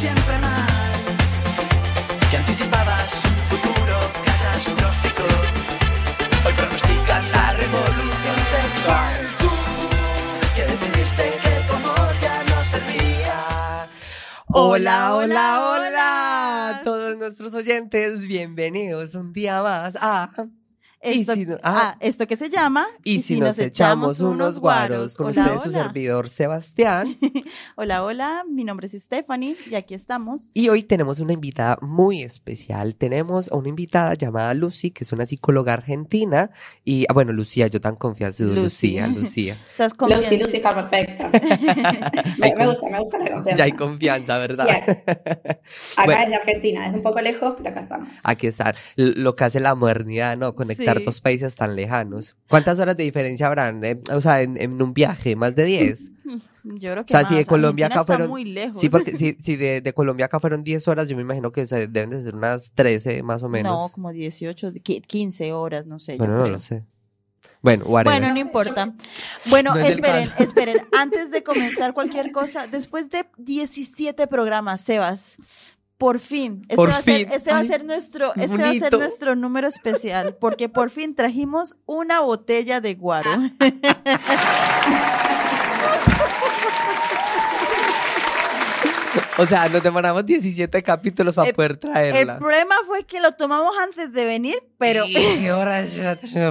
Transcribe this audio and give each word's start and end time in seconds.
siempre 0.00 0.38
mal, 0.38 0.98
que 2.30 2.36
anticipabas 2.38 3.22
un 3.22 3.36
futuro 3.50 3.96
catastrófico. 4.24 5.24
Hoy 6.46 6.54
pronosticas 6.54 7.30
la 7.32 7.52
revolución 7.52 8.38
sexual. 8.56 9.16
Tú, 9.40 9.50
que 10.54 10.62
decidiste 10.62 11.24
que 11.42 11.54
tu 11.66 11.72
amor 11.74 12.12
ya 12.22 12.42
no 12.44 12.64
servía. 12.64 13.88
Hola, 14.46 15.14
hola, 15.16 15.68
hola, 15.68 16.80
todos 16.82 17.18
nuestros 17.18 17.52
oyentes, 17.52 18.26
bienvenidos 18.26 19.14
un 19.14 19.34
día 19.34 19.62
más 19.62 19.98
a 20.00 20.30
Esto, 21.02 21.34
si 21.34 21.46
no- 21.46 21.56
ah, 21.62 21.94
ah. 21.94 21.96
esto 22.00 22.26
que 22.26 22.36
se 22.36 22.50
llama 22.50 22.86
Y, 23.04 23.20
si, 23.20 23.40
nos, 23.40 23.58
echamos 23.58 24.20
unos 24.20 24.60
guaros 24.60 25.16
con 25.16 25.28
Hola, 25.28 25.44
ustedes 25.44 25.62
su 25.62 25.72
servidor 25.72 26.28
Sebastián. 26.28 27.16
Hola, 27.76 28.04
hola, 28.04 28.44
mi 28.46 28.64
nombre 28.64 28.86
es 28.86 28.92
Stephanie 28.92 29.56
y 29.70 29.76
aquí 29.76 29.94
estamos. 29.94 30.50
Y 30.52 30.68
hoy 30.68 30.82
tenemos 30.82 31.18
una 31.18 31.32
invitada 31.32 31.78
muy 31.80 32.22
especial. 32.22 32.96
Tenemos 32.96 33.50
a 33.50 33.56
una 33.56 33.70
invitada 33.70 34.12
llamada 34.12 34.52
Lucy, 34.52 34.90
que 34.90 35.04
es 35.04 35.12
una 35.12 35.24
psicóloga 35.24 35.72
argentina. 35.72 36.50
Y 36.84 37.06
ah, 37.08 37.14
bueno, 37.14 37.32
Lucía, 37.32 37.66
yo 37.68 37.80
tan 37.80 37.96
confianzudo, 37.96 38.48
Lucy. 38.48 38.98
Lucía, 38.98 39.06
Lucía. 39.06 39.58
¿Estás 39.70 39.92
Lucy, 39.92 39.98
confianza? 39.98 40.36
Lucy 40.36 40.56
está 40.58 40.74
perfecta. 40.74 41.30
me, 42.38 42.66
gusta, 42.66 42.90
me 42.90 43.00
gusta 43.00 43.18
la 43.18 43.30
confianza. 43.32 43.54
Ya 43.54 43.64
hay 43.64 43.72
confianza, 43.72 44.36
¿verdad? 44.36 44.66
Sí, 44.66 44.70
Acá 45.96 46.04
Bueno. 46.04 46.22
es 46.24 46.28
de 46.28 46.34
Argentina, 46.36 46.86
es 46.88 46.94
un 46.94 47.02
poco 47.02 47.22
lejos, 47.22 47.54
pero 47.56 47.70
acá 47.70 47.80
estamos. 47.80 48.08
Aquí 48.22 48.46
está 48.48 48.74
lo 48.96 49.34
que 49.34 49.44
hace 49.44 49.60
la 49.60 49.74
modernidad, 49.74 50.36
¿no? 50.36 50.54
Conectar 50.54 50.89
Sí. 50.89 50.89
Dos 50.98 51.20
países 51.20 51.54
tan 51.54 51.76
lejanos. 51.76 52.36
¿Cuántas 52.48 52.78
horas 52.78 52.96
de 52.96 53.04
diferencia 53.04 53.46
habrán? 53.46 53.84
eh? 53.84 54.00
o 54.12 54.20
sea, 54.20 54.42
en, 54.42 54.60
en 54.60 54.80
un 54.82 54.92
viaje, 54.92 55.36
más 55.36 55.54
de 55.54 55.64
10. 55.64 56.10
Yo 56.62 56.92
creo 56.92 57.06
que 57.06 57.14
O 57.14 57.18
sea, 57.18 57.26
si 57.26 57.34
de 57.36 57.40
más. 57.40 57.48
Colombia 57.48 57.86
Argentina 57.86 57.86
acá 57.86 58.00
está 58.00 58.12
fueron- 58.14 58.28
muy 58.30 58.44
lejos. 58.44 58.78
Sí, 58.78 58.90
porque 58.90 59.12
si, 59.16 59.36
si 59.40 59.56
de, 59.56 59.80
de 59.80 59.92
Colombia 59.94 60.26
acá 60.26 60.40
fueron 60.40 60.62
10 60.62 60.88
horas, 60.88 61.08
yo 61.08 61.16
me 61.16 61.22
imagino 61.22 61.50
que 61.52 61.64
se 61.64 61.86
deben 61.86 62.10
de 62.10 62.22
ser 62.22 62.34
unas 62.34 62.72
13 62.72 63.22
más 63.22 63.42
o 63.42 63.48
menos. 63.48 63.72
No, 63.72 63.88
como 63.88 64.12
18, 64.12 64.72
qui- 64.74 65.00
15 65.06 65.52
horas, 65.52 65.86
no 65.86 65.98
sé. 65.98 66.12
yo 66.12 66.18
bueno, 66.18 66.34
no 66.34 66.40
creo. 66.42 66.52
lo 66.52 66.58
sé. 66.58 66.84
Bueno, 67.62 67.84
whatever. 67.86 68.20
Bueno, 68.20 68.34
no 68.34 68.40
importa. 68.40 68.94
Bueno, 69.46 69.74
No 69.74 69.80
es 69.80 69.90
esperen, 69.92 70.28
esperen. 70.38 70.76
Antes 70.98 71.30
de 71.30 71.42
comenzar 71.42 71.94
cualquier 71.94 72.30
cosa, 72.32 72.66
después 72.66 73.08
de 73.10 73.24
17 73.38 74.26
programas, 74.26 74.82
Sebas, 74.82 75.38
por 76.00 76.18
fin, 76.18 76.62
este, 76.62 76.76
Por 76.76 76.88
va, 76.88 76.96
a 76.96 77.02
ser, 77.02 77.14
fin. 77.28 77.28
va 77.52 77.56
a 77.56 77.58
Ay, 77.60 77.68
ser 77.68 77.84
nuestro, 77.84 78.32
este 78.34 78.56
va 78.56 78.70
a 78.70 78.72
ser 78.72 78.98
nuestro 78.98 79.36
número 79.36 79.68
especial, 79.68 80.34
porque 80.40 80.70
por 80.70 80.88
fin 80.88 81.14
trajimos 81.14 81.76
una 81.84 82.20
botella 82.20 82.80
de 82.80 82.94
guaro. 82.94 83.28
O 89.38 89.46
sea, 89.46 89.68
nos 89.68 89.82
demoramos 89.82 90.24
17 90.26 90.82
capítulos 90.82 91.34
para 91.34 91.48
El- 91.48 91.54
poder 91.54 91.70
El 91.72 91.78
traerla. 91.80 92.38
problema 92.38 92.74
fue 92.86 93.04
que 93.04 93.20
lo 93.20 93.32
tomamos 93.32 93.72
antes 93.78 94.12
de 94.12 94.24
venir, 94.24 94.62
pero 94.78 95.06
¿Y 95.06 95.14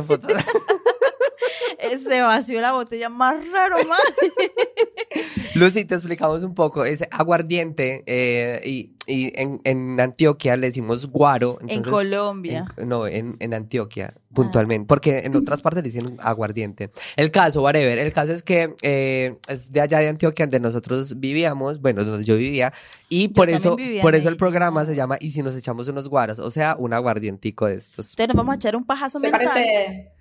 foto? 0.06 0.28
se 2.08 2.22
vació 2.22 2.62
la 2.62 2.72
botella 2.74 3.10
más 3.10 3.36
raro, 3.52 3.78
más. 3.86 4.00
Lucy, 5.60 5.86
te 5.86 5.96
explicamos 5.96 6.44
un 6.44 6.54
poco. 6.56 6.86
Es 6.86 7.04
aguardiente 7.12 8.04
eh, 8.08 8.62
y, 8.66 8.94
y 9.08 9.32
en, 9.40 9.62
en 9.64 10.00
Antioquia 10.00 10.58
le 10.58 10.68
decimos 10.68 11.06
guaro. 11.08 11.58
En 11.62 11.70
entonces- 11.70 11.92
Colombia. 11.94 12.66
En- 12.78 12.90
no, 12.90 13.06
en, 13.08 13.36
en 13.40 13.54
Antioquia, 13.54 14.14
puntualmente, 14.34 14.88
porque 14.88 15.20
en 15.20 15.36
otras 15.36 15.62
partes 15.62 15.84
le 15.84 15.90
dicen 15.92 16.18
aguardiente. 16.22 16.92
El 17.16 17.32
caso, 17.32 17.62
whatever, 17.62 17.98
el 18.00 18.14
caso 18.14 18.32
es 18.32 18.42
que 18.44 18.76
eh, 18.82 19.38
es 19.48 19.72
de 19.72 19.82
allá 19.82 20.00
de 20.00 20.08
Antioquia 20.10 20.46
donde 20.46 20.60
nosotros 20.60 21.20
vivíamos, 21.20 21.82
bueno, 21.82 22.04
donde 22.04 22.26
yo 22.26 22.38
vivía, 22.38 22.74
y 23.10 23.30
por 23.30 23.50
eso, 23.50 23.76
por 24.02 24.16
eso 24.16 24.30
el 24.30 24.38
programa 24.38 24.86
se 24.86 24.96
llama 24.96 25.18
Y 25.20 25.32
si 25.32 25.42
nos 25.44 25.56
echamos 25.56 25.88
unos 25.88 26.08
guaros, 26.10 26.40
o 26.40 26.52
sea, 26.52 26.76
un 26.80 26.94
aguardientico 26.94 27.66
de 27.68 27.76
estos. 27.76 28.12
Entonces 28.12 28.28
nos 28.30 28.38
vamos 28.38 28.54
a 28.54 28.56
echar 28.58 28.76
un 28.76 28.86
pajazo 28.86 29.20
Se 29.20 29.30
mental. 29.32 29.48
parece, 29.54 30.12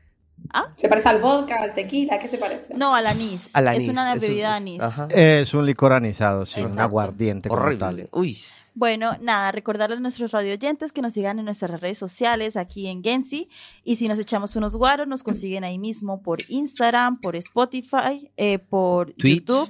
¿Ah? 0.53 0.73
se 0.77 0.89
parece 0.89 1.09
al 1.11 1.21
vodka, 1.21 1.63
al 1.63 1.75
tequila, 1.75 2.19
¿qué 2.19 2.29
se 2.29 2.39
parece? 2.39 2.75
No, 2.75 2.95
al 2.95 3.07
anís. 3.07 3.55
Al 3.55 3.65
Es 3.69 3.71
anís, 3.77 3.89
una 3.91 4.13
es 4.15 4.23
un- 4.23 4.29
bebida 4.29 4.51
es- 4.51 4.57
anís. 4.57 4.83
ajá. 4.83 5.09
Es 5.11 5.53
un 5.55 5.67
licor 5.67 5.93
anisado, 5.93 6.47
sí, 6.47 6.61
un 6.61 6.79
aguardiente 6.79 7.49
Horrible. 7.51 8.09
Uy. 8.13 8.37
Bueno, 8.75 9.17
nada, 9.21 9.51
recordarles 9.51 9.99
a 9.99 10.01
nuestros 10.01 10.31
radioyentes 10.31 10.93
que 10.93 11.03
nos 11.03 11.13
sigan 11.13 11.39
en 11.41 11.45
nuestras 11.47 11.81
redes 11.81 11.99
sociales 11.99 12.57
aquí 12.57 12.87
en 12.87 13.03
Gensi. 13.03 13.49
Y 13.83 13.97
si 13.97 14.07
nos 14.07 14.19
echamos 14.21 14.55
unos 14.55 14.77
guaros, 14.77 15.09
nos 15.09 15.23
consiguen 15.25 15.65
ahí 15.65 15.79
mismo 15.79 16.23
por 16.23 16.39
Instagram, 16.49 17.21
por 17.21 17.35
Spotify, 17.35 18.31
eh, 18.37 18.59
por 18.61 19.13
Twitch. 19.15 19.41
YouTube. 19.47 19.69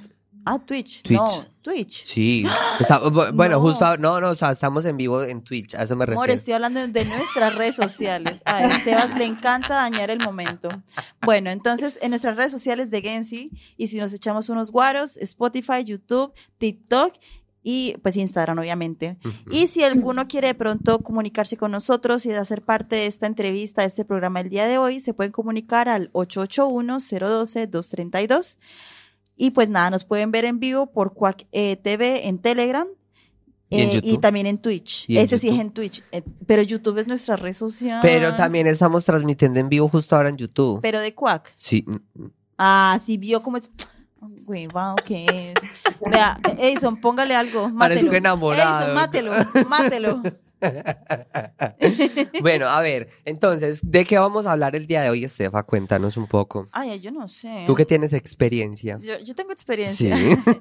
Ah, 0.51 0.57
Twitch. 0.65 1.03
Twitch. 1.03 1.19
No, 1.19 1.45
Twitch. 1.61 2.05
Sí. 2.05 2.43
Está- 2.79 2.99
bueno, 3.33 3.57
No. 3.57 3.61
justo, 3.61 3.97
no, 3.97 4.19
no, 4.19 4.29
o 4.29 4.35
sea, 4.35 4.51
estamos 4.51 4.83
en 4.85 4.97
vivo 4.97 5.21
en 5.23 5.43
Twitch, 5.43 5.75
a 5.75 5.83
eso 5.83 5.95
me 5.95 6.05
Amor, 6.05 6.15
refiero. 6.17 6.33
estoy 6.33 6.53
hablando 6.55 6.87
de 6.87 7.05
nuestras 7.05 7.53
redes 7.55 7.75
sociales. 7.75 8.41
A 8.45 8.63
él, 8.63 8.71
Sebas 8.83 9.15
le 9.17 9.25
encanta 9.25 9.75
dañar 9.75 10.09
el 10.09 10.19
momento. 10.23 10.69
Bueno, 11.21 11.51
entonces 11.51 11.99
en 12.01 12.09
nuestras 12.11 12.35
redes 12.35 12.51
sociales 12.51 12.89
de 12.89 13.01
Gensi, 13.01 13.51
y 13.77 13.85
si 13.87 13.99
nos 13.99 14.11
echamos 14.13 14.49
unos 14.49 14.71
guaros, 14.71 15.17
Spotify, 15.17 15.83
YouTube, 15.85 16.33
TikTok 16.57 17.13
y 17.61 17.95
pues 18.01 18.15
Instagram, 18.17 18.57
obviamente. 18.57 19.17
Y 19.51 19.67
si 19.67 19.83
alguno 19.83 20.27
quiere 20.29 20.47
de 20.47 20.53
pronto 20.55 20.99
comunicarse 20.99 21.57
con 21.57 21.71
nosotros 21.71 22.25
y 22.25 22.31
hacer 22.31 22.61
parte 22.63 22.95
de 22.95 23.05
esta 23.05 23.27
entrevista, 23.27 23.81
de 23.81 23.87
este 23.89 24.05
programa 24.05 24.39
el 24.39 24.47
día 24.49 24.65
de 24.65 24.77
hoy, 24.77 25.01
se 25.01 25.13
pueden 25.13 25.33
comunicar 25.33 25.89
al 25.89 26.09
881-012-232. 26.13 28.57
Y 29.41 29.51
pues 29.51 29.69
nada, 29.69 29.89
nos 29.89 30.03
pueden 30.03 30.31
ver 30.31 30.43
en 30.43 30.59
vivo 30.59 30.87
por 30.91 31.13
Quack 31.13 31.47
eh, 31.53 31.77
TV 31.77 32.27
en 32.27 32.39
Telegram. 32.39 32.85
Y 33.69 33.81
en 33.81 33.89
eh, 34.03 34.17
también 34.19 34.47
en 34.47 34.57
Twitch. 34.57 35.05
En 35.09 35.17
Ese 35.17 35.39
sí 35.39 35.47
es 35.47 35.57
en 35.59 35.71
Twitch. 35.71 36.03
eh, 36.11 36.23
pero 36.45 36.61
YouTube 36.61 36.97
es 36.97 37.07
nuestra 37.07 37.37
red 37.37 37.53
social. 37.53 37.99
Pero 38.01 38.35
también 38.35 38.67
estamos 38.67 39.05
transmitiendo 39.05 39.59
en 39.61 39.69
vivo 39.69 39.87
justo 39.87 40.15
ahora 40.17 40.27
en 40.27 40.35
YouTube. 40.37 40.81
Pero 40.81 40.99
de 40.99 41.15
Quack. 41.15 41.53
Sí. 41.55 41.85
mm, 41.87 42.25
Ah, 42.57 42.99
sí 43.01 43.17
vio 43.17 43.41
cómo 43.41 43.55
es. 43.55 43.69
Güey, 44.45 44.67
wow, 44.67 44.95
¿qué 45.05 45.53
es? 45.55 45.69
Vea, 46.11 46.37
Edison, 46.57 46.97
póngale 46.99 47.33
algo. 47.33 47.71
Parezco 47.77 48.07
Mátelo. 48.07 48.13
enamorado. 48.17 48.77
Edison, 48.79 48.95
mátelo, 48.95 49.31
mátelo. 49.69 50.21
Bueno, 52.41 52.67
a 52.67 52.81
ver, 52.81 53.09
entonces, 53.25 53.79
¿de 53.83 54.05
qué 54.05 54.17
vamos 54.17 54.45
a 54.45 54.53
hablar 54.53 54.75
el 54.75 54.87
día 54.87 55.01
de 55.01 55.09
hoy, 55.09 55.23
Estefa? 55.23 55.63
Cuéntanos 55.63 56.17
un 56.17 56.27
poco. 56.27 56.67
Ay, 56.71 56.99
yo 56.99 57.11
no 57.11 57.27
sé. 57.27 57.63
Tú 57.65 57.75
que 57.75 57.85
tienes 57.85 58.13
experiencia. 58.13 58.97
Yo, 59.01 59.19
yo 59.19 59.35
tengo 59.35 59.51
experiencia. 59.51 60.15
Sí. 60.17 60.35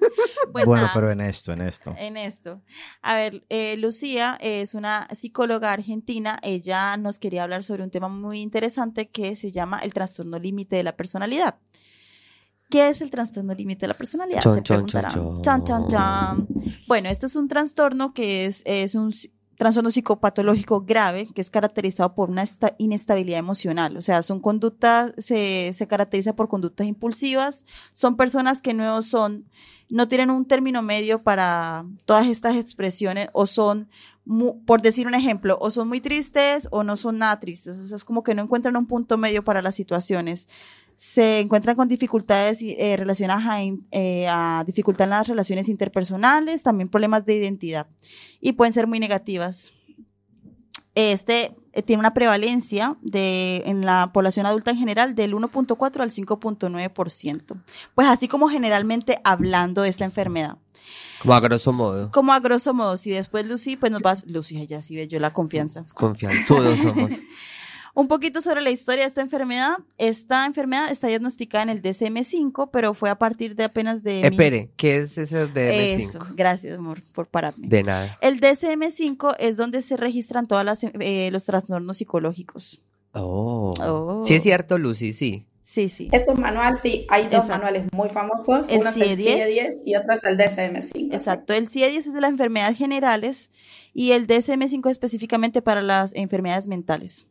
Pues 0.51 0.65
bueno, 0.65 0.85
nada, 0.85 0.95
pero 0.95 1.11
en 1.13 1.21
esto, 1.21 1.53
en 1.53 1.61
esto. 1.61 1.95
en 1.99 2.17
esto. 2.17 2.63
A 3.03 3.17
ver, 3.17 3.45
eh, 3.51 3.77
Lucía 3.77 4.39
es 4.41 4.73
una 4.73 5.07
psicóloga 5.15 5.73
argentina. 5.73 6.39
Ella 6.43 6.97
nos 6.97 7.19
quería 7.19 7.43
hablar 7.43 7.63
sobre 7.63 7.83
un 7.83 7.91
tema 7.91 8.09
muy 8.09 8.41
interesante 8.41 9.11
que 9.11 9.37
se 9.37 9.51
llama 9.51 9.79
el 9.81 9.93
trastorno 9.93 10.39
límite 10.39 10.77
de 10.77 10.85
la 10.85 10.97
personalidad. 10.97 11.57
¿Qué 12.71 12.89
es 12.89 13.03
el 13.03 13.11
trastorno 13.11 13.53
límite 13.53 13.83
de 13.83 13.89
la 13.89 13.95
personalidad? 13.99 14.41
Chon, 14.41 14.55
Se 14.55 14.63
chon, 14.63 14.87
chon, 14.87 15.03
preguntarán. 15.03 15.13
chon. 15.13 15.43
Chan, 15.43 15.65
chan, 15.65 15.89
chan. 15.89 16.49
Bueno, 16.87 17.11
esto 17.11 17.27
es 17.27 17.37
un 17.37 17.47
trastorno 17.47 18.15
que 18.15 18.47
es, 18.47 18.63
es 18.65 18.95
un 18.95 19.13
trastorno 19.59 19.91
psicopatológico 19.91 20.83
grave 20.83 21.29
que 21.35 21.41
es 21.41 21.51
caracterizado 21.51 22.15
por 22.15 22.31
una 22.31 22.43
esta- 22.43 22.75
inestabilidad 22.79 23.41
emocional. 23.41 23.97
O 23.97 24.03
sea, 24.03 24.23
son 24.23 24.41
conductas, 24.41 25.13
se, 25.19 25.73
se 25.75 25.87
caracteriza 25.87 26.35
por 26.35 26.49
conductas 26.49 26.87
impulsivas. 26.87 27.67
Son 27.93 28.17
personas 28.17 28.63
que 28.63 28.73
no 28.73 29.03
son, 29.03 29.45
no 29.91 30.09
tienen 30.09 30.31
un 30.31 30.47
término 30.47 30.81
medio 30.81 31.23
para 31.23 31.85
todas 32.07 32.27
estas 32.29 32.57
expresiones 32.57 33.29
o 33.33 33.47
son, 33.47 33.91
por 34.65 34.81
decir 34.81 35.07
un 35.07 35.15
ejemplo, 35.15 35.59
o 35.61 35.71
son 35.71 35.89
muy 35.89 36.01
tristes 36.01 36.69
o 36.71 36.85
no 36.85 36.97
son 36.97 37.19
nada 37.19 37.41
tristes. 37.41 37.79
O 37.79 37.85
sea, 37.85 37.97
es 37.97 38.05
como 38.05 38.23
que 38.23 38.35
no 38.35 38.43
encuentran 38.43 38.77
un 38.77 38.87
punto 38.87 39.19
medio 39.19 39.43
para 39.43 39.61
las 39.61 39.75
situaciones 39.75 40.49
se 40.99 41.39
encuentran 41.39 41.77
con 41.77 41.87
dificultades 41.87 42.59
eh, 42.61 42.97
relacionadas 42.97 43.47
a, 43.47 43.61
eh, 43.93 44.27
a 44.29 44.65
dificultad 44.67 45.05
en 45.05 45.11
las 45.11 45.29
relaciones 45.29 45.69
interpersonales, 45.69 46.65
también 46.65 46.89
problemas 46.89 47.25
de 47.25 47.37
identidad 47.37 47.87
y 48.41 48.55
pueden 48.55 48.73
ser 48.73 48.89
muy 48.89 48.99
negativas. 48.99 49.73
Este 50.97 51.55
eh, 51.73 51.83
tiene 51.83 52.01
una 52.01 52.15
prevalencia 52.15 52.97
de, 53.01 53.63
en 53.67 53.87
la 53.87 54.11
población 54.13 54.47
adulta 54.47 54.73
en 54.73 54.79
general 54.79 55.15
del 55.15 55.35
1.4 55.35 56.01
al 56.01 56.11
5.9%. 56.11 57.63
Pues 57.95 58.09
así 58.09 58.27
como 58.27 58.49
generalmente 58.49 59.21
hablando 59.23 59.83
de 59.83 59.91
esta 59.91 60.05
enfermedad. 60.05 60.57
Como 61.23 61.35
a 61.35 61.39
grosso 61.39 61.73
modo. 61.73 62.11
Como 62.11 62.33
a 62.33 62.41
grosso 62.41 62.75
modo, 62.75 62.97
si 62.97 63.13
después 63.13 63.47
Lucy, 63.47 63.77
pues 63.77 63.93
nos 63.93 64.03
vas, 64.03 64.27
Lucy, 64.27 64.67
ya 64.67 64.83
sí 64.83 64.97
ve 64.97 65.07
yo 65.07 65.21
la 65.21 65.33
confianza. 65.33 65.85
Confianzudos 65.95 66.81
somos. 66.81 67.13
Un 67.99 68.07
poquito 68.07 68.41
sobre 68.41 68.61
la 68.63 68.71
historia 68.71 69.03
de 69.03 69.09
esta 69.09 69.21
enfermedad. 69.23 69.73
Esta 69.99 70.47
enfermedad 70.47 70.89
está 70.89 71.09
diagnosticada 71.09 71.65
en 71.65 71.71
el 71.71 71.83
DSM-5, 71.83 72.71
pero 72.73 72.95
fue 72.95 73.11
a 73.11 73.19
partir 73.19 73.57
de 73.57 73.65
apenas 73.65 74.05
de... 74.05 74.21
mil- 74.23 74.25
Espere, 74.27 74.71
¿qué 74.77 74.99
es 74.99 75.19
ese 75.19 75.49
de 75.49 75.95
Eso, 75.97 76.21
M5? 76.21 76.35
gracias, 76.37 76.79
amor, 76.79 77.03
por 77.13 77.27
pararme. 77.27 77.67
De 77.67 77.83
nada. 77.83 78.17
El 78.21 78.41
DSM-5 78.41 79.35
es 79.41 79.57
donde 79.57 79.83
se 79.83 79.97
registran 79.97 80.47
todos 80.47 80.65
los 80.65 81.45
trastornos 81.45 81.97
psicológicos. 81.97 82.81
Oh. 83.15 83.75
Oh. 83.81 84.21
Sí 84.23 84.35
es 84.35 84.45
cierto, 84.45 84.79
Lucy, 84.79 85.13
sí. 85.13 85.47
Sí, 85.65 85.89
sí. 85.89 86.09
Es 86.13 86.29
un 86.29 86.41
manual, 86.41 86.79
sí, 86.79 87.05
hay 87.11 87.25
dos 87.25 87.43
Exacto. 87.45 87.53
manuales 87.65 87.93
muy 87.93 88.09
famosos. 88.11 88.71
El 88.71 88.81
Uno 88.81 88.91
es 88.91 88.97
el 88.97 89.03
CIE-10. 89.19 89.45
CIE-10 89.45 89.73
y 89.87 89.97
otro 89.97 90.15
es 90.15 90.23
el 90.25 90.39
DSM-5. 90.39 91.13
Exacto, 91.13 91.53
el 91.53 91.67
CIE-10 91.69 91.97
es 91.99 92.13
de 92.15 92.21
las 92.21 92.31
enfermedades 92.31 92.79
generales 92.79 93.51
y 93.93 94.13
el 94.13 94.27
DSM-5 94.29 94.89
específicamente 94.89 95.61
para 95.63 95.83
las 95.83 96.15
enfermedades 96.15 96.69
mentales, 96.69 97.27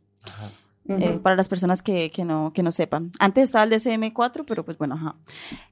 Eh, 0.89 1.19
para 1.21 1.35
las 1.35 1.49
personas 1.49 1.81
que, 1.81 2.09
que 2.11 2.23
no, 2.23 2.53
que 2.53 2.63
no 2.63 2.71
sepan. 2.71 3.11
Antes 3.19 3.45
estaba 3.45 3.65
el 3.65 3.71
DSM-4, 3.71 4.45
pero 4.47 4.63
pues 4.63 4.77
bueno, 4.77 4.95
ajá. 4.95 5.15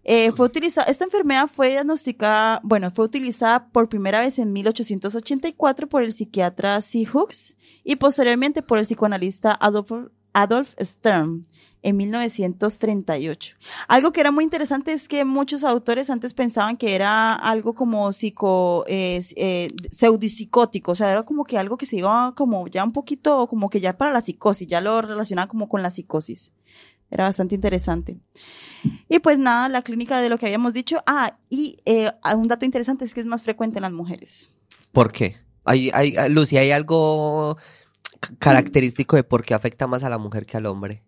Eh, 0.04 0.34
fue 0.34 0.46
utilizada, 0.46 0.88
esta 0.88 1.06
enfermedad 1.06 1.48
fue 1.48 1.70
diagnosticada, 1.70 2.60
bueno, 2.64 2.92
fue 2.92 3.06
utilizada 3.06 3.68
por 3.70 3.88
primera 3.88 4.20
vez 4.20 4.40
en 4.40 4.52
1884 4.52 5.88
por 5.88 6.04
el 6.04 6.12
psiquiatra 6.12 6.82
C. 6.82 7.06
Hooks 7.06 7.56
y 7.86 7.96
posteriormente 7.96 8.62
por 8.62 8.78
el 8.78 8.84
psicoanalista 8.84 9.58
Adolf, 9.58 9.92
Adolf 10.36 10.76
Stern 10.80 11.42
en 11.82 11.98
1938. 11.98 13.56
Algo 13.88 14.12
que 14.12 14.20
era 14.20 14.32
muy 14.32 14.44
interesante 14.44 14.92
es 14.92 15.08
que 15.08 15.24
muchos 15.24 15.64
autores 15.64 16.10
antes 16.10 16.34
pensaban 16.34 16.78
que 16.78 16.96
era 16.96 17.34
algo 17.34 17.74
como 17.74 18.12
psico, 18.12 18.84
eh, 18.88 19.22
eh, 19.36 19.70
o 20.86 20.96
sea, 20.96 21.12
era 21.12 21.24
como 21.24 21.44
que 21.46 21.58
algo 21.58 21.78
que 21.78 21.86
se 21.86 21.98
iba 21.98 22.34
como 22.36 22.68
ya 22.68 22.84
un 22.84 22.92
poquito, 22.92 23.48
como 23.48 23.70
que 23.70 23.80
ya 23.80 23.98
para 23.98 24.12
la 24.12 24.22
psicosis, 24.22 24.68
ya 24.68 24.82
lo 24.82 25.02
relacionaban 25.02 25.48
como 25.48 25.70
con 25.70 25.84
la 25.84 25.92
psicosis. 25.92 26.52
Era 27.12 27.26
bastante 27.26 27.54
interesante. 27.54 28.18
Y 29.08 29.20
pues 29.20 29.38
nada, 29.38 29.70
la 29.70 29.84
clínica 29.84 30.20
de 30.20 30.30
lo 30.30 30.40
que 30.40 30.48
habíamos 30.48 30.74
dicho. 30.74 31.04
Ah, 31.06 31.38
y 31.50 31.78
eh, 31.86 32.12
un 32.36 32.48
dato 32.48 32.66
interesante 32.66 33.06
es 33.06 33.14
que 33.14 33.22
es 33.22 33.28
más 33.28 33.44
frecuente 33.44 33.78
en 33.78 33.84
las 33.84 33.94
mujeres. 33.94 34.52
¿Por 34.92 35.12
qué? 35.12 35.38
Hay, 35.66 35.92
Lucy, 36.30 36.58
¿hay 36.58 36.72
algo 36.72 37.58
característico 38.40 39.16
de 39.16 39.24
por 39.24 39.44
qué 39.44 39.54
afecta 39.54 39.88
más 39.88 40.04
a 40.04 40.10
la 40.10 40.18
mujer 40.18 40.46
que 40.46 40.58
al 40.58 40.66
hombre? 40.66 41.04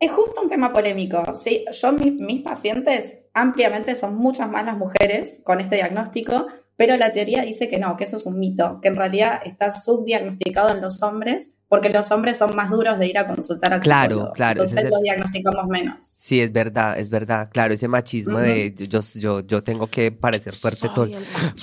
Es 0.00 0.10
justo 0.10 0.42
un 0.42 0.48
tema 0.48 0.72
polémico. 0.72 1.34
Sí, 1.34 1.64
yo, 1.80 1.92
mi- 1.92 2.10
mis 2.10 2.42
pacientes, 2.42 3.18
ampliamente 3.32 3.94
son 3.94 4.16
muchas 4.16 4.50
más 4.50 4.64
las 4.66 4.76
mujeres 4.76 5.40
con 5.44 5.60
este 5.60 5.76
diagnóstico, 5.76 6.46
pero 6.76 6.96
la 6.96 7.12
teoría 7.12 7.42
dice 7.42 7.68
que 7.68 7.78
no, 7.78 7.96
que 7.96 8.04
eso 8.04 8.16
es 8.16 8.26
un 8.26 8.38
mito, 8.38 8.80
que 8.82 8.88
en 8.88 8.96
realidad 8.96 9.40
está 9.44 9.70
subdiagnosticado 9.70 10.74
en 10.74 10.82
los 10.82 11.02
hombres, 11.02 11.50
porque 11.68 11.88
los 11.88 12.10
hombres 12.10 12.36
son 12.38 12.54
más 12.54 12.70
duros 12.70 12.98
de 12.98 13.06
ir 13.06 13.16
a 13.18 13.26
consultar 13.26 13.72
al 13.72 13.80
Claro, 13.80 14.10
psicólogo. 14.10 14.32
claro, 14.34 14.52
Entonces 14.62 14.78
es 14.78 14.84
el- 14.84 14.90
los 14.90 15.02
diagnosticamos 15.02 15.66
menos. 15.68 15.96
Sí, 16.04 16.40
es 16.40 16.52
verdad, 16.52 16.98
es 16.98 17.08
verdad. 17.08 17.48
Claro, 17.50 17.72
ese 17.72 17.88
machismo 17.88 18.34
Ujú. 18.34 18.42
de 18.42 18.74
yo, 18.76 19.00
yo, 19.14 19.40
yo 19.40 19.62
tengo 19.62 19.86
que 19.86 20.12
parecer 20.12 20.54
fuerte 20.54 20.88
todo. 20.94 21.04
El- 21.06 21.12
macho. 21.12 21.56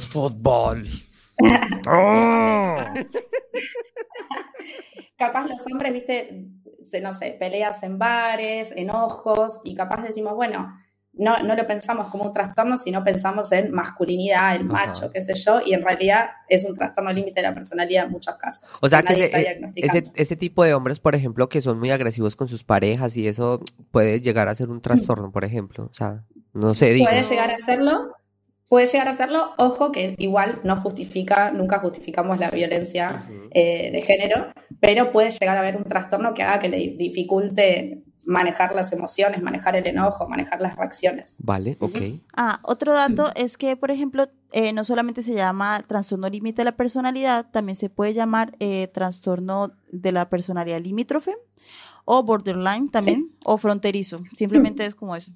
Fútbol, 0.00 0.88
Capaz 5.16 5.46
los 5.48 5.64
hombres, 5.72 5.92
viste, 5.92 6.46
se- 6.84 7.00
no 7.00 7.12
sé, 7.12 7.36
peleas 7.38 7.82
en 7.82 7.98
bares, 7.98 8.72
enojos, 8.76 9.60
y 9.64 9.74
capaz 9.74 10.02
decimos, 10.02 10.34
bueno, 10.34 10.72
no, 11.14 11.42
no 11.42 11.56
lo 11.56 11.66
pensamos 11.66 12.06
como 12.08 12.24
un 12.24 12.32
trastorno, 12.32 12.76
sino 12.76 13.02
pensamos 13.02 13.50
en 13.50 13.72
masculinidad, 13.72 14.54
el 14.54 14.62
Ajá. 14.62 14.86
macho, 14.86 15.10
qué 15.10 15.20
sé 15.20 15.34
yo, 15.34 15.60
y 15.64 15.72
en 15.74 15.82
realidad 15.82 16.26
es 16.48 16.64
un 16.64 16.76
trastorno 16.76 17.12
límite 17.12 17.40
de 17.40 17.48
la 17.48 17.54
personalidad 17.54 18.04
en 18.04 18.12
muchos 18.12 18.36
casos. 18.36 18.62
O 18.80 18.88
sea 18.88 19.02
que 19.02 19.14
ese, 19.14 19.24
eh, 19.40 19.60
ese, 19.76 20.04
ese 20.14 20.36
tipo 20.36 20.62
de 20.62 20.74
hombres, 20.74 21.00
por 21.00 21.16
ejemplo, 21.16 21.48
que 21.48 21.62
son 21.62 21.80
muy 21.80 21.90
agresivos 21.90 22.36
con 22.36 22.46
sus 22.46 22.62
parejas 22.62 23.16
y 23.16 23.26
eso 23.26 23.60
puede 23.90 24.20
llegar 24.20 24.46
a 24.48 24.54
ser 24.54 24.68
un 24.68 24.80
trastorno, 24.80 25.32
por 25.32 25.44
ejemplo. 25.44 25.88
O 25.90 25.94
sea, 25.94 26.22
no 26.52 26.74
sé, 26.74 26.92
digo. 26.92 27.08
Puede 27.08 27.24
llegar 27.24 27.50
a 27.50 27.54
hacerlo, 27.54 28.12
puede 28.68 28.86
llegar 28.86 29.08
a 29.08 29.12
hacerlo, 29.12 29.52
ojo 29.58 29.92
que 29.92 30.14
igual 30.18 30.60
no 30.64 30.76
justifica, 30.76 31.50
nunca 31.50 31.78
justificamos 31.78 32.38
la 32.38 32.50
violencia 32.50 33.22
eh, 33.50 33.90
de 33.90 34.02
género, 34.02 34.52
pero 34.80 35.10
puede 35.10 35.30
llegar 35.30 35.56
a 35.56 35.60
haber 35.60 35.76
un 35.76 35.84
trastorno 35.84 36.34
que 36.34 36.42
haga 36.42 36.60
que 36.60 36.68
le 36.68 36.94
dificulte 36.96 38.02
manejar 38.26 38.74
las 38.74 38.92
emociones, 38.92 39.40
manejar 39.40 39.74
el 39.74 39.86
enojo, 39.86 40.28
manejar 40.28 40.60
las 40.60 40.76
reacciones. 40.76 41.36
Vale, 41.38 41.78
ok. 41.80 41.98
Ah, 42.36 42.60
otro 42.62 42.92
dato 42.92 43.30
es 43.34 43.56
que, 43.56 43.74
por 43.74 43.90
ejemplo, 43.90 44.28
eh, 44.52 44.74
no 44.74 44.84
solamente 44.84 45.22
se 45.22 45.32
llama 45.32 45.82
trastorno 45.86 46.28
límite 46.28 46.60
de 46.60 46.66
la 46.66 46.76
personalidad, 46.76 47.46
también 47.50 47.74
se 47.74 47.88
puede 47.88 48.12
llamar 48.12 48.52
eh, 48.60 48.88
trastorno 48.88 49.72
de 49.90 50.12
la 50.12 50.28
personalidad 50.28 50.78
limítrofe 50.78 51.36
o 52.04 52.22
borderline 52.22 52.90
también, 52.90 53.32
o 53.44 53.56
fronterizo. 53.56 54.22
Simplemente 54.34 54.84
es 54.84 54.94
como 54.94 55.16
eso. 55.16 55.32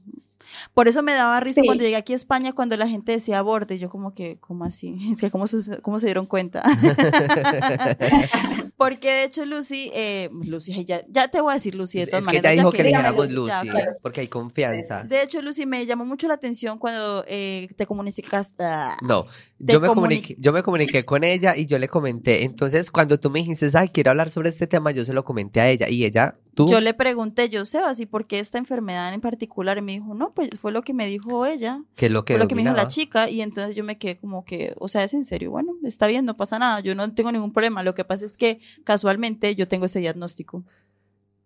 Por 0.75 0.89
eso 0.89 1.03
me 1.03 1.15
daba 1.15 1.39
risa 1.41 1.61
Sí. 1.61 1.67
cuando 1.67 1.85
llegué 1.85 1.97
aquí 1.97 2.13
a 2.13 2.17
España 2.17 2.53
cuando 2.53 2.77
la 2.77 2.89
gente 2.89 3.13
decía 3.13 3.43
borde. 3.43 3.79
Yo 3.79 3.91
como 3.91 4.15
que, 4.15 4.39
¿cómo 4.41 4.65
así? 4.65 4.97
Es 5.13 5.21
que 5.21 5.31
¿cómo 5.31 5.47
se, 5.47 5.81
cómo 5.83 5.99
se 5.99 6.07
dieron 6.07 6.27
cuenta? 6.27 6.63
Porque 8.77 9.11
de 9.13 9.25
hecho 9.25 9.45
Lucy, 9.45 9.91
eh, 9.95 10.29
Lucy, 10.45 10.85
ya, 10.85 11.03
ya 11.09 11.29
te 11.29 11.41
voy 11.41 11.53
a 11.53 11.55
decir 11.55 11.75
Lucy 11.75 11.99
de 11.99 12.05
Es 12.05 12.11
todas 12.11 12.23
que 12.25 12.27
maneras. 12.27 12.51
ya 12.51 12.55
ya 12.57 12.61
dijo 12.63 12.73
que 12.73 12.83
le 12.83 12.89
dijéramos 12.89 13.27
Lucy, 13.31 13.35
Lucy, 13.37 13.49
ya, 13.49 13.61
claro. 13.63 13.91
porque 14.03 14.21
hay 14.23 14.29
confianza. 14.29 15.05
De 15.05 15.23
hecho, 15.23 15.41
Lucy, 15.41 15.67
me 15.67 15.87
llamó 15.87 16.05
mucho 16.05 16.27
la 16.27 16.35
atención 16.35 16.79
cuando 16.79 17.25
eh, 17.29 17.69
te 17.77 17.87
comunicas. 17.87 18.55
ah, 18.59 18.97
No, 19.03 19.27
yo 19.61 19.81
me, 19.81 19.89
comuni- 19.89 19.95
comuniqué, 19.95 20.37
yo 20.39 20.53
me 20.53 20.63
comuniqué 20.65 21.05
con 21.05 21.23
ella 21.23 21.57
y 21.57 21.67
yo 21.67 21.79
le 21.79 21.87
comenté. 21.89 22.43
Entonces, 22.45 22.91
cuando 22.91 23.21
tú 23.21 23.31
me 23.31 23.39
dijiste, 23.41 23.71
ay, 23.75 23.89
quiero 23.91 24.11
hablar 24.11 24.31
sobre 24.31 24.49
este 24.49 24.67
tema, 24.67 24.91
yo 24.91 25.05
se 25.05 25.13
lo 25.13 25.25
comenté 25.25 25.61
a 25.61 25.69
ella. 25.71 25.89
Y 25.89 26.05
ella, 26.05 26.37
tú, 26.55 26.69
Yo 26.69 26.81
le 26.81 26.93
pregunté, 26.95 27.49
yo, 27.51 27.65
Sebas, 27.65 28.01
¿y 28.01 28.07
por 28.07 28.27
qué 28.27 28.41
esta 28.41 28.59
enfermedad 28.59 29.15
en 29.15 29.21
particular? 29.21 29.79
Y 29.79 29.83
me 29.83 29.93
dijo, 29.93 30.13
no, 30.15 30.33
pues 30.35 30.42
fue 30.61 30.73
lo 30.73 30.83
que 30.83 30.95
me 30.95 31.07
dijo 31.07 31.47
ella, 31.47 31.83
que 31.97 32.11
lo 32.11 32.25
que 32.25 32.35
fue 32.35 32.43
lo 32.43 32.49
que 32.49 32.55
me 32.55 32.63
dijo 32.63 32.75
la 32.75 32.89
chica. 32.89 33.29
Y 33.29 33.43
entonces 33.43 33.75
yo 33.75 33.85
me 33.85 33.99
quedé 33.99 34.19
como 34.19 34.45
que, 34.45 34.75
o 34.79 34.89
sea, 34.89 35.05
es 35.05 35.15
en 35.15 35.25
serio, 35.25 35.51
bueno, 35.51 35.75
está 35.85 36.07
bien, 36.07 36.25
no 36.25 36.37
pasa 36.37 36.59
nada, 36.59 36.81
yo 36.81 36.95
no 36.95 37.13
tengo 37.15 37.33
ningún 37.33 37.53
problema. 37.53 37.83
Lo 37.83 37.95
que 37.95 38.05
pasa 38.05 38.25
es 38.25 38.37
que 38.37 38.61
casualmente 38.85 39.55
yo 39.55 39.69
tengo 39.69 39.87
ese 39.87 40.01
diagnóstico. 40.01 40.65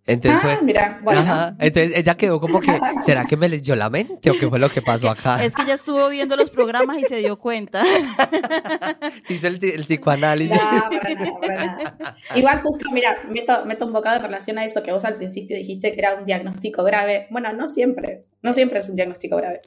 Entonces 0.07 0.41
ah, 0.41 0.47
fue, 0.47 0.63
mira, 0.63 1.01
bueno. 1.03 1.21
ajá. 1.21 1.57
Entonces 1.59 1.99
ella 1.99 2.17
quedó 2.17 2.41
como 2.41 2.61
que, 2.61 2.79
¿será 3.05 3.25
que 3.25 3.37
me 3.37 3.49
leyó 3.49 3.75
la 3.75 3.91
mente 3.91 4.31
o 4.31 4.39
qué 4.39 4.49
fue 4.49 4.61
lo 4.61 4.69
que 4.69 4.81
pasó 4.81 5.11
acá? 5.11 5.43
Es 5.45 5.53
que 5.53 5.63
ella 5.63 5.75
estuvo 5.75 6.09
viendo 6.09 6.37
los 6.37 6.51
programas 6.51 6.99
y 6.99 7.05
se 7.05 7.17
dio 7.17 7.37
cuenta. 7.39 7.83
Hizo 9.29 9.49
el, 9.49 9.59
el 9.65 9.85
psicoanálisis. 9.85 10.57
No, 10.57 10.91
para 10.91 11.15
nada, 11.15 11.41
para 11.41 11.67
nada. 11.67 12.17
Igual 12.37 12.63
justo, 12.63 12.91
mira, 12.93 13.19
meto, 13.29 13.65
meto 13.67 13.87
un 13.87 13.93
bocado 13.93 14.17
en 14.17 14.23
relación 14.23 14.59
a 14.59 14.65
eso 14.65 14.81
que 14.83 14.93
vos 14.93 15.05
al 15.05 15.17
principio 15.17 15.57
dijiste 15.57 15.93
que 15.93 15.99
era 15.99 16.15
un 16.15 16.25
diagnóstico 16.25 16.85
grave. 16.85 17.27
Bueno, 17.31 17.53
no 17.53 17.67
siempre, 17.67 18.23
no 18.43 18.53
siempre 18.53 18.79
es 18.79 18.89
un 18.89 18.95
diagnóstico 18.95 19.37
grave. 19.37 19.63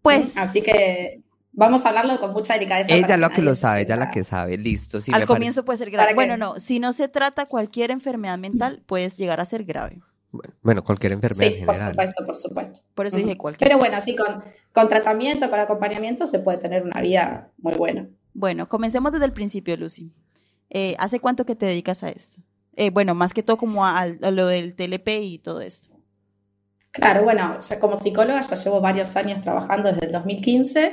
Pues, 0.00 0.36
Así 0.36 0.62
que 0.62 1.22
vamos 1.56 1.84
a 1.84 1.88
hablarlo 1.88 2.20
con 2.20 2.32
mucha 2.32 2.54
delicadeza. 2.54 2.94
Ella 2.94 3.06
para 3.06 3.16
lo 3.16 3.30
que 3.30 3.42
lo 3.42 3.56
sabe, 3.56 3.80
ella 3.80 3.96
la 3.96 4.10
que 4.12 4.22
sabe, 4.22 4.56
listo. 4.56 5.00
Sí, 5.00 5.10
al 5.10 5.20
me 5.22 5.26
parece- 5.26 5.34
comienzo 5.38 5.64
puede 5.64 5.78
ser 5.78 5.90
grave. 5.90 6.14
Bueno, 6.14 6.36
no, 6.36 6.60
si 6.60 6.78
no 6.78 6.92
se 6.92 7.08
trata 7.08 7.46
cualquier 7.46 7.90
enfermedad 7.90 8.38
mental, 8.38 8.84
puedes 8.86 9.16
llegar 9.16 9.40
a 9.40 9.44
ser 9.44 9.64
grave. 9.64 10.00
Bueno, 10.62 10.84
cualquier 10.84 11.12
enfermedad 11.12 11.50
Sí, 11.50 11.58
en 11.60 11.66
por 11.66 11.74
general. 11.74 11.92
supuesto, 11.94 12.26
por 12.26 12.36
supuesto. 12.36 12.80
Por 12.94 13.06
eso 13.06 13.16
dije 13.16 13.36
cualquier. 13.36 13.68
Pero 13.68 13.78
bueno, 13.80 13.98
sí, 14.02 14.14
con, 14.14 14.44
con 14.72 14.88
tratamiento, 14.88 15.48
con 15.50 15.58
acompañamiento, 15.58 16.26
se 16.26 16.38
puede 16.38 16.58
tener 16.58 16.82
una 16.84 17.00
vida 17.00 17.50
muy 17.58 17.74
buena. 17.74 18.06
Bueno, 18.34 18.68
comencemos 18.68 19.10
desde 19.12 19.24
el 19.24 19.32
principio, 19.32 19.76
Lucy. 19.78 20.12
Eh, 20.68 20.94
¿Hace 20.98 21.20
cuánto 21.20 21.46
que 21.46 21.56
te 21.56 21.64
dedicas 21.64 22.02
a 22.02 22.10
esto? 22.10 22.42
Eh, 22.74 22.90
bueno, 22.90 23.14
más 23.14 23.32
que 23.32 23.42
todo 23.42 23.56
como 23.56 23.86
a, 23.86 24.00
a 24.02 24.30
lo 24.30 24.46
del 24.46 24.74
TLP 24.76 25.08
y 25.22 25.38
todo 25.38 25.62
esto. 25.62 25.88
Claro, 26.92 27.24
bueno, 27.24 27.58
ya 27.60 27.78
como 27.80 27.96
psicóloga 27.96 28.40
ya 28.40 28.56
llevo 28.56 28.80
varios 28.80 29.16
años 29.16 29.40
trabajando 29.42 29.90
desde 29.90 30.06
el 30.06 30.12
2015. 30.12 30.92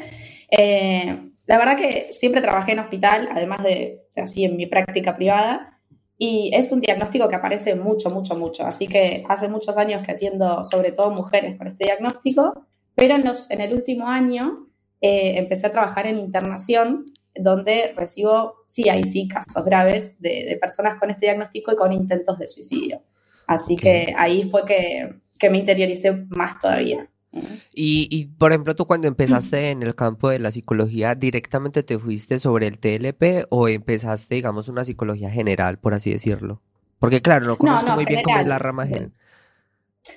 Eh, 0.56 1.32
la 1.48 1.58
verdad 1.58 1.76
que 1.76 2.10
siempre 2.12 2.42
trabajé 2.42 2.74
en 2.74 2.80
hospital, 2.80 3.30
además 3.32 3.64
de 3.64 4.04
así 4.16 4.46
en 4.46 4.56
mi 4.56 4.68
práctica 4.68 5.16
privada, 5.16 5.80
y 6.18 6.52
es 6.54 6.72
un 6.72 6.80
diagnóstico 6.80 7.28
que 7.28 7.36
aparece 7.36 7.76
mucho, 7.76 8.12
mucho, 8.12 8.36
mucho. 8.36 8.66
Así 8.66 8.88
que 8.88 9.24
hace 9.28 9.48
muchos 9.48 9.78
años 9.78 10.06
que 10.06 10.12
atiendo 10.12 10.64
sobre 10.64 10.92
todo 10.92 11.12
mujeres 11.12 11.58
con 11.58 11.68
este 11.68 11.86
diagnóstico, 11.86 12.68
pero 12.96 13.16
en, 13.16 13.26
los, 13.26 13.50
en 13.50 13.62
el 13.62 13.74
último 13.74 14.08
año 14.08 14.68
eh, 15.02 15.38
empecé 15.38 15.68
a 15.68 15.72
trabajar 15.72 16.06
en 16.06 16.20
internación, 16.20 17.06
donde 17.36 17.94
recibo, 17.98 18.58
sí, 18.68 18.88
hay 18.90 19.04
sí 19.06 19.28
casos 19.28 19.66
graves 19.66 20.22
de, 20.22 20.46
de 20.48 20.58
personas 20.58 21.00
con 21.00 21.10
este 21.10 21.26
diagnóstico 21.26 21.74
y 21.74 21.76
con 21.76 21.92
intentos 21.92 22.38
de 22.38 22.48
suicidio. 22.48 23.02
Así 23.48 23.76
que 23.76 24.14
ahí 24.16 24.44
fue 24.44 24.66
que, 24.66 25.16
que 25.40 25.50
me 25.50 25.58
interioricé 25.58 26.12
más 26.30 26.60
todavía. 26.60 27.10
Y, 27.74 28.08
y, 28.12 28.26
por 28.26 28.52
ejemplo, 28.52 28.76
tú 28.76 28.86
cuando 28.86 29.08
empezaste 29.08 29.72
en 29.72 29.82
el 29.84 29.96
campo 29.96 30.30
de 30.30 30.40
la 30.40 30.52
psicología, 30.52 31.16
¿directamente 31.16 31.84
te 31.84 31.98
fuiste 31.98 32.40
sobre 32.40 32.68
el 32.68 32.78
TLP 32.78 33.48
o 33.50 33.68
empezaste, 33.68 34.36
digamos, 34.36 34.68
una 34.68 34.86
psicología 34.86 35.32
general, 35.32 35.80
por 35.80 35.94
así 35.94 36.12
decirlo? 36.12 36.62
Porque 37.00 37.22
claro, 37.22 37.46
no 37.46 37.58
conozco 37.58 37.90
no, 37.90 37.96
muy 37.96 38.06
bien 38.06 38.22
cómo 38.24 38.38
es 38.38 38.48
la 38.48 38.60
rama 38.60 38.86
general. 38.86 39.12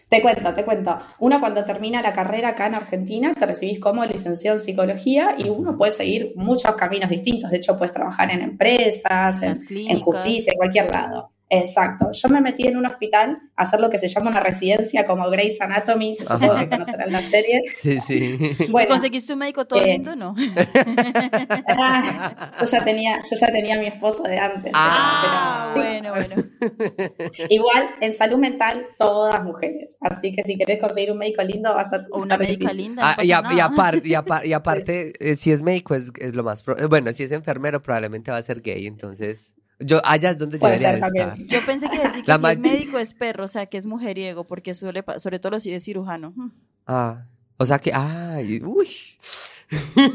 Te 0.09 0.21
cuento, 0.21 0.53
te 0.53 0.65
cuento. 0.65 0.99
Uno 1.21 1.41
cuando 1.41 1.65
termina 1.65 2.03
la 2.03 2.13
carrera 2.13 2.51
acá 2.51 2.67
en 2.67 2.75
Argentina, 2.75 3.35
te 3.35 3.47
recibís 3.47 3.79
como 3.79 4.05
licenciado 4.05 4.57
en 4.57 4.63
psicología 4.63 5.35
y 5.39 5.49
uno 5.49 5.77
puede 5.77 5.93
seguir 5.93 6.33
muchos 6.37 6.75
caminos 6.77 7.11
distintos. 7.11 7.51
De 7.51 7.59
hecho, 7.59 7.77
puedes 7.77 7.93
trabajar 7.93 8.31
en 8.31 8.41
empresas, 8.41 9.43
en, 9.43 10.01
justicia, 10.01 10.53
en 10.53 10.59
cualquier 10.59 10.91
lado. 10.91 11.31
Exacto. 11.49 12.11
Yo 12.13 12.29
me 12.29 12.41
metí 12.41 12.67
en 12.67 12.77
un 12.77 12.87
hospital 12.87 13.39
a 13.55 13.63
hacer 13.63 13.79
lo 13.79 13.89
que 13.89 13.99
se 13.99 14.09
llama 14.09 14.31
una 14.31 14.41
residencia 14.41 15.07
como 15.07 15.31
Grey's 15.31 15.61
Anatomy, 15.61 16.17
que 16.17 16.25
supongo 16.27 16.57
que 16.57 16.69
conocerán 16.69 17.13
la 17.13 17.23
serie. 17.23 17.63
Sí, 17.73 18.01
sí. 18.01 18.37
Bueno, 18.71 18.89
¿Conseguiste 18.91 19.33
un 19.33 19.39
médico 19.39 19.65
todo 19.67 19.81
eh, 19.81 19.93
lindo 19.93 20.17
no? 20.17 20.35
ah, 21.69 22.51
yo 22.61 22.67
ya 22.67 22.85
tenía, 22.85 23.19
yo 23.21 23.37
ya 23.41 23.53
tenía 23.53 23.75
a 23.77 23.79
mi 23.79 23.87
esposo 23.87 24.23
de 24.25 24.39
antes. 24.39 24.73
Ah, 24.75 25.71
pero- 25.75 26.13
pero 26.13 26.15
sí. 26.15 26.27
bueno, 26.27 26.47
bueno. 26.69 27.31
Igual, 27.51 27.91
en 28.01 28.13
salud 28.13 28.39
mental, 28.39 28.87
todas 28.99 29.43
mujeres. 29.45 29.97
Así 30.01 30.35
que 30.35 30.43
si 30.45 30.57
querés 30.57 30.81
conseguir 30.81 31.13
un 31.13 31.19
médico 31.19 31.43
lindo, 31.43 31.73
vas 31.75 31.93
a 31.93 32.05
O 32.11 32.23
una 32.23 32.37
médica 32.39 32.69
difícil. 32.71 32.77
linda. 32.89 33.03
no 33.03 33.09
Ah, 33.09 33.25
y, 33.25 33.31
pasa 33.31 33.49
a- 33.49 33.55
y 33.55 33.61
aparte, 33.61 34.09
y, 34.09 34.13
apar- 34.15 34.47
y 34.47 34.53
aparte, 34.53 35.13
eh, 35.21 35.37
si 35.37 35.53
es 35.53 35.63
médico 35.63 35.95
es, 35.95 36.11
es 36.21 36.35
lo 36.35 36.43
más... 36.43 36.63
pro- 36.63 36.79
eh, 36.79 36.87
Bueno, 36.87 37.13
si 37.13 37.23
es 37.23 37.33
enfermero 37.33 37.83
probablemente 37.83 38.31
va 38.31 38.39
a 38.39 38.43
ser 38.43 38.61
gay, 38.63 38.87
entonces... 38.87 39.55
Yo, 39.79 40.01
allá 40.05 40.31
es 40.31 40.39
donde 40.39 40.59
Puede 40.59 40.79
también. 40.79 41.29
estar. 41.29 41.39
Yo 41.47 41.61
pensé 41.67 41.89
que 41.91 41.99
decir 41.99 42.25
que 42.25 42.31
La 42.33 42.39
si 42.39 42.47
es 42.53 42.59
médico 42.59 42.99
es 42.99 43.13
perro, 43.15 43.45
o 43.45 43.49
sea, 43.49 43.67
que 43.67 43.77
es 43.77 43.87
mujeriego, 43.87 44.45
porque 44.45 44.75
suele, 44.75 45.05
sobre 45.19 45.39
todo 45.39 45.61
si 45.61 45.73
es 45.73 45.85
cirujano. 45.85 46.33
Hmm. 46.37 46.51
Ah, 46.87 47.25
o 47.59 47.67
sea 47.67 47.79
que... 47.79 47.91
Ay, 47.95 48.61
uy. 48.65 48.89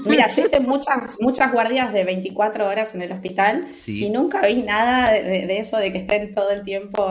Mira, 0.05 0.27
yo 0.29 0.45
hice 0.45 0.59
muchas, 0.61 1.17
muchas 1.19 1.51
guardias 1.51 1.91
de 1.93 2.03
24 2.05 2.67
horas 2.67 2.95
en 2.95 3.01
el 3.01 3.11
hospital 3.11 3.65
y 3.85 4.09
nunca 4.09 4.41
vi 4.47 4.61
nada 4.63 5.11
de, 5.11 5.23
de- 5.45 5.59
eso 5.59 5.77
de 5.77 5.91
que 5.91 5.99
estén 5.99 6.33
todo 6.33 6.49
el 6.51 6.63
tiempo 6.63 7.03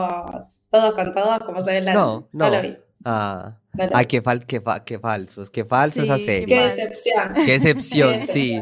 todos 0.71 0.95
con 0.95 1.13
todos 1.13 1.39
como 1.45 1.61
se 1.61 1.71
ve 1.71 1.77
en 1.77 1.85
la 1.85 1.93
No, 1.93 2.27
no. 2.31 2.49
lo 2.49 2.61
vi. 2.61 2.77
Ah, 3.05 3.57
ay, 3.93 4.05
qué, 4.05 4.21
fal 4.21 4.45
qué, 4.45 4.61
fa- 4.61 4.83
qué 4.83 4.99
falsos, 4.99 5.49
qué 5.49 5.65
falsos 5.65 6.03
Sí, 6.03 6.09
qué 6.09 6.25
serie. 6.25 6.45
Qué 6.45 6.61
decepción. 6.63 7.33
Qué 7.45 7.55
excepción, 7.55 8.11
Qué 8.25 8.27
sí. 8.27 8.61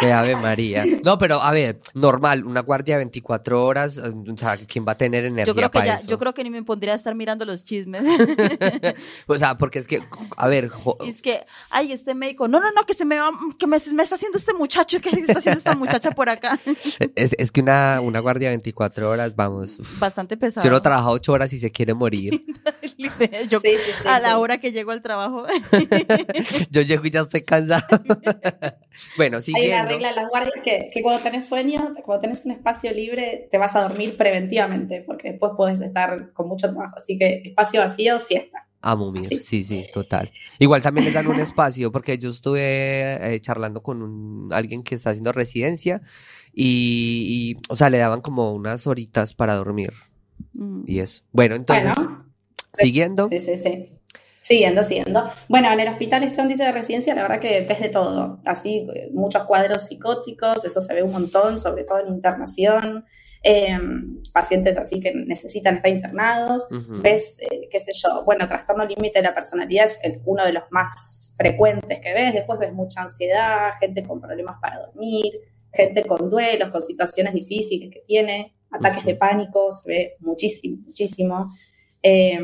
De 0.00 0.12
Ave 0.12 0.36
María. 0.36 0.84
No, 1.02 1.18
pero 1.18 1.40
a 1.40 1.50
ver, 1.52 1.80
normal, 1.94 2.44
una 2.44 2.60
guardia 2.60 2.94
de 2.96 3.04
24 3.04 3.64
horas, 3.64 3.98
eh, 3.98 4.02
o 4.32 4.36
sea, 4.36 4.56
¿quién 4.56 4.86
va 4.86 4.92
a 4.92 4.96
tener 4.96 5.24
energía 5.24 5.46
Yo 5.46 5.54
creo 5.54 5.70
que 5.70 5.78
para 5.78 5.86
ya, 5.86 5.94
eso? 5.94 6.06
yo 6.08 6.18
creo 6.18 6.34
que 6.34 6.44
ni 6.44 6.50
me 6.50 6.62
pondría 6.62 6.92
a 6.92 6.96
estar 6.96 7.14
mirando 7.14 7.44
los 7.44 7.64
chismes. 7.64 8.02
O 9.26 9.36
sea, 9.38 9.56
porque 9.58 9.78
es 9.78 9.86
que, 9.86 10.02
a 10.36 10.48
ver, 10.48 10.70
es 11.06 11.22
que, 11.22 11.40
ay, 11.70 11.92
este 11.92 12.14
médico, 12.14 12.48
no, 12.48 12.60
no, 12.60 12.72
no, 12.72 12.84
que 12.84 12.94
se 12.94 13.04
me 13.04 13.18
va, 13.18 13.30
que 13.58 13.66
me, 13.66 13.76
me 13.92 14.02
está 14.02 14.14
haciendo 14.14 14.38
este 14.38 14.52
muchacho, 14.54 15.00
que 15.00 15.10
está 15.10 15.38
haciendo 15.38 15.58
esta 15.58 15.74
muchacha 15.76 16.10
por 16.12 16.28
acá. 16.28 16.58
es, 17.14 17.34
es 17.38 17.52
que 17.52 17.60
una, 17.60 18.00
una 18.00 18.20
guardia 18.20 18.48
de 18.48 18.56
24 18.56 19.10
horas, 19.10 19.36
vamos, 19.36 19.78
uf, 19.78 19.98
Bastante 19.98 20.36
pesado. 20.36 20.62
si 20.62 20.68
uno 20.68 20.80
trabaja 20.82 21.10
8 21.10 21.32
horas 21.32 21.52
y 21.52 21.58
se 21.58 21.70
quiere 21.70 21.94
morir, 21.94 22.42
Yo, 23.48 23.60
Sí, 23.60 23.70
sí, 23.76 23.92
sí, 24.02 24.08
a 24.08 24.18
la 24.18 24.30
sí. 24.30 24.34
Hora 24.48 24.60
que 24.60 24.72
llego 24.72 24.90
al 24.90 25.02
trabajo. 25.02 25.46
yo 26.70 26.82
llego 26.82 27.04
y 27.06 27.10
ya 27.10 27.20
estoy 27.20 27.42
cansado. 27.42 27.82
bueno, 29.16 29.38
Hay 29.54 29.66
una 29.68 29.84
regla 29.86 30.10
en 30.10 30.16
las 30.16 30.28
guardias 30.28 30.54
que, 30.64 30.90
que 30.92 31.02
cuando 31.02 31.22
tenés 31.22 31.46
sueño, 31.48 31.94
cuando 32.04 32.20
tenés 32.22 32.44
un 32.44 32.52
espacio 32.52 32.92
libre, 32.92 33.48
te 33.50 33.58
vas 33.58 33.76
a 33.76 33.82
dormir 33.82 34.16
preventivamente, 34.16 35.02
porque 35.06 35.30
después 35.32 35.52
podés 35.56 35.80
estar 35.80 36.32
con 36.32 36.48
mucho 36.48 36.68
trabajo. 36.70 36.94
Así 36.96 37.18
que 37.18 37.42
espacio 37.44 37.80
vacío, 37.80 38.18
siesta. 38.18 38.64
A 38.80 38.94
mumir, 38.94 39.24
Sí. 39.24 39.40
sí, 39.40 39.64
sí, 39.64 39.84
total. 39.92 40.30
Igual 40.60 40.82
también 40.82 41.04
les 41.04 41.14
dan 41.14 41.26
un 41.26 41.40
espacio, 41.40 41.90
porque 41.90 42.16
yo 42.18 42.30
estuve 42.30 43.34
eh, 43.34 43.40
charlando 43.40 43.82
con 43.82 44.02
un- 44.02 44.48
alguien 44.52 44.84
que 44.84 44.94
está 44.94 45.10
haciendo 45.10 45.32
residencia 45.32 46.00
y, 46.52 47.56
y, 47.58 47.60
o 47.68 47.74
sea, 47.76 47.90
le 47.90 47.98
daban 47.98 48.20
como 48.20 48.52
unas 48.52 48.86
horitas 48.86 49.34
para 49.34 49.54
dormir 49.54 49.92
Mm. 50.52 50.82
y 50.86 51.00
eso. 51.00 51.22
Bueno, 51.32 51.56
entonces, 51.56 51.92
Bueno, 51.96 52.24
siguiendo. 52.74 53.28
Sí, 53.28 53.40
sí, 53.40 53.56
sí. 53.56 53.88
Siguiendo, 54.40 54.82
siguiendo. 54.82 55.30
Bueno, 55.48 55.70
en 55.72 55.80
el 55.80 55.88
hospital 55.88 56.22
este 56.22 56.40
índice 56.40 56.64
de 56.64 56.72
residencia, 56.72 57.14
la 57.14 57.22
verdad 57.22 57.40
que 57.40 57.62
ves 57.62 57.80
de 57.80 57.88
todo. 57.88 58.40
Así, 58.44 58.86
muchos 59.12 59.44
cuadros 59.44 59.86
psicóticos, 59.86 60.64
eso 60.64 60.80
se 60.80 60.94
ve 60.94 61.02
un 61.02 61.12
montón, 61.12 61.58
sobre 61.58 61.84
todo 61.84 61.98
en 62.00 62.08
internación. 62.08 63.04
Eh, 63.42 63.78
pacientes 64.32 64.76
así 64.76 64.98
que 64.98 65.14
necesitan 65.14 65.76
estar 65.76 65.90
internados. 65.92 66.66
Ves, 67.02 67.38
eh, 67.40 67.68
qué 67.70 67.78
sé 67.78 67.92
yo, 67.94 68.24
bueno, 68.24 68.46
trastorno 68.48 68.84
límite 68.84 69.20
de 69.20 69.22
la 69.22 69.34
personalidad 69.34 69.84
es 69.84 70.00
el- 70.02 70.20
uno 70.24 70.44
de 70.44 70.52
los 70.54 70.64
más 70.70 71.34
frecuentes 71.36 72.00
que 72.00 72.12
ves. 72.14 72.32
Después 72.34 72.58
ves 72.58 72.72
mucha 72.72 73.02
ansiedad, 73.02 73.70
gente 73.78 74.02
con 74.02 74.20
problemas 74.20 74.56
para 74.60 74.80
dormir, 74.86 75.32
gente 75.72 76.02
con 76.04 76.30
duelos, 76.30 76.70
con 76.70 76.80
situaciones 76.80 77.32
difíciles 77.34 77.90
que 77.92 78.00
tiene, 78.06 78.54
ataques 78.70 79.04
de 79.04 79.14
pánico, 79.14 79.70
se 79.70 79.88
ve 79.88 80.16
muchísimo, 80.20 80.78
muchísimo. 80.84 81.48
Eh, 82.02 82.38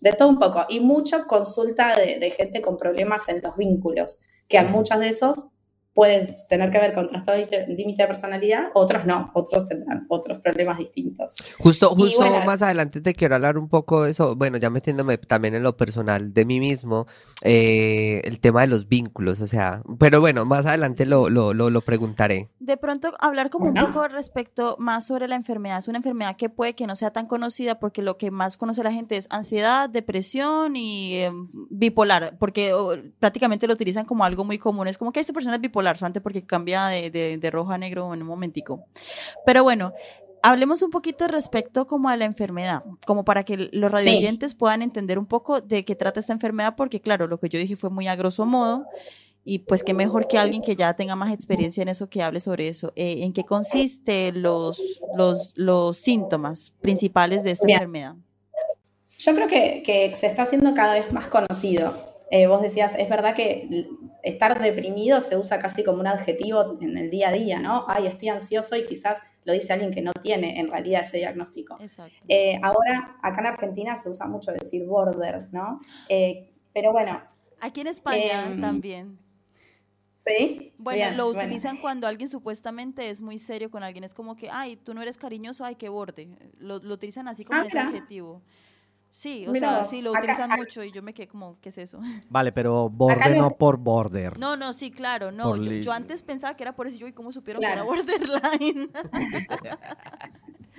de 0.00 0.12
todo 0.12 0.28
un 0.28 0.38
poco. 0.38 0.64
Y 0.68 0.80
mucho 0.80 1.26
consulta 1.26 1.94
de, 1.96 2.18
de 2.18 2.30
gente 2.30 2.60
con 2.60 2.76
problemas 2.76 3.28
en 3.28 3.40
los 3.42 3.56
vínculos, 3.56 4.20
que 4.48 4.58
a 4.58 4.64
muchos 4.64 4.98
de 5.00 5.08
esos 5.08 5.48
pueden 5.94 6.34
tener 6.48 6.70
que 6.70 6.78
ver 6.78 6.92
con 6.92 7.06
trastorno 7.08 7.46
límite- 7.68 8.02
de 8.02 8.06
personalidad, 8.06 8.64
otros 8.74 9.06
no, 9.06 9.30
otros 9.32 9.64
tendrán 9.64 10.06
otros 10.08 10.40
problemas 10.40 10.78
distintos. 10.78 11.36
Justo, 11.58 11.90
justo 11.90 12.18
bueno, 12.18 12.44
más 12.44 12.60
adelante 12.62 13.00
te 13.00 13.14
quiero 13.14 13.36
hablar 13.36 13.56
un 13.56 13.68
poco 13.68 14.02
de 14.02 14.10
eso, 14.10 14.34
bueno, 14.34 14.58
ya 14.58 14.70
metiéndome 14.70 15.18
también 15.18 15.54
en 15.54 15.62
lo 15.62 15.76
personal 15.76 16.34
de 16.34 16.44
mí 16.44 16.58
mismo, 16.58 17.06
eh, 17.46 18.22
el 18.24 18.40
tema 18.40 18.62
de 18.62 18.66
los 18.68 18.88
vínculos, 18.88 19.40
o 19.42 19.46
sea, 19.46 19.82
pero 19.98 20.20
bueno, 20.20 20.44
más 20.46 20.64
adelante 20.66 21.04
lo, 21.04 21.28
lo, 21.28 21.52
lo, 21.54 21.68
lo 21.70 21.80
preguntaré. 21.82 22.48
De 22.58 22.76
pronto 22.78 23.12
hablar 23.20 23.50
como 23.50 23.66
Bueno. 23.66 23.84
un 23.86 23.92
poco 23.92 24.08
respecto 24.08 24.76
más 24.78 25.06
sobre 25.06 25.28
la 25.28 25.34
enfermedad. 25.36 25.78
Es 25.78 25.86
una 25.88 25.98
enfermedad 25.98 26.36
que 26.36 26.48
puede 26.48 26.74
que 26.74 26.86
no 26.86 26.96
sea 26.96 27.10
tan 27.12 27.26
conocida 27.26 27.78
porque 27.78 28.00
lo 28.00 28.16
que 28.16 28.30
más 28.30 28.56
conoce 28.56 28.82
la 28.82 28.92
gente 28.92 29.16
es 29.18 29.26
ansiedad, 29.30 29.90
depresión 29.90 30.74
y 30.74 31.16
eh, 31.18 31.30
bipolar, 31.70 32.38
porque 32.38 32.72
oh, 32.72 32.94
prácticamente 33.18 33.66
lo 33.66 33.74
utilizan 33.74 34.06
como 34.06 34.24
algo 34.24 34.44
muy 34.44 34.58
común. 34.58 34.88
Es 34.88 34.96
como 34.96 35.12
que 35.12 35.20
esta 35.20 35.32
persona 35.34 35.56
es 35.56 35.60
bipolar, 35.60 35.98
solamente 35.98 36.22
porque 36.22 36.46
cambia 36.46 36.86
de, 36.86 37.10
de- 37.10 37.36
de 37.38 37.50
rojo 37.50 37.72
a 37.72 37.78
negro 37.78 38.12
en 38.14 38.22
un 38.22 38.28
momentico. 38.28 38.86
Pero 39.44 39.62
bueno, 39.62 39.92
hablemos 40.44 40.82
un 40.82 40.90
poquito 40.90 41.26
respecto 41.26 41.86
como 41.86 42.10
a 42.10 42.16
la 42.18 42.26
enfermedad, 42.26 42.84
como 43.06 43.24
para 43.24 43.44
que 43.44 43.70
los 43.72 43.90
radioyentes 43.90 44.54
puedan 44.54 44.82
entender 44.82 45.18
un 45.18 45.24
poco 45.24 45.62
de 45.62 45.86
qué 45.86 45.96
trata 45.96 46.20
esta 46.20 46.34
enfermedad, 46.34 46.74
porque 46.76 47.00
claro, 47.00 47.26
lo 47.26 47.40
que 47.40 47.48
yo 47.48 47.58
dije 47.58 47.76
fue 47.76 47.88
muy 47.88 48.08
a 48.08 48.14
grosso 48.14 48.44
modo. 48.44 48.84
Y 49.46 49.58
pues 49.60 49.82
qué 49.82 49.92
mejor 49.92 50.26
que 50.26 50.38
alguien 50.38 50.62
que 50.62 50.74
ya 50.74 50.94
tenga 50.94 51.16
más 51.16 51.32
experiencia 51.32 51.82
en 51.82 51.88
eso 51.88 52.08
que 52.08 52.22
hable 52.22 52.40
sobre 52.40 52.68
eso. 52.68 52.92
Eh, 52.96 53.24
¿En 53.24 53.34
qué 53.34 53.44
consiste 53.44 54.32
los, 54.32 54.80
los, 55.16 55.52
los 55.56 55.98
síntomas 55.98 56.74
principales 56.80 57.42
de 57.42 57.50
esta 57.50 57.66
Bien. 57.66 57.76
enfermedad? 57.76 58.14
Yo 59.18 59.34
creo 59.34 59.48
que, 59.48 59.82
que 59.84 60.16
se 60.16 60.28
está 60.28 60.42
haciendo 60.42 60.72
cada 60.72 60.94
vez 60.94 61.12
más 61.12 61.26
conocido. 61.26 61.94
Eh, 62.30 62.46
vos 62.46 62.62
decías, 62.62 62.92
es 62.98 63.08
verdad 63.08 63.34
que 63.34 63.86
estar 64.24 64.60
deprimido 64.60 65.20
se 65.20 65.36
usa 65.36 65.58
casi 65.58 65.84
como 65.84 66.00
un 66.00 66.06
adjetivo 66.06 66.78
en 66.80 66.96
el 66.96 67.10
día 67.10 67.28
a 67.28 67.32
día, 67.32 67.60
¿no? 67.60 67.84
Ay, 67.86 68.06
estoy 68.06 68.28
ansioso 68.30 68.74
y 68.74 68.84
quizás 68.84 69.18
lo 69.44 69.52
dice 69.52 69.72
alguien 69.74 69.90
que 69.92 70.00
no 70.00 70.12
tiene 70.14 70.58
en 70.58 70.68
realidad 70.68 71.02
ese 71.02 71.18
diagnóstico. 71.18 71.78
Eh, 72.28 72.58
ahora, 72.62 73.18
acá 73.22 73.40
en 73.42 73.46
Argentina 73.48 73.94
se 73.94 74.08
usa 74.08 74.26
mucho 74.26 74.50
decir 74.52 74.86
border, 74.86 75.48
¿no? 75.52 75.80
Eh, 76.08 76.50
pero 76.72 76.92
bueno, 76.92 77.22
Aquí 77.60 77.80
en 77.82 77.86
España 77.86 78.46
em, 78.50 78.60
también. 78.60 79.18
¿sí? 80.16 80.72
Bueno, 80.78 80.96
Bien, 80.98 81.16
lo 81.16 81.26
bueno. 81.26 81.40
utilizan 81.40 81.76
cuando 81.78 82.06
alguien 82.06 82.28
supuestamente 82.28 83.08
es 83.10 83.20
muy 83.20 83.38
serio 83.38 83.70
con 83.70 83.82
alguien. 83.82 84.04
Es 84.04 84.14
como 84.14 84.36
que, 84.36 84.48
ay, 84.50 84.76
tú 84.76 84.92
no 84.94 85.02
eres 85.02 85.16
cariñoso, 85.16 85.64
ay, 85.64 85.76
qué 85.76 85.88
borde. 85.88 86.28
Lo, 86.58 86.78
lo 86.78 86.94
utilizan 86.94 87.28
así 87.28 87.44
como 87.44 87.60
Ah, 87.60 87.66
ese 87.66 87.78
adjetivo. 87.78 88.42
Sí, 89.16 89.44
o 89.46 89.52
Mira 89.52 89.76
sea, 89.76 89.84
sí, 89.84 90.02
lo 90.02 90.10
acá- 90.10 90.18
utilizan 90.22 90.50
acá- 90.50 90.56
mucho 90.60 90.82
y 90.82 90.90
yo 90.90 91.00
me 91.00 91.14
quedé 91.14 91.28
como, 91.28 91.56
¿qué 91.60 91.68
es 91.68 91.78
eso? 91.78 92.00
Vale, 92.30 92.50
pero 92.50 92.88
borde 92.90 93.14
Acá 93.14 93.28
lo- 93.28 93.42
no 93.42 93.50
por 93.52 93.76
border. 93.76 94.40
No, 94.40 94.56
no, 94.56 94.72
sí, 94.72 94.90
claro, 94.90 95.30
no. 95.30 95.56
Yo, 95.56 95.92
antes 95.92 96.20
pensaba 96.22 96.56
que 96.56 96.64
era 96.64 96.74
por 96.74 96.88
eso 96.88 96.96
y 96.96 96.98
yo, 96.98 97.06
¿y 97.06 97.12
cómo 97.12 97.30
supieron 97.30 97.60
Claro. 97.60 97.86
que 97.86 98.00
era 98.00 98.18
borderline? 98.18 98.90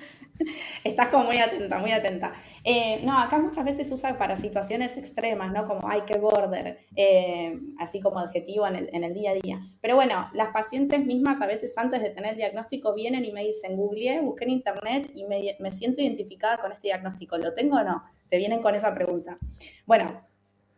Estás 0.84 1.08
como 1.08 1.26
muy 1.26 1.38
atenta, 1.38 1.80
muy 1.80 1.92
atenta. 1.92 2.34
Eh, 2.64 3.02
no, 3.04 3.18
acá 3.20 3.38
muchas 3.38 3.64
veces 3.64 3.88
se 3.88 3.94
usa 3.94 4.18
para 4.18 4.36
situaciones 4.36 4.98
extremas, 4.98 5.52
¿no? 5.52 5.66
Como 5.66 5.88
hay 5.88 6.02
que 6.02 6.18
border, 6.18 6.78
eh, 6.96 7.58
así 7.80 8.02
como 8.02 8.20
adjetivo 8.20 8.68
en 8.68 9.04
el, 9.04 9.14
día 9.14 9.32
a 9.32 9.34
día. 9.36 9.60
Pero 9.82 9.96
bueno, 9.96 10.30
las 10.34 10.50
pacientes 10.50 11.06
mismas 11.06 11.42
a 11.42 11.48
veces 11.48 11.78
antes 11.78 12.02
de 12.02 12.10
tener 12.10 12.32
el 12.32 12.38
diagnóstico 12.38 12.94
vienen 12.94 13.26
y 13.26 13.32
me 13.32 13.44
dicen, 13.44 13.78
googleé, 13.78 14.22
busqué 14.22 14.44
en 14.46 14.52
internet 14.52 15.12
y 15.16 15.24
me, 15.24 15.56
me 15.60 15.72
siento 15.72 16.02
identificada 16.02 16.58
con 16.58 16.72
este 16.72 16.90
diagnóstico. 16.90 17.38
¿Lo 17.38 17.54
tengo 17.54 17.78
o 17.78 17.84
no? 17.84 18.04
Te 18.30 18.38
vienen 18.38 18.62
con 18.62 18.76
esa 18.76 18.94
pregunta. 18.94 19.38
Bueno, 19.86 20.22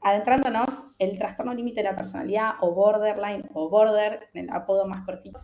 adentrándonos, 0.02 0.88
el 1.00 1.18
trastorno 1.18 1.54
límite 1.54 1.82
de 1.82 1.90
la 1.90 1.96
personalidad 1.96 2.52
o 2.62 2.74
borderline 2.74 3.44
o 3.54 3.70
border, 3.70 4.30
el 4.34 4.50
apodo 4.50 4.88
más 4.88 5.04
cortito, 5.06 5.42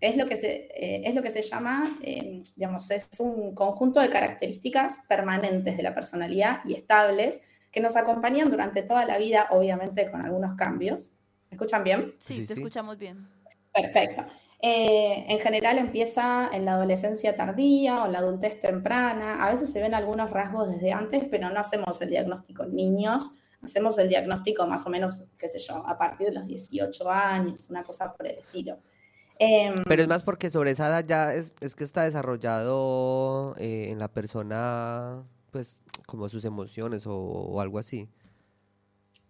es 0.00 0.16
lo 0.16 0.26
que 0.26 0.36
se, 0.36 0.68
eh, 0.74 1.02
es 1.04 1.14
lo 1.14 1.22
que 1.22 1.30
se 1.30 1.42
llama, 1.42 1.90
eh, 2.02 2.42
digamos, 2.56 2.90
es 2.90 3.08
un 3.18 3.54
conjunto 3.54 4.00
de 4.00 4.10
características 4.10 5.00
permanentes 5.08 5.76
de 5.76 5.82
la 5.82 5.94
personalidad 5.94 6.60
y 6.64 6.74
estables 6.74 7.42
que 7.72 7.80
nos 7.80 7.96
acompañan 7.96 8.50
durante 8.50 8.82
toda 8.82 9.04
la 9.04 9.18
vida, 9.18 9.48
obviamente 9.50 10.10
con 10.10 10.22
algunos 10.22 10.56
cambios. 10.56 11.12
¿Me 11.50 11.56
escuchan 11.56 11.82
bien? 11.84 12.14
Sí, 12.18 12.34
Sí, 12.34 12.46
te 12.46 12.54
sí. 12.54 12.60
escuchamos 12.60 12.98
bien. 12.98 13.28
Perfecto. 13.72 14.24
Eh, 14.60 15.24
en 15.28 15.38
general 15.38 15.78
empieza 15.78 16.50
en 16.52 16.64
la 16.64 16.74
adolescencia 16.74 17.36
tardía 17.36 18.02
o 18.02 18.06
en 18.06 18.12
la 18.12 18.18
adultez 18.18 18.58
temprana. 18.60 19.44
A 19.44 19.52
veces 19.52 19.70
se 19.70 19.80
ven 19.80 19.94
algunos 19.94 20.30
rasgos 20.30 20.68
desde 20.70 20.92
antes, 20.92 21.24
pero 21.30 21.48
no 21.50 21.60
hacemos 21.60 22.00
el 22.02 22.10
diagnóstico 22.10 22.64
en 22.64 22.74
niños. 22.74 23.32
Hacemos 23.62 23.98
el 23.98 24.08
diagnóstico 24.08 24.66
más 24.66 24.86
o 24.86 24.90
menos, 24.90 25.24
qué 25.38 25.48
sé 25.48 25.58
yo, 25.58 25.76
a 25.86 25.96
partir 25.98 26.28
de 26.28 26.34
los 26.34 26.46
18 26.46 27.10
años, 27.10 27.68
una 27.70 27.82
cosa 27.82 28.12
por 28.12 28.26
el 28.26 28.38
estilo. 28.38 28.78
Em, 29.38 29.74
Pero 29.88 30.02
es 30.02 30.08
más 30.08 30.22
porque 30.22 30.50
sobre 30.50 30.72
esa 30.72 30.88
edad 30.88 31.04
ya 31.06 31.34
es, 31.34 31.54
es 31.60 31.74
que 31.74 31.84
está 31.84 32.02
desarrollado 32.02 33.54
eh, 33.58 33.88
en 33.90 33.98
la 33.98 34.08
persona, 34.08 35.22
pues, 35.52 35.80
como 36.06 36.28
sus 36.28 36.44
emociones 36.44 37.06
o, 37.06 37.16
o 37.16 37.60
algo 37.60 37.78
así. 37.78 38.08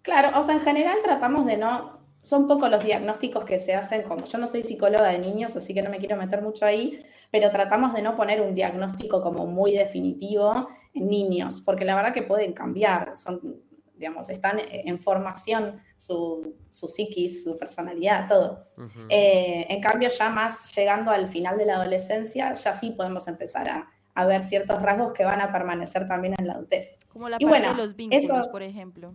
Claro, 0.03 0.38
o 0.38 0.43
sea, 0.43 0.55
en 0.55 0.62
general 0.62 0.99
tratamos 1.05 1.45
de 1.45 1.59
no, 1.59 1.99
son 2.23 2.47
pocos 2.47 2.71
los 2.71 2.83
diagnósticos 2.83 3.45
que 3.45 3.59
se 3.59 3.75
hacen, 3.75 4.03
como 4.03 4.25
yo 4.25 4.38
no 4.38 4.47
soy 4.47 4.62
psicóloga 4.62 5.09
de 5.09 5.19
niños, 5.19 5.55
así 5.57 5.75
que 5.75 5.83
no 5.83 5.91
me 5.91 5.99
quiero 5.99 6.17
meter 6.17 6.43
mucho 6.43 6.65
ahí, 6.65 7.05
pero 7.31 7.50
tratamos 7.50 7.93
de 7.95 8.03
no 8.03 8.17
poner 8.17 8.41
un 8.41 8.55
diagnóstico 8.55 9.23
como 9.23 9.47
muy 9.47 9.73
definitivo 9.73 10.69
en 10.95 11.09
niños, 11.09 11.61
porque 11.61 11.85
la 11.85 11.95
verdad 11.95 12.12
que 12.12 12.23
pueden 12.23 12.53
cambiar, 12.53 13.17
son, 13.17 13.62
digamos, 13.95 14.31
están 14.31 14.59
en 14.59 14.99
formación 14.99 15.81
su, 15.99 16.55
su 16.71 16.88
psiquis, 16.88 17.45
su 17.45 17.59
personalidad, 17.59 18.26
todo. 18.28 18.64
Eh, 19.11 19.67
en 19.69 19.81
cambio, 19.83 20.09
ya 20.09 20.31
más 20.31 20.75
llegando 20.75 21.11
al 21.11 21.28
final 21.28 21.59
de 21.59 21.67
la 21.67 21.75
adolescencia, 21.75 22.55
ya 22.55 22.73
sí 22.73 22.90
podemos 22.93 23.28
empezar 23.28 23.69
a, 23.69 23.90
a 24.14 24.25
ver 24.26 24.43
ciertos 24.43 24.81
rasgos 24.81 25.12
que 25.12 25.25
van 25.25 25.40
a 25.43 25.52
permanecer 25.52 26.09
también 26.09 26.35
en 26.38 26.47
la 26.47 26.55
adultez. 26.55 26.99
Como 27.09 27.28
la 27.28 27.37
Y 27.38 27.45
parte 27.45 27.49
bueno, 27.61 27.75
de 27.76 27.83
los 27.83 27.95
vínculos, 27.97 28.25
eso- 28.25 28.50
por 28.52 28.62
ejemplo. 28.62 29.14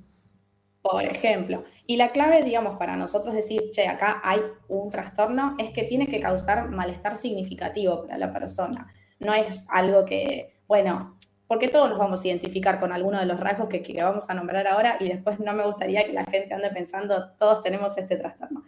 Por 0.81 1.01
ejemplo, 1.05 1.63
y 1.87 1.95
la 1.95 2.11
clave, 2.11 2.43
digamos, 2.43 2.77
para 2.77 2.97
nosotros 2.97 3.33
decir, 3.33 3.71
che, 3.71 3.87
acá 3.87 4.19
hay 4.21 4.41
un 4.67 4.89
trastorno, 4.89 5.55
es 5.57 5.69
que 5.69 5.83
tiene 5.83 6.07
que 6.07 6.19
causar 6.19 6.69
malestar 6.69 7.15
significativo 7.15 8.01
para 8.01 8.17
la 8.17 8.33
persona. 8.33 8.93
No 9.19 9.33
es 9.33 9.65
algo 9.69 10.03
que, 10.03 10.59
bueno, 10.67 11.17
porque 11.53 11.67
todos 11.67 11.87
nos 11.87 11.99
vamos 11.99 12.19
a 12.23 12.27
identificar 12.27 12.79
con 12.79 12.91
alguno 12.91 13.19
de 13.19 13.27
los 13.27 13.39
rasgos 13.39 13.69
que, 13.69 13.83
que 13.83 14.01
vamos 14.01 14.27
a 14.27 14.33
nombrar 14.33 14.65
ahora 14.65 14.97
y 14.99 15.07
después 15.07 15.39
no 15.39 15.53
me 15.53 15.63
gustaría 15.63 16.03
que 16.03 16.11
la 16.11 16.25
gente 16.25 16.51
ande 16.51 16.71
pensando, 16.71 17.29
todos 17.37 17.61
tenemos 17.61 17.95
este 17.95 18.17
trastorno. 18.17 18.63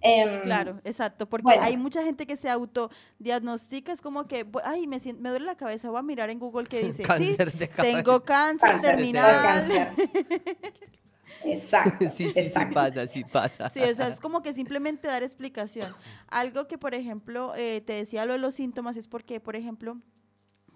Em, 0.00 0.42
Claro, 0.42 0.76
exacto, 0.84 1.28
porque 1.28 1.42
bueno. 1.42 1.62
hay 1.64 1.76
mucha 1.76 2.04
gente 2.04 2.28
que 2.28 2.36
se 2.36 2.48
autodiagnostica, 2.48 3.90
es 3.90 4.00
como 4.00 4.28
que, 4.28 4.46
ay, 4.62 4.86
me, 4.86 4.98
me 5.18 5.30
duele 5.30 5.46
la 5.46 5.56
cabeza, 5.56 5.90
voy 5.90 5.98
a 5.98 6.02
mirar 6.02 6.30
en 6.30 6.38
Google 6.38 6.68
qué 6.68 6.80
dice, 6.80 7.02
sí, 7.18 7.34
Cáncer 7.36 7.52
de 7.54 7.66
cabeza. 7.70 7.96
tengo 7.96 8.22
cáncer 8.22 8.70
Cáncer, 8.70 8.90
terminal. 8.96 9.42
cáncer. 9.42 9.88
Exacto, 11.44 12.06
Sí, 12.14 12.30
sí, 12.32 12.44
sí 12.44 12.50
pasa, 12.72 13.06
sí 13.08 13.24
pasa. 13.24 13.68
Sí, 13.68 13.80
o 13.80 13.94
sea, 13.96 14.06
es 14.06 14.20
como 14.20 14.42
que 14.42 14.52
simplemente 14.52 15.08
dar 15.08 15.24
explicación. 15.24 15.92
Algo 16.28 16.68
que, 16.68 16.78
por 16.78 16.94
ejemplo, 16.94 17.52
eh, 17.56 17.80
te 17.80 17.94
decía 17.94 18.26
lo 18.26 18.34
de 18.34 18.38
los 18.38 18.54
síntomas 18.54 18.96
es 18.96 19.08
porque, 19.08 19.40
por 19.40 19.56
ejemplo, 19.56 19.98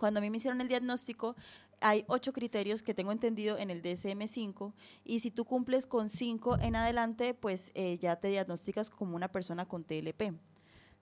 cuando 0.02 0.18
a 0.18 0.20
mí 0.20 0.30
me 0.30 0.38
hicieron 0.38 0.60
el 0.60 0.66
diagnóstico, 0.68 1.36
hay 1.80 2.04
ocho 2.08 2.32
criterios 2.32 2.82
que 2.82 2.92
tengo 2.92 3.12
entendido 3.12 3.56
en 3.56 3.70
el 3.70 3.82
DSM-5 3.82 4.74
y 5.04 5.20
si 5.20 5.30
tú 5.30 5.44
cumples 5.44 5.86
con 5.86 6.10
cinco 6.10 6.58
en 6.60 6.74
adelante, 6.76 7.34
pues 7.34 7.70
eh, 7.76 7.98
ya 7.98 8.16
te 8.16 8.28
diagnosticas 8.28 8.90
como 8.90 9.14
una 9.16 9.28
persona 9.28 9.66
con 9.66 9.84
TLP. 9.84 10.32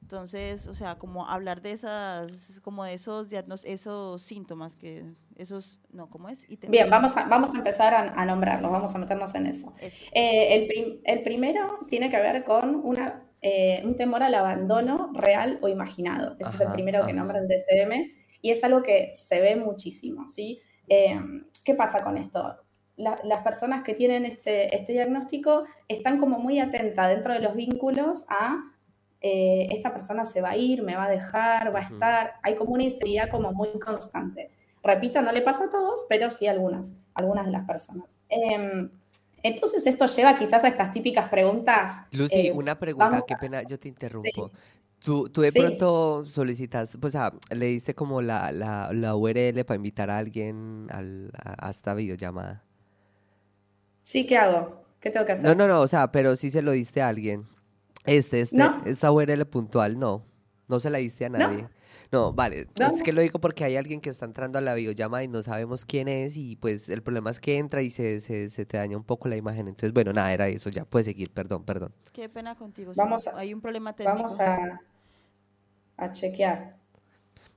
Entonces, 0.03 0.67
o 0.67 0.75
sea, 0.75 0.97
como 0.97 1.29
hablar 1.29 1.63
de 1.63 1.73
esas, 1.73 2.61
como 2.63 2.85
de 2.85 2.95
esos 2.95 3.29
diagnos 3.29 3.65
esos 3.65 4.23
síntomas 4.23 4.77
que, 4.77 5.05
esos, 5.37 5.81
no, 5.93 6.09
¿cómo 6.09 6.29
es? 6.29 6.47
Bien, 6.69 6.89
vamos 6.91 7.17
a, 7.17 7.25
vamos 7.27 7.55
a 7.55 7.59
empezar 7.59 7.95
a, 7.95 8.01
a 8.21 8.25
nombrarlos, 8.27 8.71
vamos 8.71 8.95
a 8.95 8.99
meternos 8.99 9.35
en 9.35 9.47
eso. 9.47 9.75
Eso. 9.81 10.05
Eh, 10.13 10.55
el, 10.57 10.67
prim- 10.69 11.01
el 11.05 11.23
primero 11.23 11.81
tiene 11.89 12.09
que 12.11 12.17
ver 12.19 12.45
con 12.45 12.77
una, 12.77 13.25
eh, 13.43 13.83
un 13.85 13.97
temor 13.97 14.23
al 14.23 14.35
abandono 14.35 15.11
real 15.15 15.59
o 15.63 15.69
imaginado. 15.69 16.37
Ese 16.39 16.55
es 16.55 16.61
el 16.61 16.67
Ajá, 16.69 16.75
primero 16.75 17.05
que 17.05 17.13
ajá. 17.13 17.21
nombra 17.21 17.39
el 17.39 17.49
DCM 17.49 18.20
y 18.43 18.51
es 18.51 18.63
algo 18.65 18.83
que 18.83 19.11
se 19.15 19.41
ve 19.41 19.57
muchísimo, 19.57 20.29
¿sí? 20.29 20.61
Eh, 20.89 21.19
¿Qué 21.65 21.75
pasa 21.75 22.03
con 22.03 22.17
esto? 22.17 22.57
La- 22.97 23.21
las 23.25 23.43
personas 23.43 23.83
que 23.83 23.95
tienen 23.95 24.25
este, 24.27 24.75
este 24.75 24.93
diagnóstico 24.93 25.65
están 25.89 26.19
como 26.19 26.39
muy 26.39 26.59
atentas 26.61 27.09
dentro 27.09 27.33
de 27.33 27.41
los 27.41 27.55
vínculos 27.55 28.25
a 28.29 28.63
eh, 29.23 29.69
esta 29.71 29.93
persona 29.93 30.25
se 30.25 30.41
va 30.41 30.51
a 30.51 30.57
ir, 30.57 30.83
me 30.83 30.97
va 30.97 31.05
a 31.05 31.11
dejar, 31.11 31.75
va 31.75 31.81
a 31.81 31.83
estar. 31.83 32.35
Hay 32.43 32.55
como 32.57 32.73
una 32.73 32.85
inseguridad 32.85 33.29
como 33.31 33.53
muy 33.53 33.69
constante. 33.79 34.51
Repito, 34.83 35.21
no 35.21 35.31
le 35.31 35.43
pasa 35.43 35.65
a 35.65 35.71
todos, 35.71 36.07
pero 36.09 36.31
sí 36.31 36.47
a 36.47 36.53
algunas, 36.53 36.95
algunas 37.15 37.45
de 37.45 37.53
las 37.53 37.67
personas. 37.67 38.17
Em, 38.31 38.91
entonces 39.43 39.87
esto 39.87 40.07
lleva 40.07 40.39
quizás 40.39 40.65
a 40.65 40.69
estas 40.69 40.91
típicas 40.93 41.29
preguntas. 41.29 42.07
Lucy, 42.13 42.47
eh, 42.49 42.53
una 42.53 42.79
pregunta, 42.79 43.21
qué 43.27 43.35
a- 43.35 43.39
pena, 43.39 43.63
yo 43.63 43.79
te 43.79 43.89
interrumpo. 43.89 44.51
Tú, 45.05 45.29
tú 45.31 45.41
de 45.41 45.51
Sí. 45.51 45.59
pronto 45.59 46.25
solicitas, 46.27 46.99
pues 47.01 47.15
ah, 47.15 47.33
le 47.51 47.67
diste 47.67 47.95
como 47.95 48.21
la, 48.21 48.53
la, 48.53 48.91
la 48.93 49.17
URL 49.17 49.65
para 49.65 49.77
invitar 49.77 50.11
a 50.11 50.19
alguien 50.19 50.87
al, 50.91 51.31
a, 51.43 51.69
a 51.69 51.71
esta 51.71 51.95
videollamada. 51.95 52.65
Sí, 54.03 54.27
¿qué 54.27 54.37
hago? 54.37 54.83
¿Qué 55.01 55.11
tengo 55.11 55.25
que 55.25 55.33
hacer? 55.33 55.45
No, 55.47 55.55
no, 55.55 55.67
no, 55.67 55.81
o 55.81 55.89
sea, 55.89 56.13
pero 56.13 56.37
sí 56.37 56.51
se 56.51 56.63
lo 56.63 56.73
diste 56.73 57.01
a 57.01 57.09
alguien. 57.09 57.47
Este, 58.05 58.41
este, 58.41 58.57
No. 58.57 58.83
esta 58.85 59.11
URL 59.13 59.45
puntual, 59.47 59.99
no. 59.99 60.25
No 60.69 60.81
se 60.81 60.91
la 60.91 60.99
diste 60.99 61.25
a 61.25 61.29
nadie. 61.31 61.69
No, 62.13 62.33
vale. 62.33 62.67
No. 62.79 62.91
Es 62.91 63.03
que 63.03 63.13
lo 63.13 63.21
digo 63.23 63.41
porque 63.41 63.65
hay 63.65 63.77
alguien 63.77 64.01
que 64.01 64.11
está 64.11 64.25
entrando 64.25 64.59
a 64.59 64.61
la 64.61 64.75
videollamada 64.75 65.23
y 65.25 65.29
no 65.29 65.43
sabemos 65.43 65.85
quién 65.85 66.09
es 66.09 66.37
y 66.37 66.57
pues 66.57 66.89
el 66.89 67.03
problema 67.03 67.31
es 67.31 67.41
que 67.41 67.57
entra 67.59 67.83
y 67.83 67.91
se, 67.91 68.21
se, 68.21 68.51
se 68.51 68.67
te 68.67 68.77
daña 68.79 68.97
un 68.97 69.05
poco 69.05 69.29
la 69.29 69.37
imagen. 69.37 69.69
Entonces, 69.69 69.93
bueno, 69.93 70.13
nada, 70.13 70.33
era 70.33 70.49
eso, 70.49 70.71
ya 70.71 70.85
puedes 70.85 71.07
seguir, 71.07 71.31
perdón, 71.33 71.65
perdón. 71.65 71.93
Qué 72.13 72.29
pena 72.29 72.55
contigo. 72.57 72.93
Vamos 72.97 73.27
a- 73.29 73.37
hay 73.39 73.55
un 73.55 73.61
problema 73.61 73.95
técnico. 73.95 74.17
Vamos 74.17 74.41
a, 74.41 74.81
a 76.01 76.11
chequear. 76.13 76.77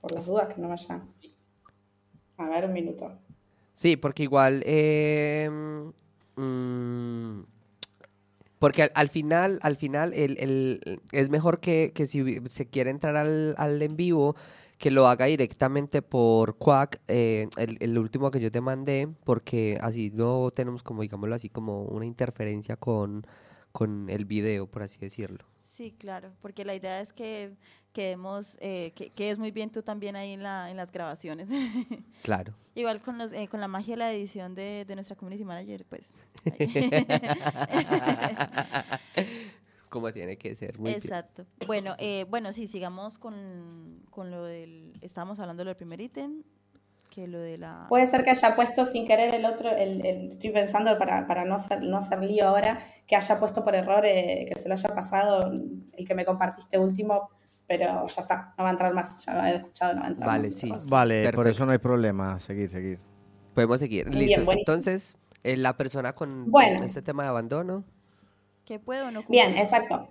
Por 0.02 0.12
las 0.14 0.28
dudas 0.28 0.54
que 0.54 0.62
no 0.62 0.70
vayan. 0.70 1.10
A 2.38 2.50
ver, 2.50 2.66
un 2.66 2.74
minuto. 2.74 3.12
Sí, 3.74 3.96
porque 3.98 4.24
igual, 4.24 4.64
eh, 4.66 5.50
porque 8.60 8.84
al, 8.84 8.92
al 8.96 9.10
final, 9.10 9.60
al 9.62 9.76
final, 9.78 10.14
el, 10.14 10.38
el- 10.40 11.02
es 11.12 11.30
mejor 11.30 11.60
que, 11.60 11.92
que 11.94 12.06
si 12.08 12.40
se 12.50 12.68
quiere 12.68 12.90
entrar 12.92 13.16
al, 13.18 13.56
al 13.58 13.82
en 13.82 13.96
vivo, 13.98 14.36
que 14.78 14.92
lo 14.92 15.08
haga 15.08 15.26
directamente 15.26 16.02
por 16.02 16.58
Quack, 16.58 17.02
eh, 17.08 17.48
el, 17.58 17.78
el 17.82 17.98
último 17.98 18.32
que 18.32 18.40
yo 18.40 18.52
te 18.52 18.62
mandé, 18.62 19.08
porque 19.26 19.78
así 19.82 20.12
no 20.14 20.52
tenemos 20.52 20.84
como, 20.84 21.02
digámoslo 21.02 21.36
así, 21.36 21.50
como 21.50 21.84
una 21.84 22.06
interferencia 22.06 22.78
con, 22.78 23.26
con 23.72 24.10
el 24.10 24.26
video, 24.26 24.68
por 24.68 24.84
así 24.84 24.98
decirlo. 25.00 25.46
Sí, 25.74 25.92
claro, 25.92 26.36
porque 26.40 26.66
la 26.66 26.76
idea 26.76 27.02
es 27.02 27.14
que 27.14 27.56
quedemos, 27.94 28.60
eh, 28.62 28.92
que, 28.96 29.10
que 29.10 29.32
es 29.32 29.40
muy 29.40 29.50
bien 29.50 29.72
tú 29.72 29.82
también 29.82 30.16
ahí 30.16 30.34
en, 30.34 30.44
la, 30.44 30.70
en 30.70 30.78
las 30.78 30.92
grabaciones. 30.92 31.50
Claro. 32.22 32.54
Igual 32.76 33.02
con, 33.02 33.18
los, 33.18 33.32
eh, 33.32 33.48
con 33.48 33.60
la 33.60 33.68
magia 33.68 33.94
de 33.94 33.98
la 33.98 34.14
edición 34.14 34.54
de, 34.54 34.86
de 34.86 34.94
nuestra 34.94 35.16
community 35.16 35.44
manager, 35.44 35.84
pues. 35.86 36.12
Como 39.90 40.14
tiene 40.14 40.38
que 40.38 40.56
ser, 40.56 40.78
muy 40.78 40.92
bien. 40.92 41.02
Exacto. 41.02 41.48
Bueno, 41.66 41.96
eh, 41.98 42.28
bueno, 42.30 42.54
sí, 42.54 42.68
sigamos 42.68 43.18
con, 43.18 44.04
con 44.12 44.30
lo 44.30 44.44
del, 44.44 44.94
estábamos 45.02 45.40
hablando 45.40 45.66
del 45.66 45.76
primer 45.76 46.02
ítem, 46.02 46.44
que 47.14 47.28
lo 47.28 47.40
de 47.40 47.58
la... 47.58 47.86
Puede 47.90 48.08
ser 48.08 48.24
que 48.24 48.32
haya 48.32 48.56
puesto 48.56 48.86
sin 48.86 49.06
querer 49.06 49.36
el 49.36 49.46
otro, 49.46 49.70
el, 49.70 50.06
el- 50.06 50.30
estoy 50.30 50.50
pensando 50.50 50.98
para, 50.98 51.28
para 51.28 51.46
no, 51.46 51.56
hacer, 51.56 51.84
no 51.84 51.98
hacer 51.98 52.24
lío 52.24 52.48
ahora, 52.48 52.80
que 53.06 53.16
haya 53.16 53.40
puesto 53.40 53.64
por 53.64 53.76
error, 53.76 54.04
eh, 54.06 54.50
que 54.52 54.60
se 54.60 54.68
lo 54.68 54.74
haya 54.74 54.90
pasado 54.96 55.52
el 55.52 56.08
que 56.08 56.16
me 56.16 56.26
compartiste 56.26 56.80
último, 56.80 57.30
pero 57.68 58.08
ya 58.08 58.22
está, 58.22 58.54
no 58.58 58.64
va 58.64 58.70
a 58.70 58.72
entrar 58.72 58.94
más, 58.94 59.24
ya 59.26 59.34
a 59.34 59.42
haber 59.44 59.56
escuchado, 59.58 59.94
no 59.94 60.02
va 60.02 60.08
a 60.08 60.10
entrar 60.10 60.28
Vale, 60.28 60.48
más. 60.48 60.56
sí. 60.56 60.74
Vale, 60.90 61.32
por 61.34 61.48
eso 61.48 61.66
no 61.66 61.72
hay 61.72 61.78
problema. 61.78 62.40
Seguir, 62.40 62.70
seguir. 62.72 63.00
Podemos 63.54 63.80
seguir. 63.80 64.08
Muy 64.08 64.16
bien, 64.18 64.28
Listo. 64.30 64.46
buenísimo. 64.46 64.74
Entonces, 64.74 65.16
eh, 65.44 65.56
la 65.58 65.78
persona 65.78 66.14
con 66.14 66.50
Bueno. 66.52 66.84
este 66.84 67.02
tema 67.04 67.24
de 67.24 67.30
abandono. 67.30 67.84
¿Qué 68.66 68.80
puedo 68.80 69.08
o 69.10 69.12
no 69.12 69.24
Bien, 69.30 69.56
exacto. 69.58 70.10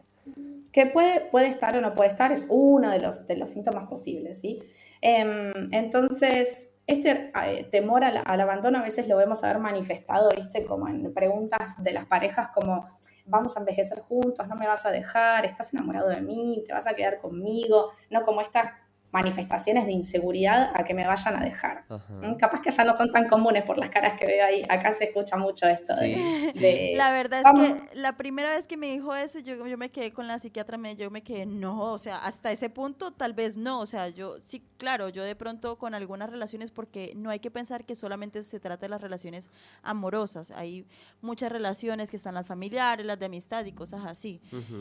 Que 0.72 0.86
puede, 0.86 1.20
puede 1.30 1.48
estar 1.48 1.76
o 1.76 1.80
no 1.80 1.94
puede 1.94 2.10
estar 2.10 2.30
es 2.32 2.46
uno 2.48 2.90
de 2.90 3.00
los, 3.00 3.26
de 3.26 3.36
los 3.36 3.50
síntomas 3.50 3.88
posibles, 3.88 4.38
¿sí? 4.38 4.60
Em, 5.00 5.52
entonces, 5.72 6.70
este 6.86 7.30
eh, 7.44 7.64
temor 7.70 8.04
al, 8.04 8.22
al 8.24 8.40
abandono 8.40 8.78
a 8.78 8.82
veces 8.82 9.06
lo 9.08 9.16
vemos 9.16 9.42
haber 9.44 9.58
manifestado, 9.58 10.30
¿viste? 10.36 10.64
Como 10.64 10.88
en 10.88 11.12
preguntas 11.14 11.82
de 11.82 11.92
las 11.92 12.06
parejas 12.06 12.48
como, 12.54 12.88
vamos 13.24 13.56
a 13.56 13.60
envejecer 13.60 14.00
juntos, 14.00 14.48
no 14.48 14.56
me 14.56 14.66
vas 14.66 14.84
a 14.84 14.90
dejar, 14.90 15.44
estás 15.46 15.72
enamorado 15.72 16.08
de 16.08 16.20
mí, 16.20 16.62
te 16.66 16.72
vas 16.72 16.86
a 16.86 16.94
quedar 16.94 17.18
conmigo, 17.18 17.92
no 18.10 18.22
como 18.22 18.40
estas 18.40 18.70
manifestaciones 19.12 19.84
de 19.84 19.92
inseguridad 19.92 20.70
a 20.74 20.84
que 20.84 20.94
me 20.94 21.06
vayan 21.06 21.36
a 21.36 21.44
dejar. 21.44 21.84
Ajá. 21.90 22.14
¿Mm? 22.14 22.36
Capaz 22.36 22.62
que 22.62 22.70
ya 22.70 22.82
no 22.82 22.94
son 22.94 23.12
tan 23.12 23.28
comunes 23.28 23.62
por 23.62 23.76
las 23.76 23.90
caras 23.90 24.18
que 24.18 24.24
veo 24.26 24.44
ahí. 24.46 24.62
Acá 24.70 24.90
se 24.90 25.04
escucha 25.04 25.36
mucho 25.36 25.68
esto 25.68 25.94
de, 25.96 26.14
Sí, 26.14 26.50
sí. 26.54 26.58
de- 26.58 26.94
La 26.96 27.10
verdad 27.12 27.40
es 27.40 27.44
vamos- 27.44 27.68
que 27.90 27.94
la 27.98 28.16
primera 28.16 28.50
vez 28.50 28.66
que 28.66 28.78
me 28.78 28.86
dijo 28.86 29.14
eso, 29.14 29.38
yo, 29.40 29.66
yo 29.66 29.76
me 29.76 29.90
quedé 29.90 30.12
con 30.14 30.26
la 30.28 30.38
psiquiatra, 30.38 30.78
me, 30.78 30.96
yo 30.96 31.10
me 31.10 31.22
quedé, 31.22 31.44
no, 31.44 31.92
o 31.92 31.98
sea, 31.98 32.16
hasta 32.24 32.50
ese 32.52 32.70
punto 32.70 33.10
tal 33.12 33.34
vez 33.34 33.58
no, 33.58 33.80
o 33.80 33.86
sea, 33.86 34.08
yo 34.08 34.40
sí, 34.40 34.64
claro, 34.82 35.08
yo 35.10 35.22
de 35.22 35.36
pronto 35.36 35.78
con 35.78 35.94
algunas 35.94 36.28
relaciones, 36.28 36.72
porque 36.72 37.12
no 37.14 37.30
hay 37.30 37.38
que 37.38 37.52
pensar 37.52 37.84
que 37.84 37.94
solamente 37.94 38.42
se 38.42 38.58
trata 38.58 38.86
de 38.86 38.88
las 38.88 39.00
relaciones 39.00 39.48
amorosas, 39.84 40.50
hay 40.50 40.84
muchas 41.20 41.52
relaciones 41.52 42.10
que 42.10 42.16
están 42.16 42.34
las 42.34 42.46
familiares, 42.46 43.06
las 43.06 43.16
de 43.16 43.26
amistad 43.26 43.64
y 43.64 43.70
cosas 43.70 44.04
así. 44.04 44.40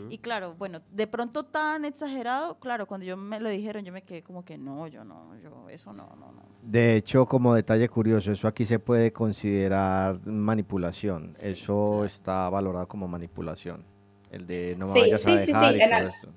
Y 0.10 0.18
claro, 0.18 0.56
bueno, 0.56 0.82
de 0.92 1.06
pronto 1.06 1.44
tan 1.44 1.86
exagerado, 1.86 2.58
claro, 2.60 2.88
cuando 2.88 3.06
yo 3.06 3.16
me 3.16 3.40
lo 3.40 3.50
dijeron, 3.50 3.86
yo 3.86 3.94
me 3.94 4.02
quedé 4.02 4.24
como 4.24 4.44
que 4.44 4.58
no, 4.58 4.88
yo 4.88 5.04
no, 5.04 5.38
yo 5.40 5.70
eso 5.70 5.94
no, 5.94 6.08
no, 6.20 6.32
no. 6.32 6.42
De 6.64 6.96
hecho, 6.96 7.28
como 7.28 7.54
detalle 7.54 7.88
curioso, 7.88 8.32
eso 8.32 8.48
aquí 8.48 8.66
se 8.66 8.80
puede 8.80 9.14
considerar 9.14 10.20
manipulación. 10.26 11.34
Sí, 11.36 11.50
eso 11.50 11.90
claro. 11.92 12.06
está 12.06 12.50
valorado 12.50 12.88
como 12.88 13.08
manipulación. 13.08 13.86
El 14.32 14.48
de 14.48 14.76
no 14.80 14.88
me 14.88 14.94
Sí, 14.94 15.00
vayas 15.02 15.22
sí, 15.22 15.30
a 15.32 15.38
sí, 15.38 15.46
dejar 15.46 15.74
sí, 15.74 15.78
y 15.78 15.82
en 15.84 15.90
todo 15.90 16.00
el- 16.00 16.36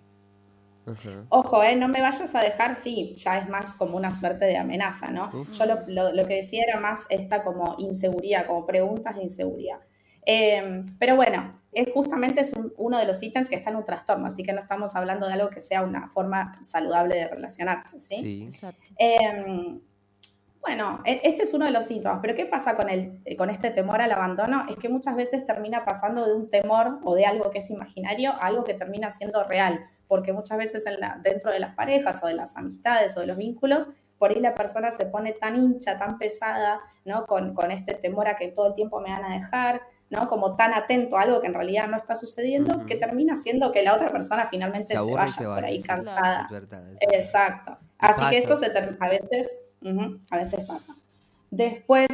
Ojo, 1.30 1.62
eh, 1.62 1.76
no 1.76 1.88
me 1.88 2.00
vayas 2.02 2.34
a 2.34 2.40
dejar, 2.42 2.76
sí, 2.76 3.14
ya 3.16 3.38
es 3.38 3.48
más 3.48 3.74
como 3.76 3.96
una 3.96 4.12
suerte 4.12 4.44
de 4.44 4.56
amenaza, 4.56 5.10
¿no? 5.10 5.30
Uf. 5.32 5.52
Yo 5.52 5.66
lo, 5.66 5.78
lo- 5.86 6.12
lo 6.12 6.26
que 6.26 6.34
decía 6.36 6.64
era 6.68 6.78
más 6.80 7.06
esta 7.08 7.42
como 7.42 7.76
inseguridad, 7.78 8.46
como 8.46 8.66
preguntas 8.66 9.16
de 9.16 9.22
inseguridad. 9.22 9.78
Eh, 10.26 10.82
pero 10.98 11.16
bueno, 11.16 11.60
es 11.72 11.88
justamente 11.92 12.40
es 12.42 12.52
un- 12.52 12.72
uno 12.78 12.98
de 12.98 13.04
los 13.06 13.22
ítems 13.22 13.48
que 13.48 13.56
está 13.56 13.70
en 13.70 13.76
un 13.76 13.84
trastorno, 13.84 14.26
así 14.26 14.42
que 14.42 14.52
no 14.52 14.60
estamos 14.60 14.94
hablando 14.96 15.26
de 15.26 15.32
algo 15.34 15.50
que 15.50 15.60
sea 15.60 15.82
una 15.82 16.08
forma 16.08 16.56
saludable 16.62 17.14
de 17.16 17.28
relacionarse, 17.28 18.00
¿sí? 18.00 18.16
Sí. 18.22 18.42
Exacto. 18.44 18.80
Eh, 18.98 19.78
bueno, 20.60 21.00
e- 21.04 21.20
este 21.24 21.42
es 21.42 21.52
uno 21.52 21.66
de 21.66 21.72
los 21.72 21.84
síntomas, 21.86 22.20
pero 22.22 22.34
¿qué 22.34 22.46
pasa 22.46 22.74
con, 22.74 22.88
el, 22.88 23.20
con 23.36 23.50
este 23.50 23.70
temor 23.70 24.00
al 24.00 24.10
abandono? 24.12 24.64
Es 24.68 24.76
que 24.76 24.88
muchas 24.88 25.14
veces 25.14 25.44
termina 25.44 25.84
pasando 25.84 26.24
de 26.26 26.32
un 26.34 26.48
temor 26.48 27.00
o 27.04 27.14
de 27.14 27.26
algo 27.26 27.50
que 27.50 27.58
es 27.58 27.68
imaginario 27.70 28.30
a 28.32 28.46
algo 28.46 28.64
que 28.64 28.72
termina 28.72 29.10
siendo 29.10 29.44
real, 29.44 29.84
porque 30.08 30.32
muchas 30.32 30.58
veces 30.58 30.86
en 30.86 31.00
la- 31.00 31.18
dentro 31.22 31.50
de 31.52 31.60
las 31.60 31.74
parejas 31.74 32.22
o 32.22 32.26
de 32.26 32.34
las 32.34 32.56
amistades 32.56 33.16
o 33.16 33.20
de 33.20 33.26
los 33.26 33.36
vínculos, 33.36 33.88
por 34.18 34.30
ahí 34.30 34.40
la 34.40 34.54
persona 34.54 34.90
se 34.90 35.06
pone 35.06 35.32
tan 35.32 35.56
hincha, 35.56 35.98
tan 35.98 36.18
pesada, 36.18 36.80
¿no? 37.04 37.26
Con, 37.26 37.52
con 37.54 37.70
este 37.70 37.94
temor 37.94 38.28
a 38.28 38.36
que 38.36 38.48
todo 38.48 38.68
el 38.68 38.74
tiempo 38.74 39.00
me 39.00 39.10
van 39.10 39.24
a 39.24 39.34
dejar, 39.34 39.82
¿no? 40.10 40.28
Como 40.28 40.54
tan 40.56 40.72
atento 40.72 41.16
a 41.16 41.22
algo 41.22 41.40
que 41.40 41.48
en 41.48 41.54
realidad 41.54 41.88
no 41.88 41.96
está 41.96 42.14
sucediendo, 42.14 42.86
que 42.86 42.96
termina 42.96 43.34
siendo 43.36 43.72
que 43.72 43.82
la 43.82 43.94
otra 43.94 44.10
persona 44.10 44.46
finalmente 44.46 44.94
Se 44.96 45.00
vaya 45.00 45.26
se 45.28 45.44
por 45.44 45.64
ahí 45.64 45.82
cansada. 45.82 46.42
Es 46.44 46.50
verdad. 46.50 46.80
es 46.82 46.98
verdad. 47.00 47.14
Exacto. 47.18 47.78
Así 47.98 48.20
pasa. 48.20 48.30
que 48.30 48.38
esto 48.38 48.56
se 48.56 48.66
a 48.66 49.08
veces, 49.08 49.56
a 50.30 50.36
veces 50.36 50.60
pasa. 50.66 50.94
Después, 51.50 52.06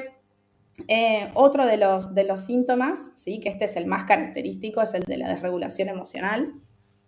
eh, 0.88 1.30
otro 1.34 1.66
de 1.66 1.76
los, 1.76 2.14
de 2.14 2.24
los 2.24 2.42
síntomas, 2.42 3.10
¿sí? 3.14 3.40
que 3.40 3.48
este 3.50 3.64
es 3.66 3.76
el 3.76 3.86
más 3.86 4.04
característico, 4.04 4.80
es 4.82 4.94
el 4.94 5.02
de 5.02 5.18
la 5.18 5.28
desregulación 5.28 5.88
emocional. 5.88 6.54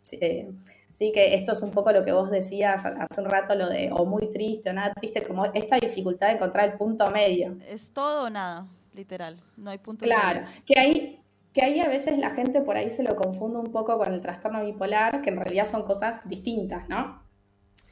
Sí, 0.03 0.19
eh, 0.21 0.53
sí, 0.91 1.13
que 1.13 1.35
esto 1.35 1.53
es 1.53 1.63
un 1.63 1.71
poco 1.71 1.93
lo 1.93 2.05
que 2.05 2.13
vos 2.13 2.31
decías 2.31 2.85
hace 2.85 3.21
un 3.21 3.31
rato, 3.31 3.55
lo 3.55 3.69
de 3.69 3.91
o 3.93 4.05
muy 4.05 4.31
triste 4.31 4.71
o 4.71 4.73
nada 4.73 4.93
triste, 4.95 5.23
como 5.27 5.47
esta 5.55 5.77
dificultad 5.79 6.29
de 6.29 6.35
encontrar 6.35 6.71
el 6.71 6.79
punto 6.79 7.11
medio. 7.11 7.57
Es 7.61 7.93
todo 7.93 8.25
o 8.25 8.31
nada, 8.31 8.67
literal. 8.93 9.43
No 9.57 9.71
hay 9.71 9.79
puntos 9.79 10.09
Claro, 10.09 10.41
medios. 10.41 10.61
que 10.67 10.79
ahí, 10.79 11.25
que 11.53 11.63
ahí 11.63 11.81
a 11.81 11.89
veces 11.89 12.19
la 12.19 12.31
gente 12.31 12.61
por 12.63 12.77
ahí 12.77 12.91
se 12.91 13.03
lo 13.03 13.15
confunde 13.17 13.59
un 13.59 13.71
poco 13.73 13.97
con 13.99 14.13
el 14.13 14.21
trastorno 14.21 14.65
bipolar, 14.65 15.23
que 15.23 15.31
en 15.31 15.37
realidad 15.37 15.67
son 15.67 15.85
cosas 15.85 16.19
distintas, 16.25 16.89
¿no? 16.89 17.23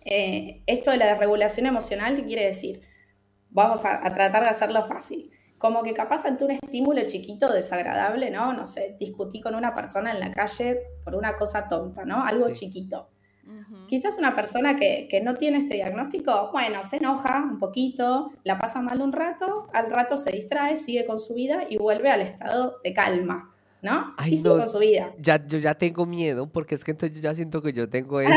Eh, 0.04 0.62
esto 0.66 0.90
de 0.90 0.96
la 0.98 1.06
desregulación 1.06 1.66
emocional, 1.66 2.16
¿qué 2.16 2.24
quiere 2.24 2.46
decir? 2.46 2.82
Vamos 3.50 3.84
a, 3.84 4.06
a 4.06 4.14
tratar 4.14 4.42
de 4.44 4.50
hacerlo 4.50 4.84
fácil. 4.86 5.30
Como 5.60 5.82
que 5.82 5.92
capaz 5.92 6.24
ante 6.24 6.42
un 6.46 6.52
estímulo 6.52 7.02
chiquito, 7.06 7.52
desagradable, 7.52 8.30
¿no? 8.30 8.54
No 8.54 8.64
sé, 8.64 8.96
discutí 8.98 9.42
con 9.42 9.54
una 9.54 9.74
persona 9.74 10.10
en 10.10 10.18
la 10.18 10.30
calle 10.30 10.80
por 11.04 11.14
una 11.14 11.36
cosa 11.36 11.68
tonta, 11.68 12.06
¿no? 12.06 12.24
Algo 12.24 12.46
Sí. 12.48 12.54
chiquito. 12.54 13.10
Quizás 13.88 14.16
una 14.16 14.34
persona 14.34 14.76
que, 14.76 15.06
que 15.10 15.20
no 15.20 15.34
tiene 15.34 15.58
este 15.58 15.74
diagnóstico, 15.74 16.50
bueno, 16.52 16.82
se 16.82 16.96
enoja 16.96 17.42
un 17.44 17.58
poquito, 17.58 18.30
la 18.44 18.58
pasa 18.58 18.80
mal 18.80 19.02
un 19.02 19.12
rato, 19.12 19.68
al 19.74 19.90
rato 19.90 20.16
se 20.16 20.30
distrae, 20.30 20.78
sigue 20.78 21.04
con 21.04 21.18
su 21.20 21.34
vida 21.34 21.64
y 21.68 21.76
vuelve 21.76 22.08
al 22.10 22.20
estado 22.22 22.76
de 22.82 22.94
calma, 22.94 23.49
¿no? 23.82 24.14
Ay, 24.16 24.34
y 24.34 24.36
sigue 24.38 24.48
no. 24.50 24.56
con 24.58 24.68
su 24.68 24.78
vida. 24.78 25.12
Ya, 25.18 25.44
yo 25.46 25.58
ya 25.58 25.74
tengo 25.74 26.04
miedo 26.06 26.46
porque 26.48 26.74
es 26.74 26.84
que 26.84 26.90
entonces 26.90 27.16
yo 27.16 27.22
ya 27.22 27.34
siento 27.34 27.62
que 27.62 27.72
yo 27.72 27.88
tengo 27.88 28.20
eso. 28.20 28.32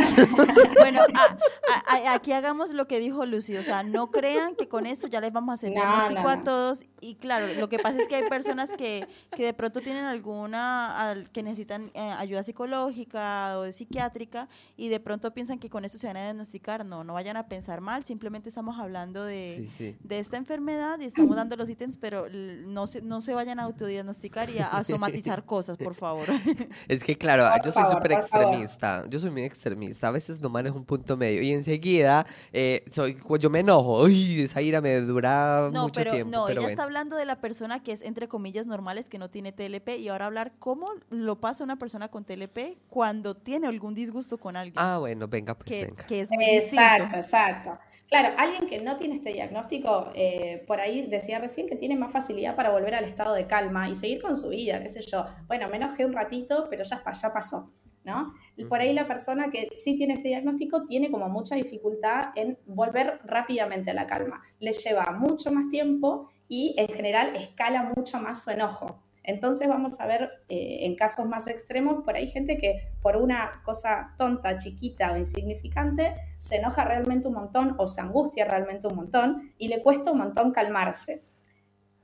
Bueno, 0.80 1.00
a- 1.14 1.94
a- 1.96 2.12
a- 2.12 2.14
aquí 2.14 2.32
hagamos 2.32 2.72
lo 2.72 2.88
que 2.88 3.00
dijo 3.00 3.26
Lucy, 3.26 3.58
o 3.58 3.64
sea, 3.64 3.84
no 3.84 4.12
crean 4.12 4.56
que 4.56 4.68
con 4.68 4.86
esto 4.86 5.08
ya 5.08 5.22
les 5.22 5.32
vamos 5.34 5.52
a 5.52 5.54
hacer 5.56 5.70
No, 5.70 5.76
diagnóstico 5.76 6.22
no, 6.24 6.30
a 6.30 6.44
todos. 6.44 6.84
Y 7.02 7.16
claro, 7.16 7.48
lo 7.60 7.68
que 7.70 7.80
pasa 7.80 8.02
es 8.02 8.08
que 8.08 8.16
hay 8.16 8.30
personas 8.30 8.72
que, 8.72 9.06
que 9.36 9.46
de 9.46 9.54
pronto 9.54 9.82
tienen 9.82 10.06
alguna, 10.06 11.00
al- 11.10 11.30
que 11.32 11.44
necesitan 11.44 11.92
eh, 11.94 12.00
ayuda 12.18 12.44
psicológica 12.44 13.58
o 13.60 13.72
psiquiátrica 13.72 14.48
y 14.78 14.90
de 14.90 15.00
pronto 15.00 15.34
piensan 15.34 15.60
que 15.60 15.70
con 15.70 15.86
esto 15.86 15.98
se 15.98 16.08
van 16.08 16.18
a 16.18 16.24
diagnosticar. 16.24 16.86
No, 16.86 17.04
no 17.04 17.14
vayan 17.14 17.38
a 17.38 17.48
pensar 17.48 17.82
mal, 17.82 18.04
simplemente 18.04 18.50
estamos 18.50 18.80
hablando 18.80 19.24
de, 19.24 19.56
Sí, 19.58 19.68
sí. 19.68 19.96
de 20.04 20.20
esta 20.20 20.38
enfermedad 20.38 21.00
y 21.00 21.06
estamos 21.06 21.36
dando 21.36 21.56
los 21.56 21.70
ítems, 21.70 21.98
pero 21.98 22.28
no 22.30 22.88
se, 22.88 23.02
no 23.02 23.22
se 23.22 23.34
vayan 23.34 23.60
a 23.60 23.64
autodiagnosticar 23.64 24.50
y 24.50 24.60
a, 24.60 24.68
a 24.68 24.84
somatizar 24.84 25.33
cosas, 25.42 25.78
por 25.78 25.96
favor. 25.96 26.28
Es 26.88 27.04
que 27.04 27.18
claro, 27.18 27.48
Por 27.58 27.66
yo 27.66 27.72
soy 27.72 27.84
súper 27.92 28.12
extremista. 28.14 29.04
Yo 29.10 29.20
soy 29.20 29.32
muy 29.32 29.44
extremista. 29.44 30.10
A 30.10 30.12
veces 30.12 30.40
no 30.40 30.50
manejo 30.50 30.78
un 30.78 30.86
punto 30.86 31.18
medio. 31.18 31.42
Y 31.42 31.52
enseguida 31.52 32.26
eh, 32.52 32.84
soy, 32.92 33.18
yo 33.40 33.50
me 33.50 33.60
enojo. 33.62 34.04
Uy, 34.04 34.42
esa 34.42 34.62
ira 34.62 34.80
me 34.82 34.96
dura 35.02 35.70
No, 35.74 35.84
mucho 35.84 36.00
pero 36.00 36.12
tiempo. 36.12 36.32
no, 36.32 36.46
pero 36.46 36.52
ella 36.52 36.62
bueno. 36.62 36.70
está 36.70 36.84
hablando 36.84 37.16
de 37.16 37.26
la 37.26 37.42
persona 37.42 37.82
que 37.82 37.92
es 37.92 38.02
entre 38.04 38.28
comillas 38.28 38.68
normales, 38.68 39.08
que 39.10 39.18
no 39.18 39.30
tiene 39.30 39.52
TLP, 39.52 39.98
y 40.00 40.10
ahora 40.10 40.28
hablar 40.28 40.54
cómo 40.60 40.90
lo 41.10 41.40
pasa 41.40 41.64
una 41.64 41.78
persona 41.78 42.10
con 42.10 42.24
TLP 42.26 42.78
cuando 42.90 43.34
tiene 43.36 43.68
algún 43.68 43.94
disgusto 43.96 44.38
con 44.38 44.56
alguien, 44.56 44.76
Ah, 44.78 44.98
bueno, 45.00 45.28
venga, 45.28 45.56
pues 45.56 45.68
que, 45.70 45.86
venga. 45.86 46.06
que 46.06 46.20
es 46.22 46.30
muy 46.32 46.46
Exacto, 46.46 47.04
distinto. 47.06 47.18
exacto. 47.18 47.80
Claro, 48.10 48.36
alguien 48.38 48.68
que 48.68 48.80
no 48.80 48.98
tiene 48.98 49.16
este 49.16 49.34
diagnóstico, 49.34 50.12
eh, 50.14 50.64
por 50.68 50.80
ahí 50.80 51.08
decía 51.08 51.40
recién 51.40 51.68
que 51.68 51.76
tiene 51.76 51.96
más 51.96 52.12
facilidad 52.12 52.56
para 52.56 52.70
volver 52.70 52.94
al 52.94 53.06
estado 53.06 53.34
de 53.34 53.48
calma 53.48 53.90
y 53.90 53.96
seguir 53.96 54.22
con 54.22 54.36
su 54.36 54.50
vida, 54.50 54.82
qué 54.82 54.90
sé 54.90 55.02
yo. 55.02 55.26
Bueno, 55.48 55.68
me 55.70 55.78
enojé 55.78 56.06
un 56.06 56.14
ratito, 56.14 56.68
pero 56.70 56.84
ya 56.84 56.98
está, 56.98 57.12
ya 57.14 57.34
pasó, 57.34 57.72
¿no? 58.04 58.34
Y 58.56 58.66
Por 58.66 58.80
ahí 58.82 58.94
la 58.94 59.08
persona 59.08 59.50
que 59.50 59.70
sí 59.74 59.96
tiene 59.98 60.14
este 60.14 60.28
diagnóstico 60.28 60.86
tiene 60.86 61.10
como 61.10 61.28
mucha 61.30 61.56
dificultad 61.56 62.26
en 62.36 62.60
volver 62.68 63.20
rápidamente 63.24 63.92
a 63.92 63.94
la 63.96 64.06
calma. 64.06 64.44
Le 64.60 64.74
lleva 64.74 65.12
mucho 65.12 65.52
más 65.52 65.70
tiempo 65.70 66.30
y 66.48 66.76
en 66.78 66.90
general 66.90 67.36
escala 67.36 67.92
mucho 67.96 68.20
más 68.20 68.44
su 68.44 68.52
enojo. 68.52 69.02
Entonces 69.24 69.68
vamos 69.68 70.00
a 70.00 70.06
ver 70.06 70.30
eh, 70.50 70.80
en 70.82 70.96
casos 70.96 71.28
más 71.28 71.48
extremos, 71.48 72.04
por 72.04 72.16
ahí 72.16 72.28
gente 72.28 72.58
que 72.58 72.92
por 73.02 73.16
una 73.16 73.62
cosa 73.64 74.14
tonta, 74.18 74.58
chiquita 74.58 75.14
o 75.14 75.18
insignificante 75.18 76.16
se 76.38 76.58
enoja 76.58 76.84
realmente 76.84 77.28
un 77.28 77.36
montón 77.36 77.76
o 77.78 77.88
se 77.88 78.02
angustia 78.02 78.46
realmente 78.46 78.88
un 78.88 78.96
montón 78.96 79.54
y 79.58 79.70
le 79.70 79.82
cuesta 79.82 80.12
un 80.12 80.18
montón 80.20 80.52
calmarse. 80.52 81.24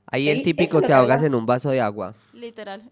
Ahí 0.06 0.22
sí, 0.22 0.30
el 0.30 0.36
eso 0.38 0.44
típico 0.44 0.68
es 0.68 0.74
lo 0.74 0.80
te 0.80 0.86
que 0.88 0.92
ahogas 0.94 1.22
en 1.22 1.34
un 1.34 1.46
vaso 1.46 1.70
de 1.70 1.80
agua. 1.80 2.14
Literal. 2.32 2.82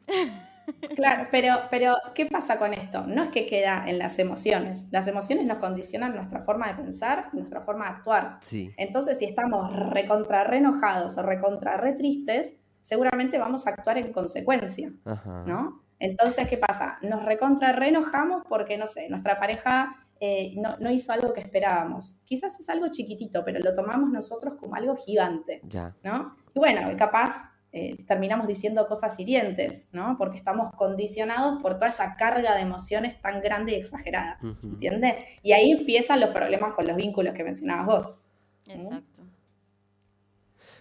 Claro, 0.95 1.29
pero, 1.33 1.55
pero 1.71 1.97
¿qué 2.15 2.27
pasa 2.27 2.59
con 2.59 2.75
esto? 2.75 3.07
No 3.07 3.25
es 3.25 3.31
que 3.31 3.47
queda 3.47 3.85
en 3.87 3.99
las 3.99 4.19
emociones. 4.19 4.89
Las 4.93 5.07
emociones 5.07 5.47
nos 5.47 5.59
condicionan 5.59 6.15
nuestra 6.15 6.43
forma 6.43 6.69
de 6.69 6.75
pensar, 6.75 7.31
nuestra 7.33 7.63
forma 7.63 7.87
de 7.87 7.91
actuar. 7.93 8.39
Sí. 8.43 8.73
Entonces, 8.77 9.19
si 9.19 9.25
estamos 9.25 9.75
recontra 9.91 10.45
re 10.45 10.59
enojados 10.59 11.17
o 11.17 11.23
recontra 11.23 11.77
re 11.77 11.95
tristes, 11.95 12.58
seguramente 12.83 13.39
vamos 13.39 13.67
a 13.67 13.71
actuar 13.71 13.99
en 13.99 14.13
consecuencia. 14.13 14.93
Ajá. 15.05 15.45
¿no? 15.47 15.83
Entonces, 15.99 16.47
¿qué 16.49 16.59
pasa? 16.59 16.99
Nos 17.03 17.25
recontra 17.25 17.73
reenojamos 17.73 18.43
porque, 18.49 18.79
no 18.79 18.87
sé, 18.87 19.09
nuestra 19.09 19.39
pareja 19.39 19.97
eh, 20.21 20.55
no, 20.57 20.77
no 20.79 20.91
hizo 20.91 21.13
algo 21.13 21.33
que 21.33 21.41
esperábamos. 21.41 22.21
Quizás 22.25 22.59
es 22.59 22.69
algo 22.69 22.89
chiquitito, 22.89 23.45
pero 23.45 23.59
lo 23.61 23.75
tomamos 23.75 24.11
nosotros 24.11 24.55
como 24.59 24.75
algo 24.75 24.97
gigante, 24.97 25.61
Ya. 25.65 25.95
¿no? 26.03 26.37
Y 26.55 26.59
bueno, 26.59 26.81
capaz 26.97 27.53
eh, 27.71 28.03
terminamos 28.07 28.47
diciendo 28.47 28.87
cosas 28.87 29.19
hirientes, 29.21 29.89
¿no? 29.93 30.17
Porque 30.17 30.39
estamos 30.39 30.75
condicionados 30.75 31.61
por 31.61 31.75
toda 31.75 31.89
esa 31.89 32.17
carga 32.17 32.55
de 32.55 32.63
emociones 32.63 33.21
tan 33.21 33.41
grande 33.41 33.73
y 33.73 33.75
exagerada, 33.77 34.41
¿se 34.59 34.69
entiende? 34.69 35.25
Y 35.43 35.53
ahí 35.53 35.73
empiezan 35.73 36.21
los 36.21 36.31
problemas 36.31 36.73
con 36.73 36.87
los 36.87 36.97
vínculos 36.97 37.35
que 37.35 37.45
mencionabas 37.45 37.87
vos. 37.87 38.15
Exacto. 38.67 39.18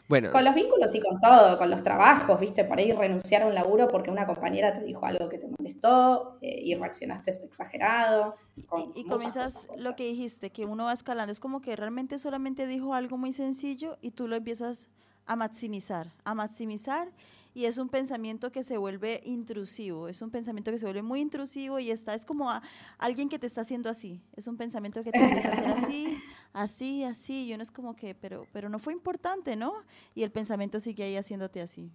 Bueno, 0.08 0.32
Con 0.32 0.44
los 0.46 0.56
vínculos 0.56 0.94
y 0.96 1.02
con 1.02 1.20
todo, 1.20 1.58
con 1.58 1.70
los 1.70 1.84
trabajos, 1.84 2.40
viste, 2.40 2.64
por 2.64 2.78
ahí 2.80 2.92
renunciar 2.94 3.42
a 3.44 3.48
un 3.48 3.54
laburo 3.56 3.88
porque 3.90 4.10
una 4.10 4.26
compañera 4.26 4.74
te 4.74 4.84
dijo 4.84 5.06
algo 5.06 5.28
que 5.28 5.38
te 5.38 5.48
molestó 5.60 6.38
eh, 6.42 6.62
y 6.64 6.76
reaccionaste 6.76 7.32
exagerado. 7.44 8.36
con 8.70 8.82
Y, 8.96 9.02
y 9.02 9.04
comienzas 9.06 9.68
lo 9.78 9.96
que 9.96 10.06
dijiste, 10.06 10.50
que 10.52 10.66
uno 10.66 10.86
va 10.86 10.94
escalando. 10.94 11.32
Es 11.32 11.40
como 11.40 11.62
que 11.62 11.76
realmente 11.76 12.20
solamente 12.20 12.68
dijo 12.68 12.94
algo 12.94 13.18
muy 13.18 13.34
sencillo 13.34 13.98
y 14.02 14.12
tú 14.12 14.28
lo 14.28 14.36
empiezas 14.38 14.90
a 15.26 15.36
maximizar, 15.36 16.14
a 16.24 16.34
maximizar. 16.34 17.10
Y 17.54 17.66
es 17.66 17.80
un 17.80 17.90
pensamiento 17.90 18.52
que 18.52 18.62
se 18.62 18.78
vuelve 18.78 19.20
intrusivo, 19.26 20.08
es 20.10 20.22
un 20.22 20.30
pensamiento 20.30 20.70
que 20.72 20.78
se 20.78 20.86
vuelve 20.86 21.02
muy 21.02 21.22
intrusivo 21.22 21.80
y 21.80 21.90
está, 21.90 22.14
es 22.14 22.24
como 22.24 22.52
a- 22.52 22.62
alguien 23.00 23.30
que 23.30 23.40
te 23.40 23.48
está 23.48 23.62
haciendo 23.62 23.90
así, 23.90 24.22
es 24.36 24.46
un 24.46 24.58
pensamiento 24.58 25.04
que 25.04 25.12
te 25.12 25.24
empieza 25.24 25.50
a 25.50 25.54
hacer 25.54 25.68
así, 25.72 26.22
así, 26.58 27.04
así, 27.04 27.46
y 27.46 27.54
uno 27.54 27.64
es 27.64 27.72
como 27.72 27.96
que, 27.96 28.16
pero, 28.16 28.44
pero 28.52 28.70
no 28.70 28.80
fue 28.80 28.94
importante, 28.94 29.56
¿no? 29.56 29.74
Y 30.16 30.24
el 30.24 30.32
pensamiento 30.32 30.80
sigue 30.80 31.04
ahí 31.04 31.16
haciéndote 31.16 31.62
así. 31.62 31.92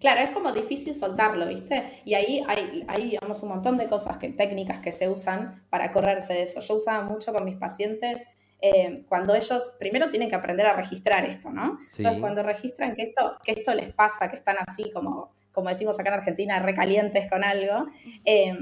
Claro, 0.00 0.22
es 0.22 0.30
como 0.30 0.50
difícil 0.52 0.94
soltarlo, 0.94 1.46
¿viste? 1.46 2.00
Y 2.06 2.14
ahí 2.14 2.42
hay, 2.48 2.86
hay, 2.88 3.10
digamos, 3.10 3.42
un 3.42 3.50
montón 3.50 3.76
de 3.76 3.86
cosas, 3.86 4.16
que, 4.16 4.30
técnicas 4.30 4.80
que 4.80 4.92
se 4.92 5.10
usan 5.10 5.62
para 5.68 5.92
correrse 5.92 6.32
de 6.32 6.42
eso. 6.44 6.60
Yo 6.60 6.76
usaba 6.76 7.04
mucho 7.04 7.34
con 7.34 7.44
mis 7.44 7.56
pacientes 7.56 8.24
eh, 8.62 9.04
cuando 9.08 9.34
ellos 9.34 9.74
primero 9.78 10.08
tienen 10.08 10.30
que 10.30 10.36
aprender 10.36 10.66
a 10.66 10.72
registrar 10.74 11.26
esto, 11.26 11.50
¿no? 11.50 11.78
Sí. 11.88 12.02
Entonces, 12.02 12.20
cuando 12.20 12.42
registran 12.42 12.94
que 12.94 13.02
esto, 13.02 13.36
que 13.44 13.52
esto 13.52 13.74
les 13.74 13.92
pasa, 13.92 14.30
que 14.30 14.36
están 14.36 14.56
así 14.66 14.90
como, 14.90 15.32
como 15.52 15.68
decimos 15.68 15.98
acá 16.00 16.08
en 16.08 16.20
Argentina, 16.20 16.58
recalientes 16.60 17.28
con 17.30 17.44
algo, 17.44 17.86
eh, 18.24 18.56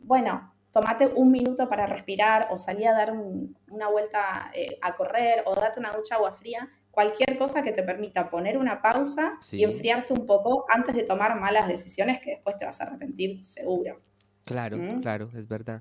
bueno, 0.00 0.53
tomate 0.74 1.06
un 1.14 1.30
minuto 1.30 1.68
para 1.68 1.86
respirar 1.86 2.48
o 2.50 2.58
salí 2.58 2.84
a 2.84 2.92
dar 2.92 3.12
un- 3.12 3.56
una 3.70 3.88
vuelta 3.88 4.50
eh, 4.52 4.76
a 4.82 4.96
correr 4.96 5.44
o 5.46 5.54
date 5.54 5.78
una 5.78 5.92
ducha 5.92 6.16
agua 6.16 6.32
fría, 6.32 6.68
cualquier 6.90 7.38
cosa 7.38 7.62
que 7.62 7.70
te 7.72 7.84
permita 7.84 8.28
poner 8.28 8.58
una 8.58 8.82
pausa 8.82 9.38
Sí. 9.40 9.58
y 9.58 9.64
enfriarte 9.64 10.12
un 10.12 10.26
poco 10.26 10.66
antes 10.68 10.96
de 10.96 11.04
tomar 11.04 11.38
malas 11.40 11.68
decisiones 11.68 12.20
que 12.20 12.30
después 12.32 12.56
te 12.56 12.64
vas 12.64 12.80
a 12.80 12.84
arrepentir 12.84 13.44
seguro. 13.44 14.00
claro, 14.44 14.76
¿Mm? 14.76 15.00
claro, 15.00 15.30
es 15.34 15.46
verdad. 15.48 15.80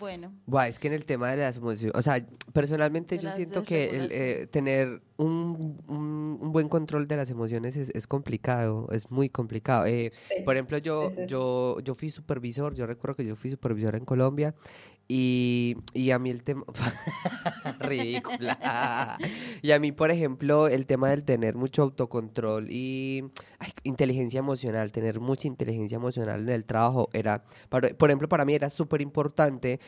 Bueno, 0.00 0.32
Buah, 0.46 0.68
es 0.68 0.78
que 0.78 0.88
en 0.88 0.94
el 0.94 1.04
tema 1.04 1.30
de 1.30 1.36
las 1.36 1.58
emociones, 1.58 1.94
o 1.94 2.00
sea, 2.02 2.16
personalmente 2.54 3.16
De 3.16 3.22
yo 3.22 3.30
siento 3.30 3.62
que 3.62 3.90
el, 3.90 4.08
eh, 4.10 4.46
tener 4.50 5.02
un, 5.16 5.78
un- 5.88 6.38
un 6.40 6.52
buen 6.52 6.68
control 6.68 7.06
de 7.06 7.16
las 7.16 7.30
emociones 7.30 7.76
es, 7.76 7.90
es 7.90 8.06
complicado, 8.06 8.88
es 8.90 9.10
muy 9.10 9.28
complicado. 9.28 9.86
Eh, 9.86 10.12
Sí. 10.28 10.42
por 10.44 10.54
ejemplo, 10.56 10.78
yo, 10.78 11.10
yo, 11.28 11.78
yo 11.80 11.94
fui 11.94 12.10
supervisor, 12.10 12.74
yo 12.74 12.86
recuerdo 12.86 13.16
que 13.16 13.24
yo 13.24 13.36
fui 13.36 13.50
supervisor 13.50 13.94
en 13.96 14.04
Colombia 14.04 14.54
y, 15.08 15.76
y 15.92 16.10
a 16.10 16.18
mí 16.18 16.30
el 16.30 16.42
tema... 16.42 16.64
Ridícula. 17.80 19.18
Y 19.62 19.72
a 19.72 19.78
mí, 19.78 19.92
por 19.92 20.10
ejemplo, 20.10 20.68
el 20.68 20.86
tema 20.86 21.10
del 21.10 21.24
tener 21.24 21.54
mucho 21.54 21.82
autocontrol 21.82 22.70
y 22.70 23.24
ay, 23.58 23.70
inteligencia 23.84 24.38
emocional, 24.38 24.92
tener 24.92 25.20
mucha 25.20 25.48
inteligencia 25.48 25.96
emocional 25.96 26.40
en 26.42 26.48
el 26.50 26.64
trabajo 26.64 27.08
era, 27.12 27.44
para- 27.68 27.88
por 27.90 28.10
ejemplo, 28.10 28.28
para 28.28 28.44
mí 28.44 28.54
era 28.54 28.70
súper 28.70 29.00
importante 29.00 29.80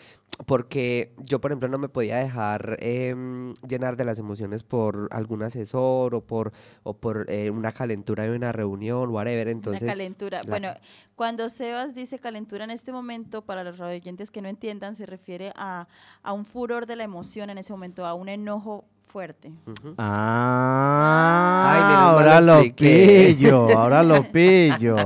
porque 0.46 1.14
yo, 1.24 1.40
por 1.40 1.50
ejemplo, 1.50 1.68
no 1.68 1.78
me 1.78 1.88
podía 1.88 2.16
dejar 2.18 2.76
em, 2.80 3.54
llenar 3.66 3.96
de 3.96 4.04
las 4.04 4.18
emociones 4.18 4.62
por 4.62 5.08
algún 5.16 5.42
asesor 5.42 6.14
o 6.14 6.20
por, 6.20 6.52
o 6.83 6.94
por 6.94 7.26
eh, 7.31 7.50
una 7.50 7.72
calentura 7.72 8.24
de 8.24 8.31
una 8.37 8.52
reunión, 8.52 9.11
whatever. 9.11 9.48
Entonces, 9.48 9.83
una 9.83 9.92
calentura. 9.92 10.40
la- 10.44 10.50
Bueno, 10.50 10.68
cuando 11.14 11.48
Sebas 11.48 11.94
dice 11.94 12.18
calentura 12.18 12.64
en 12.64 12.70
este 12.70 12.92
momento, 12.92 13.42
para 13.42 13.64
los 13.64 13.79
radioyentes 13.79 14.31
que 14.31 14.42
no 14.42 14.48
entiendan, 14.48 14.96
se 14.96 15.07
refiere 15.07 15.52
a, 15.57 15.88
a 16.22 16.33
un 16.33 16.44
furor 16.44 16.87
de 16.87 16.96
la 16.96 17.05
emoción 17.05 17.50
en 17.50 17.59
ese 17.59 17.72
momento, 17.72 18.05
a 18.07 18.14
un 18.14 18.29
enojo 18.29 18.85
fuerte. 19.07 19.53
Ah, 19.99 21.73
Ay, 21.75 21.81
mal 21.83 21.95
ahora 22.05 22.40
lo 22.40 22.75
pillo, 22.75 23.69
ahora 23.79 24.03
lo 24.03 24.23
pillo. 24.33 24.97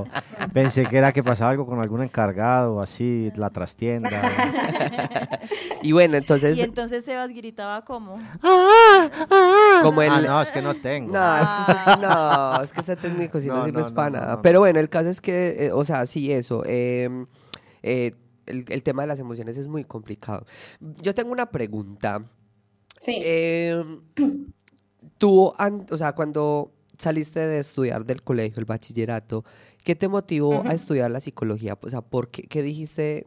Pensé 0.53 0.85
que 0.85 0.97
era 0.99 1.13
que 1.13 1.23
pasaba 1.23 1.51
algo 1.51 1.67
con 1.67 1.81
algún 1.81 2.03
encargado, 2.03 2.81
así, 2.81 3.31
la 3.37 3.51
trastienda. 3.51 4.11
Y 5.83 5.93
bueno, 5.93 6.19
entonces, 6.19 6.59
y 6.59 6.61
entonces 6.61 7.07
Sebas 7.07 7.31
gritaba 7.31 7.83
como, 7.87 8.21
como 9.83 10.03
el... 10.03 10.11
Ah, 10.11 10.21
no, 10.21 10.43
es 10.43 10.51
que 10.51 10.61
no 10.61 10.75
tengo. 10.83 11.11
No, 11.11 11.37
es 11.39 11.49
que 11.49 11.97
no, 12.07 12.63
es 12.63 12.73
que 12.75 12.81
ese 12.83 12.97
técnico 12.97 13.41
sí 13.41 13.49
no, 13.49 13.55
No, 13.57 13.65
sirve 13.65 13.81
no, 13.81 13.87
es 13.87 13.93
para 13.93 14.11
nada. 14.11 14.33
no, 14.37 14.43
Pero 14.43 14.55
no. 14.57 14.61
bueno, 14.61 14.79
el 14.79 14.91
caso 14.91 15.09
es 15.09 15.23
que, 15.23 15.57
eh, 15.69 15.73
o 15.73 15.83
sea, 15.87 16.07
sí, 16.07 16.31
eso. 16.33 16.65
em, 16.67 17.27
eh, 17.83 18.13
el, 18.45 18.67
el 18.69 18.83
tema 18.83 19.03
de 19.05 19.09
las 19.09 19.21
emociones 19.21 19.57
es 19.57 19.69
muy 19.69 19.85
complicado. 19.85 20.45
Yo 20.81 21.15
tengo 21.15 21.33
una 21.33 21.47
pregunta. 21.51 22.25
Sí. 23.01 23.19
Em, 23.25 24.03
tú, 25.19 25.47
o 25.47 25.97
sea, 25.97 26.13
cuando 26.13 26.71
saliste 26.99 27.41
de 27.41 27.59
estudiar 27.59 28.05
del 28.05 28.23
colegio, 28.23 28.61
el 28.61 28.67
bachillerato, 28.67 29.45
¿qué 29.83 29.97
te 29.97 30.07
motivó 30.07 30.63
a 30.67 30.75
estudiar 30.75 31.11
la 31.11 31.21
psicología? 31.21 31.79
O 31.81 31.89
sea, 31.89 32.03
¿por 32.03 32.31
qué, 32.31 32.43
qué 32.43 32.63
dijiste, 32.63 33.25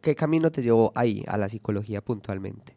qué 0.00 0.16
camino 0.16 0.50
te 0.50 0.62
llevó 0.62 0.90
ahí, 0.96 1.24
a 1.28 1.38
la 1.38 1.48
psicología 1.48 2.02
puntualmente? 2.02 2.76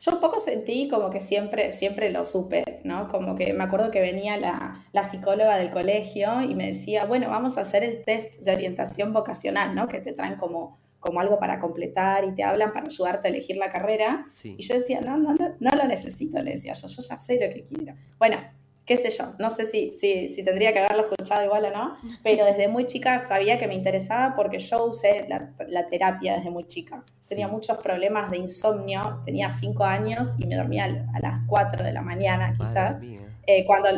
Yo 0.00 0.12
un 0.12 0.20
poco 0.20 0.40
sentí 0.40 0.88
como 0.88 1.08
que 1.10 1.20
siempre, 1.20 1.72
siempre 1.72 2.10
lo 2.10 2.24
supe, 2.24 2.80
¿no? 2.84 3.08
Como 3.08 3.36
que 3.36 3.54
me 3.54 3.64
acuerdo 3.64 3.92
que 3.92 4.00
venía 4.00 4.36
la, 4.36 4.84
la 4.92 5.08
psicóloga 5.08 5.56
del 5.56 5.70
colegio 5.70 6.42
y 6.42 6.54
me 6.56 6.66
decía, 6.66 7.06
bueno, 7.06 7.30
vamos 7.30 7.56
a 7.56 7.60
hacer 7.62 7.84
el 7.84 8.04
test 8.04 8.40
de 8.40 8.52
orientación 8.52 9.12
vocacional, 9.12 9.74
¿no? 9.76 9.86
Que 9.86 10.00
te 10.00 10.12
traen 10.12 10.34
como, 10.36 10.78
como 11.04 11.20
algo 11.20 11.38
para 11.38 11.58
completar 11.58 12.24
y 12.24 12.34
te 12.34 12.42
hablan 12.42 12.72
para 12.72 12.86
ayudarte 12.86 13.28
a 13.28 13.30
elegir 13.30 13.56
la 13.56 13.70
carrera. 13.70 14.26
Sí. 14.30 14.54
Y 14.58 14.62
yo 14.62 14.74
decía, 14.74 15.00
no, 15.02 15.18
no, 15.18 15.34
no, 15.34 15.54
no 15.60 15.70
lo 15.70 15.84
necesito, 15.84 16.42
le 16.42 16.52
decía 16.52 16.72
yo, 16.72 16.88
yo 16.88 17.02
ya 17.02 17.18
sé 17.18 17.34
lo 17.34 17.52
que 17.52 17.64
quiero. 17.64 17.94
Bueno, 18.18 18.38
qué 18.86 18.96
sé 18.98 19.10
yo, 19.10 19.34
no 19.38 19.50
sé 19.50 19.64
si, 19.64 19.92
si, 19.92 20.28
si 20.28 20.42
tendría 20.42 20.72
que 20.72 20.78
haberlo 20.78 21.08
escuchado 21.08 21.44
igual 21.44 21.64
o 21.66 21.70
no, 21.70 21.96
pero 22.22 22.44
desde 22.44 22.68
muy 22.68 22.86
chica 22.86 23.18
sabía 23.18 23.58
que 23.58 23.66
me 23.66 23.74
interesaba 23.74 24.34
porque 24.36 24.58
yo 24.58 24.86
usé 24.86 25.26
la, 25.28 25.52
la 25.68 25.86
terapia 25.86 26.36
desde 26.36 26.50
muy 26.50 26.66
chica. 26.66 27.02
Tenía 27.26 27.48
muchos 27.48 27.78
problemas 27.78 28.30
de 28.30 28.38
insomnio, 28.38 29.22
tenía 29.24 29.50
cinco 29.50 29.84
años 29.84 30.32
y 30.38 30.46
me 30.46 30.56
dormía 30.56 30.84
a 31.14 31.20
las 31.20 31.46
4 31.46 31.84
de 31.84 31.92
la 31.92 32.02
mañana 32.02 32.52
quizás, 32.52 33.00
eh, 33.46 33.64
cuando 33.66 33.88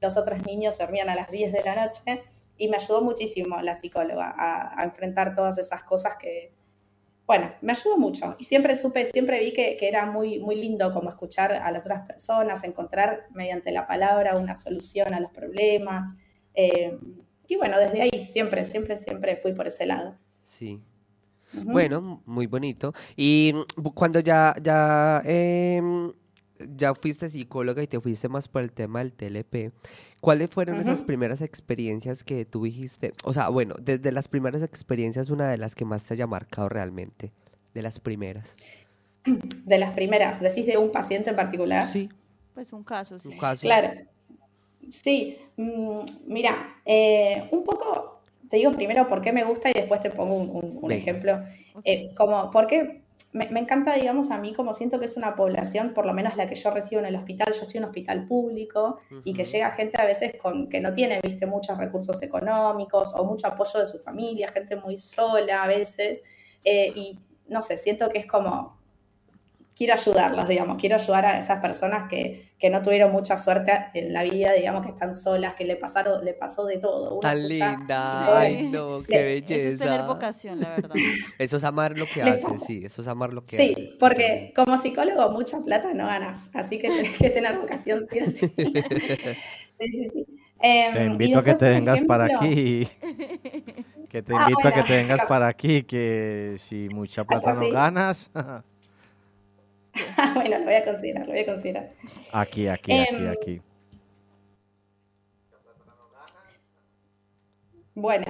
los 0.00 0.16
otros 0.16 0.44
niños 0.46 0.78
dormían 0.78 1.08
a 1.08 1.16
las 1.16 1.30
10 1.30 1.52
de 1.52 1.62
la 1.64 1.86
noche 1.86 2.22
y 2.56 2.68
me 2.68 2.76
ayudó 2.76 3.02
muchísimo 3.02 3.60
la 3.62 3.74
psicóloga 3.74 4.34
a, 4.36 4.80
a 4.80 4.84
enfrentar 4.84 5.34
todas 5.34 5.58
esas 5.58 5.82
cosas 5.82 6.16
que, 6.16 6.55
bueno, 7.26 7.52
me 7.60 7.72
ayudó 7.72 7.98
mucho 7.98 8.36
y 8.38 8.44
siempre 8.44 8.76
supe, 8.76 9.04
siempre 9.06 9.40
vi 9.40 9.52
que, 9.52 9.76
que 9.76 9.88
era 9.88 10.06
muy, 10.06 10.38
muy 10.38 10.56
lindo 10.56 10.92
como 10.92 11.10
escuchar 11.10 11.52
a 11.52 11.70
las 11.70 11.82
otras 11.82 12.06
personas, 12.06 12.62
encontrar 12.64 13.26
mediante 13.34 13.72
la 13.72 13.86
palabra 13.86 14.36
una 14.36 14.54
solución 14.54 15.12
a 15.14 15.20
los 15.20 15.32
problemas. 15.32 16.16
eh, 16.54 16.98
y 17.48 17.56
bueno, 17.56 17.78
desde 17.78 18.02
ahí 18.02 18.26
siempre, 18.26 18.64
siempre, 18.64 18.96
siempre 18.96 19.36
fui 19.36 19.52
por 19.52 19.66
ese 19.66 19.86
lado. 19.86 20.16
Sí. 20.42 20.82
Bueno, 21.52 22.22
muy 22.26 22.46
bonito. 22.46 22.92
Y 23.16 23.52
mm, 23.54 23.82
cuando 23.94 24.20
ya, 24.20 24.54
ya, 24.60 25.22
em, 25.24 26.12
ya 26.58 26.94
fuiste 26.94 27.28
psicóloga 27.28 27.82
y 27.82 27.86
te 27.86 28.00
fuiste 28.00 28.28
más 28.28 28.48
por 28.48 28.62
el 28.62 28.72
tema 28.72 28.98
del 28.98 29.12
TLP, 29.12 29.72
¿cuáles 30.26 30.50
fueron 30.50 30.80
esas 30.80 31.02
primeras 31.02 31.40
experiencias 31.40 32.24
que 32.24 32.44
tú 32.44 32.64
dijiste? 32.64 33.12
O 33.22 33.32
sea, 33.32 33.48
bueno, 33.48 33.76
desde 33.80 34.10
las 34.10 34.26
primeras 34.26 34.60
experiencias, 34.60 35.30
una 35.30 35.48
de 35.48 35.56
las 35.56 35.76
que 35.76 35.84
más 35.84 36.02
te 36.02 36.14
haya 36.14 36.26
marcado 36.26 36.68
realmente, 36.68 37.30
de 37.74 37.82
las 37.82 38.00
primeras. 38.00 38.52
De 39.24 39.78
las 39.78 39.92
primeras, 39.92 40.40
decís 40.40 40.66
de 40.66 40.78
un 40.78 40.90
paciente 40.90 41.30
en 41.30 41.36
particular. 41.36 41.86
Sí, 41.86 42.08
pues 42.54 42.72
un 42.72 42.82
caso, 42.82 43.20
sí. 43.20 43.28
un 43.28 43.38
caso. 43.38 43.62
Claro. 43.62 44.00
Sí, 44.88 45.38
mm, 45.56 46.00
mira, 46.26 46.74
eh, 46.84 47.48
un 47.52 47.62
poco, 47.62 48.20
te 48.50 48.56
digo 48.56 48.72
primero 48.72 49.06
por 49.06 49.22
qué 49.22 49.32
me 49.32 49.44
gusta 49.44 49.70
y 49.70 49.74
después 49.74 50.00
te 50.00 50.10
pongo 50.10 50.34
un, 50.34 50.50
un- 50.50 50.78
un 50.82 50.88
Venga. 50.88 50.94
ejemplo. 51.02 51.44
Eh, 51.84 52.12
como, 52.16 52.50
porque 52.50 53.02
me, 53.36 53.50
me 53.50 53.60
encanta, 53.60 53.94
digamos, 53.94 54.30
a 54.30 54.38
mí, 54.38 54.54
como 54.54 54.72
siento 54.72 54.98
que 54.98 55.04
es 55.04 55.16
una 55.16 55.36
población, 55.36 55.92
por 55.92 56.06
lo 56.06 56.14
menos 56.14 56.36
la 56.36 56.48
que 56.48 56.54
yo 56.54 56.70
recibo 56.70 57.00
en 57.00 57.06
el 57.06 57.16
hospital, 57.16 57.52
yo 57.52 57.62
estoy 57.62 57.76
en 57.76 57.84
un 57.84 57.90
hospital 57.90 58.26
público 58.26 58.98
y 59.24 59.34
que 59.34 59.44
llega 59.44 59.70
gente 59.72 60.00
a 60.00 60.06
veces 60.06 60.34
con 60.40 60.68
que 60.68 60.80
no 60.80 60.94
tiene, 60.94 61.20
viste, 61.22 61.46
muchos 61.46 61.76
recursos 61.76 62.22
económicos 62.22 63.12
o 63.14 63.24
mucho 63.24 63.46
apoyo 63.46 63.80
de 63.80 63.86
su 63.86 63.98
familia, 63.98 64.48
gente 64.48 64.76
muy 64.76 64.96
sola 64.96 65.64
a 65.64 65.68
veces, 65.68 66.22
eh, 66.64 66.92
y 66.94 67.18
no 67.48 67.60
sé, 67.60 67.76
siento 67.76 68.08
que 68.08 68.20
es 68.20 68.26
como, 68.26 68.75
quiero 69.76 69.92
ayudarlos, 69.94 70.48
digamos, 70.48 70.78
quiero 70.80 70.94
ayudar 70.96 71.26
a 71.26 71.38
esas 71.38 71.60
personas 71.60 72.08
que, 72.08 72.50
que 72.58 72.70
no 72.70 72.80
tuvieron 72.80 73.12
mucha 73.12 73.36
suerte 73.36 73.72
en 73.94 74.12
la 74.12 74.22
vida, 74.22 74.52
digamos, 74.54 74.82
que 74.82 74.88
están 74.92 75.14
solas, 75.14 75.52
que 75.54 75.66
le 75.66 75.76
pasaron, 75.76 76.24
le 76.24 76.32
pasó 76.32 76.64
de 76.64 76.78
todo. 76.78 77.10
Uno 77.12 77.20
Tan 77.20 77.36
escucha- 77.38 77.70
linda, 77.76 78.24
Sí. 78.26 78.32
ay 78.34 78.68
no, 78.70 79.02
qué 79.02 79.16
Le- 79.18 79.24
belleza. 79.24 79.54
Eso 79.54 79.68
es 79.68 79.78
tener 79.78 80.02
vocación, 80.04 80.60
la 80.60 80.70
verdad. 80.70 80.94
Eso 81.38 81.56
es 81.58 81.64
amar 81.64 81.98
lo 81.98 82.06
que 82.06 82.22
haces, 82.22 82.62
sí, 82.62 82.80
eso 82.84 83.02
es 83.02 83.08
amar 83.08 83.32
lo 83.34 83.42
que 83.42 83.56
Sí, 83.56 83.72
haces. 83.72 83.90
porque 84.00 84.52
como 84.56 84.78
psicólogo 84.78 85.30
mucha 85.32 85.58
plata 85.60 85.92
no 85.92 86.06
ganas, 86.06 86.48
así 86.54 86.78
que 86.78 86.88
tenés 86.88 87.18
que 87.18 87.28
tener 87.28 87.58
vocación 87.58 88.02
sí 88.06 88.20
o 88.20 88.26
sí. 88.26 88.52
Sí, 89.78 89.88
sí, 89.92 90.08
sí. 90.10 90.26
Em, 90.62 90.94
Te 90.94 91.02
y 91.02 91.06
invito 91.08 91.38
a 91.40 91.44
que 91.44 91.52
te 91.52 91.68
vengas 91.68 92.00
para 92.08 92.24
aquí. 92.24 92.88
Que 94.08 94.22
te 94.22 94.32
Ah, 94.34 94.46
invito 94.48 94.68
a 94.68 94.72
que 94.72 94.82
te 94.84 94.96
vengas 94.96 95.20
para 95.28 95.48
aquí, 95.48 95.82
que 95.82 96.54
si 96.58 96.88
mucha 96.88 97.24
plata 97.24 97.52
no 97.52 97.64
sí. 97.64 97.70
ganas, 97.70 98.30
bueno, 100.34 100.58
lo 100.58 100.64
voy 100.64 100.74
a 100.74 100.84
considerar, 100.84 101.26
lo 101.26 101.32
voy 101.32 101.40
a 101.42 101.46
considerar. 101.46 101.92
aquí, 102.32 102.68
aquí, 102.68 102.92
aquí, 102.92 103.14
Em, 103.24 103.28
aquí. 103.30 103.60
Bueno, 107.94 108.26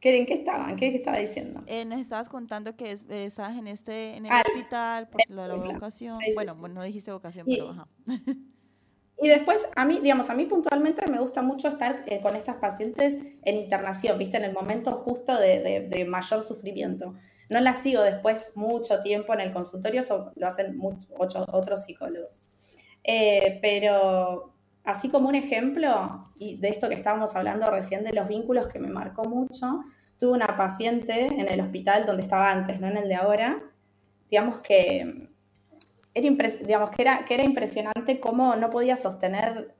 ¿qué- 0.00 0.16
¿en 0.18 0.26
qué 0.26 0.34
estaban? 0.34 0.76
¿Qué 0.76 0.88
estaba 0.94 1.18
diciendo? 1.18 1.62
Eh, 1.66 1.84
nos 1.84 2.00
estabas 2.00 2.28
contando 2.28 2.76
que 2.76 2.92
es- 2.92 3.04
eh, 3.08 3.24
estabas 3.24 3.56
en 3.56 3.66
este 3.66 4.16
en 4.16 4.26
el 4.26 4.32
Ah, 4.32 4.42
hospital 4.46 5.08
por 5.08 5.22
lo 5.28 5.42
de 5.42 5.48
la 5.48 5.54
vocación. 5.56 6.18
Sí, 6.20 6.26
sí, 6.26 6.34
bueno, 6.34 6.54
sí. 6.54 6.60
bueno, 6.60 6.74
no 6.76 6.82
dijiste 6.84 7.10
vocación, 7.12 7.46
Y- 7.48 7.56
pero 7.56 7.70
ajá. 7.70 7.88
Y 9.20 9.26
después, 9.26 9.68
a 9.74 9.84
mí, 9.84 9.98
digamos, 10.00 10.30
a 10.30 10.34
mí 10.34 10.44
puntualmente 10.46 11.04
me 11.10 11.18
gusta 11.18 11.42
mucho 11.42 11.66
estar 11.66 12.04
eh, 12.06 12.20
con 12.20 12.36
estas 12.36 12.54
pacientes 12.58 13.18
en 13.42 13.56
internación, 13.56 14.16
¿viste? 14.16 14.36
En 14.36 14.44
el 14.44 14.52
momento 14.52 14.92
justo 14.92 15.36
de, 15.36 15.58
de- 15.60 15.88
de 15.88 16.04
mayor 16.04 16.44
sufrimiento. 16.44 17.16
No 17.48 17.60
las 17.60 17.82
sigo 17.82 18.02
después 18.02 18.52
mucho 18.54 19.00
tiempo 19.00 19.32
en 19.34 19.40
el 19.40 19.52
consultorio, 19.52 20.00
eso 20.00 20.32
lo 20.36 20.46
hacen 20.46 20.78
otros 21.16 21.84
psicólogos. 21.84 22.42
Eh, 23.04 23.58
pero 23.62 24.54
así 24.84 25.08
como 25.08 25.28
un 25.28 25.34
ejemplo, 25.34 26.24
y 26.36 26.56
de 26.58 26.68
esto 26.68 26.88
que 26.88 26.94
estábamos 26.94 27.34
hablando 27.36 27.70
recién 27.70 28.04
de 28.04 28.12
los 28.12 28.28
vínculos 28.28 28.68
que 28.68 28.78
me 28.78 28.88
marcó 28.88 29.24
mucho, 29.24 29.84
tuve 30.18 30.32
una 30.32 30.56
paciente 30.56 31.26
en 31.26 31.48
el 31.48 31.60
hospital 31.60 32.04
donde 32.06 32.22
estaba 32.22 32.50
antes, 32.50 32.80
no 32.80 32.88
en 32.88 32.96
el 32.96 33.08
de 33.08 33.14
ahora, 33.14 33.62
digamos 34.30 34.60
que 34.60 35.28
era, 36.14 36.48
digamos, 36.64 36.90
que 36.90 37.02
era, 37.02 37.24
que 37.24 37.34
era 37.34 37.44
impresionante 37.44 38.20
cómo 38.20 38.56
no 38.56 38.70
podía 38.70 38.96
sostener, 38.96 39.74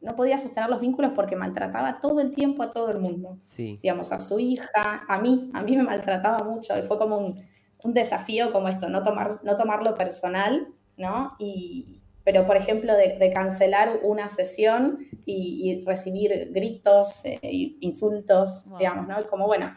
no 0.00 0.14
podía 0.16 0.38
sostener 0.38 0.70
los 0.70 0.80
vínculos 0.80 1.12
porque 1.14 1.34
maltrataba 1.36 2.00
todo 2.00 2.20
el 2.20 2.30
tiempo 2.34 2.62
a 2.62 2.70
todo 2.70 2.90
el 2.90 2.98
mundo. 2.98 3.38
Sí, 3.42 3.78
Digamos, 3.82 4.12
a 4.12 4.20
su 4.20 4.38
hija, 4.38 5.02
a 5.08 5.20
mí, 5.20 5.50
a 5.54 5.62
mí 5.62 5.76
me 5.76 5.82
maltrataba 5.82 6.44
mucho 6.44 6.78
y 6.78 6.82
fue 6.82 6.98
como 6.98 7.18
un, 7.18 7.42
un 7.82 7.94
desafío 7.94 8.52
como 8.52 8.68
esto, 8.68 8.88
no, 8.88 9.02
tomar, 9.02 9.40
no 9.42 9.56
tomarlo 9.56 9.94
personal, 9.96 10.68
¿no? 10.96 11.34
Y, 11.38 12.00
pero, 12.24 12.44
por 12.44 12.56
ejemplo, 12.56 12.94
de, 12.94 13.16
de 13.18 13.30
cancelar 13.32 14.00
una 14.02 14.28
sesión 14.28 14.98
y, 15.24 15.70
y 15.80 15.84
recibir 15.84 16.50
gritos, 16.52 17.24
eh, 17.24 17.38
y 17.42 17.76
insultos, 17.80 18.66
Wow. 18.68 18.78
digamos, 18.78 19.08
¿no? 19.08 19.16
Como, 19.28 19.46
bueno, 19.46 19.74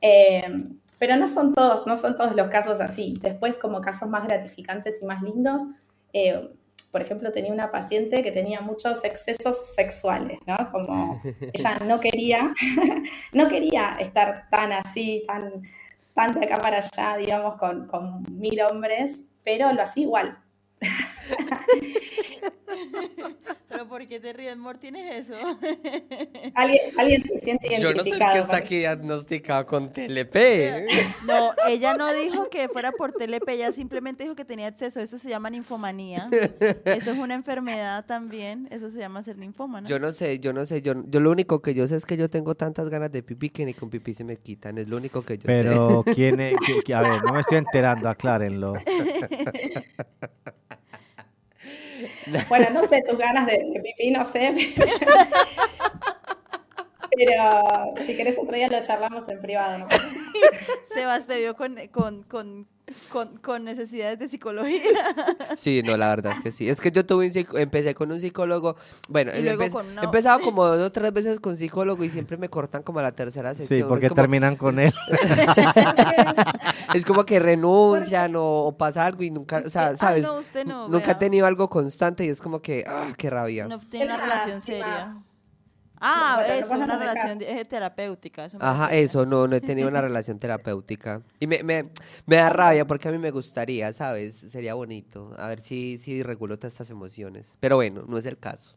eh, 0.00 0.42
pero 0.98 1.16
no 1.16 1.28
son 1.28 1.54
todos, 1.54 1.86
no 1.86 1.96
son 1.96 2.14
todos 2.16 2.34
los 2.34 2.48
casos 2.48 2.80
así. 2.80 3.18
Después, 3.20 3.56
como 3.56 3.80
casos 3.80 4.08
más 4.08 4.26
gratificantes 4.26 5.00
y 5.02 5.06
más 5.06 5.22
lindos, 5.22 5.62
eh, 6.12 6.48
por 6.90 7.02
ejemplo, 7.02 7.32
tenía 7.32 7.52
una 7.52 7.70
paciente 7.70 8.22
que 8.22 8.32
tenía 8.32 8.60
muchos 8.60 9.04
excesos 9.04 9.74
sexuales, 9.74 10.38
¿no? 10.46 10.56
Como 10.72 11.20
ella 11.52 11.78
no 11.86 12.00
quería, 12.00 12.52
no 13.32 13.48
quería 13.48 13.96
estar 14.00 14.48
tan 14.50 14.72
así, 14.72 15.24
tan, 15.26 15.62
tan 16.14 16.38
de 16.38 16.46
acá 16.46 16.58
para 16.58 16.78
allá, 16.78 17.16
digamos, 17.16 17.56
con, 17.56 17.86
con 17.86 18.24
mil 18.30 18.60
hombres, 18.62 19.24
pero 19.44 19.72
lo 19.72 19.82
hacía 19.82 20.04
igual. 20.04 20.38
Pero 23.68 23.86
¿por 23.86 24.06
qué 24.06 24.18
te 24.18 24.32
ríes, 24.32 24.52
amor? 24.52 24.78
¿Tienes 24.78 25.28
eso? 25.28 25.34
¿Alguien, 26.54 26.80
alguien 26.98 27.22
se 27.22 27.38
siente 27.38 27.68
Yo 27.80 27.92
no 27.92 28.02
sé 28.02 28.08
identificado. 28.08 28.32
qué 28.32 28.38
está 28.38 28.56
aquí 28.56 28.78
diagnosticado 28.78 29.66
con 29.66 29.92
TLP. 29.92 30.36
No, 31.26 31.50
ella 31.68 31.94
no 31.96 32.12
dijo 32.14 32.48
que 32.48 32.68
fuera 32.68 32.92
por 32.92 33.12
TLP, 33.12 33.48
ella 33.50 33.72
simplemente 33.72 34.22
dijo 34.22 34.34
que 34.34 34.44
tenía 34.46 34.68
exceso. 34.68 35.00
Eso 35.00 35.18
se 35.18 35.28
llama 35.28 35.50
ninfomanía. 35.50 36.30
Eso 36.84 37.10
es 37.10 37.18
una 37.18 37.34
enfermedad 37.34 38.06
también. 38.06 38.68
Eso 38.70 38.88
se 38.88 38.98
llama 38.98 39.22
ser 39.22 39.36
ninfómana. 39.36 39.86
Yo 39.86 39.98
no 39.98 40.12
sé, 40.12 40.38
yo 40.38 40.52
no 40.52 40.64
sé, 40.64 40.80
yo, 40.80 40.94
yo 41.06 41.20
lo 41.20 41.30
único 41.30 41.60
que 41.60 41.74
yo 41.74 41.86
sé 41.86 41.96
es 41.96 42.06
que 42.06 42.16
yo 42.16 42.30
tengo 42.30 42.54
tantas 42.54 42.88
ganas 42.88 43.12
de 43.12 43.22
pipí 43.22 43.50
que 43.50 43.66
ni 43.66 43.74
con 43.74 43.90
pipí 43.90 44.14
se 44.14 44.24
me 44.24 44.36
quitan, 44.36 44.78
es 44.78 44.88
lo 44.88 44.96
único 44.96 45.22
que 45.22 45.36
yo 45.36 45.42
sé. 45.42 45.46
Pero, 45.46 46.02
¿quién 46.14 46.40
es? 46.40 46.56
a 46.94 47.02
ver, 47.02 47.22
no 47.22 47.32
me 47.34 47.40
estoy 47.40 47.58
enterando, 47.58 48.08
aclárenlo. 48.08 48.72
Bueno, 52.48 52.66
no 52.72 52.82
sé, 52.82 53.02
tus 53.02 53.18
ganas 53.18 53.46
de, 53.46 53.58
de 53.72 53.80
pipí, 53.80 54.10
no 54.10 54.24
sé. 54.24 54.74
Pero 57.16 57.94
si 58.06 58.16
querés 58.16 58.36
otro 58.38 58.54
día 58.54 58.68
lo 58.68 58.82
charlamos 58.82 59.28
en 59.28 59.40
privado. 59.40 59.78
¿no? 59.78 59.86
Sebas 60.94 61.26
te 61.26 61.38
vio 61.38 61.54
con, 61.56 61.76
con, 61.92 62.22
con, 62.24 62.66
con, 63.10 63.36
con 63.38 63.64
necesidades 63.64 64.18
de 64.18 64.28
psicología. 64.28 64.82
Sí, 65.56 65.82
no, 65.84 65.96
la 65.96 66.08
verdad 66.10 66.34
es 66.36 66.42
que 66.42 66.52
sí. 66.52 66.68
Es 66.68 66.80
que 66.80 66.92
yo 66.92 67.04
tuve 67.04 67.26
un 67.26 67.32
psico- 67.32 67.58
empecé 67.58 67.94
con 67.94 68.12
un 68.12 68.20
psicólogo, 68.20 68.76
bueno, 69.08 69.32
Y 69.36 69.42
luego 69.42 69.64
empe- 69.64 69.72
con 69.72 69.86
una- 69.88 70.02
he 70.02 70.04
empezado 70.04 70.40
como 70.40 70.64
dos 70.66 70.78
o 70.86 70.92
tres 70.92 71.12
veces 71.12 71.40
con 71.40 71.56
psicólogo 71.56 72.04
y 72.04 72.10
siempre 72.10 72.36
me 72.36 72.48
cortan 72.48 72.82
como 72.82 73.00
a 73.00 73.02
la 73.02 73.12
tercera 73.12 73.54
sección. 73.54 73.80
Sí, 73.80 73.84
porque 73.88 74.06
es, 74.06 74.10
como, 74.10 74.22
terminan 74.22 74.56
con 74.56 74.78
él. 74.78 74.92
es 76.94 77.04
como 77.04 77.24
que 77.24 77.38
renuncian 77.40 78.36
o, 78.36 78.44
o 78.66 78.76
pasa 78.76 79.06
algo 79.06 79.22
y 79.22 79.30
nunca, 79.30 79.62
o 79.66 79.70
sea, 79.70 79.88
Ah, 79.88 79.96
¿sabes? 79.96 80.22
no, 80.22 80.38
usted 80.38 80.64
no, 80.64 80.88
nunca 80.88 81.04
he 81.04 81.14
vea. 81.14 81.18
tenido 81.18 81.46
algo 81.46 81.68
constante 81.68 82.24
y 82.24 82.28
es 82.28 82.40
como 82.40 82.60
que, 82.60 82.84
ah, 82.86 83.12
qué 83.16 83.30
rabia. 83.30 83.66
No 83.66 83.78
tiene 83.80 84.06
una 84.06 84.16
relación 84.18 84.60
seria. 84.60 85.16
Ah, 86.00 86.42
Bueno, 86.44 86.54
eso, 86.54 86.74
una 86.74 86.86
no 86.86 86.98
relación 86.98 87.38
es 87.42 87.68
terapéutica. 87.68 88.44
Eso 88.44 88.58
Ajá, 88.60 88.94
eso, 88.94 89.26
no, 89.26 89.46
no 89.46 89.56
he 89.56 89.60
tenido 89.60 89.88
una 89.88 90.00
relación 90.00 90.38
terapéutica. 90.40 91.22
Y 91.40 91.46
me, 91.46 91.62
me, 91.62 91.90
me 92.26 92.36
da 92.36 92.50
rabia 92.50 92.86
porque 92.86 93.08
a 93.08 93.12
mí 93.12 93.18
me 93.18 93.30
gustaría, 93.30 93.92
¿sabes? 93.92 94.36
Sería 94.48 94.74
bonito. 94.74 95.30
A 95.38 95.48
ver 95.48 95.60
si, 95.60 95.98
si 95.98 96.22
regulo 96.22 96.56
todas 96.56 96.74
estas 96.74 96.90
emociones. 96.90 97.56
Pero 97.60 97.76
bueno, 97.76 98.04
no 98.06 98.18
es 98.18 98.26
el 98.26 98.38
caso. 98.38 98.76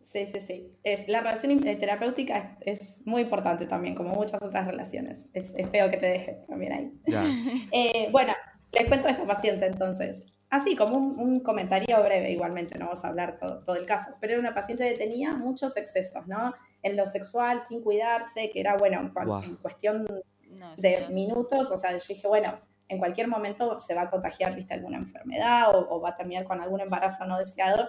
Sí, 0.00 0.26
sí, 0.26 0.38
sí. 0.40 0.70
Es, 0.84 1.08
la 1.08 1.20
relación 1.20 1.66
eh, 1.66 1.76
terapéutica 1.76 2.56
es, 2.60 2.80
es 2.80 3.06
muy 3.06 3.22
importante 3.22 3.66
también, 3.66 3.96
como 3.96 4.14
muchas 4.14 4.40
otras 4.42 4.66
relaciones. 4.66 5.28
Es, 5.32 5.54
es 5.56 5.68
feo 5.70 5.90
que 5.90 5.96
te 5.96 6.06
deje 6.06 6.44
también 6.46 6.72
ahí. 6.72 6.92
Ya. 7.06 7.24
Eh, 7.72 8.08
bueno, 8.12 8.32
les 8.72 8.86
cuento 8.86 9.08
a 9.08 9.10
esta 9.10 9.26
paciente 9.26 9.66
entonces. 9.66 10.33
Así 10.54 10.76
como 10.76 10.96
un, 10.96 11.18
un 11.18 11.40
comentario 11.40 12.00
breve, 12.00 12.30
igualmente, 12.30 12.78
no 12.78 12.84
vamos 12.84 13.04
a 13.04 13.08
hablar 13.08 13.38
todo, 13.40 13.64
todo 13.64 13.74
el 13.74 13.86
caso, 13.86 14.12
pero 14.20 14.34
era 14.34 14.40
una 14.40 14.54
paciente 14.54 14.88
que 14.88 14.96
tenía 14.96 15.32
muchos 15.32 15.76
excesos, 15.76 16.28
¿no? 16.28 16.54
En 16.80 16.96
lo 16.96 17.08
sexual, 17.08 17.60
sin 17.60 17.82
cuidarse, 17.82 18.52
que 18.52 18.60
era, 18.60 18.76
bueno, 18.76 19.00
en, 19.00 19.56
cuestión 19.56 20.06
No, 20.50 20.76
de 20.76 21.08
minutos, 21.10 21.72
o 21.72 21.76
sea, 21.76 21.90
yo 21.90 22.04
dije, 22.08 22.28
bueno, 22.28 22.56
en 22.86 22.98
cualquier 22.98 23.26
momento 23.26 23.80
se 23.80 23.94
va 23.94 24.02
a 24.02 24.10
contagiar, 24.10 24.54
viste, 24.54 24.74
alguna 24.74 24.98
enfermedad 24.98 25.74
o, 25.74 25.88
o 25.92 26.00
va 26.00 26.10
a 26.10 26.14
terminar 26.14 26.44
con 26.44 26.60
algún 26.60 26.80
embarazo 26.80 27.24
no 27.24 27.36
deseado. 27.36 27.88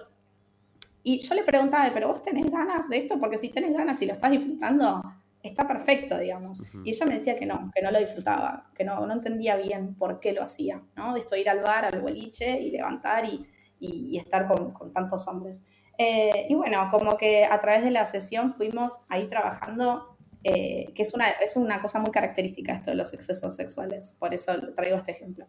Y 1.04 1.20
yo 1.20 1.36
le 1.36 1.44
preguntaba, 1.44 1.88
pero 1.94 2.08
vos 2.08 2.20
tenés 2.20 2.50
ganas 2.50 2.88
de 2.88 2.96
esto, 2.96 3.20
porque 3.20 3.38
si 3.38 3.48
tenés 3.48 3.76
ganas 3.76 4.02
y 4.02 4.06
lo 4.06 4.14
estás 4.14 4.32
disfrutando, 4.32 5.04
está 5.46 5.66
perfecto, 5.66 6.18
digamos. 6.18 6.62
Y 6.84 6.90
ella 6.90 7.06
me 7.06 7.14
decía 7.14 7.36
que 7.36 7.46
no, 7.46 7.70
que 7.74 7.82
no 7.82 7.90
lo 7.90 7.98
disfrutaba, 7.98 8.70
que 8.74 8.84
no, 8.84 9.06
no 9.06 9.12
entendía 9.14 9.56
bien 9.56 9.94
por 9.94 10.20
qué 10.20 10.32
lo 10.32 10.42
hacía, 10.42 10.82
¿no? 10.96 11.14
De 11.14 11.20
esto 11.20 11.36
ir 11.36 11.48
al 11.48 11.60
bar, 11.60 11.84
al 11.84 12.00
boliche 12.00 12.60
y 12.60 12.70
levantar 12.70 13.24
y, 13.24 13.46
y- 13.80 14.08
y 14.10 14.18
estar 14.18 14.46
con, 14.48 14.72
con 14.72 14.92
tantos 14.92 15.26
hombres. 15.28 15.62
Eh, 15.98 16.46
y 16.48 16.54
bueno, 16.54 16.88
como 16.90 17.16
que 17.16 17.44
a 17.44 17.58
través 17.60 17.82
de 17.84 17.90
la 17.90 18.04
sesión 18.04 18.54
fuimos 18.54 18.92
ahí 19.08 19.28
trabajando, 19.28 20.16
eh, 20.44 20.92
que 20.94 21.02
es 21.02 21.14
una, 21.14 21.28
es 21.30 21.56
una 21.56 21.80
cosa 21.80 21.98
muy 21.98 22.10
característica 22.10 22.74
esto 22.74 22.90
de 22.90 22.96
los 22.96 23.12
excesos 23.14 23.54
sexuales, 23.56 24.14
por 24.18 24.34
eso 24.34 24.52
traigo 24.74 24.98
este 24.98 25.12
ejemplo. 25.12 25.46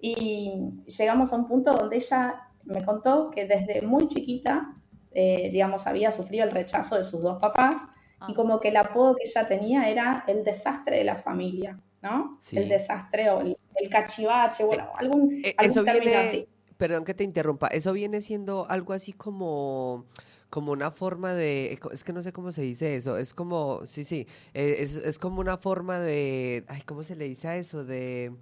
Y 0.00 0.52
llegamos 0.86 1.32
a 1.32 1.36
un 1.36 1.46
punto 1.46 1.74
donde 1.74 1.96
ella 1.96 2.48
me 2.64 2.84
contó 2.84 3.30
que 3.30 3.46
desde 3.46 3.82
muy 3.82 4.08
chiquita, 4.08 4.74
eh, 5.12 5.48
digamos, 5.50 5.86
había 5.86 6.10
sufrido 6.10 6.44
el 6.44 6.50
rechazo 6.50 6.96
de 6.96 7.04
sus 7.04 7.22
dos 7.22 7.38
papás 7.40 7.80
Ah. 8.22 8.26
y 8.28 8.34
como 8.34 8.60
que 8.60 8.68
el 8.68 8.76
apodo 8.76 9.16
que 9.16 9.24
ella 9.28 9.46
tenía 9.46 9.90
era 9.90 10.24
el 10.28 10.44
desastre 10.44 10.98
de 10.98 11.04
la 11.04 11.16
familia, 11.16 11.80
¿no? 12.02 12.36
Sí. 12.40 12.56
El 12.58 12.68
desastre 12.68 13.30
o 13.30 13.40
el, 13.40 13.56
el 13.74 13.88
cachivache, 13.90 14.64
bueno, 14.64 14.90
algún, 14.96 15.40
Eh, 15.42 15.54
algún 15.56 15.70
eso 15.70 15.84
término 15.84 16.12
viene, 16.12 16.16
así. 16.20 16.48
perdón 16.76 17.04
que 17.04 17.14
te 17.14 17.24
interrumpa, 17.24 17.68
eso 17.68 17.92
viene 17.92 18.22
siendo 18.22 18.66
algo 18.68 18.92
así 18.92 19.12
como, 19.12 20.06
como 20.50 20.72
una 20.72 20.90
forma 20.90 21.34
de, 21.34 21.78
es 21.92 22.04
que 22.04 22.12
no 22.12 22.22
sé 22.22 22.32
cómo 22.32 22.52
se 22.52 22.62
dice 22.62 22.96
eso, 22.96 23.16
es 23.18 23.34
como, 23.34 23.86
sí, 23.86 24.04
sí, 24.04 24.26
eh, 24.54 24.76
es, 24.80 24.96
es 24.96 25.18
como 25.18 25.40
una 25.40 25.58
forma 25.58 25.98
de, 26.00 26.64
ay, 26.68 26.82
¿cómo 26.82 27.02
se 27.04 27.16
le 27.16 27.24
dice 27.26 27.48
a 27.48 27.56
eso? 27.56 27.84
De, 27.84 28.32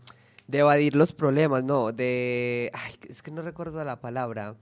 de 0.49 0.59
evadir 0.59 0.97
los 0.97 1.13
problemas, 1.13 1.65
no, 1.65 1.93
de, 1.93 2.71
ay, 2.75 2.95
es 3.09 3.23
que 3.23 3.31
no 3.31 3.43
recuerdo 3.43 3.83
la 3.85 4.01
palabra, 4.01 4.57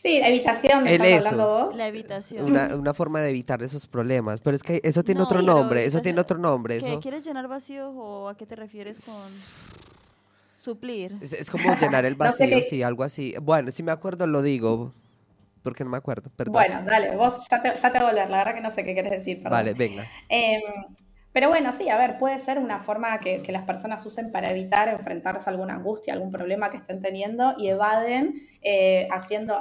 Sí, 0.00 0.20
la 0.20 0.28
evitación, 0.28 0.84
¿me 0.84 0.94
El 0.94 1.02
estás 1.04 1.24
eso. 1.24 1.26
hablando 1.34 1.64
vos? 1.66 1.76
La 1.76 1.88
evitación. 1.88 2.46
una, 2.46 2.76
una 2.76 2.94
forma 2.94 3.20
de 3.20 3.30
evitar 3.30 3.60
esos 3.64 3.84
problemas, 3.88 4.40
pero 4.40 4.54
es 4.56 4.62
que 4.62 4.80
eso 4.84 5.02
tiene 5.02 5.18
No, 5.18 5.24
otro 5.24 5.42
nombre, 5.42 5.84
eso 5.84 5.96
es- 5.96 6.02
tiene 6.04 6.20
otro 6.20 6.38
nombre, 6.38 6.76
¿Qué, 6.76 6.86
eso 6.86 7.00
¿Quieres 7.00 7.24
llenar 7.24 7.48
vacíos 7.48 7.92
o 7.96 8.28
a 8.28 8.36
qué 8.36 8.46
te 8.46 8.54
refieres 8.54 9.04
con 9.04 9.32
suplir? 10.62 11.16
es, 11.20 11.32
es 11.32 11.50
como 11.50 11.74
llenar 11.74 12.04
el 12.04 12.14
No 12.20 12.30
sé 12.30 12.46
vacío, 12.46 12.62
sí, 12.62 12.82
algo 12.84 13.02
así, 13.02 13.34
bueno, 13.42 13.72
si 13.72 13.82
me 13.82 13.90
acuerdo 13.90 14.26
lo 14.28 14.40
digo, 14.42 14.92
porque 15.64 15.82
no 15.82 15.90
me 15.90 15.96
acuerdo, 15.96 16.30
perdón. 16.36 16.54
Bueno, 16.54 16.80
dale, 16.86 17.16
vos 17.16 17.46
ya 17.50 17.60
te, 17.60 17.74
ya 17.76 17.92
te 17.92 17.98
voy 17.98 18.06
a 18.06 18.10
volver, 18.10 18.30
la 18.30 18.38
verdad 18.38 18.54
que 18.54 18.60
no 18.60 18.70
sé 18.70 18.84
qué 18.84 18.94
querés 18.94 19.10
decir, 19.12 19.42
perdón. 19.42 19.50
Vale, 19.58 19.74
venga. 19.74 20.04
Eh, 20.28 20.60
pero 21.32 21.48
bueno, 21.48 21.72
sí, 21.72 21.88
a 21.88 21.98
ver, 21.98 22.18
puede 22.18 22.38
ser 22.38 22.58
una 22.58 22.80
forma 22.82 23.20
que, 23.20 23.42
que 23.42 23.52
las 23.52 23.64
personas 23.64 24.04
usen 24.06 24.32
para 24.32 24.50
evitar 24.50 24.88
enfrentarse 24.88 25.48
a 25.48 25.52
alguna 25.52 25.74
angustia, 25.74 26.14
algún 26.14 26.30
problema 26.32 26.70
que 26.70 26.78
estén 26.78 27.02
teniendo 27.02 27.54
y 27.58 27.68
evaden 27.68 28.34
eh, 28.62 29.08
haciendo 29.12 29.60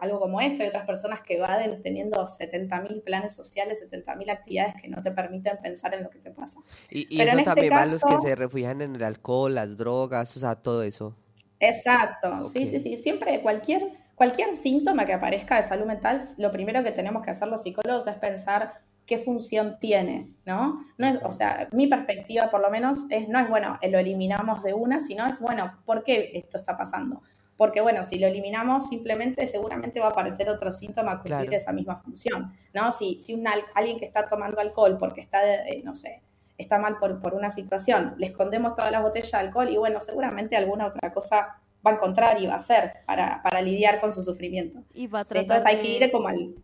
algo 0.00 0.20
como 0.20 0.40
esto. 0.40 0.62
Hay 0.62 0.68
otras 0.68 0.86
personas 0.86 1.20
que 1.22 1.36
evaden 1.38 1.82
teniendo 1.82 2.26
70.000 2.26 3.02
planes 3.02 3.32
sociales, 3.34 3.80
70.000 3.90 4.30
actividades 4.30 4.74
que 4.80 4.88
no 4.88 5.02
te 5.02 5.10
permiten 5.10 5.56
pensar 5.62 5.94
en 5.94 6.02
lo 6.04 6.10
que 6.10 6.18
te 6.18 6.30
pasa. 6.30 6.60
Y, 6.90 7.00
y 7.14 7.18
Pero 7.18 7.22
eso 7.30 7.32
en 7.32 7.38
este 7.40 7.44
también 7.50 7.72
a 7.72 7.84
los 7.86 8.00
que 8.02 8.14
caso- 8.14 8.22
se 8.22 8.34
refugian 8.36 8.80
en 8.82 8.94
el 8.96 9.02
alcohol, 9.02 9.54
las 9.54 9.76
drogas, 9.76 10.36
o 10.36 10.40
sea, 10.40 10.54
todo 10.56 10.82
eso. 10.82 11.16
Exacto, 11.58 12.44
sí, 12.44 12.66
sí, 12.66 12.80
sí. 12.80 12.96
Siempre 12.96 13.42
cualquier, 13.42 13.92
cualquier 14.14 14.52
síntoma 14.52 15.04
que 15.04 15.12
aparezca 15.12 15.56
de 15.56 15.62
salud 15.62 15.84
mental, 15.86 16.20
lo 16.38 16.50
primero 16.50 16.82
que 16.82 16.90
tenemos 16.90 17.22
que 17.22 17.30
hacer 17.30 17.48
los 17.48 17.62
psicólogos 17.62 18.06
es 18.06 18.16
pensar 18.16 18.80
qué 19.06 19.18
función 19.18 19.76
tiene, 19.80 20.30
¿no? 20.46 20.82
No 20.96 21.06
es, 21.06 21.18
o 21.22 21.32
sea, 21.32 21.68
mi 21.72 21.86
perspectiva 21.86 22.50
por 22.50 22.60
lo 22.62 22.70
menos 22.70 23.06
es, 23.10 23.28
no 23.28 23.38
es 23.40 23.48
bueno, 23.48 23.78
lo 23.90 23.98
eliminamos 23.98 24.62
de 24.62 24.72
una, 24.72 25.00
sino 25.00 25.26
es 25.26 25.40
bueno, 25.40 25.78
¿por 25.84 26.02
qué 26.04 26.30
esto 26.34 26.56
está 26.56 26.76
pasando? 26.78 27.20
Porque 27.60 27.82
bueno, 27.82 28.04
si 28.04 28.18
lo 28.18 28.26
eliminamos, 28.26 28.88
simplemente 28.88 29.46
seguramente 29.46 30.00
va 30.00 30.06
a 30.06 30.10
aparecer 30.12 30.48
otro 30.48 30.72
síntoma 30.72 31.12
a 31.12 31.14
cumplir 31.16 31.36
Claro. 31.40 31.56
esa 31.56 31.72
misma 31.72 31.96
función, 31.96 32.54
¿no? 32.72 32.90
Si, 32.90 33.20
si 33.20 33.34
alguien 33.74 33.98
que 33.98 34.06
está 34.06 34.30
tomando 34.30 34.62
alcohol 34.62 34.96
porque 34.98 35.20
está, 35.20 35.66
eh, 35.66 35.82
no 35.84 35.92
sé, 35.92 36.22
está 36.56 36.78
mal 36.78 36.96
por, 36.98 37.20
por 37.20 37.34
una 37.34 37.50
situación, 37.50 38.14
le 38.16 38.28
escondemos 38.28 38.74
todas 38.74 38.90
las 38.90 39.02
botellas 39.02 39.32
de 39.32 39.38
alcohol 39.40 39.68
y 39.68 39.76
bueno, 39.76 40.00
seguramente 40.00 40.56
alguna 40.56 40.86
otra 40.86 41.12
cosa 41.12 41.60
va 41.86 41.90
a 41.90 41.94
encontrar 41.96 42.40
y 42.40 42.46
va 42.46 42.54
a 42.54 42.56
hacer 42.56 42.94
para, 43.04 43.42
para 43.42 43.60
lidiar 43.60 44.00
con 44.00 44.10
su 44.10 44.22
sufrimiento. 44.22 44.82
Y 44.94 45.06
va 45.08 45.20
a 45.20 45.24
Sí, 45.24 45.34
tratar 45.34 45.58
entonces 45.58 45.66
hay 45.66 45.82
que 45.82 46.04
ir 46.06 46.10
como 46.10 46.28
al... 46.28 46.54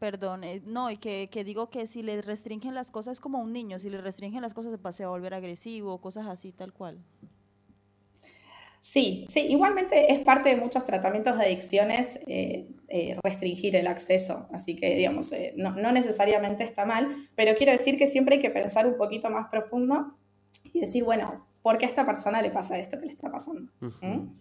Perdón, 0.00 0.42
eh, 0.42 0.62
no, 0.64 0.90
y 0.90 0.96
que, 0.96 1.28
que 1.30 1.44
digo 1.44 1.70
que 1.70 1.86
si 1.86 2.02
le 2.02 2.20
restringen 2.22 2.74
las 2.74 2.90
cosas 2.90 3.12
es 3.12 3.20
como 3.20 3.38
a 3.38 3.42
un 3.42 3.52
niño, 3.52 3.78
si 3.78 3.88
le 3.88 4.00
restringen 4.00 4.42
las 4.42 4.52
cosas 4.52 4.72
se 4.72 4.78
pase 4.78 5.04
a 5.04 5.10
volver 5.10 5.32
agresivo, 5.32 6.00
cosas 6.00 6.26
así, 6.26 6.50
tal 6.50 6.72
cual. 6.72 6.98
Sí, 8.80 9.26
sí, 9.28 9.40
igualmente 9.40 10.12
es 10.12 10.20
parte 10.20 10.48
de 10.48 10.56
muchos 10.56 10.84
tratamientos 10.86 11.36
de 11.36 11.44
adicciones 11.44 12.18
eh, 12.26 12.66
eh, 12.88 13.16
restringir 13.22 13.76
el 13.76 13.86
acceso, 13.86 14.48
así 14.52 14.74
que 14.74 14.94
digamos, 14.94 15.32
eh, 15.32 15.52
no, 15.56 15.72
no 15.72 15.92
necesariamente 15.92 16.64
está 16.64 16.86
mal, 16.86 17.14
pero 17.34 17.54
quiero 17.56 17.72
decir 17.72 17.98
que 17.98 18.06
siempre 18.06 18.36
hay 18.36 18.42
que 18.42 18.50
pensar 18.50 18.86
un 18.86 18.96
poquito 18.96 19.28
más 19.28 19.48
profundo 19.50 20.16
y 20.72 20.80
decir, 20.80 21.04
bueno, 21.04 21.46
¿por 21.60 21.76
qué 21.76 21.84
a 21.84 21.88
esta 21.90 22.06
persona 22.06 22.40
le 22.40 22.50
pasa 22.50 22.78
esto 22.78 22.98
que 22.98 23.06
le 23.06 23.12
está 23.12 23.30
pasando? 23.30 23.70
¿Mm? 23.80 24.38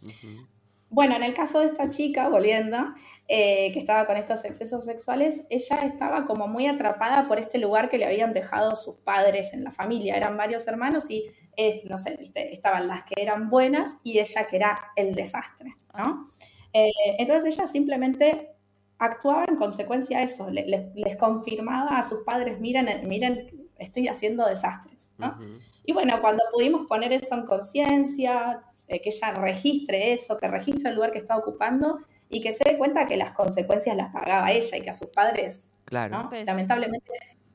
Bueno, 0.89 1.18
en 1.18 1.24
el 1.24 1.34
caso 1.34 1.59
de 1.59 1.68
esta 1.68 1.89
chica, 1.89 2.30
volviendo, 2.30 2.78
que 3.28 3.74
estaba 3.76 4.07
con 4.07 4.18
estos 4.18 4.43
excesos 4.45 4.86
sexuales, 4.86 5.45
ella 5.51 5.82
estaba 5.84 6.26
como 6.26 6.47
muy 6.47 6.66
atrapada 6.66 7.28
por 7.28 7.39
este 7.39 7.59
lugar 7.59 7.89
que 7.89 7.99
le 7.99 8.05
habían 8.05 8.34
dejado 8.34 8.76
sus 8.76 8.95
padres 8.95 9.53
en 9.53 9.63
la 9.63 9.72
familia. 9.72 10.16
Eran 10.18 10.36
varios 10.36 10.68
hermanos 10.68 11.11
y, 11.11 11.30
eh, 11.62 11.82
no 11.89 11.97
sé, 11.99 12.16
¿viste? 12.18 12.53
estaban 12.53 12.88
las 12.88 13.03
que 13.03 13.16
eran 13.22 13.49
buenas 13.49 13.97
y 14.03 14.20
ella 14.20 14.47
que 14.47 14.55
era 14.55 14.80
el 14.95 15.14
desastre, 15.16 15.76
¿no? 15.97 16.28
Eh, 16.72 16.91
entonces 17.18 17.55
ella 17.57 17.68
simplemente 17.68 18.51
actuaba 18.97 19.45
en 19.47 19.55
consecuencia 19.55 20.20
a 20.20 20.24
eso, 20.24 20.49
le- 20.49 20.66
le- 20.68 20.91
les 20.95 21.16
confirmaba 21.18 21.97
a 21.97 22.03
sus 22.03 22.20
padres, 22.24 22.60
miren, 22.60 22.88
miren, 23.07 23.70
estoy 23.78 24.07
haciendo 24.07 24.45
desastres, 24.45 25.12
¿no? 25.18 25.38
Y 25.86 25.93
bueno, 25.93 26.20
cuando 26.22 26.43
pudimos 26.53 26.86
poner 26.88 27.12
eso 27.14 27.34
en 27.36 27.45
conciencia, 27.45 28.62
eh, 28.88 29.01
que 29.01 29.10
ella 29.10 29.32
registre 29.34 30.14
eso, 30.14 30.38
que 30.38 30.47
registre 30.47 30.89
el 30.89 30.95
lugar 30.95 31.12
que 31.12 31.20
está 31.20 31.36
ocupando 31.38 31.97
y 32.30 32.41
que 32.41 32.53
se 32.53 32.64
dé 32.70 32.78
cuenta 32.78 33.07
que 33.07 33.18
las 33.18 33.32
consecuencias 33.32 33.95
las 33.97 34.12
pagaba 34.14 34.51
ella 34.51 34.78
y 34.78 34.82
que 34.82 34.89
a 34.91 34.93
sus 34.93 35.10
padres, 35.10 35.72
Claro. 35.86 36.16
¿no? 36.16 36.30
Pues. 36.30 36.45
Lamentablemente 36.45 37.12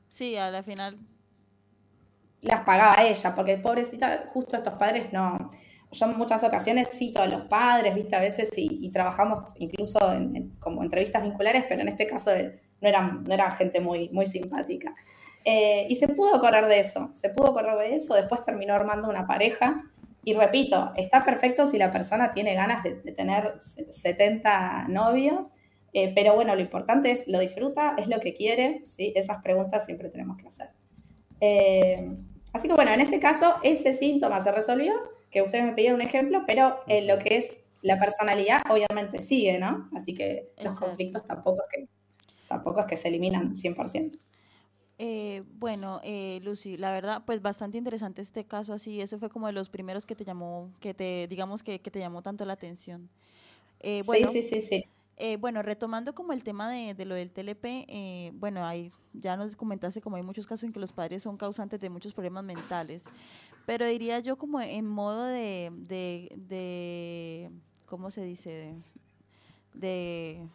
Sí, 0.09 0.35
a 0.35 0.49
la 0.51 0.63
final. 0.63 0.97
Las 2.45 2.61
pagaba 2.61 3.03
ella, 3.03 3.35
porque 3.35 3.57
pobrecita, 3.57 4.25
justo 4.33 4.57
estos 4.57 4.73
padres 4.75 5.11
no. 5.13 5.51
Yo 5.91 6.05
en 6.07 6.17
muchas 6.17 6.43
ocasiones 6.43 6.89
cito 6.91 7.21
a 7.21 7.27
los 7.27 7.43
padres, 7.43 7.95
viste, 7.95 8.15
a 8.15 8.19
veces 8.19 8.49
y, 8.57 8.85
y 8.85 8.91
trabajamos 8.91 9.41
incluso 9.57 9.97
en, 10.13 10.35
en- 10.35 10.49
como 10.59 10.83
entrevistas 10.83 11.23
vinculares, 11.23 11.65
pero 11.69 11.81
en 11.81 11.89
este 11.89 12.07
caso 12.07 12.31
no 12.81 12.87
eran, 12.89 13.23
no 13.23 13.33
era 13.33 13.51
gente 13.51 13.79
muy, 13.79 14.09
muy 14.09 14.25
simpática. 14.25 14.93
Eh, 15.43 15.85
y 15.89 15.95
se 15.95 16.07
pudo 16.09 16.39
correr 16.39 16.65
de 16.67 16.79
eso, 16.79 17.09
se 17.13 17.29
pudo 17.29 17.53
correr 17.53 17.77
de 17.77 17.95
eso, 17.95 18.15
después 18.15 18.43
terminó 18.43 18.73
armando 18.73 19.09
una 19.09 19.27
pareja. 19.27 19.83
Y 20.23 20.33
repito, 20.33 20.91
está 20.95 21.23
perfecto 21.23 21.65
si 21.67 21.77
la 21.77 21.91
persona 21.91 22.33
tiene 22.33 22.55
ganas 22.55 22.83
de, 22.83 22.95
de 23.01 23.11
tener 23.11 23.53
se- 23.59 23.91
70 23.91 24.87
novios, 24.87 25.53
eh, 25.93 26.11
pero 26.15 26.33
bueno, 26.35 26.55
lo 26.55 26.61
importante 26.61 27.11
es, 27.11 27.27
lo 27.27 27.39
disfruta, 27.39 27.93
es 27.97 28.07
lo 28.07 28.19
que 28.19 28.33
quiere, 28.33 28.81
¿sí? 28.85 29.13
Esas 29.15 29.41
preguntas 29.43 29.85
siempre 29.85 30.09
tenemos 30.09 30.37
que 30.37 30.47
hacer. 30.47 30.69
Eh, 31.41 32.09
así 32.55 32.67
que 32.67 32.73
bueno, 32.73 32.91
en 32.91 33.01
este 33.01 33.19
caso, 33.19 33.55
ese 33.63 33.93
síntoma 33.93 34.39
se 34.39 34.51
resolvió, 34.51 34.93
que 35.29 35.41
ustedes 35.41 35.65
me 35.65 35.73
pidieron 35.73 35.99
un 35.99 36.07
ejemplo, 36.07 36.43
pero 36.47 36.79
eh, 36.87 37.05
lo 37.05 37.19
que 37.19 37.37
es 37.37 37.63
la 37.81 37.99
personalidad 37.99 38.61
obviamente 38.69 39.21
sigue, 39.21 39.59
¿no? 39.59 39.89
Así 39.95 40.15
que 40.15 40.51
los 40.57 40.73
Exacto. 40.73 40.85
conflictos 40.85 41.27
tampoco 41.27 41.61
es 41.63 41.67
que, 41.71 41.87
tampoco 42.47 42.79
es 42.79 42.85
que 42.87 42.97
se 42.97 43.09
eliminan 43.09 43.53
100%. 43.53 44.17
Eh, 44.97 45.43
bueno, 45.59 45.99
eh, 46.03 46.39
Lucy, 46.41 46.77
la 46.77 46.91
verdad, 46.93 47.23
pues 47.25 47.41
bastante 47.41 47.77
interesante 47.77 48.21
este 48.21 48.45
caso 48.45 48.73
así. 48.73 49.01
Ese 49.01 49.17
fue 49.17 49.29
como 49.29 49.47
de 49.47 49.53
los 49.53 49.69
primeros 49.69 50.05
que 50.05 50.15
te 50.15 50.23
llamó, 50.23 50.71
que 50.79 50.93
te, 50.93 51.27
digamos 51.27 51.63
que, 51.63 51.79
que 51.79 51.91
te 51.91 51.99
llamó 51.99 52.21
tanto 52.21 52.45
la 52.45 52.53
atención. 52.53 53.09
Eh, 53.81 54.01
bueno, 54.05 54.31
sí, 54.31 54.41
sí, 54.41 54.61
sí, 54.61 54.61
sí. 54.61 54.85
Eh, 55.17 55.37
bueno, 55.37 55.61
retomando 55.61 56.13
como 56.13 56.33
el 56.33 56.43
tema 56.43 56.69
de, 56.69 56.93
de 56.93 57.05
lo 57.05 57.15
del 57.15 57.31
TLP, 57.31 57.65
eh, 57.87 58.31
bueno, 58.35 58.65
hay, 58.65 58.91
ya 59.13 59.37
nos 59.37 59.55
comentaste 59.55 60.01
como 60.01 60.17
hay 60.17 60.23
muchos 60.23 60.45
casos 60.45 60.65
en 60.65 60.73
que 60.73 60.79
los 60.79 60.91
padres 60.91 61.23
son 61.23 61.37
causantes 61.37 61.79
de 61.79 61.89
muchos 61.89 62.13
problemas 62.13 62.43
mentales, 62.43 63.05
pero 63.65 63.85
diría 63.85 64.19
yo 64.19 64.37
como 64.37 64.59
en 64.59 64.85
modo 64.85 65.23
de, 65.23 65.71
de, 65.73 66.33
de 66.35 67.49
¿cómo 67.85 68.11
se 68.11 68.23
dice? 68.23 68.75
De... 69.73 70.45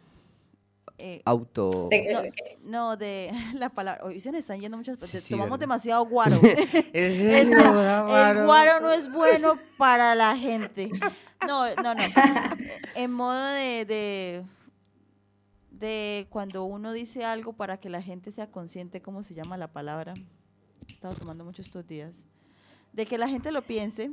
eh, 1.01 1.21
Auto. 1.25 1.87
De- 1.89 2.13
no, 2.13 2.21
de- 2.21 2.33
no, 2.63 2.97
de 2.97 3.31
la 3.55 3.69
palabra, 3.69 4.03
hoy 4.05 4.19
se 4.21 4.31
nos 4.31 4.39
están 4.39 4.59
yendo 4.59 4.77
muchas, 4.77 4.99
Sí, 4.99 5.19
sí, 5.19 5.29
tomamos 5.31 5.51
¿verdad? 5.51 5.59
demasiado 5.61 6.05
guaro. 6.05 6.35
Es 6.93 7.19
el 7.19 8.45
guaro 8.45 8.79
no 8.81 8.91
es 8.91 9.11
bueno 9.11 9.57
para 9.77 10.15
la 10.15 10.37
gente. 10.37 10.89
No, 11.47 11.65
no, 11.75 11.95
no. 11.95 12.03
En 12.95 13.11
modo 13.11 13.43
de, 13.53 13.85
de, 13.85 14.43
de 15.71 16.27
cuando 16.29 16.63
uno 16.65 16.93
dice 16.93 17.25
algo 17.25 17.53
para 17.53 17.77
que 17.79 17.89
la 17.89 18.01
gente 18.01 18.31
sea 18.31 18.47
consciente, 18.51 19.01
¿cómo 19.01 19.23
se 19.23 19.33
llama 19.33 19.57
la 19.57 19.67
palabra? 19.71 20.13
He 20.87 20.91
estado 20.91 21.15
tomando 21.15 21.43
mucho 21.43 21.61
estos 21.61 21.87
días. 21.87 22.11
De 22.93 23.05
que 23.05 23.17
la 23.17 23.27
gente 23.27 23.51
lo 23.51 23.61
piense, 23.63 24.11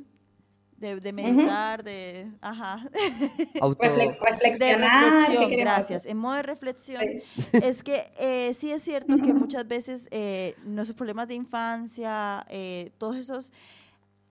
de, 0.79 1.01
de 1.01 1.13
meditar, 1.13 1.83
de... 1.83 2.31
Ajá. 2.41 2.89
Auto. 3.61 3.83
reflex- 3.83 4.19
De 4.19 4.31
reflexionar. 4.31 5.05
¿qué 5.05 5.11
reflexión, 5.37 5.61
gracias. 5.61 6.03
hacer? 6.03 6.13
En 6.13 6.19
modo 6.19 6.35
de 6.37 6.43
reflexión, 6.43 7.03
Sí. 7.03 7.23
es 7.63 7.83
que 7.83 8.11
eh, 8.19 8.55
sí 8.55 8.71
es 8.71 8.83
cierto 8.83 9.17
que 9.17 9.33
muchas 9.35 9.67
veces 9.67 10.09
eh, 10.11 10.55
nuestros 10.65 10.97
problemas 10.97 11.29
de 11.29 11.35
infancia, 11.35 12.47
eh, 12.49 12.93
todos 12.99 13.17
esos 13.17 13.53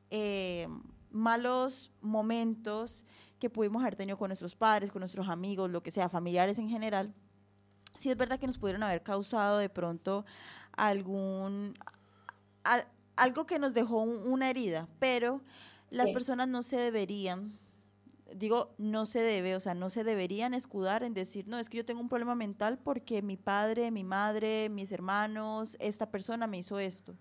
eh, 0.10 0.68
malos 1.12 1.92
momentos 2.02 3.04
que 3.40 3.50
pudimos 3.50 3.82
haber 3.82 3.96
tenido 3.96 4.18
con 4.18 4.30
nuestros 4.30 4.56
padres, 4.56 4.92
con 4.92 5.02
nuestros 5.02 5.28
amigos, 5.30 5.70
lo 5.70 5.84
que 5.84 5.92
sea, 5.92 6.10
familiares 6.10 6.58
en 6.60 6.70
general, 6.70 7.14
sí 8.00 8.10
es 8.10 8.18
verdad 8.18 8.40
que 8.40 8.48
nos 8.48 8.58
pudieron 8.58 8.84
haber 8.84 9.04
causado 9.04 9.58
de 9.58 9.70
pronto 9.70 10.26
algún 10.74 11.74
al- 12.64 12.88
algo 13.16 13.46
que 13.46 13.60
nos 13.60 13.74
dejó 13.74 14.02
un- 14.02 14.32
una 14.32 14.50
herida, 14.50 14.88
pero 15.00 15.42
las 15.90 16.08
Sí. 16.08 16.14
personas 16.14 16.48
no 16.48 16.64
se 16.64 16.78
deberían 16.78 17.58
digo, 18.36 18.74
no 18.78 19.06
se 19.06 19.22
debe, 19.22 19.56
o 19.56 19.60
sea, 19.60 19.74
no 19.74 19.90
se 19.90 20.04
deberían 20.04 20.54
escudar 20.54 21.04
en 21.04 21.14
decir, 21.14 21.48
no, 21.48 21.60
es 21.60 21.70
que 21.70 21.78
yo 21.78 21.86
tengo 21.86 22.02
un 22.02 22.10
problema 22.10 22.36
mental 22.36 22.78
porque 22.78 23.22
mi 23.22 23.38
padre, 23.38 23.92
mi 23.92 24.04
madre, 24.04 24.70
mis 24.70 24.92
hermanos, 24.92 25.78
esta 25.80 26.10
persona 26.12 26.48
me 26.48 26.58
hizo 26.58 26.80
esto. 26.80 27.16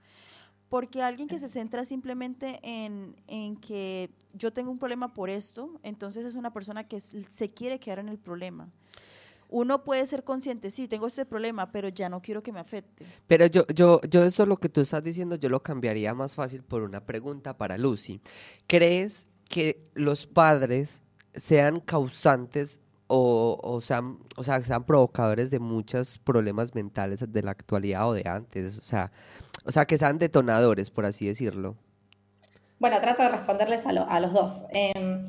Porque 0.68 1.02
alguien 1.02 1.28
que 1.28 1.38
se 1.38 1.48
centra 1.48 1.84
simplemente 1.84 2.58
en, 2.62 3.14
en 3.28 3.56
que 3.56 4.10
yo 4.32 4.52
tengo 4.52 4.70
un 4.72 4.78
problema 4.78 5.14
por 5.14 5.30
esto, 5.30 5.78
entonces 5.84 6.24
es 6.24 6.34
una 6.34 6.52
persona 6.52 6.88
que 6.88 7.00
se 7.00 7.52
quiere 7.52 7.78
quedar 7.78 8.00
en 8.00 8.08
el 8.08 8.18
problema. 8.18 8.68
Uno 9.58 9.84
puede 9.84 10.04
ser 10.04 10.22
consciente, 10.22 10.70
sí, 10.70 10.86
tengo 10.86 11.06
este 11.06 11.24
problema, 11.24 11.72
pero 11.72 11.88
ya 11.88 12.10
no 12.10 12.20
quiero 12.20 12.42
que 12.42 12.52
me 12.52 12.60
afecte. 12.60 13.06
Pero 13.26 13.46
yo, 13.46 13.66
yo, 13.74 14.02
yo 14.02 14.22
eso 14.22 14.44
lo 14.44 14.58
que 14.58 14.68
tú 14.68 14.82
estás 14.82 15.02
diciendo, 15.02 15.36
yo 15.36 15.48
lo 15.48 15.62
cambiaría 15.62 16.12
más 16.12 16.34
fácil 16.34 16.62
por 16.62 16.82
una 16.82 17.00
pregunta 17.06 17.56
para 17.56 17.78
Lucy. 17.78 18.20
¿Crees 18.66 19.26
que 19.48 19.88
los 19.94 20.26
padres 20.26 21.02
sean 21.34 21.80
causantes 21.80 22.80
o, 23.06 23.58
o 23.62 23.80
sean, 23.80 24.18
o 24.36 24.42
sea, 24.44 24.62
sean 24.62 24.84
provocadores 24.84 25.50
de 25.50 25.58
muchos 25.58 26.18
problemas 26.18 26.74
mentales 26.74 27.24
de 27.32 27.42
la 27.42 27.52
actualidad 27.52 28.06
o 28.08 28.12
de 28.12 28.28
antes? 28.28 28.76
O 28.78 28.82
sea, 28.82 29.10
o 29.64 29.72
sea, 29.72 29.86
que 29.86 29.96
sean 29.96 30.18
detonadores, 30.18 30.90
por 30.90 31.06
así 31.06 31.26
decirlo. 31.26 31.76
Bueno, 32.78 33.00
trato 33.00 33.22
de 33.22 33.30
responderles 33.30 33.86
a, 33.86 33.92
lo- 33.94 34.06
a 34.10 34.20
los 34.20 34.34
dos. 34.34 34.64
Eh, 34.74 35.24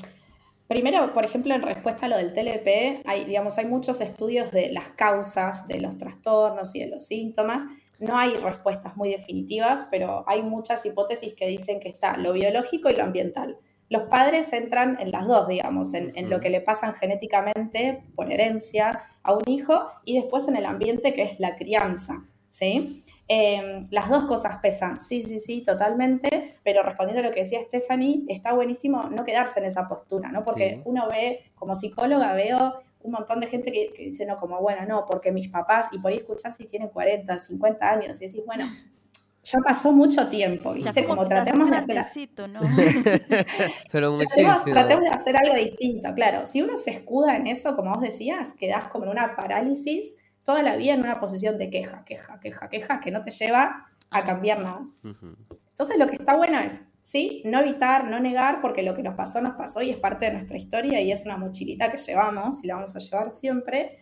primero, 0.68 1.14
por 1.14 1.26
ejemplo, 1.26 1.54
en 1.54 1.62
respuesta 1.62 2.06
a 2.06 2.10
lo 2.10 2.18
del 2.18 2.34
TLP, 2.34 3.04
hay, 3.06 3.26
digamos, 3.26 3.58
hay 3.58 3.66
muchos 3.66 4.02
estudios 4.02 4.52
de 4.52 4.72
las 4.72 4.90
causas 4.90 5.68
de 5.68 5.80
los 5.80 5.98
trastornos 5.98 6.76
y 6.76 6.80
de 6.80 6.88
los 6.88 7.06
síntomas. 7.06 7.64
No 8.00 8.18
hay 8.18 8.36
respuestas 8.36 8.96
muy 8.96 9.10
definitivas, 9.10 9.88
pero 9.90 10.24
hay 10.28 10.44
muchas 10.44 10.86
hipótesis 10.86 11.34
que 11.34 11.48
dicen 11.48 11.80
que 11.80 11.90
está 11.90 12.18
lo 12.18 12.34
biológico 12.34 12.90
y 12.90 12.96
lo 12.96 13.04
ambiental. 13.04 13.58
Los 13.90 14.04
padres 14.04 14.52
entran 14.52 14.98
en 15.00 15.12
las 15.12 15.26
dos, 15.28 15.48
digamos, 15.48 15.94
en, 15.94 16.12
en 16.16 16.30
lo 16.30 16.42
que 16.42 16.50
le 16.50 16.60
pasan 16.60 16.94
genéticamente 16.94 18.04
por 18.16 18.32
herencia 18.32 19.00
a 19.24 19.34
un 19.34 19.44
hijo 19.48 19.88
y 20.04 20.20
después 20.20 20.48
en 20.48 20.58
el 20.58 20.66
ambiente 20.66 21.14
que 21.14 21.24
es 21.24 21.40
la 21.40 21.56
crianza, 21.56 22.26
¿sí? 22.50 23.04
Eh, 23.30 23.82
las 23.92 24.10
dos 24.10 24.24
cosas 24.26 24.58
pesan, 24.62 25.00
sí, 25.02 25.22
sí, 25.22 25.40
sí, 25.42 25.62
totalmente, 25.62 26.56
pero 26.64 26.82
respondiendo 26.84 27.22
a 27.26 27.30
lo 27.30 27.34
que 27.34 27.42
decía 27.42 27.60
Stephanie, 27.68 28.24
está 28.30 28.54
buenísimo 28.54 29.04
no 29.12 29.26
quedarse 29.26 29.60
en 29.60 29.66
esa 29.66 29.88
postura, 29.88 30.32
¿no? 30.32 30.44
Porque 30.46 30.76
Sí. 30.76 30.82
uno 30.86 31.08
ve, 31.10 31.42
como 31.56 31.76
psicóloga, 31.76 32.34
veo 32.34 32.80
un 33.02 33.12
montón 33.12 33.40
de 33.42 33.48
gente 33.48 33.72
que, 33.72 33.92
que 33.94 34.04
dice, 34.04 34.26
no, 34.26 34.38
como, 34.38 34.62
bueno, 34.62 34.86
no, 34.88 35.06
porque 35.06 35.32
mis 35.32 35.50
papás, 35.50 35.90
y 35.92 36.00
por 36.00 36.12
ahí 36.12 36.18
escuchás 36.18 36.56
si 36.56 36.66
tienen 36.68 36.90
40, 36.90 37.38
50 37.38 37.90
años, 37.90 38.22
y 38.22 38.28
decís, 38.28 38.44
bueno, 38.46 38.66
ya 39.44 39.60
pasó 39.64 39.92
mucho 39.92 40.28
tiempo, 40.28 40.72
Ya 40.76 40.92
¿viste? 40.92 41.04
como 41.06 41.24
Como 41.24 41.32
haces 41.32 41.44
tratemos 41.44 41.70
de 41.70 41.78
hacer... 41.78 42.50
¿no? 42.50 42.60
Pero 43.92 44.18
Tratemos, 44.20 44.64
tratemos 44.66 45.04
de 45.04 45.10
hacer 45.10 45.38
algo 45.38 45.56
distinto, 45.56 46.14
claro. 46.14 46.46
Si 46.46 46.62
uno 46.62 46.76
se 46.78 46.92
escuda 46.92 47.36
en 47.38 47.48
eso, 47.48 47.76
como 47.76 47.92
vos 47.94 48.02
decías, 48.02 48.54
quedás 48.54 48.86
como 48.88 49.06
en 49.06 49.12
una 49.12 49.36
parálisis 49.36 50.18
toda 50.48 50.64
la 50.64 50.78
vida 50.78 50.94
en 50.94 51.02
una 51.02 51.20
posición 51.20 51.58
de 51.58 51.70
queja, 51.70 52.06
queja, 52.06 52.40
queja, 52.40 52.70
queja, 52.70 53.02
que 53.02 53.12
no 53.12 53.22
te 53.22 53.32
lleva 53.32 53.86
a 54.10 54.24
cambiar 54.24 54.62
nada. 54.62 54.88
Entonces 55.04 55.98
lo 55.98 56.08
que 56.08 56.16
está 56.16 56.38
bueno 56.38 56.58
es, 56.60 56.88
sí, 57.02 57.42
no 57.44 57.60
evitar, 57.60 58.10
no 58.10 58.18
negar, 58.22 58.62
porque 58.62 58.82
lo 58.82 58.96
que 58.96 59.04
nos 59.04 59.16
pasó, 59.16 59.42
nos 59.42 59.56
pasó 59.56 59.82
y 59.82 59.90
es 59.90 59.98
parte 59.98 60.28
de 60.28 60.32
nuestra 60.32 60.56
historia 60.56 61.02
y 61.02 61.12
es 61.12 61.26
una 61.26 61.36
mochilita 61.36 61.92
que 61.92 61.98
llevamos 61.98 62.64
y 62.64 62.68
la 62.68 62.76
vamos 62.76 62.96
a 62.96 63.00
llevar 63.00 63.32
siempre. 63.34 64.00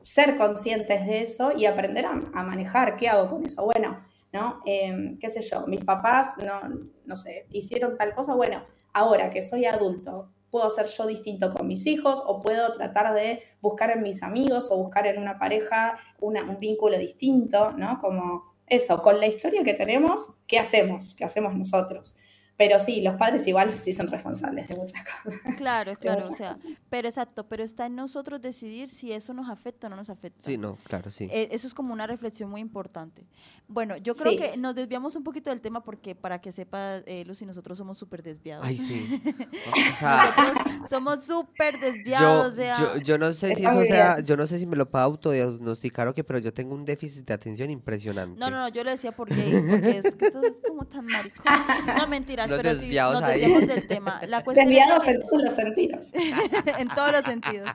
Ser 0.00 0.38
conscientes 0.38 1.06
de 1.06 1.20
eso 1.20 1.52
y 1.54 1.66
aprender 1.66 2.06
a, 2.06 2.12
a 2.12 2.42
manejar 2.44 2.96
qué 2.96 3.10
hago 3.10 3.28
con 3.28 3.44
eso. 3.44 3.66
Bueno, 3.66 4.00
¿no? 4.32 4.62
Eh, 4.64 5.18
qué 5.20 5.28
sé 5.28 5.42
yo, 5.42 5.66
mis 5.66 5.84
papás, 5.84 6.38
no, 6.38 6.80
no 7.04 7.14
sé, 7.14 7.46
hicieron 7.50 7.98
tal 7.98 8.14
cosa, 8.14 8.34
bueno, 8.34 8.64
ahora 8.94 9.28
que 9.28 9.42
soy 9.42 9.66
adulto, 9.66 10.30
puedo 10.54 10.70
ser 10.70 10.86
yo 10.86 11.06
distinto 11.08 11.50
con 11.50 11.66
mis 11.66 11.84
hijos 11.84 12.22
o 12.24 12.40
puedo 12.40 12.74
tratar 12.74 13.12
de 13.12 13.42
buscar 13.60 13.90
en 13.90 14.04
mis 14.04 14.22
amigos 14.22 14.68
o 14.70 14.76
buscar 14.76 15.04
en 15.04 15.20
una 15.20 15.36
pareja 15.36 15.98
un 16.20 16.36
vínculo 16.60 16.96
distinto, 16.96 17.72
¿no? 17.72 17.98
Como 18.00 18.44
eso, 18.68 19.02
con 19.02 19.18
la 19.18 19.26
historia 19.26 19.64
que 19.64 19.74
tenemos, 19.74 20.36
¿qué 20.46 20.60
hacemos? 20.60 21.16
¿Qué 21.16 21.24
hacemos 21.24 21.56
nosotros? 21.56 22.14
Pero 22.56 22.78
sí, 22.78 23.00
los 23.00 23.16
padres 23.16 23.44
igual 23.48 23.72
sí 23.72 23.92
son 23.92 24.06
responsables 24.08 24.68
de 24.68 24.76
muchas 24.76 25.02
cosas. 25.24 25.40
Claro, 25.56 25.94
claro, 26.00 26.22
o 26.22 26.34
sea, 26.34 26.52
cosas. 26.52 26.70
pero 26.88 27.08
exacto, 27.08 27.48
pero 27.48 27.64
está 27.64 27.86
en 27.86 27.96
nosotros 27.96 28.40
decidir 28.40 28.88
si 28.90 29.10
eso 29.12 29.34
nos 29.34 29.48
afecta 29.50 29.88
o 29.88 29.90
no 29.90 29.96
nos 29.96 30.08
afecta. 30.08 30.44
Sí, 30.44 30.56
no, 30.56 30.76
claro, 30.84 31.10
sí. 31.10 31.28
Eh, 31.32 31.48
Eso 31.50 31.66
es 31.66 31.74
como 31.74 31.92
una 31.92 32.06
reflexión 32.06 32.48
muy 32.50 32.60
importante. 32.60 33.26
Bueno, 33.66 33.96
yo 33.96 34.14
creo 34.14 34.32
Sí. 34.32 34.38
que 34.38 34.56
nos 34.56 34.74
desviamos 34.74 35.16
un 35.16 35.24
poquito 35.24 35.50
del 35.50 35.60
tema 35.60 35.82
porque 35.82 36.14
para 36.14 36.40
que 36.40 36.52
sepa, 36.52 36.98
eh, 37.06 37.24
Lucy, 37.26 37.44
nosotros 37.46 37.76
somos 37.78 37.98
súper 37.98 38.22
desviados. 38.22 38.64
Ay, 38.64 38.76
sí. 38.76 39.20
O 39.74 39.96
sea, 39.98 40.54
somos 40.90 41.24
súper 41.24 41.80
desviados, 41.80 42.44
yo, 42.46 42.52
o 42.52 42.54
sea, 42.54 42.78
yo, 42.78 43.00
yo 43.00 43.18
no 43.18 43.32
sé 43.32 43.48
si 43.54 43.62
Está 43.64 43.70
eso 43.72 43.84
sea, 43.84 44.20
yo 44.20 44.36
no 44.36 44.46
sé 44.46 44.58
si 44.58 44.66
me 44.66 44.76
lo 44.76 44.88
puedo 44.90 45.04
autodiagnosticar 45.04 46.06
o 46.08 46.14
qué, 46.14 46.22
pero 46.24 46.38
yo 46.38 46.52
tengo 46.52 46.74
un 46.74 46.84
déficit 46.84 47.26
de 47.26 47.34
atención 47.34 47.70
impresionante. 47.70 48.38
No, 48.38 48.50
no, 48.50 48.58
no, 48.58 48.68
yo 48.68 48.84
le 48.84 48.90
decía 48.92 49.12
por 49.12 49.28
gay, 49.34 49.52
porque 49.70 49.98
es 49.98 50.14
que 50.14 50.26
esto 50.26 50.42
es 50.42 50.54
como 50.66 50.84
tan 50.84 51.04
maricón. 51.06 51.44
No, 51.98 52.06
mentiras, 52.50 52.50
Los 52.50 52.58
pero 52.62 52.74
sí, 52.74 52.80
desviados 52.86 53.14
nos 53.20 53.24
ahí. 53.24 53.40
desviamos 53.40 53.66
del 53.68 53.86
tema. 53.86 54.20
La 54.28 54.44
cuestión 54.44 54.68
es 54.72 54.74
Desviados 54.78 55.08
en 55.08 55.20
todos 55.20 55.42
los 55.42 55.54
sentidos. 55.54 56.06
en 56.78 56.88
todos 56.88 57.12
los 57.12 57.22
sentidos. 57.22 57.68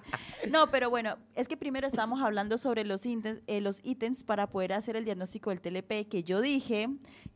No, 0.49 0.70
pero 0.72 0.89
bueno, 0.89 1.17
es 1.36 1.47
que 1.47 1.57
primero 1.57 1.88
estábamos 1.88 2.22
hablando 2.22 2.57
sobre 2.57 2.84
los 2.86 3.05
ítems, 3.05 3.41
eh, 3.47 3.61
los 3.61 3.80
ítems 3.84 4.24
para 4.24 4.47
poder 4.47 4.74
hacer 4.74 4.95
el 4.95 5.05
diagnóstico 5.05 5.49
del 5.49 5.61
TLP, 5.61 6.07
que 6.09 6.24
yo 6.24 6.41
dije 6.41 6.88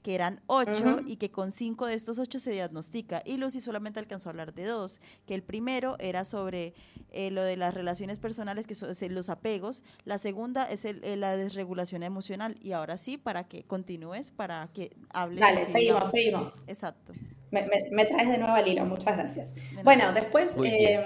que 0.02 0.16
eran 0.16 0.42
ocho 0.48 1.00
y 1.06 1.16
que 1.18 1.32
con 1.32 1.52
cinco 1.52 1.86
de 1.86 1.94
estos 1.94 2.20
ocho 2.20 2.40
se 2.40 2.52
diagnostica. 2.52 3.22
Y 3.26 3.38
Lucy 3.38 3.60
solamente 3.62 4.00
alcanzó 4.00 4.30
a 4.30 4.32
hablar 4.32 4.54
de 4.54 4.66
dos, 4.66 5.00
que 5.26 5.34
el 5.34 5.44
primero 5.44 5.96
era 6.00 6.24
sobre 6.26 6.74
eh, 7.12 7.30
lo 7.32 7.44
de 7.44 7.56
las 7.58 7.74
relaciones 7.74 8.20
personales, 8.20 8.68
que 8.68 8.76
son 8.76 8.90
los 9.10 9.30
apegos. 9.30 9.84
La 10.04 10.18
segunda 10.18 10.64
es 10.66 10.84
el- 10.86 11.04
eh, 11.04 11.16
la 11.16 11.38
desregulación 11.38 12.04
emocional. 12.04 12.58
Y 12.62 12.72
ahora 12.72 12.98
sí, 12.98 13.18
para 13.18 13.46
que 13.48 13.64
continúes, 13.64 14.32
para 14.32 14.68
que 14.74 14.96
hables. 15.10 15.40
Dale, 15.40 15.66
seguimos, 15.66 16.10
seguimos. 16.12 16.56
Exacto. 16.68 17.14
Me, 17.52 17.62
me- 17.68 17.88
me 17.92 18.06
traes 18.06 18.30
de 18.30 18.38
nuevo 18.40 18.54
al 18.56 18.68
hilo, 18.68 18.84
muchas 18.86 19.16
gracias. 19.18 19.54
Bueno, 19.84 20.12
después 20.14 20.56
eh, 20.64 21.06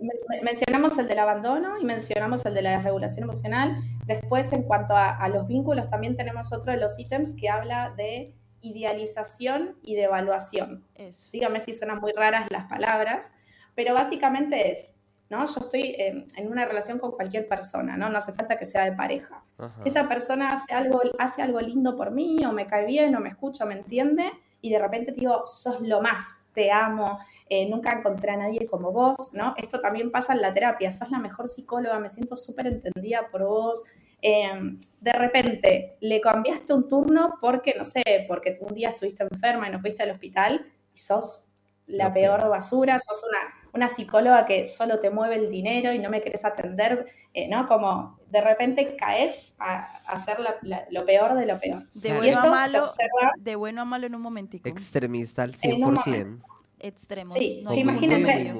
men- 0.00 0.42
mencionamos 0.42 0.96
el 0.98 1.06
del 1.06 1.18
abandono 1.18 1.78
y 1.78 1.84
mencionamos 1.84 2.46
el 2.46 2.54
de 2.54 2.62
la 2.62 2.70
desregulación 2.76 3.24
emocional. 3.24 3.76
Después, 4.06 4.50
en 4.52 4.62
cuanto 4.62 4.96
a, 4.96 5.10
a 5.10 5.28
los 5.28 5.46
vínculos, 5.46 5.88
también 5.90 6.16
tenemos 6.16 6.52
otro 6.52 6.72
de 6.72 6.78
los 6.78 6.98
ítems 6.98 7.34
que 7.34 7.50
habla 7.50 7.92
de 7.96 8.34
idealización 8.62 9.76
y 9.82 9.94
de 9.94 10.04
evaluación. 10.04 10.84
Eso. 10.94 11.28
Dígame 11.32 11.60
si 11.60 11.74
suenan 11.74 12.00
muy 12.00 12.12
raras 12.12 12.46
las 12.50 12.64
palabras, 12.68 13.32
pero 13.74 13.94
básicamente 13.94 14.72
es, 14.72 14.94
¿no? 15.30 15.44
Yo 15.46 15.60
estoy 15.60 15.82
eh, 15.98 16.26
en 16.36 16.48
una 16.50 16.64
relación 16.64 16.98
con 16.98 17.12
cualquier 17.12 17.48
persona, 17.48 17.96
¿no? 17.96 18.08
No 18.08 18.18
hace 18.18 18.32
falta 18.32 18.58
que 18.58 18.66
sea 18.66 18.84
de 18.84 18.92
pareja. 18.92 19.42
Ajá. 19.58 19.82
Esa 19.84 20.08
persona 20.08 20.52
hace 20.52 20.74
algo, 20.74 21.00
hace 21.18 21.42
algo 21.42 21.60
lindo 21.60 21.96
por 21.96 22.10
mí, 22.10 22.44
o 22.44 22.52
me 22.52 22.66
cae 22.66 22.86
bien, 22.86 23.14
o 23.14 23.20
me 23.20 23.28
escucha, 23.30 23.64
o 23.64 23.66
me 23.68 23.74
entiende, 23.74 24.30
y 24.62 24.70
de 24.70 24.78
repente 24.78 25.12
te 25.12 25.20
digo, 25.20 25.42
sos 25.44 25.80
lo 25.82 26.00
más, 26.00 26.46
te 26.54 26.70
amo, 26.70 27.18
eh, 27.48 27.68
nunca 27.68 27.92
encontré 27.92 28.30
a 28.30 28.36
nadie 28.36 28.66
como 28.66 28.92
vos, 28.92 29.30
¿no? 29.32 29.54
Esto 29.58 29.80
también 29.80 30.10
pasa 30.10 30.32
en 30.32 30.40
la 30.40 30.54
terapia, 30.54 30.90
sos 30.92 31.10
la 31.10 31.18
mejor 31.18 31.48
psicóloga, 31.48 31.98
me 31.98 32.08
siento 32.08 32.36
súper 32.36 32.68
entendida 32.68 33.28
por 33.30 33.44
vos. 33.44 33.82
Eh, 34.22 34.78
de 35.00 35.12
repente 35.12 35.96
le 36.00 36.20
cambiaste 36.20 36.72
un 36.72 36.86
turno 36.86 37.34
porque, 37.40 37.74
no 37.76 37.84
sé, 37.84 38.24
porque 38.28 38.56
un 38.60 38.72
día 38.72 38.90
estuviste 38.90 39.24
enferma 39.24 39.68
y 39.68 39.72
no 39.72 39.80
fuiste 39.80 40.04
al 40.04 40.12
hospital 40.12 40.64
y 40.94 40.98
sos 40.98 41.44
la 41.86 42.12
peor 42.14 42.38
peor. 42.38 42.50
basura, 42.50 42.98
sos 43.00 43.22
una, 43.24 43.61
una 43.74 43.88
psicóloga 43.88 44.44
que 44.46 44.66
solo 44.66 44.98
te 44.98 45.10
mueve 45.10 45.36
el 45.36 45.50
dinero 45.50 45.92
y 45.92 45.98
no 45.98 46.10
me 46.10 46.20
querés 46.20 46.44
atender, 46.44 47.06
eh, 47.32 47.48
¿no? 47.48 47.66
Como 47.66 48.18
de 48.30 48.40
repente 48.40 48.96
caes 48.96 49.54
a, 49.58 49.80
a 50.06 50.12
hacer 50.12 50.40
la- 50.40 50.56
la- 50.62 50.84
lo 50.90 51.04
peor 51.06 51.34
de 51.34 51.46
lo 51.46 51.58
peor. 51.58 51.84
De. 51.94 52.10
Y 52.10 52.12
bueno 52.12 52.38
a 52.38 52.40
eso 52.40 52.42
se 52.42 52.50
malo, 52.50 52.80
observa, 52.84 53.32
de 53.38 53.56
bueno 53.56 53.82
a 53.82 53.84
malo 53.84 54.06
en 54.06 54.14
un 54.14 54.20
momentico. 54.22 54.68
Extremista 54.68 55.42
al 55.44 55.54
En 55.62 55.82
un 55.84 55.96
100%. 55.96 56.42
Extremos. 56.80 57.32
sí, 57.34 57.60
no 57.64 57.72
imagínense, 57.74 58.52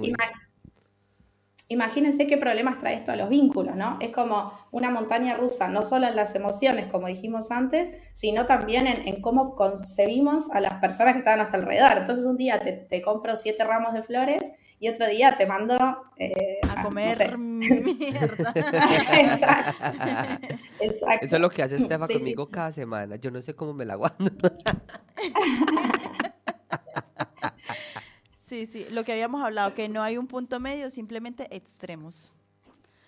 imagínense 1.69 2.27
qué 2.27 2.37
problemas 2.37 2.79
trae 2.79 2.97
esto 2.97 3.13
a 3.13 3.17
los 3.17 3.29
vínculos, 3.31 3.75
¿no? 3.77 3.97
Es 4.01 4.11
como 4.11 4.53
una 4.73 4.91
montaña 4.91 5.37
rusa, 5.37 5.69
no 5.69 5.83
solo 5.83 6.07
en 6.07 6.17
las 6.17 6.35
emociones, 6.35 6.87
como 6.93 7.07
dijimos 7.07 7.51
antes, 7.51 7.93
sino 8.13 8.45
también 8.47 8.87
en, 8.87 9.09
en 9.09 9.23
cómo 9.23 9.55
concebimos 9.55 10.51
a 10.51 10.61
las 10.61 10.75
personas 10.75 11.15
que 11.15 11.21
estaban 11.21 11.41
a 11.41 11.45
nuestro 11.45 11.61
alrededor. 11.61 11.99
Entonces 11.99 12.27
un 12.27 12.37
día 12.37 12.61
te, 12.61 12.73
te 12.73 13.01
compro 13.03 13.37
siete 13.37 13.65
ramos 13.65 13.95
de 13.95 14.03
flores 14.03 14.53
y 14.83 14.89
otro 14.89 15.07
día 15.07 15.37
te 15.39 15.47
mando 15.47 15.77
eh, 16.17 16.59
a 16.69 16.75
no 16.75 16.83
comer 16.83 17.17
sé. 17.17 17.31
mierda. 17.39 18.53
Exacto. 19.13 19.77
Exacto. 20.81 21.27
Eso 21.27 21.37
es 21.37 21.41
lo 21.41 21.51
que 21.51 21.63
hace 21.63 21.77
Estefa 21.77 22.09
sí, 22.09 22.15
conmigo 22.15 22.47
sí. 22.47 22.51
cada 22.51 22.73
semana. 22.73 23.15
Yo 23.15 23.31
no 23.31 23.41
sé 23.43 23.55
cómo 23.55 23.75
me 23.75 23.85
la 23.85 23.93
aguanto. 23.95 24.51
Sí, 28.35 28.67
sí, 28.67 28.87
lo 28.91 29.05
que 29.05 29.13
habíamos 29.13 29.43
hablado, 29.43 29.73
que 29.75 29.89
no 29.89 30.03
hay 30.03 30.19
un 30.19 30.27
punto 30.27 30.61
medio, 30.61 30.91
simplemente 30.91 31.47
extremos. 31.57 32.35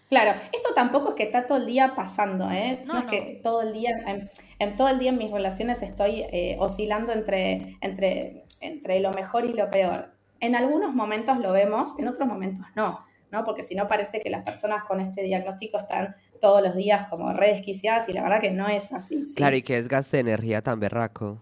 Claro, 0.09 0.41
esto 0.53 0.73
tampoco 0.75 1.11
es 1.11 1.15
que 1.17 1.25
está 1.25 1.47
todo 1.47 1.59
el 1.59 1.67
día 1.67 1.95
pasando, 1.97 2.51
¿eh? 2.51 2.83
No, 2.87 2.95
No, 2.95 3.01
es 3.01 3.05
no. 3.07 3.11
que 3.11 3.41
todo 3.43 3.63
el 3.63 3.73
día, 3.73 3.91
en, 4.07 4.31
en 4.59 4.77
todo 4.77 4.89
el 4.89 4.99
día 4.99 5.11
en 5.11 5.19
mis 5.19 5.31
relaciones 5.33 5.83
estoy 5.83 6.23
eh, 6.31 6.57
oscilando 6.61 7.13
entre, 7.13 7.77
entre, 7.81 8.45
entre 8.61 9.01
lo 9.01 9.11
mejor 9.13 9.45
y 9.45 9.53
lo 9.55 9.71
peor. 9.71 10.14
En 10.41 10.55
algunos 10.55 10.95
momentos 10.95 11.39
lo 11.39 11.53
vemos, 11.53 11.95
en 11.99 12.09
otros 12.09 12.29
momentos 12.29 12.67
no, 12.75 13.05
¿no? 13.31 13.45
Porque 13.45 13.63
si 13.63 13.75
no 13.75 13.89
parece 13.89 14.21
que 14.21 14.31
las 14.31 14.45
personas 14.45 14.85
con 14.85 15.01
este 15.01 15.23
diagnóstico 15.23 15.79
están 15.79 16.17
todos 16.41 16.63
los 16.63 16.77
días 16.77 17.09
como 17.09 17.33
re 17.33 17.49
desquiciadas 17.49 18.09
y 18.09 18.13
la 18.13 18.23
verdad 18.23 18.41
que 18.41 18.51
no 18.51 18.69
es 18.69 18.93
así. 18.93 19.25
¿sí? 19.27 19.35
Claro, 19.35 19.57
y 19.57 19.63
que 19.63 19.75
desgaste 19.75 20.19
de 20.19 20.21
energía 20.23 20.63
tan 20.63 20.79
berraco. 20.81 21.41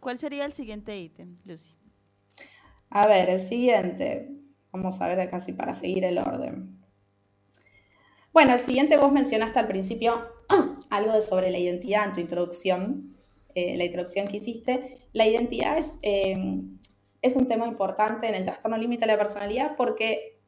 ¿Cuál 0.00 0.18
sería 0.18 0.44
el 0.44 0.52
siguiente 0.52 0.98
ítem, 0.98 1.36
Lucy? 1.44 1.74
A 2.90 3.06
ver, 3.06 3.30
el 3.30 3.40
siguiente. 3.46 4.28
Vamos 4.72 5.00
a 5.00 5.08
ver 5.08 5.30
casi 5.30 5.52
para 5.52 5.74
seguir 5.74 6.04
el 6.04 6.18
orden. 6.18 6.82
Bueno, 8.32 8.54
el 8.54 8.58
siguiente 8.58 8.96
vos 8.96 9.12
mencionaste 9.12 9.58
al 9.58 9.68
principio 9.68 10.26
algo 10.90 11.12
de 11.12 11.22
sobre 11.22 11.50
la 11.50 11.58
identidad 11.58 12.06
en 12.06 12.12
tu 12.14 12.20
introducción, 12.20 13.14
eh, 13.54 13.76
la 13.76 13.84
introducción 13.84 14.26
que 14.26 14.38
hiciste. 14.38 15.06
La 15.12 15.26
identidad 15.26 15.78
es, 15.78 15.98
eh, 16.02 16.62
es 17.22 17.36
un 17.36 17.46
tema 17.46 17.66
importante 17.66 18.28
en 18.28 18.34
el 18.34 18.44
trastorno 18.44 18.76
límite 18.76 19.02
de 19.02 19.12
la 19.12 19.18
personalidad 19.18 19.76
porque 19.76 20.40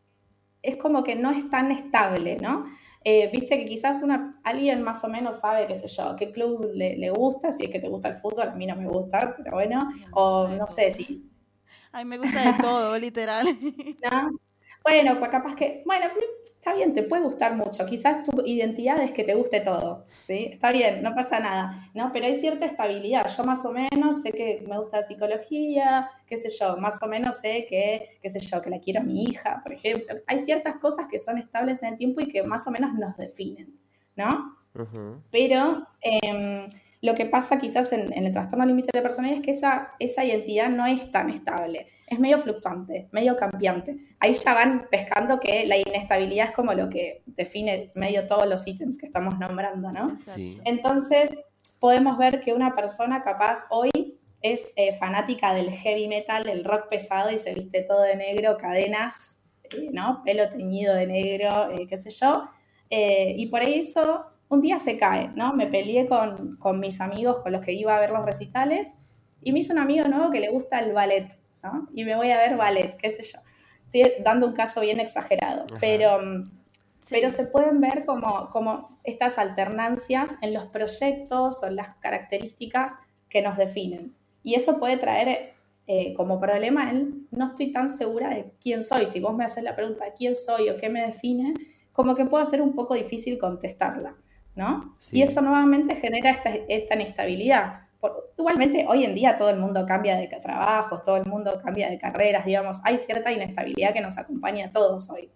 es 0.63 0.77
como 0.77 1.05
que 1.05 1.15
no 1.15 1.31
es 1.31 1.49
tan 1.51 1.71
estable, 1.71 2.37
¿no? 2.37 2.67
Eh, 3.05 3.31
Viste 3.33 3.59
que 3.59 3.67
quizás 3.67 4.03
una, 4.03 4.41
alguien 4.45 4.83
más 4.83 5.05
o 5.05 5.09
menos 5.09 5.41
sabe, 5.41 5.67
qué 5.67 5.75
sé 5.75 5.89
yo, 5.89 6.17
qué 6.17 6.33
club 6.33 6.71
le, 6.75 6.97
le 6.97 7.11
gusta, 7.11 7.53
si 7.53 7.65
es 7.65 7.71
que 7.71 7.79
te 7.79 7.89
gusta 7.89 8.09
el 8.09 8.17
fútbol, 8.17 8.49
a 8.49 8.55
mí 8.55 8.67
no 8.67 8.77
me 8.77 8.89
gusta, 8.89 9.35
pero 9.37 9.53
bueno, 9.53 9.89
o 10.13 10.49
no 10.49 10.67
sé 10.69 10.91
si 10.91 11.31
A 11.93 11.99
mí 11.99 12.05
me 12.07 12.19
gusta 12.19 12.43
de 12.53 12.55
todo, 12.63 12.99
literal. 12.99 13.47
¿no? 14.03 14.41
Bueno, 14.85 15.19
pues 15.19 15.31
capaz 15.31 15.55
que, 15.55 15.83
bueno, 15.87 16.05
está 16.45 16.75
bien, 16.75 16.93
te 16.93 17.05
puede 17.05 17.23
gustar 17.23 17.57
mucho. 17.57 17.87
Quizás 17.87 18.23
tu 18.23 18.43
identidad 18.45 19.01
es 19.01 19.13
que 19.13 19.25
te 19.25 19.35
guste 19.35 19.61
todo, 19.61 20.05
¿sí? 20.27 20.51
Está 20.53 20.73
bien, 20.73 21.03
no 21.03 21.15
pasa 21.15 21.41
nada, 21.41 21.89
¿no? 21.95 22.11
Pero 22.13 22.27
hay 22.27 22.35
cierta 22.37 22.67
estabilidad. 22.67 23.27
Yo 23.35 23.45
más 23.45 23.65
o 23.65 23.73
menos 23.73 24.21
sé 24.21 24.31
que 24.31 24.63
me 24.69 24.79
gusta 24.79 24.99
la 24.99 25.03
psicología, 25.03 26.11
qué 26.27 26.37
sé 26.37 26.51
yo, 26.51 26.77
más 26.77 27.03
o 27.03 27.07
menos 27.07 27.39
sé 27.39 27.65
que, 27.67 28.19
qué 28.21 28.29
sé 28.29 28.41
yo, 28.41 28.61
que 28.61 28.69
la 28.69 28.79
quiero 28.79 29.01
a 29.01 29.05
mi 29.05 29.25
hija, 29.25 29.63
por 29.63 29.73
ejemplo. 29.73 30.17
Hay 30.27 30.39
ciertas 30.39 30.77
cosas 30.77 31.07
que 31.11 31.19
son 31.19 31.39
estables 31.39 31.83
en 31.83 31.95
el 31.95 31.99
tiempo 31.99 32.21
y 32.21 32.29
que 32.29 32.43
más 32.43 32.67
o 32.67 32.71
menos 32.71 32.93
nos 32.93 33.17
definen, 33.17 33.81
¿no? 34.17 34.55
Pero 35.31 35.87
em, 36.03 36.69
lo 37.05 37.15
que 37.15 37.27
pasa 37.27 37.59
quizás 37.59 37.93
en, 37.93 38.15
en 38.15 38.25
el 38.25 38.33
trastorno 38.33 38.65
límite 38.65 38.89
de 38.91 39.01
la 39.01 39.03
personalidad 39.03 39.41
es 39.41 39.45
que 39.45 39.51
esa, 39.51 39.93
esa 39.99 40.25
identidad 40.25 40.71
no 40.71 40.87
es 40.87 41.13
tan 41.13 41.29
estable, 41.29 41.87
es 42.07 42.19
medio 42.19 42.39
fluctuante, 42.39 43.09
medio 43.13 43.37
cambiante. 43.37 43.99
Ahí 44.21 44.33
ya 44.33 44.55
van 44.55 44.87
pescando 44.91 45.39
que 45.39 45.67
la 45.67 45.77
inestabilidad 45.77 46.47
es 46.47 46.53
como 46.53 46.73
lo 46.73 46.89
que 46.89 47.23
define 47.27 47.93
medio 47.95 48.27
todos 48.27 48.47
los 48.47 48.67
ítems 48.67 48.97
que 48.97 49.05
estamos 49.05 49.39
nombrando, 49.39 49.93
¿no? 49.93 50.17
Sí. 50.35 50.59
Entonces, 50.65 51.45
podemos 51.79 52.17
ver 52.17 52.41
que 52.41 52.55
una 52.55 52.75
persona 52.75 53.23
capaz 53.23 53.67
hoy 53.69 53.91
es 54.41 54.73
eh, 54.77 54.97
fanática 54.97 55.53
del 55.53 55.73
heavy 55.73 56.09
metal, 56.09 56.45
del 56.45 56.65
rock 56.65 56.89
pesado 56.89 57.31
y 57.31 57.37
se 57.37 57.53
viste 57.53 57.83
todo 57.83 58.01
de 58.01 58.17
negro, 58.17 58.57
cadenas, 58.57 59.43
eh, 59.65 59.91
¿no? 59.93 60.23
Pelo 60.25 60.49
teñido 60.49 60.95
de 60.95 61.07
negro, 61.07 61.71
eh, 61.71 61.87
qué 61.87 61.99
sé 61.99 62.09
yo. 62.09 62.49
Eh, 62.89 63.35
y 63.37 63.47
por 63.49 63.63
eso 63.63 64.25
un 64.55 64.63
día 64.63 64.79
se 64.79 64.97
cae, 64.97 65.29
¿no? 65.35 65.53
Me 65.55 65.67
peleé 65.67 66.07
con, 66.09 66.57
con 66.57 66.81
mis 66.81 67.01
amigos 67.01 67.41
con 67.41 67.53
los 67.53 67.65
que 67.65 67.73
iba 67.73 67.97
a 67.97 68.01
ver 68.01 68.11
los 68.11 68.25
recitales 68.25 68.93
y 69.43 69.53
me 69.53 69.59
hizo 69.61 69.73
un 69.73 69.79
amigo 69.79 70.07
nuevo 70.09 70.31
que 70.31 70.41
le 70.41 70.49
gusta 70.51 70.79
el 70.81 70.93
ballet, 70.93 71.29
¿no? 71.63 71.89
Y 71.95 72.05
me 72.05 72.17
voy 72.17 72.31
a 72.31 72.39
ver 72.39 72.57
ballet, 72.57 72.97
qué 72.97 73.11
sé 73.11 73.23
yo. 73.25 73.39
Estoy 73.93 74.23
dando 74.25 74.47
un 74.47 74.55
caso 74.55 74.81
bien 74.81 75.01
exagerado, 75.01 75.67
Ajá. 75.71 75.79
pero... 75.81 76.19
mm, 76.23 76.51
Sí. 77.05 77.17
pero 77.21 77.31
se 77.31 77.45
pueden 77.45 77.83
ver 77.83 78.07
como, 78.07 78.49
como 78.49 78.99
estas 79.05 79.37
alternancias 79.37 80.37
en 80.41 80.55
los 80.55 80.65
proyectos 80.69 81.63
o 81.63 81.67
en 81.67 81.77
las 81.77 81.97
características 81.97 82.95
que 83.29 83.43
nos 83.43 83.59
definen. 83.59 84.15
Y 84.43 84.55
eso 84.55 84.79
puede 84.79 84.97
traer 84.97 85.53
eh, 85.87 86.15
como 86.15 86.41
problema 86.41 86.91
el 86.91 87.27
no 87.31 87.45
estoy 87.45 87.73
tan 87.73 87.91
segura 87.91 88.31
de 88.31 88.53
quién 88.59 88.83
soy. 88.83 89.05
Si 89.07 89.21
vos 89.21 89.37
me 89.37 89.45
haces 89.45 89.63
la 89.65 89.77
pregunta 89.77 90.07
quién 90.17 90.35
soy 90.35 90.71
o 90.71 90.79
qué 90.79 90.89
me 90.89 91.03
define, 91.03 91.53
como 91.93 92.15
que 92.15 92.25
puede 92.25 92.47
ser 92.47 92.63
un 92.63 92.75
poco 92.75 92.95
difícil 92.95 93.37
contestarla, 93.37 94.17
¿no? 94.55 94.97
Sí. 95.01 95.19
Y 95.19 95.23
eso 95.23 95.41
nuevamente 95.41 95.97
genera 95.97 96.31
esta, 96.31 96.51
esta 96.69 96.95
inestabilidad, 96.95 97.81
por- 98.01 98.33
igualmente 98.39 98.85
hoy 98.89 99.05
en 99.05 99.15
día 99.15 99.37
todo 99.37 99.51
el 99.51 99.59
mundo 99.59 99.85
cambia 99.87 100.17
de 100.17 100.27
trabajos, 100.29 101.03
todo 101.03 101.17
el 101.17 101.27
mundo 101.27 101.59
cambia 101.65 101.89
de 101.91 101.99
carreras, 101.99 102.45
digamos, 102.45 102.81
hay 102.85 102.99
cierta 102.99 103.33
inestabilidad 103.33 103.93
que 103.93 104.01
nos 104.01 104.19
acompaña 104.19 104.67
a 104.67 104.71
todos 104.73 105.09
hoy. 105.11 105.31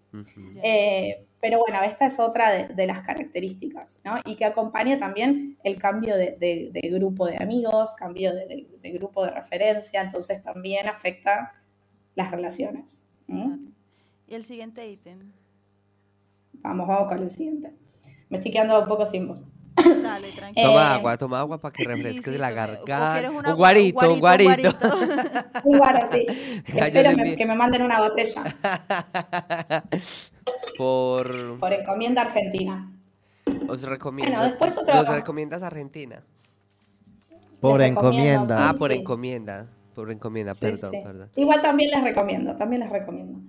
Eh, 0.63 1.25
pero 1.41 1.61
bueno, 1.61 1.81
esta 1.83 2.07
es 2.07 2.19
otra 2.19 2.51
de, 2.53 2.75
de 2.75 2.87
las 2.87 3.01
características, 3.03 4.01
¿no? 4.05 4.17
Y 4.25 4.35
que 4.37 4.45
acompaña 4.45 4.99
también 4.99 5.57
el 5.63 5.79
cambio 5.79 6.17
de, 6.17 6.33
de- 6.33 6.71
de 6.73 6.89
grupo 6.91 7.27
de 7.27 7.37
amigos, 7.41 7.95
cambio 7.95 8.35
de, 8.35 8.47
de- 8.47 8.67
de 8.83 8.91
grupo 8.91 9.25
de 9.25 9.31
referencia, 9.31 10.01
entonces 10.03 10.43
también 10.43 10.89
afecta 10.89 11.55
las 12.17 12.31
relaciones. 12.33 13.05
Y 14.27 14.35
el 14.35 14.45
siguiente 14.45 14.87
ítem. 14.89 15.31
Vamos, 16.55 16.89
vamos 16.89 17.09
con 17.09 17.19
el 17.23 17.31
siguiente. 17.31 17.73
Me 18.31 18.39
estoy 18.39 18.53
quedando 18.53 18.81
un 18.81 18.89
poco 18.89 19.07
sin 19.07 19.29
voz. 19.29 19.41
Dale, 20.03 20.33
tranquilo. 20.37 20.69
Toma 20.69 20.83
Eh, 20.83 20.95
agua, 20.95 21.17
toma 21.17 21.41
agua 21.41 21.59
para 21.59 21.73
que 21.73 21.83
Sí, 21.85 21.89
refresques 21.89 22.33
sí, 22.35 22.39
la 22.39 22.51
garganta. 22.51 23.31
Un 23.49 23.55
guarito, 23.57 24.13
un 24.13 24.21
guarito. 24.21 24.69
Un 25.65 25.79
guaro, 25.79 26.01
sí. 26.11 26.27
Ya, 26.75 26.87
Espero 26.87 27.17
me- 27.17 27.37
que 27.37 27.47
me 27.47 27.55
manden 27.55 27.83
una 27.83 28.01
botella 28.09 28.43
Por... 30.77 31.59
por 31.59 31.73
encomienda 31.73 32.23
argentina. 32.23 32.91
Os 33.69 33.83
recomiendo. 33.83 34.33
Bueno, 34.37 34.49
después 34.51 34.77
otro- 34.77 34.95
¿Nos 34.95 35.09
recomiendas 35.09 35.63
Argentina? 35.63 36.23
Por 37.61 37.81
encomienda. 37.83 38.57
Sí, 38.57 38.65
ah, 38.67 38.75
por 38.79 38.93
sí. 38.93 38.99
encomienda. 38.99 39.67
Por 39.95 40.11
encomienda, 40.13 40.55
Sí, 40.55 40.61
perdón, 40.61 40.91
sí. 40.93 41.01
perdón. 41.03 41.31
Igual 41.35 41.61
también 41.63 41.91
les 41.91 42.03
recomiendo, 42.05 42.57
también 42.57 42.83
les 42.83 42.91
recomiendo. 42.91 43.41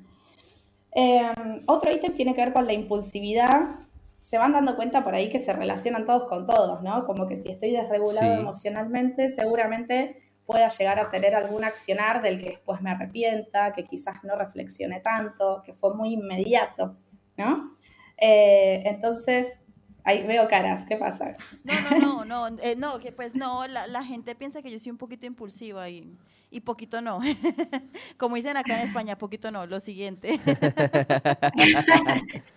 Eh, 0.95 1.21
otro 1.67 1.91
ítem 1.91 2.15
tiene 2.15 2.33
que 2.33 2.41
ver 2.41 2.53
con 2.53 2.65
la 2.65 2.73
impulsividad. 2.73 3.75
Se 4.19 4.37
van 4.37 4.51
dando 4.53 4.75
cuenta 4.75 5.03
por 5.03 5.15
ahí 5.15 5.29
que 5.29 5.39
se 5.39 5.53
relacionan 5.53 6.05
todos 6.05 6.25
con 6.27 6.45
todos, 6.45 6.81
¿no? 6.81 7.05
Como 7.05 7.27
que 7.27 7.35
si 7.37 7.49
estoy 7.49 7.71
desregulado 7.71 8.33
Sí. 8.35 8.39
emocionalmente, 8.41 9.29
seguramente 9.29 10.21
pueda 10.45 10.67
llegar 10.67 10.99
a 10.99 11.09
tener 11.09 11.35
algún 11.35 11.63
accionar 11.63 12.21
del 12.21 12.39
que 12.39 12.49
después 12.49 12.81
me 12.81 12.89
arrepienta, 12.89 13.71
que 13.71 13.85
quizás 13.85 14.23
no 14.23 14.35
reflexione 14.35 14.99
tanto, 14.99 15.61
que 15.63 15.73
fue 15.73 15.93
muy 15.95 16.13
inmediato, 16.13 16.97
¿no? 17.37 17.69
Eh, 18.17 18.81
entonces, 18.85 19.61
ahí 20.03 20.23
veo 20.25 20.47
caras, 20.47 20.85
¿qué 20.87 20.97
pasa? 20.97 21.33
No, 21.63 21.73
no, 21.99 22.25
no, 22.25 22.49
no, 22.49 22.61
eh, 22.63 22.75
no, 22.75 22.99
que 22.99 23.11
pues 23.11 23.35
no, 23.35 23.67
la, 23.67 23.87
la 23.87 24.03
gente 24.03 24.35
piensa 24.35 24.61
que 24.61 24.71
yo 24.71 24.79
soy 24.79 24.91
un 24.91 24.97
poquito 24.97 25.25
impulsiva 25.27 25.87
y, 25.87 26.17
y 26.51 26.61
poquito 26.61 27.01
no. 27.01 27.19
Como 28.17 28.35
dicen 28.35 28.57
acá 28.57 28.79
en 28.79 28.85
España, 28.87 29.17
poquito 29.17 29.51
no, 29.51 29.65
lo 29.65 29.79
siguiente. 29.79 30.39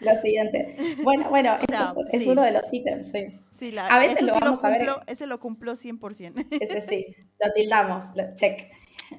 Lo 0.00 0.14
siguiente. 0.16 0.76
Bueno, 1.02 1.28
bueno, 1.30 1.56
sea, 1.68 1.92
es, 2.08 2.14
es 2.14 2.22
sí. 2.24 2.30
uno 2.30 2.42
de 2.42 2.52
los 2.52 2.72
ítems, 2.72 3.10
sí. 3.12 3.40
Sí, 3.52 3.72
la, 3.72 3.86
A 3.86 3.98
veces 3.98 4.22
lo 4.22 4.34
sí 4.34 4.40
vamos 4.42 4.64
a 4.64 4.70
ver 4.70 4.88
ese 5.06 5.26
lo 5.26 5.38
cumplo 5.38 5.72
100%. 5.76 6.46
Ese 6.60 6.80
sí, 6.80 7.06
lo 7.38 7.52
tildamos, 7.52 8.06
lo- 8.16 8.34
check. 8.34 8.70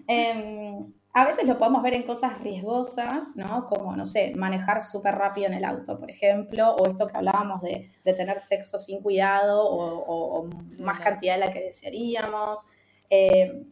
Em, 0.08 0.80
a 1.14 1.26
veces 1.26 1.48
lo 1.48 1.58
podemos 1.58 1.84
ver 1.84 1.94
en 1.94 2.04
cosas 2.04 2.40
riesgosas, 2.42 3.36
¿no? 3.36 3.66
Como, 3.68 3.96
no 3.96 4.06
sé, 4.06 4.34
manejar 4.36 4.82
súper 4.84 5.16
rápido 5.16 5.48
en 5.48 5.54
el 5.54 5.64
auto, 5.66 6.00
por 6.00 6.10
ejemplo, 6.10 6.76
o 6.76 6.90
esto 6.90 7.08
que 7.08 7.16
hablábamos 7.18 7.62
de, 7.62 7.92
de 8.04 8.14
tener 8.14 8.40
sexo 8.42 8.78
sin 8.78 9.02
cuidado 9.02 9.64
o, 9.64 10.00
o- 10.00 10.40
o 10.42 10.50
más 10.80 11.00
cantidad 11.00 11.36
de 11.36 11.40
la 11.40 11.54
que 11.54 11.62
desearíamos. 11.62 12.60
Em, 13.10 13.66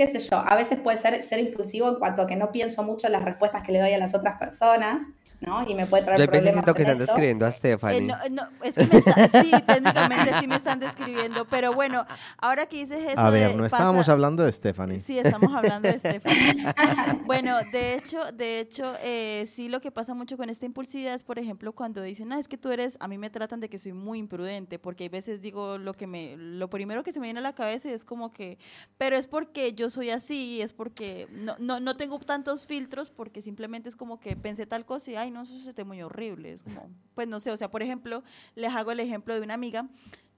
qué 0.00 0.06
sé 0.06 0.18
yo, 0.18 0.38
a 0.38 0.56
veces 0.56 0.78
puede 0.80 0.96
ser, 0.96 1.22
ser 1.22 1.40
impulsivo 1.40 1.86
en 1.86 1.96
cuanto 1.96 2.22
a 2.22 2.26
que 2.26 2.34
no 2.34 2.50
pienso 2.50 2.82
mucho 2.82 3.08
en 3.08 3.12
las 3.12 3.22
respuestas 3.22 3.62
que 3.62 3.70
le 3.70 3.80
doy 3.80 3.92
a 3.92 3.98
las 3.98 4.14
otras 4.14 4.38
personas, 4.38 5.02
¿no? 5.40 5.68
Y 5.68 5.74
me 5.74 5.86
puede 5.86 6.04
traer 6.04 6.20
Yo 6.20 6.26
problemas 6.26 6.52
siento 6.52 6.74
que 6.74 6.82
están 6.82 6.96
eso. 6.96 7.06
describiendo 7.06 7.46
a 7.46 7.48
Eh, 7.48 7.52
Stephanie. 7.52 8.00
no, 8.02 8.16
no, 8.30 8.42
es 8.62 8.74
que 8.74 8.84
me 8.86 8.98
está- 8.98 9.28
sí, 9.42 9.50
técnicamente 9.66 10.32
sí 10.40 10.46
me 10.46 10.56
están 10.56 10.80
describiendo, 10.80 11.44
pero 11.46 11.72
bueno, 11.72 12.04
ahora 12.38 12.66
que 12.66 12.76
dices 12.78 13.00
eso 13.00 13.20
A 13.20 13.30
ver, 13.30 13.48
de 13.50 13.54
no 13.54 13.62
pasa- 13.64 13.76
estábamos 13.76 14.08
hablando 14.08 14.44
de 14.44 14.52
Stephanie. 14.52 14.98
Sí, 15.00 15.18
estamos 15.18 15.52
hablando 15.54 15.88
de 15.90 15.98
Stephanie. 15.98 16.64
Bueno, 17.24 17.56
de 17.72 17.94
hecho, 17.94 18.20
de 18.32 18.60
hecho, 18.60 18.92
eh, 19.02 19.46
sí 19.50 19.68
lo 19.68 19.80
que 19.80 19.90
pasa 19.90 20.14
mucho 20.14 20.36
con 20.36 20.50
esta 20.50 20.66
impulsividad 20.66 21.14
es, 21.14 21.22
por 21.22 21.38
ejemplo, 21.38 21.72
cuando 21.72 22.02
dicen, 22.02 22.32
ah, 22.32 22.38
es 22.38 22.48
que 22.48 22.56
tú 22.58 22.70
eres, 22.70 22.96
a 23.00 23.08
mí 23.08 23.18
me 23.18 23.30
tratan 23.30 23.60
de 23.60 23.68
que 23.68 23.78
soy 23.78 23.92
muy 23.92 24.18
imprudente, 24.18 24.78
porque 24.78 25.04
hay 25.04 25.08
veces 25.08 25.40
digo 25.40 25.78
lo 25.78 25.94
que 25.94 26.06
me, 26.06 26.36
lo 26.36 26.68
primero 26.68 27.02
que 27.02 27.12
se 27.12 27.20
me 27.20 27.26
viene 27.26 27.38
a 27.40 27.42
la 27.42 27.54
cabeza 27.54 27.88
y 27.88 27.92
es 27.92 28.04
como 28.04 28.32
que, 28.32 28.58
pero 28.98 29.16
es 29.16 29.26
porque 29.26 29.72
yo 29.72 29.90
soy 29.90 30.10
así, 30.10 30.60
es 30.60 30.72
porque 30.72 31.28
no, 31.30 31.54
no, 31.58 31.78
no 31.80 31.96
tengo 31.96 32.18
tantos 32.18 32.66
filtros, 32.66 33.10
porque 33.10 33.42
simplemente 33.42 33.88
es 33.88 33.96
como 33.96 34.18
que 34.20 34.34
pensé 34.36 34.66
tal 34.66 34.84
cosa 34.84 35.10
y, 35.10 35.16
ay, 35.16 35.29
no, 35.30 35.42
eso 35.42 35.58
se 35.58 35.72
te 35.74 35.84
muy 35.84 36.02
horrible, 36.02 36.52
es 36.52 36.62
como, 36.62 36.88
pues 37.14 37.26
no 37.28 37.40
sé, 37.40 37.50
o 37.50 37.56
sea, 37.56 37.70
por 37.70 37.82
ejemplo, 37.82 38.22
les 38.54 38.72
hago 38.74 38.90
el 38.92 39.00
ejemplo 39.00 39.34
de 39.34 39.40
una 39.40 39.54
amiga 39.54 39.88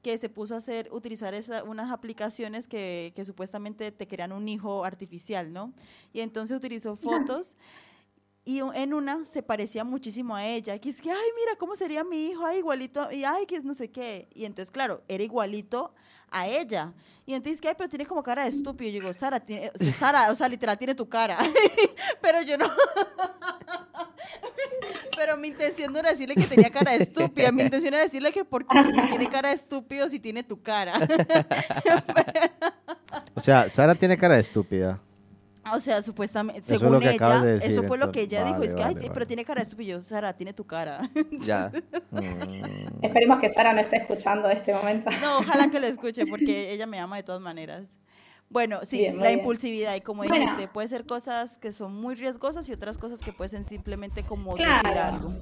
que 0.02 0.18
se 0.18 0.28
puso 0.28 0.54
a 0.54 0.58
hacer, 0.58 0.88
utilizar 0.92 1.32
esa- 1.34 1.62
unas 1.64 1.90
aplicaciones 1.92 2.66
que, 2.66 3.12
que 3.14 3.24
supuestamente 3.24 3.92
te 3.92 4.08
crean 4.08 4.32
un 4.32 4.48
hijo 4.48 4.84
artificial, 4.84 5.52
¿no? 5.52 5.72
Y 6.12 6.20
entonces 6.20 6.56
utilizó 6.56 6.96
fotos 7.36 7.56
y 8.44 8.58
en 8.58 8.92
una 8.94 9.24
se 9.24 9.42
parecía 9.44 9.84
muchísimo 9.84 10.34
a 10.34 10.44
ella, 10.44 10.76
que 10.80 10.88
es 10.88 11.00
que, 11.00 11.10
ay, 11.12 11.28
mira, 11.36 11.56
¿cómo 11.56 11.76
sería 11.76 12.02
mi 12.02 12.26
hijo? 12.30 12.44
Ay, 12.44 12.58
igualito, 12.58 13.12
y 13.12 13.22
ay, 13.22 13.46
que 13.46 13.60
no 13.60 13.72
sé 13.74 13.92
qué. 13.92 14.28
Y 14.34 14.44
entonces, 14.44 14.72
claro, 14.72 15.02
era 15.06 15.22
igualito 15.22 15.94
a 16.28 16.48
ella. 16.48 16.92
Y 17.24 17.34
entonces, 17.34 17.60
que, 17.60 17.68
ay, 17.68 17.74
pero 17.78 17.88
tiene 17.88 18.04
como 18.04 18.20
cara 18.24 18.42
de 18.42 18.48
estúpido. 18.48 18.90
Yo 18.90 18.98
digo, 19.00 19.12
Sara, 19.14 19.38
tiene, 19.38 19.70
sea, 19.76 19.92
Sara, 19.92 20.32
o 20.32 20.34
sea, 20.34 20.48
literal, 20.48 20.76
tiene 20.76 20.96
tu 20.96 21.08
cara. 21.08 21.38
pero 22.20 22.42
yo 22.42 22.58
no. 22.58 22.66
Pero 25.24 25.36
mi 25.36 25.48
intención 25.48 25.92
no 25.92 26.00
era 26.00 26.10
decirle 26.10 26.34
que 26.34 26.42
tenía 26.48 26.68
cara 26.68 26.90
de 26.90 27.04
estúpida, 27.04 27.52
mi 27.52 27.62
intención 27.62 27.94
era 27.94 28.02
decirle 28.02 28.32
que 28.32 28.44
porque 28.44 28.76
tiene 29.08 29.30
cara 29.30 29.50
de 29.50 29.54
estúpido 29.54 30.08
si 30.08 30.18
tiene 30.18 30.42
tu 30.42 30.60
cara. 30.60 30.94
O 33.34 33.40
sea, 33.40 33.68
Sara 33.68 33.94
tiene 33.94 34.16
cara 34.16 34.34
de 34.34 34.40
estúpida. 34.40 35.00
O 35.72 35.78
sea, 35.78 36.02
supuestamente, 36.02 36.60
Eso 36.60 36.78
según 36.78 37.02
ella, 37.02 37.12
acabas 37.12 37.42
de 37.42 37.52
decir, 37.54 37.70
eso 37.70 37.82
fue 37.84 37.98
lo 37.98 38.10
que 38.10 38.22
ella 38.22 38.42
dijo. 38.44 38.58
Vale, 38.58 38.66
Es 38.66 38.74
que, 38.74 38.82
ay, 38.82 38.94
vale, 38.94 39.10
pero 39.12 39.26
tiene 39.26 39.44
cara 39.44 39.60
de 39.60 39.62
estúpido. 39.62 40.00
Sara, 40.02 40.32
tiene 40.32 40.52
tu 40.52 40.66
cara. 40.66 41.08
Ya. 41.40 41.70
Mm, 42.10 43.02
Esperemos 43.04 43.38
que 43.38 43.48
Sara 43.48 43.72
no 43.72 43.80
esté 43.80 43.98
escuchando 43.98 44.48
este 44.50 44.72
momento. 44.74 45.10
No, 45.20 45.38
ojalá 45.38 45.70
que 45.70 45.78
lo 45.78 45.86
escuche 45.94 46.26
porque 46.26 46.72
ella 46.72 46.86
me 46.86 46.98
ama 46.98 47.16
de 47.16 47.22
todas 47.22 47.40
maneras. 47.40 47.94
Bueno, 48.52 48.80
sí, 48.84 48.98
Bien, 48.98 49.18
la 49.18 49.28
bien. 49.28 49.38
impulsividad. 49.38 49.94
Y 49.96 50.02
como 50.02 50.22
Bueno. 50.24 50.36
dijiste, 50.38 50.68
puede 50.68 50.86
ser 50.88 51.06
cosas 51.06 51.56
que 51.58 51.72
son 51.72 51.94
muy 51.94 52.14
riesgosas 52.14 52.68
y 52.68 52.72
otras 52.74 52.98
cosas 52.98 53.22
que 53.22 53.32
pueden 53.32 53.50
ser 53.50 53.64
simplemente 53.64 54.22
como 54.22 54.54
decir 54.56 54.64
Claro. 54.80 55.00
algo. 55.16 55.32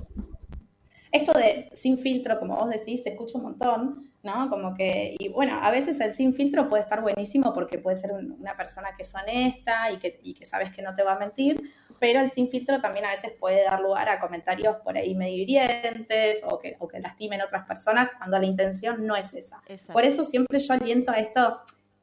Esto 1.11 1.33
de 1.33 1.69
sin 1.73 1.99
filtro, 1.99 2.39
como 2.39 2.55
vos 2.55 2.71
decís, 2.71 3.03
se 3.03 3.11
escucha 3.11 3.37
un 3.39 3.43
montón, 3.45 4.13
¿no? 4.23 4.49
Como 4.49 4.77
que, 4.77 5.17
y 5.19 5.29
bueno, 5.29 5.59
a 5.61 5.73
veces 5.73 5.99
el 5.99 6.13
sin 6.13 6.35
filtro 6.35 6.69
puede 6.69 6.85
estar 6.85 7.03
buenísimo 7.03 7.53
porque 7.53 7.79
puede 7.79 7.97
ser 7.97 8.13
un- 8.13 8.37
una 8.39 8.57
persona 8.57 8.91
que 8.97 9.03
es 9.03 9.13
honesta 9.13 9.91
y 9.91 9.99
que, 9.99 10.21
y 10.23 10.35
que 10.35 10.47
sabes 10.47 10.71
que 10.71 10.83
no 10.83 10.95
te 10.95 11.03
va 11.03 11.15
a 11.15 11.19
mentir, 11.19 11.61
pero 11.99 12.21
el 12.21 12.31
sin 12.31 12.49
filtro 12.49 12.81
también 12.81 13.07
a 13.07 13.11
veces 13.11 13.33
puede 13.41 13.65
dar 13.65 13.81
lugar 13.81 14.09
a 14.09 14.21
comentarios 14.21 14.77
por 14.85 14.97
ahí 14.97 15.17
medio 15.17 15.43
hirientes 15.43 16.45
o 16.49 16.61
que, 16.61 16.77
o 16.79 16.87
que 16.87 17.01
lastimen 17.01 17.43
otras 17.43 17.67
personas 17.67 18.11
cuando 18.17 18.39
la 18.39 18.47
intención 18.47 19.05
no 19.05 19.17
es 19.17 19.35
esa. 19.35 19.61
Exacto. 19.67 19.95
Por 19.95 20.05
eso 20.05 20.23
siempre 20.25 20.61
yo 20.61 20.73
aliento 20.75 21.11
a 21.11 21.17
esto, 21.17 21.61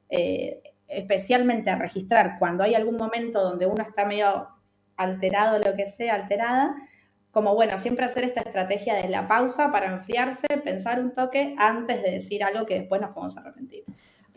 eh, 0.09 0.61
especialmente 0.87 1.69
a 1.69 1.75
registrar 1.75 2.37
cuando 2.39 2.63
hay 2.63 2.75
algún 2.75 2.97
momento 2.97 3.41
donde 3.41 3.65
uno 3.65 3.83
está 3.83 4.05
medio 4.05 4.47
alterado, 4.95 5.59
lo 5.59 5.75
que 5.75 5.85
sea, 5.85 6.15
alterada, 6.15 6.75
como 7.31 7.53
bueno, 7.53 7.77
siempre 7.77 8.05
hacer 8.05 8.23
esta 8.23 8.41
estrategia 8.41 8.95
de 8.95 9.09
la 9.09 9.27
pausa 9.27 9.71
para 9.71 9.91
enfriarse, 9.93 10.47
pensar 10.63 10.99
un 10.99 11.13
toque 11.13 11.55
antes 11.57 12.01
de 12.01 12.11
decir 12.11 12.43
algo 12.43 12.65
que 12.65 12.79
después 12.79 12.99
nos 12.99 13.11
podemos 13.11 13.37
arrepentir. 13.37 13.83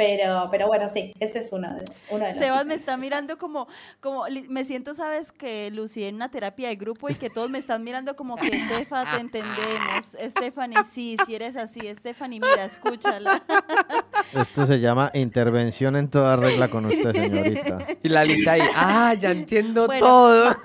Pero, 0.00 0.48
pero 0.50 0.66
bueno, 0.66 0.88
sí, 0.88 1.12
ese 1.20 1.40
es 1.40 1.52
uno 1.52 1.68
de, 1.74 1.84
uno 2.08 2.24
de 2.24 2.32
los 2.32 2.42
Sebas 2.42 2.64
me 2.64 2.74
está 2.74 2.96
mirando 2.96 3.36
como, 3.36 3.68
como, 4.00 4.24
me 4.48 4.64
siento, 4.64 4.94
sabes, 4.94 5.30
que 5.30 5.70
Lucy 5.70 6.04
en 6.04 6.14
una 6.14 6.30
terapia 6.30 6.70
de 6.70 6.76
grupo 6.76 7.10
y 7.10 7.14
que 7.16 7.28
todos 7.28 7.50
me 7.50 7.58
están 7.58 7.84
mirando 7.84 8.16
como 8.16 8.36
que, 8.36 8.46
Estefa, 8.46 9.04
te 9.04 9.20
entendemos. 9.20 10.16
Stephanie, 10.30 10.78
sí, 10.90 11.18
si 11.26 11.34
eres 11.34 11.54
así. 11.54 11.80
Stephanie, 11.94 12.40
mira, 12.40 12.64
escúchala. 12.64 13.42
Esto 14.32 14.64
se 14.66 14.80
llama 14.80 15.10
intervención 15.12 15.94
en 15.96 16.08
toda 16.08 16.34
regla 16.36 16.68
con 16.68 16.86
usted, 16.86 17.12
señorita. 17.12 17.78
Y 18.02 18.08
la 18.08 18.24
lista 18.24 18.52
ahí. 18.52 18.62
Ah, 18.74 19.12
ya 19.12 19.32
entiendo 19.32 19.86
Bueno, 19.86 20.06
todo. 20.06 20.56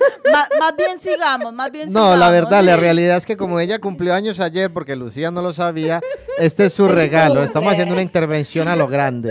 Más 0.58 0.76
bien 0.76 0.98
sigamos, 0.98 1.52
más 1.52 1.70
bien 1.70 1.92
No, 1.92 2.16
la 2.16 2.28
sigamos. 2.28 2.32
verdad, 2.32 2.64
la 2.64 2.76
realidad 2.76 3.18
es 3.18 3.26
que 3.26 3.36
como 3.36 3.60
ella 3.60 3.80
cumplió 3.80 4.14
años 4.14 4.40
ayer 4.40 4.72
porque 4.72 4.96
Lucía 4.96 5.30
no 5.30 5.42
lo 5.42 5.52
sabía, 5.52 6.00
este 6.38 6.66
es 6.66 6.72
su 6.72 6.88
regalo. 6.88 7.42
Estamos 7.42 7.72
haciendo 7.72 7.92
una 7.92 8.02
intervención 8.02 8.68
a 8.68 8.76
lo 8.76 8.88
grande. 8.88 9.25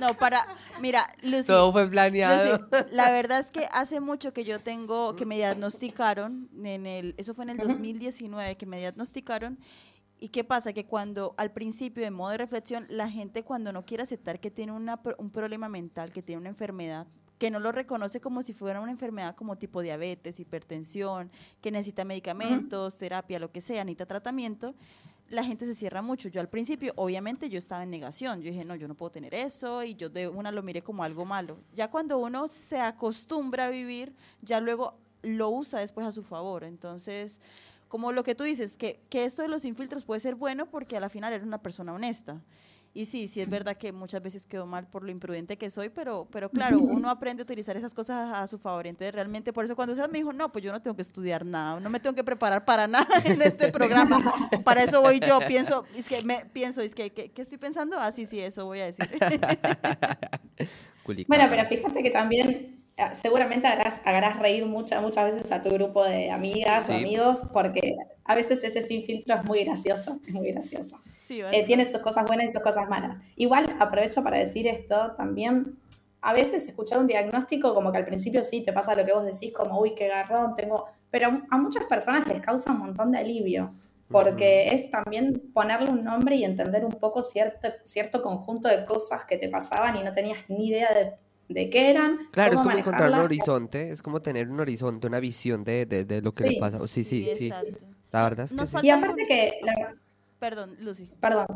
No, 0.00 0.14
para, 0.16 0.46
mira, 0.80 1.12
Lucy, 1.22 1.48
Todo 1.48 1.72
fue 1.72 1.88
planeado. 1.88 2.58
Lucy, 2.70 2.92
la 2.92 3.10
verdad 3.10 3.40
es 3.40 3.50
que 3.50 3.68
hace 3.72 4.00
mucho 4.00 4.32
que 4.32 4.44
yo 4.44 4.60
tengo, 4.60 5.16
que 5.16 5.26
me 5.26 5.36
diagnosticaron, 5.36 6.48
en 6.62 6.86
el, 6.86 7.14
eso 7.18 7.34
fue 7.34 7.44
en 7.44 7.50
el 7.50 7.58
2019 7.58 8.56
que 8.56 8.66
me 8.66 8.78
diagnosticaron, 8.78 9.58
¿Y 10.20 10.30
qué 10.30 10.42
pasa? 10.42 10.72
Que 10.72 10.84
cuando 10.84 11.34
al 11.36 11.52
principio, 11.52 12.04
en 12.04 12.12
modo 12.12 12.32
de 12.32 12.38
reflexión, 12.38 12.86
la 12.88 13.08
gente 13.08 13.44
cuando 13.44 13.72
no 13.72 13.84
quiere 13.84 14.02
aceptar 14.02 14.40
que 14.40 14.50
tiene 14.50 14.72
una, 14.72 15.00
un 15.18 15.30
problema 15.30 15.68
mental, 15.68 16.12
que 16.12 16.22
tiene 16.22 16.40
una 16.40 16.48
enfermedad, 16.48 17.06
que 17.38 17.50
no 17.52 17.60
lo 17.60 17.70
reconoce 17.70 18.20
como 18.20 18.42
si 18.42 18.52
fuera 18.52 18.80
una 18.80 18.90
enfermedad 18.90 19.36
como 19.36 19.56
tipo 19.56 19.80
diabetes, 19.80 20.40
hipertensión, 20.40 21.30
que 21.60 21.70
necesita 21.70 22.04
medicamentos, 22.04 22.98
terapia, 22.98 23.38
lo 23.38 23.52
que 23.52 23.60
sea, 23.60 23.84
necesita 23.84 24.06
tratamiento, 24.06 24.74
la 25.30 25.44
gente 25.44 25.66
se 25.66 25.74
cierra 25.74 26.02
mucho. 26.02 26.28
Yo 26.28 26.40
al 26.40 26.48
principio, 26.48 26.92
obviamente, 26.96 27.48
yo 27.50 27.58
estaba 27.58 27.82
en 27.82 27.90
negación. 27.90 28.40
Yo 28.40 28.50
dije, 28.50 28.64
no, 28.64 28.74
yo 28.76 28.88
no 28.88 28.94
puedo 28.94 29.10
tener 29.10 29.34
eso 29.34 29.82
y 29.84 29.94
yo 29.94 30.08
de 30.08 30.28
una 30.28 30.50
lo 30.52 30.62
miré 30.62 30.82
como 30.82 31.04
algo 31.04 31.24
malo. 31.24 31.58
Ya 31.74 31.90
cuando 31.90 32.18
uno 32.18 32.48
se 32.48 32.80
acostumbra 32.80 33.66
a 33.66 33.70
vivir, 33.70 34.14
ya 34.42 34.60
luego 34.60 34.94
lo 35.22 35.50
usa 35.50 35.80
después 35.80 36.06
a 36.06 36.12
su 36.12 36.22
favor. 36.22 36.64
Entonces, 36.64 37.40
como 37.88 38.12
lo 38.12 38.22
que 38.22 38.34
tú 38.34 38.44
dices, 38.44 38.76
que, 38.76 39.00
que 39.10 39.24
esto 39.24 39.42
de 39.42 39.48
los 39.48 39.64
infiltros 39.64 40.04
puede 40.04 40.20
ser 40.20 40.34
bueno 40.34 40.66
porque 40.66 40.96
a 40.96 41.00
la 41.00 41.08
final 41.08 41.32
eres 41.32 41.46
una 41.46 41.58
persona 41.58 41.92
honesta. 41.92 42.40
Y 42.94 43.04
sí, 43.04 43.28
sí 43.28 43.40
es 43.40 43.48
verdad 43.48 43.76
que 43.76 43.92
muchas 43.92 44.22
veces 44.22 44.46
quedo 44.46 44.66
mal 44.66 44.86
por 44.88 45.04
lo 45.04 45.10
imprudente 45.10 45.56
que 45.56 45.70
soy, 45.70 45.88
pero, 45.88 46.26
pero 46.32 46.50
claro, 46.50 46.78
uno 46.78 47.10
aprende 47.10 47.42
a 47.42 47.44
utilizar 47.44 47.76
esas 47.76 47.94
cosas 47.94 48.16
a, 48.16 48.42
a 48.42 48.46
su 48.46 48.58
favor. 48.58 48.86
Entonces, 48.86 49.14
realmente, 49.14 49.52
por 49.52 49.64
eso 49.64 49.76
cuando 49.76 49.94
se 49.94 50.06
me 50.08 50.18
dijo, 50.18 50.32
no, 50.32 50.50
pues 50.50 50.64
yo 50.64 50.72
no 50.72 50.82
tengo 50.82 50.96
que 50.96 51.02
estudiar 51.02 51.44
nada, 51.44 51.78
no 51.80 51.90
me 51.90 52.00
tengo 52.00 52.14
que 52.14 52.24
preparar 52.24 52.64
para 52.64 52.86
nada 52.86 53.08
en 53.24 53.40
este 53.42 53.70
programa. 53.70 54.20
Para 54.64 54.82
eso 54.82 55.00
voy 55.00 55.20
yo, 55.20 55.38
pienso, 55.46 55.84
es 55.94 56.06
que 56.06 56.22
me 56.22 56.46
pienso, 56.46 56.80
es 56.80 56.94
que, 56.94 57.10
¿qué, 57.10 57.30
qué 57.30 57.42
estoy 57.42 57.58
pensando? 57.58 57.98
Ah, 57.98 58.10
sí, 58.10 58.26
sí, 58.26 58.40
eso 58.40 58.64
voy 58.66 58.80
a 58.80 58.86
decir. 58.86 59.08
Bueno, 61.26 61.46
pero 61.48 61.64
fíjate 61.66 62.02
que 62.02 62.10
también 62.10 62.82
eh, 62.96 63.04
seguramente 63.12 63.66
harás, 63.66 64.00
harás 64.04 64.38
reír 64.38 64.66
muchas, 64.66 65.02
muchas 65.02 65.32
veces 65.32 65.50
a 65.52 65.62
tu 65.62 65.70
grupo 65.70 66.04
de 66.04 66.30
amigas 66.30 66.88
o 66.88 66.92
amigos, 66.92 67.42
porque 67.52 67.96
a 68.28 68.34
veces 68.34 68.62
ese 68.62 68.82
sin 68.82 69.04
filtro 69.04 69.34
es 69.34 69.44
muy 69.44 69.64
gracioso, 69.64 70.20
es 70.26 70.34
muy 70.34 70.52
gracioso. 70.52 71.00
Sí, 71.04 71.40
Eh, 71.40 71.42
bastante. 71.44 71.66
tiene 71.66 71.84
sus 71.84 71.98
cosas 72.00 72.24
buenas 72.26 72.50
y 72.50 72.52
sus 72.52 72.62
cosas 72.62 72.88
malas. 72.88 73.18
Igual 73.36 73.74
aprovecho 73.80 74.22
para 74.22 74.38
decir 74.38 74.66
esto 74.68 75.12
también. 75.16 75.78
A 76.20 76.34
veces 76.34 76.66
escuchar 76.68 76.98
un 76.98 77.06
diagnóstico 77.06 77.74
como 77.74 77.90
que 77.90 77.98
al 77.98 78.04
principio 78.04 78.44
sí 78.44 78.62
te 78.62 78.72
pasa 78.72 78.94
lo 78.94 79.04
que 79.06 79.12
vos 79.12 79.24
decís, 79.24 79.52
como 79.52 79.80
uy, 79.80 79.94
qué 79.94 80.08
garrón 80.08 80.54
tengo. 80.54 80.86
Pero 81.10 81.42
a 81.50 81.58
muchas 81.58 81.84
personas 81.84 82.26
les 82.28 82.40
causa 82.40 82.70
un 82.72 82.78
montón 82.80 83.12
de 83.12 83.18
alivio, 83.18 83.72
porque 84.10 84.68
es 84.74 84.90
también 84.90 85.50
ponerle 85.54 85.90
un 85.90 86.04
nombre 86.04 86.36
y 86.36 86.44
entender 86.44 86.84
un 86.84 86.92
poco 86.92 87.22
cierto, 87.22 87.68
cierto 87.84 88.20
conjunto 88.20 88.68
de 88.68 88.84
cosas 88.84 89.24
que 89.24 89.38
te 89.38 89.48
pasaban 89.48 89.96
y 89.96 90.02
no 90.02 90.12
tenías 90.12 90.38
ni 90.48 90.68
idea 90.68 90.88
de, 90.92 91.12
de 91.54 91.70
qué 91.70 91.90
eran. 91.90 92.18
Claro, 92.32 92.50
es 92.50 92.56
cómo 92.58 92.68
como 92.70 92.78
encontrar 92.78 93.10
un 93.10 93.18
horizonte, 93.20 93.90
es 93.90 94.02
como 94.02 94.20
tener 94.20 94.48
un 94.50 94.60
horizonte, 94.60 95.06
una 95.06 95.20
visión 95.20 95.64
de, 95.64 95.86
de, 95.86 96.04
de 96.04 96.20
lo 96.20 96.32
que 96.32 96.42
le 96.44 96.50
Sí. 96.50 96.56
pasa. 96.60 96.78
Sí, 96.86 97.04
sí, 97.04 97.26
sí. 97.36 97.46
exacto. 97.48 97.86
La 98.12 98.22
verdad 98.22 98.46
es 98.46 98.54
que 98.54 98.66
sí. 98.66 98.76
Y 98.82 98.90
aparte 98.90 99.26
que 99.26 99.60
la- 99.62 99.94
Perdón, 100.38 100.76
Lucy. 100.80 101.04
Perdón, 101.20 101.46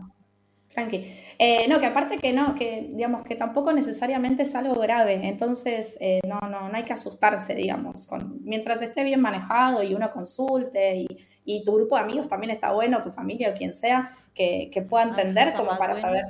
tranqui. 0.68 1.14
Eh, 1.38 1.66
no, 1.68 1.78
que 1.80 1.86
aparte 1.86 2.18
que 2.18 2.32
no, 2.32 2.54
que 2.54 2.88
digamos 2.92 3.22
que 3.24 3.36
tampoco 3.36 3.72
necesariamente 3.72 4.42
es 4.42 4.54
algo 4.54 4.74
grave, 4.80 5.20
entonces 5.28 5.96
eh, 6.00 6.20
no, 6.26 6.40
no, 6.48 6.68
no 6.68 6.74
hay 6.76 6.84
que 6.84 6.92
asustarse, 6.92 7.54
digamos. 7.54 8.06
Con, 8.06 8.40
mientras 8.44 8.82
esté 8.82 9.04
bien 9.04 9.20
manejado 9.20 9.82
y 9.82 9.94
uno 9.94 10.12
consulte 10.12 10.96
y, 10.96 11.06
y 11.44 11.64
tu 11.64 11.74
grupo 11.74 11.96
de 11.96 12.02
amigos 12.02 12.28
también 12.28 12.50
está 12.50 12.72
bueno, 12.72 13.00
tu 13.02 13.12
familia 13.12 13.50
o 13.50 13.54
quien 13.54 13.72
sea, 13.72 14.16
que, 14.34 14.70
que 14.72 14.82
pueda 14.82 15.04
Ah, 15.04 15.08
entender 15.10 15.54
como 15.54 15.76
para 15.78 15.92
bueno. 15.94 16.00
saber 16.08 16.24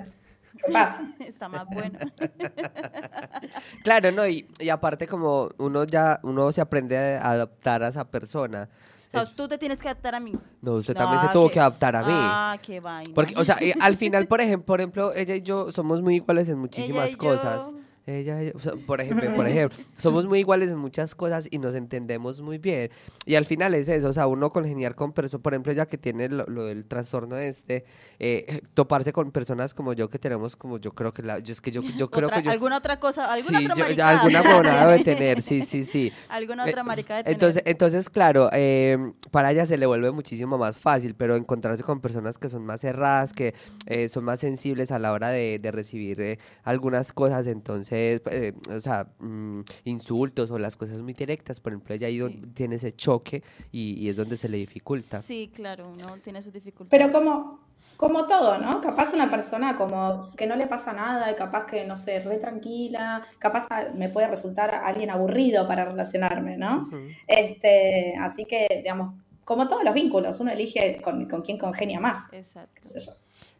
qué 0.66 0.72
pasa. 0.72 1.00
Está 1.20 1.48
más 1.48 1.66
bueno. 1.68 1.98
Claro, 3.82 4.12
no, 4.12 4.26
y, 4.26 4.46
y 4.60 4.68
aparte 4.68 5.06
como 5.06 5.50
uno 5.58 5.84
ya, 5.84 6.20
uno 6.22 6.52
se 6.52 6.60
aprende 6.60 6.96
a 7.16 7.30
adaptar 7.30 7.82
a 7.82 7.88
esa 7.88 8.04
persona. 8.10 8.68
Sea, 9.12 9.22
Es- 9.22 9.36
tú 9.36 9.46
te 9.46 9.58
tienes 9.58 9.78
que 9.80 9.88
adaptar 9.88 10.14
a 10.14 10.20
mí. 10.20 10.32
no, 10.62 10.72
usted 10.74 10.94
también 10.94 11.20
se 11.20 11.26
Ah, 11.28 11.32
tuvo 11.32 11.48
qué- 11.48 11.54
que 11.54 11.60
adaptar 11.60 11.94
a 11.96 12.00
mí. 12.02 12.12
Ah, 12.14 12.58
qué 12.62 12.80
vaina. 12.80 13.12
Porque, 13.14 13.34
o 13.36 13.44
sea, 13.44 13.56
eh, 13.60 13.74
al 13.80 13.96
final, 13.96 14.26
por 14.28 14.40
ejemplo, 14.40 14.64
por 14.66 14.80
ejemplo, 14.80 15.12
ella 15.14 15.34
y 15.36 15.42
yo 15.42 15.70
somos 15.70 16.00
muy 16.02 16.16
iguales 16.16 16.48
en 16.48 16.58
muchísimas 16.58 17.14
cosas. 17.16 17.58
yo- 17.70 17.74
Ella, 18.05 18.40
ella, 18.42 18.53
o 18.55 18.61
sea, 18.61 18.72
por 18.86 19.00
ejemplo, 19.03 19.32
por 19.34 19.46
ejemplo, 19.46 19.78
somos 19.96 20.26
muy 20.26 20.40
iguales 20.40 20.68
en 20.70 20.76
muchas 20.78 21.14
cosas 21.14 21.46
y 21.50 21.59
nos 21.59 21.74
entendemos 21.76 22.40
muy 22.40 22.59
bien. 22.59 22.90
Y 23.26 23.36
al 23.36 23.46
final 23.46 23.74
es 23.74 23.88
eso, 23.88 24.09
o 24.09 24.12
sea, 24.12 24.26
uno 24.26 24.50
congeniar 24.50 24.94
con 24.96 25.12
personas, 25.12 25.40
por 25.42 25.53
ejemplo, 25.53 25.72
ya 25.72 25.86
que 25.86 25.98
tiene 25.98 26.28
lo, 26.28 26.44
lo 26.46 26.64
del 26.66 26.84
trastorno 26.86 27.36
este, 27.36 27.84
eh, 28.18 28.61
toparse 28.74 29.12
con 29.12 29.30
personas 29.30 29.72
como 29.74 29.92
yo 29.92 30.11
que 30.11 30.18
tenemos 30.18 30.57
como 30.57 30.78
yo 30.78 30.92
creo 30.92 31.12
que 31.12 31.22
la, 31.22 31.38
yo 31.38 31.53
es 31.53 31.61
que 31.61 31.70
yo, 31.70 31.82
yo 31.96 32.11
creo 32.11 32.26
Otra- 32.26 32.38
que 32.38 32.44
yo, 32.46 32.50
¿Alguna 32.50 32.78
otra 32.78 32.98
cosa? 32.98 33.32
¿Alguna 33.32 33.59
sí, 33.61 33.66
otra 33.66 33.88
yo- 33.92 34.05
alguna 34.05 34.42
debe 34.86 35.05
tener, 35.05 35.40
sí, 35.42 35.62
sí, 35.62 35.84
sí. 35.84 36.12
¿Alguna 36.28 36.66
Eh, 36.66 36.70
otra 36.70 36.82
maricada 36.82 37.18
de 37.18 37.24
tener? 37.24 37.34
Entonces, 37.36 37.62
entonces 37.66 38.11
claro, 38.11 38.50
eh, 38.53 39.12
para 39.30 39.53
ella 39.53 39.64
se 39.66 39.78
le 39.78 39.86
vuelve 39.86 40.11
muchísimo 40.11 40.59
más 40.59 40.80
fácil, 40.80 41.14
pero 41.14 41.36
encontrarse 41.36 41.84
con 41.84 42.00
personas 42.00 42.36
que 42.38 42.48
son 42.48 42.64
más 42.66 42.80
cerradas, 42.80 43.32
que 43.32 43.55
eh, 43.86 44.09
son 44.09 44.24
más 44.24 44.40
sensibles 44.40 44.90
a 44.90 44.98
la 44.98 45.12
hora 45.12 45.28
de, 45.28 45.61
de 45.61 45.70
recibir 45.70 46.20
eh, 46.20 46.38
algunas 46.64 47.12
cosas, 47.12 47.46
entonces, 47.46 47.91
eh, 47.93 48.55
o 48.70 48.80
sea, 48.80 49.07
mm, 49.18 49.61
insultos 49.84 50.51
o 50.51 50.59
las 50.59 50.76
cosas 50.76 51.03
muy 51.03 51.12
directas, 51.12 51.61
por 51.61 51.72
ejemplo, 51.72 51.95
ella 51.95 52.07
ahí 52.07 52.20
Sí. 52.20 52.43
tiene 52.55 52.76
ese 52.76 52.95
choque 52.95 53.43
y, 53.70 53.95
y 53.99 54.09
es 54.09 54.16
donde 54.16 54.36
se 54.36 54.49
le 54.49 54.57
dificulta. 54.57 55.20
Sí, 55.22 55.51
claro, 55.55 55.90
uno 55.95 56.18
tiene 56.18 56.40
sus 56.43 56.53
dificultades. 56.53 56.90
Pero 56.90 57.12
como, 57.12 57.61
como 57.97 58.26
todo, 58.26 58.59
¿no? 58.59 58.80
Capaz 58.80 59.12
una 59.14 59.30
persona 59.30 59.76
como 59.76 60.18
que 60.36 60.47
no 60.47 60.57
le 60.57 60.66
pasa 60.66 60.93
nada 60.93 61.30
y 61.30 61.34
capaz 61.34 61.66
que, 61.66 61.84
no 61.84 61.97
sé, 61.97 62.20
re 62.20 62.38
tranquila, 62.38 63.24
capaz 63.38 63.68
me 63.95 64.09
puede 64.09 64.28
resultar 64.28 64.74
alguien 64.74 65.11
aburrido 65.11 65.66
para 65.68 65.84
relacionarme, 65.84 66.57
¿no? 66.57 66.88
Ujú. 66.88 66.97
Este, 67.26 68.14
así 68.20 68.45
que, 68.45 68.66
digamos, 68.76 69.14
como 69.45 69.68
todos 69.68 69.82
los 69.84 69.93
vínculos, 69.95 70.38
uno 70.40 70.51
elige 70.53 71.01
con, 71.03 71.28
con 71.28 71.43
quién 71.43 71.59
congenia 71.59 72.01
más, 72.01 72.32
Exacto. 72.32 72.80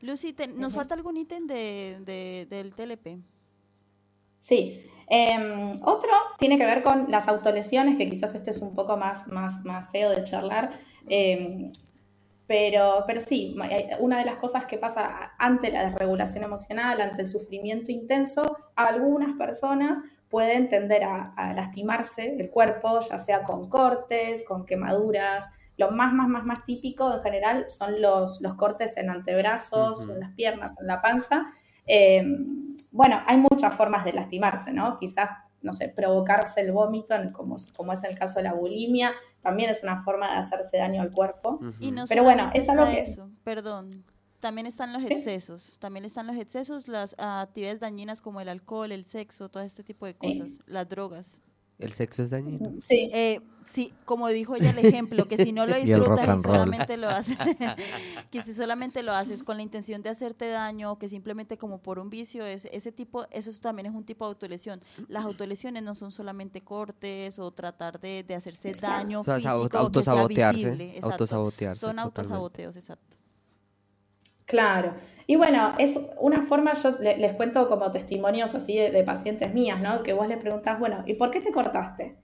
Lucy, 0.01 0.33
te- 0.33 0.49
¿nos 0.49 0.73
Ujú. 0.73 0.81
falta 0.81 0.95
algún 0.95 1.17
ítem 1.17 1.47
de, 1.47 1.99
de- 2.05 2.47
del 2.51 2.75
TLP? 2.75 3.19
Sí. 4.43 4.85
Em, 5.09 5.73
otro 5.85 6.11
tiene 6.37 6.59
que 6.59 6.67
ver 6.67 6.83
con 6.83 7.09
las 7.11 7.29
autolesiones, 7.29 7.97
que 7.97 8.11
quizás 8.11 8.35
este 8.35 8.51
es 8.51 8.59
un 8.59 8.75
poco 8.75 8.97
más, 8.97 9.29
más, 9.29 9.65
más 9.65 9.89
feo 9.93 10.11
de 10.11 10.25
charlar. 10.25 10.73
Em, 11.09 11.71
pero, 12.49 13.05
pero 13.07 13.21
sí, 13.21 13.55
una 14.01 14.19
de 14.19 14.25
las 14.25 14.37
cosas 14.39 14.67
que 14.67 14.79
pasa 14.79 15.33
ante 15.39 15.71
la 15.71 15.89
desregulación 15.89 16.43
emocional, 16.43 17.01
ante 17.01 17.23
el 17.23 17.29
sufrimiento 17.29 17.93
intenso, 17.93 18.57
algunas 18.75 19.39
personas 19.39 19.99
pueden 20.29 20.69
tender 20.69 21.05
a, 21.05 21.35
a 21.37 21.55
lastimarse 21.55 22.35
el 22.37 22.51
cuerpo, 22.51 22.99
ya 22.99 23.19
sea 23.19 23.45
con 23.45 23.69
cortes, 23.69 24.45
con 24.47 24.67
quemaduras. 24.67 25.51
Lo 25.77 25.93
más, 25.93 26.13
más, 26.13 26.29
más, 26.29 26.45
más 26.45 26.65
típico 26.65 27.15
en 27.15 27.23
general 27.23 27.71
son 27.71 28.03
los, 28.03 28.41
los 28.41 28.55
cortes 28.55 28.97
en 28.97 29.09
antebrazos, 29.09 30.09
en 30.09 30.19
las 30.19 30.33
piernas, 30.33 30.75
en 30.81 30.89
la 30.89 31.01
panza. 31.01 31.47
Eh, 31.87 32.23
bueno, 32.91 33.21
hay 33.27 33.39
muchas 33.39 33.75
formas 33.75 34.05
de 34.05 34.13
lastimarse, 34.13 34.73
¿no? 34.73 34.99
Quizás, 34.99 35.31
no 35.63 35.73
sé, 35.73 35.89
provocarse 35.89 36.61
el 36.61 36.73
vómito, 36.73 37.15
como, 37.33 37.57
como 37.77 37.93
es 37.93 38.05
el 38.05 38.19
caso 38.19 38.37
de 38.39 38.45
la 38.45 38.53
bulimia, 38.53 39.13
también 39.43 39.71
es 39.71 39.83
una 39.83 40.03
forma 40.03 40.31
de 40.33 40.39
hacerse 40.39 40.77
daño 40.79 41.01
al 41.03 41.13
cuerpo. 41.13 41.59
Y 41.81 41.91
no 41.91 42.05
Pero 42.09 42.23
bueno, 42.23 42.51
es 42.55 42.69
algo 42.69 42.85
que- 42.87 43.01
eso, 43.01 43.31
perdón. 43.45 44.05
También 44.41 44.67
están 44.67 44.93
los 44.93 45.05
Sí. 45.05 45.13
excesos, 45.15 45.77
también 45.79 46.05
están 46.05 46.27
los 46.27 46.35
excesos, 46.37 46.89
las 46.89 47.15
actividades 47.17 47.79
dañinas 47.79 48.21
como 48.21 48.41
el 48.41 48.49
alcohol, 48.49 48.91
el 48.91 49.05
sexo, 49.05 49.49
todo 49.49 49.63
este 49.63 49.85
tipo 49.85 50.05
de 50.05 50.15
Sí. 50.15 50.19
cosas, 50.41 50.59
las 50.67 50.89
drogas. 50.89 51.41
El 51.83 51.93
sexo 51.93 52.23
es 52.23 52.31
dañino. 52.31 52.73
Sí. 52.79 53.11
Eh, 53.13 53.41
sí, 53.65 53.93
como 54.05 54.29
dijo 54.29 54.55
ella 54.57 54.71
el 54.71 54.79
ejemplo, 54.79 55.27
que 55.27 55.37
si 55.37 55.53
no 55.53 55.67
lo 55.67 55.75
disfrutas 55.77 56.39
y 56.39 56.43
solamente 56.43 56.97
lo 56.97 57.09
haces, 57.09 57.37
que 58.31 58.41
si 58.43 58.55
solamente 58.55 59.03
lo 59.03 59.13
haces 59.13 59.43
con 59.43 59.57
la 59.57 59.63
intención 59.63 60.03
de 60.03 60.11
hacerte 60.11 60.49
daño, 60.49 60.99
que 60.99 61.09
simplemente 61.09 61.59
como 61.59 61.79
por 61.79 61.99
un 61.99 62.09
vicio, 62.11 62.45
es, 62.47 62.67
ese 62.73 62.93
tipo, 62.93 63.27
eso 63.31 63.51
es- 63.51 63.61
también 63.61 63.87
es 63.87 63.93
un 63.95 64.05
tipo 64.05 64.25
de 64.25 64.29
autolesión. 64.31 64.81
Las 65.09 65.25
autolesiones 65.25 65.83
no 65.83 65.95
son 65.95 66.13
solamente 66.13 66.61
cortes 66.61 67.39
o 67.39 67.51
tratar 67.51 68.01
de, 68.01 68.23
de 68.23 68.35
hacerse 68.35 68.73
daño 68.73 69.21
O 69.21 69.25
sea, 69.25 69.37
físico 69.37 69.51
sabo- 69.51 69.69
que 69.69 69.73
sea 69.77 69.81
autosabotearse, 69.81 70.57
visible, 70.65 70.85
exacto. 70.97 71.13
autosabotearse 71.15 71.81
Son 71.81 71.97
totalmente. 71.97 72.21
autosaboteos, 72.21 72.77
exacto. 72.77 73.17
Claro. 74.47 74.95
Y 75.27 75.37
bueno, 75.37 75.75
es 75.79 75.99
una 76.19 76.43
forma, 76.43 76.75
yo 76.75 76.91
le- 77.01 77.17
les 77.17 77.33
cuento 77.35 77.69
como 77.69 77.91
testimonios 77.91 78.55
así 78.55 78.77
de, 78.77 78.91
de 78.91 79.05
pacientes 79.05 79.53
mías, 79.55 79.81
¿no? 79.81 80.03
Que 80.03 80.13
vos 80.13 80.29
les 80.29 80.39
preguntás, 80.39 80.79
bueno, 80.79 81.03
¿y 81.07 81.15
por 81.15 81.31
qué 81.31 81.41
te 81.41 81.53
cortaste? 81.53 82.17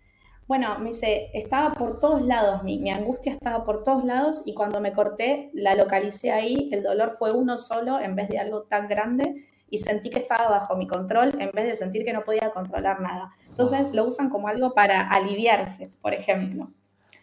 Bueno, 0.46 0.78
me 0.80 0.90
dice, 0.90 1.30
estaba 1.34 1.74
por 1.74 2.00
todos 2.00 2.24
lados, 2.26 2.62
mi, 2.64 2.78
mi 2.80 2.90
angustia 2.90 3.32
estaba 3.32 3.64
por 3.64 3.82
todos 3.82 4.04
lados 4.04 4.42
y 4.46 4.54
cuando 4.54 4.80
me 4.80 4.92
corté 4.92 5.50
la 5.54 5.74
localicé 5.74 6.32
ahí, 6.32 6.70
el 6.72 6.82
dolor 6.82 7.16
fue 7.18 7.32
uno 7.32 7.56
solo 7.58 8.00
en 8.00 8.16
vez 8.16 8.28
de 8.30 8.38
algo 8.38 8.62
tan 8.64 8.88
grande 8.88 9.46
y 9.70 9.78
sentí 9.78 10.10
que 10.10 10.18
estaba 10.20 10.48
bajo 10.48 10.76
mi 10.76 10.86
control 10.86 11.32
en 11.40 11.50
vez 11.52 11.66
de 11.66 11.74
sentir 11.74 12.04
que 12.04 12.14
no 12.14 12.24
podía 12.24 12.50
controlar 12.52 13.00
nada. 13.00 13.30
Entonces 13.50 13.92
lo 13.94 14.04
usan 14.06 14.30
como 14.30 14.48
algo 14.48 14.72
para 14.74 15.02
aliviarse, 15.08 15.90
por 16.02 16.14
ejemplo. 16.14 16.70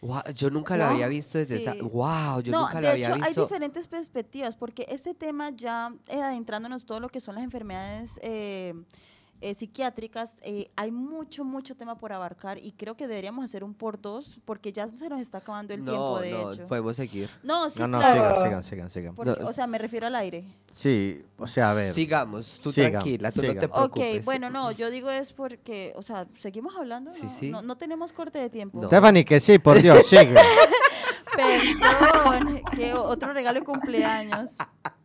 Guau, 0.06 0.24
yo 0.34 0.49
nunca 0.49 0.78
lo 0.78 0.86
¿No? 0.86 0.91
había 0.91 1.08
visto 1.08 1.38
desde 1.38 1.58
esa. 1.62 1.74
Wow, 1.76 2.41
yo 2.41 2.51
no, 2.51 2.62
nunca 2.62 2.80
de 2.82 2.88
había 2.89 3.08
hecho, 3.08 3.16
hay 3.16 3.22
visto. 3.30 3.43
diferentes 3.43 3.88
perspectivas, 3.88 4.56
porque 4.56 4.86
este 4.89 5.14
tema 5.14 5.49
ya 5.49 5.93
eh, 6.08 6.22
adentrándonos 6.22 6.86
todo 6.86 6.99
lo 6.99 7.10
que 7.10 7.20
son 7.20 7.36
las 7.36 7.43
enfermedades 7.43 8.20
eh, 8.22 8.74
eh, 9.42 9.54
psiquiátricas, 9.54 10.36
eh, 10.42 10.70
hay 10.76 10.92
mucho, 10.92 11.44
mucho 11.44 11.76
tema 11.76 11.96
por 11.98 12.12
abarcar 12.14 12.58
y 12.58 12.72
creo 12.72 12.96
que 12.96 13.08
deberíamos 13.08 13.44
hacer 13.46 13.64
un 13.64 13.74
por 13.74 14.02
dos, 14.02 14.40
porque 14.46 14.72
ya 14.74 14.88
se 14.88 15.10
nos 15.10 15.20
está 15.22 15.40
acabando 15.40 15.74
el 15.74 15.82
tiempo, 15.84 16.16
No, 16.16 16.20
de 16.20 16.32
no, 16.32 16.52
hecho. 16.54 16.68
podemos 16.68 16.96
seguir. 16.96 17.30
No, 17.44 17.70
sí, 17.70 17.80
No, 17.82 17.88
no, 17.88 18.00
claro. 18.00 18.22
sigan, 18.44 18.44
sigan, 18.44 18.64
sigan, 18.64 18.90
sigan. 18.90 19.16
porque- 19.16 19.42
No. 19.42 19.50
O 19.50 19.54
sea, 19.54 19.68
me 19.68 19.78
refiero 19.78 20.08
al 20.08 20.16
aire. 20.16 20.46
Sí, 20.72 21.24
o 21.38 21.48
sea, 21.48 21.72
a 21.72 21.74
ver. 21.74 21.94
Sigamos, 21.94 22.60
tú 22.64 22.72
Sigan, 22.72 22.92
tranquila, 22.94 23.32
tú 23.32 23.42
no 23.42 23.48
te 23.48 23.54
sigan. 23.54 23.70
preocupes. 23.72 24.18
Ok, 24.20 24.26
bueno, 24.26 24.50
no, 24.50 24.72
yo 24.72 24.90
digo 24.90 25.10
es 25.10 25.34
porque, 25.34 25.94
o 25.96 26.02
sea, 26.02 26.26
seguimos 26.40 26.76
hablando, 26.76 27.12
Sí, 27.12 27.22
no, 27.24 27.30
sí. 27.30 27.52
no, 27.52 27.62
no 27.62 27.76
tenemos 27.78 28.14
corte 28.14 28.40
de 28.40 28.50
tiempo. 28.50 28.82
No. 28.82 28.88
Stephanie, 28.88 29.26
que 29.26 29.40
sí, 29.40 29.60
por 29.60 29.82
Dios, 29.82 30.06
sigue. 30.08 30.36
Perdón, 31.36 32.62
qué 32.76 32.94
otro 32.94 33.34
regalo 33.34 33.60
de 33.60 33.66
cumpleaños. 33.66 34.52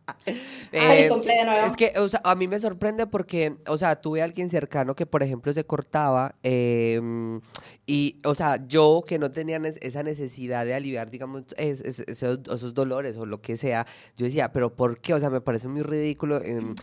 Eh, 0.73 1.09
cumple 1.09 1.33
de 1.35 1.43
nuevo. 1.45 1.65
es 1.67 1.75
que, 1.75 1.91
o 1.99 2.07
sea, 2.07 2.21
a 2.23 2.33
mí 2.35 2.47
me 2.47 2.57
sorprende 2.59 3.05
porque, 3.05 3.57
o 3.67 3.77
sea, 3.77 3.97
tuve 3.99 4.21
a 4.21 4.23
alguien 4.25 4.49
cercano 4.49 4.95
que, 4.95 5.05
por 5.05 5.21
ejemplo, 5.21 5.51
se 5.51 5.65
cortaba 5.65 6.35
em, 6.43 7.41
y, 7.85 8.17
o 8.23 8.33
sea, 8.35 8.65
yo 8.67 9.03
que 9.05 9.19
no 9.19 9.31
tenía 9.31 9.57
esa 9.81 10.01
necesidad 10.03 10.65
de 10.65 10.73
aliviar, 10.73 11.11
digamos, 11.11 11.43
es- 11.57 11.81
es- 11.81 11.99
esos, 12.07 12.39
esos 12.53 12.73
dolores 12.73 13.17
o 13.17 13.25
lo 13.25 13.41
que 13.41 13.57
sea, 13.57 13.85
yo 14.15 14.25
decía, 14.25 14.53
pero 14.53 14.73
¿por 14.73 14.99
qué? 15.01 15.13
O 15.13 15.19
sea, 15.19 15.29
me 15.29 15.41
parece 15.41 15.67
muy 15.67 15.81
ridículo, 15.81 16.39
eh, 16.41 16.73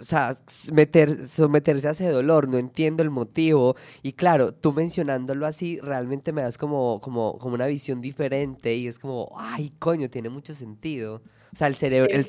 o 0.00 0.04
sea, 0.04 0.36
meter, 0.72 1.26
someterse 1.28 1.86
a 1.88 1.92
ese 1.92 2.08
dolor, 2.08 2.48
no 2.48 2.58
entiendo 2.58 3.04
el 3.04 3.10
motivo. 3.10 3.76
Y 4.02 4.14
claro, 4.14 4.52
tú 4.52 4.72
mencionándolo 4.72 5.46
así, 5.46 5.78
realmente 5.80 6.32
me 6.32 6.42
das 6.42 6.58
como, 6.58 7.00
como, 7.00 7.38
como 7.38 7.54
una 7.54 7.66
visión 7.68 8.00
diferente 8.00 8.74
y 8.74 8.88
es 8.88 8.98
como, 8.98 9.30
ay, 9.38 9.72
coño, 9.78 10.10
tiene 10.10 10.28
mucho 10.28 10.54
sentido. 10.54 11.22
O 11.52 11.56
sea, 11.56 11.68
el 11.68 11.76
cerebro, 11.76 12.08
el 12.10 12.26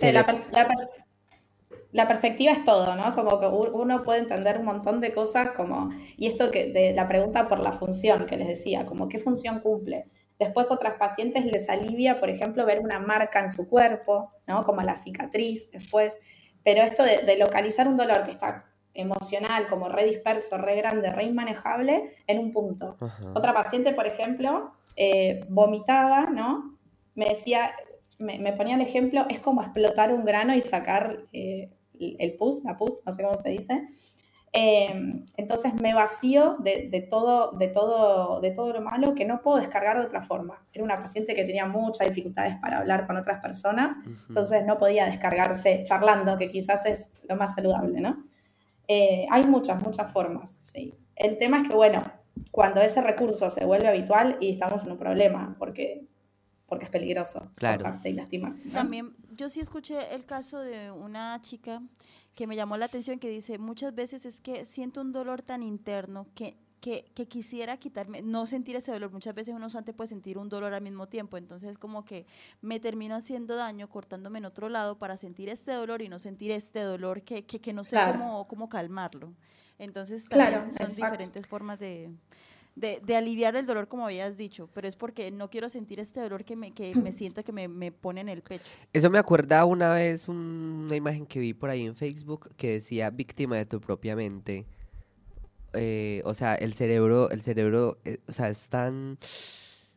la, 1.92 2.08
perspectiva 2.08 2.52
es 2.52 2.64
todo, 2.64 2.96
¿no? 2.96 3.16
Como 3.16 3.40
que 3.40 3.48
uno 3.48 4.04
puede 4.04 4.20
entender 4.20 4.60
un 4.60 4.66
montón 4.66 5.02
de 5.02 5.12
cosas 5.12 5.52
como, 5.52 5.90
y 6.18 6.28
esto 6.28 6.52
que 6.52 6.72
de 6.72 6.94
la 6.94 7.08
pregunta 7.08 7.48
por 7.48 7.60
la 7.60 7.74
función 7.74 8.28
que 8.28 8.38
les 8.38 8.48
decía, 8.48 8.86
como 8.86 9.10
qué 9.10 9.18
función 9.18 9.60
cumple. 9.60 10.06
Después 10.38 10.72
otras 10.72 10.98
pacientes 10.98 11.46
les 11.46 11.68
alivia, 11.68 12.20
por 12.20 12.30
ejemplo, 12.30 12.66
ver 12.66 12.80
una 12.80 13.00
marca 13.00 13.40
en 13.40 13.50
su 13.50 13.68
cuerpo, 13.68 14.32
¿no? 14.48 14.64
Como 14.64 14.82
la 14.82 14.96
cicatriz 14.96 15.72
después. 15.72 16.18
Pero 16.64 16.84
esto 16.84 17.04
de, 17.04 17.20
de 17.20 17.38
localizar 17.38 17.88
un 17.88 17.98
dolor 17.98 18.24
que 18.26 18.32
está 18.32 18.70
emocional, 18.94 19.68
como 19.68 19.90
re 19.90 20.06
disperso, 20.06 20.58
re 20.58 20.76
grande, 20.76 21.12
re 21.12 21.24
inmanejable, 21.26 22.16
en 22.28 22.40
un 22.40 22.52
punto. 22.52 22.98
Ajá. 23.00 23.32
Otra 23.34 23.54
paciente, 23.54 23.94
por 23.94 24.08
ejemplo, 24.08 24.74
eh, 24.96 25.46
vomitaba, 25.50 26.26
¿no? 26.26 26.78
Me 27.16 27.30
decía, 27.30 27.72
me, 28.20 28.38
me 28.38 28.54
ponía 28.54 28.76
el 28.76 28.82
ejemplo, 28.82 29.26
es 29.30 29.40
como 29.40 29.62
explotar 29.62 30.14
un 30.14 30.26
grano 30.26 30.56
y 30.56 30.62
sacar 30.62 31.24
eh, 31.34 31.72
el 32.00 32.34
pus, 32.34 32.64
la 32.64 32.78
pus, 32.78 32.94
no 33.06 33.12
sé 33.12 33.24
cómo 33.24 33.42
se 33.42 33.50
dice. 33.50 33.88
Eh, 34.52 35.24
entonces 35.38 35.74
me 35.76 35.94
vacío 35.94 36.58
de, 36.60 36.90
de 36.90 37.02
todo, 37.02 37.52
de, 37.52 37.68
todo, 37.68 38.42
de 38.42 38.50
todo 38.50 38.74
lo 38.74 38.82
malo 38.82 39.14
que 39.14 39.26
no 39.26 39.42
puedo 39.42 39.58
descargar 39.58 40.00
de 40.00 40.06
otra 40.06 40.24
forma. 40.24 40.66
Era 40.74 40.84
una 40.84 40.98
paciente 40.98 41.36
que 41.36 41.46
tenía 41.46 41.66
muchas 41.66 42.08
dificultades 42.08 42.56
para 42.58 42.80
hablar 42.80 43.06
con 43.06 43.16
otras 43.16 43.42
personas, 43.42 43.96
entonces 44.28 44.66
no 44.66 44.78
podía 44.78 45.06
descargarse 45.06 45.84
charlando, 45.84 46.38
que 46.38 46.50
quizás 46.50 46.86
es 46.86 47.12
lo 47.28 47.36
más 47.36 47.54
saludable, 47.54 48.02
¿no? 48.02 48.26
Eh, 48.88 49.28
hay 49.30 49.44
muchas, 49.46 49.84
muchas 49.84 50.12
formas, 50.12 50.58
sí. 50.64 50.96
El 51.16 51.38
tema 51.38 51.62
es 51.62 51.70
que, 51.70 51.76
bueno, 51.76 52.02
cuando 52.50 52.82
ese 52.82 53.02
recurso 53.02 53.52
se 53.52 53.66
vuelve 53.66 53.88
habitual 53.88 54.38
y 54.40 54.54
estamos 54.54 54.84
en 54.84 54.94
un 54.94 54.98
problema, 54.98 55.56
porque, 55.60 56.08
porque 56.70 56.86
es 56.86 56.92
peligroso 56.92 57.52
Claro. 57.56 57.84
cortarse 57.84 58.10
y 58.10 58.14
lastimarse. 58.14 58.68
¿no? 58.68 58.74
También, 58.76 59.14
yo 59.36 59.50
sí 59.50 59.60
escuché 59.60 60.14
el 60.16 60.24
caso 60.26 60.60
de 60.60 60.92
una 60.92 61.40
chica 61.42 61.82
que 62.36 62.48
me 62.48 62.56
llamó 62.56 62.78
la 62.78 62.86
atención 62.86 63.20
que 63.20 63.30
dice, 63.30 63.58
muchas 63.58 63.94
veces 63.96 64.26
es 64.26 64.40
que 64.40 64.66
siento 64.66 65.02
un 65.02 65.12
dolor 65.12 65.42
tan 65.42 65.62
interno 65.64 66.28
que, 66.36 66.56
que, 66.80 67.04
que 67.14 67.28
quisiera 67.28 67.76
quitarme, 67.76 68.22
no 68.22 68.48
sentir 68.48 68.78
ese 68.78 68.94
dolor. 68.94 69.12
Muchas 69.12 69.36
veces 69.36 69.54
uno 69.54 69.70
solamente 69.70 69.92
puede 69.94 70.08
sentir 70.08 70.38
un 70.38 70.48
dolor 70.48 70.74
al 70.74 70.82
mismo 70.82 71.08
tiempo, 71.08 71.36
entonces 71.38 71.78
como 71.78 72.06
que 72.06 72.26
me 72.62 72.80
termino 72.80 73.16
haciendo 73.16 73.56
daño 73.58 73.90
cortándome 73.90 74.40
en 74.40 74.46
otro 74.46 74.70
lado 74.70 74.98
para 74.98 75.18
sentir 75.18 75.50
este 75.50 75.74
dolor 75.74 76.02
y 76.02 76.08
no 76.08 76.20
sentir 76.20 76.52
este 76.52 76.82
dolor 76.82 77.24
que, 77.24 77.44
que, 77.46 77.60
que 77.60 77.74
no 77.74 77.84
sé 77.84 77.92
Claro. 77.92 78.14
cómo, 78.20 78.48
cómo 78.48 78.70
calmarlo. 78.70 79.34
Entonces 79.78 80.26
Claro, 80.30 80.58
también 80.60 80.72
son 80.78 80.88
exacto. 80.88 81.06
diferentes 81.12 81.48
formas 81.48 81.80
de, 81.80 82.10
de, 82.80 83.02
de 83.06 83.16
aliviar 83.16 83.56
el 83.56 83.66
dolor, 83.66 83.88
como 83.88 84.06
habías 84.06 84.38
dicho, 84.38 84.70
pero 84.74 84.88
es 84.88 84.96
porque 84.96 85.32
no 85.32 85.50
quiero 85.50 85.68
sentir 85.70 86.00
este 86.00 86.22
dolor 86.22 86.46
que 86.46 86.56
me, 86.56 86.72
que 86.72 86.96
me 86.96 87.12
siento 87.12 87.44
que 87.44 87.52
me, 87.52 87.68
me 87.68 87.92
pone 87.92 88.22
en 88.22 88.30
el 88.30 88.42
pecho. 88.42 88.64
Eso 88.94 89.10
me 89.10 89.18
acuerda 89.20 89.66
una 89.66 89.94
vez 89.94 90.28
un- 90.28 90.84
una 90.86 90.96
imagen 90.96 91.26
que 91.26 91.40
vi 91.40 91.54
por 91.54 91.70
ahí 91.70 91.86
en 91.86 91.96
Facebook 91.96 92.50
que 92.56 92.72
decía 92.74 93.10
víctima 93.10 93.58
de 93.58 93.66
tu 93.66 93.82
propia 93.82 94.16
mente. 94.16 94.66
Eh, 95.74 96.22
o 96.26 96.34
sea, 96.34 96.56
el 96.56 96.74
cerebro, 96.74 97.30
el 97.30 97.42
cerebro, 97.42 98.00
eh, 98.06 98.18
o 98.28 98.32
sea, 98.32 98.50
es 98.50 98.70
tan, 98.70 99.20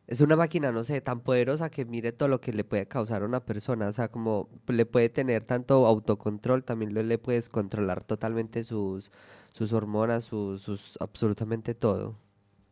es 0.05 0.21
una 0.21 0.35
máquina, 0.35 0.71
no 0.71 0.83
sé, 0.83 1.01
tan 1.01 1.21
poderosa 1.21 1.71
que 1.71 1.85
mire 1.85 2.11
todo 2.11 2.29
lo 2.29 2.39
que 2.41 2.53
le 2.53 2.63
puede 2.63 2.87
causar 2.87 3.23
a 3.23 3.25
una 3.25 3.43
persona. 3.43 3.87
O 3.87 3.93
sea, 3.93 4.09
como 4.09 4.49
le 4.67 4.85
puede 4.85 5.09
tener 5.09 5.43
tanto 5.45 5.87
autocontrol, 5.87 6.63
también 6.63 6.93
le 6.93 7.17
puedes 7.17 7.49
controlar 7.49 8.03
totalmente 8.03 8.63
sus, 8.63 9.11
sus 9.53 9.73
hormonas, 9.73 10.25
sus, 10.25 10.61
sus, 10.61 10.97
absolutamente 10.99 11.73
todo. 11.73 12.19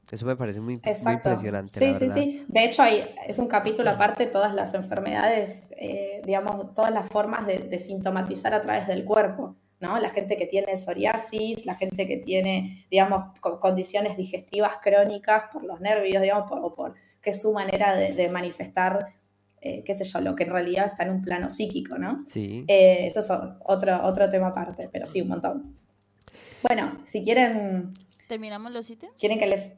Eso 0.09 0.25
me 0.25 0.35
parece 0.35 0.59
muy, 0.59 0.75
muy 1.03 1.13
impresionante, 1.13 1.79
Sí, 1.79 1.91
la 1.91 1.99
sí, 1.99 2.09
sí. 2.09 2.45
De 2.47 2.65
hecho, 2.65 2.81
hay, 2.81 3.15
es 3.27 3.37
un 3.37 3.47
capítulo 3.47 3.89
aparte, 3.91 4.25
todas 4.25 4.53
las 4.53 4.73
enfermedades, 4.73 5.67
eh, 5.77 6.21
digamos, 6.25 6.73
todas 6.73 6.91
las 6.91 7.07
formas 7.07 7.45
de, 7.47 7.59
de 7.59 7.77
sintomatizar 7.79 8.53
a 8.53 8.61
través 8.61 8.87
del 8.87 9.05
cuerpo, 9.05 9.55
¿no? 9.79 9.97
La 9.99 10.09
gente 10.09 10.35
que 10.35 10.47
tiene 10.47 10.75
psoriasis, 10.75 11.65
la 11.65 11.75
gente 11.75 12.07
que 12.07 12.17
tiene, 12.17 12.85
digamos, 12.91 13.39
co- 13.39 13.59
condiciones 13.59 14.17
digestivas 14.17 14.77
crónicas 14.83 15.43
por 15.51 15.63
los 15.63 15.79
nervios, 15.79 16.21
digamos, 16.21 16.49
por, 16.49 16.59
o 16.59 16.73
por 16.75 16.95
que 17.21 17.29
es 17.29 17.41
su 17.41 17.53
manera 17.53 17.95
de, 17.95 18.13
de 18.13 18.27
manifestar, 18.29 19.13
eh, 19.61 19.83
qué 19.85 19.93
sé 19.93 20.03
yo, 20.03 20.19
lo 20.19 20.35
que 20.35 20.43
en 20.43 20.49
realidad 20.49 20.87
está 20.87 21.03
en 21.03 21.11
un 21.11 21.21
plano 21.21 21.49
psíquico, 21.49 21.97
¿no? 21.97 22.25
Sí. 22.27 22.65
Eh, 22.67 23.07
eso 23.07 23.19
es 23.21 23.29
otro, 23.63 24.03
otro 24.03 24.29
tema 24.29 24.47
aparte, 24.47 24.89
pero 24.91 25.07
sí, 25.07 25.21
un 25.21 25.29
montón. 25.29 25.77
Bueno, 26.63 26.99
si 27.05 27.23
quieren, 27.23 27.93
¿Terminamos 28.27 28.71
los 28.71 28.89
ítems? 28.89 29.13
quieren 29.19 29.39
que 29.39 29.47
les, 29.47 29.73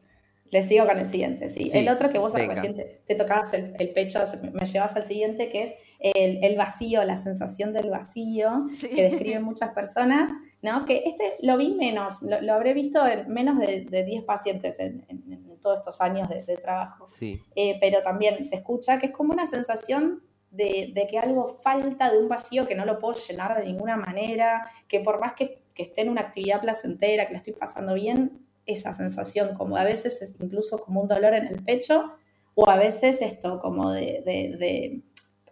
les 0.53 0.67
sigo 0.67 0.85
con 0.85 0.97
el 0.99 1.09
siguiente. 1.09 1.49
Sí. 1.49 1.69
Sí, 1.69 1.77
el 1.79 1.89
otro 1.89 2.09
que 2.09 2.19
vos 2.19 2.31
recién 2.33 2.75
te, 2.75 3.01
te 3.05 3.15
tocabas 3.15 3.51
el, 3.53 3.75
el 3.79 3.89
pecho, 3.89 4.19
me 4.53 4.65
llevas 4.65 4.95
al 4.95 5.05
siguiente, 5.05 5.49
que 5.49 5.63
es 5.63 5.73
el, 5.99 6.43
el 6.43 6.55
vacío, 6.55 7.03
la 7.03 7.15
sensación 7.17 7.73
del 7.73 7.89
vacío, 7.89 8.67
Sí. 8.69 8.87
que 8.89 9.03
describen 9.09 9.43
muchas 9.43 9.71
personas, 9.71 10.29
¿no? 10.61 10.85
Que 10.85 11.03
este 11.05 11.35
lo 11.41 11.57
vi 11.57 11.73
menos, 11.73 12.21
lo, 12.21 12.39
lo 12.41 12.53
habré 12.53 12.73
visto 12.73 13.05
en 13.07 13.27
menos 13.33 13.57
de, 13.59 13.81
de 13.85 14.03
10 14.03 14.23
pacientes 14.23 14.79
en, 14.79 15.03
en- 15.09 15.23
en 15.33 15.59
todos 15.59 15.79
estos 15.79 16.01
años 16.01 16.27
de, 16.29 16.43
de 16.43 16.57
trabajo. 16.57 17.07
Sí. 17.07 17.41
Eh, 17.55 17.77
pero 17.81 18.01
también 18.03 18.43
se 18.45 18.55
escucha 18.57 18.99
que 18.99 19.05
es 19.07 19.11
como 19.13 19.31
una 19.33 19.47
sensación 19.47 20.21
de, 20.51 20.91
de 20.93 21.07
que 21.07 21.17
algo 21.17 21.57
falta, 21.63 22.11
de 22.11 22.19
un 22.19 22.27
vacío 22.29 22.67
que 22.67 22.75
no 22.75 22.85
lo 22.85 22.99
puedo 22.99 23.15
llenar 23.15 23.57
de 23.57 23.65
ninguna 23.65 23.95
manera, 23.95 24.67
que 24.89 24.99
por 24.99 25.19
más 25.21 25.33
que, 25.33 25.63
que 25.73 25.83
esté 25.83 26.01
en 26.01 26.09
una 26.09 26.21
actividad 26.21 26.59
placentera, 26.61 27.25
que 27.25 27.31
la 27.31 27.37
estoy 27.37 27.53
pasando 27.53 27.93
bien, 27.95 28.45
esa 28.65 28.93
sensación 28.93 29.55
como 29.55 29.75
a 29.77 29.83
veces 29.83 30.21
es 30.21 30.35
incluso 30.39 30.77
como 30.79 31.01
un 31.01 31.07
dolor 31.07 31.33
en 31.33 31.47
el 31.47 31.61
pecho, 31.63 32.13
o 32.55 32.69
a 32.69 32.77
veces 32.77 33.21
esto 33.21 33.59
como 33.59 33.91
de, 33.91 34.21
de- 34.25 34.55
de, 34.57 35.01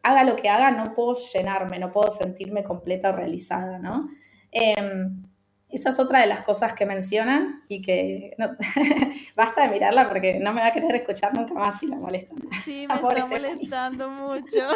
haga 0.04 0.24
lo 0.24 0.36
que 0.36 0.50
haga, 0.50 0.72
no 0.72 0.94
puedo 0.94 1.16
llenarme, 1.34 1.80
no 1.80 1.92
puedo 1.92 2.12
sentirme 2.12 2.64
completa 2.64 3.10
o 3.10 3.16
realizada, 3.16 3.80
¿no? 3.80 4.10
Em, 4.52 5.24
esa 5.70 5.90
es 5.92 6.00
otra 6.00 6.20
de 6.20 6.28
las 6.28 6.42
cosas 6.42 6.74
que 6.74 6.86
mencionan 6.86 7.64
y 7.70 7.82
que 7.82 8.36
no- 8.38 8.56
basta 9.36 9.64
de 9.64 9.70
mirarla 9.74 10.10
porque 10.10 10.38
no 10.40 10.54
me 10.54 10.62
va 10.62 10.68
a 10.68 10.72
querer 10.74 10.94
escuchar 10.96 11.34
nunca 11.34 11.54
más 11.54 11.80
si 11.80 11.88
la 11.88 11.96
molestan. 11.98 12.38
Sí, 12.66 12.86
me 12.90 12.96
está 12.96 13.26
molestando 13.26 14.10
mucho. 14.10 14.68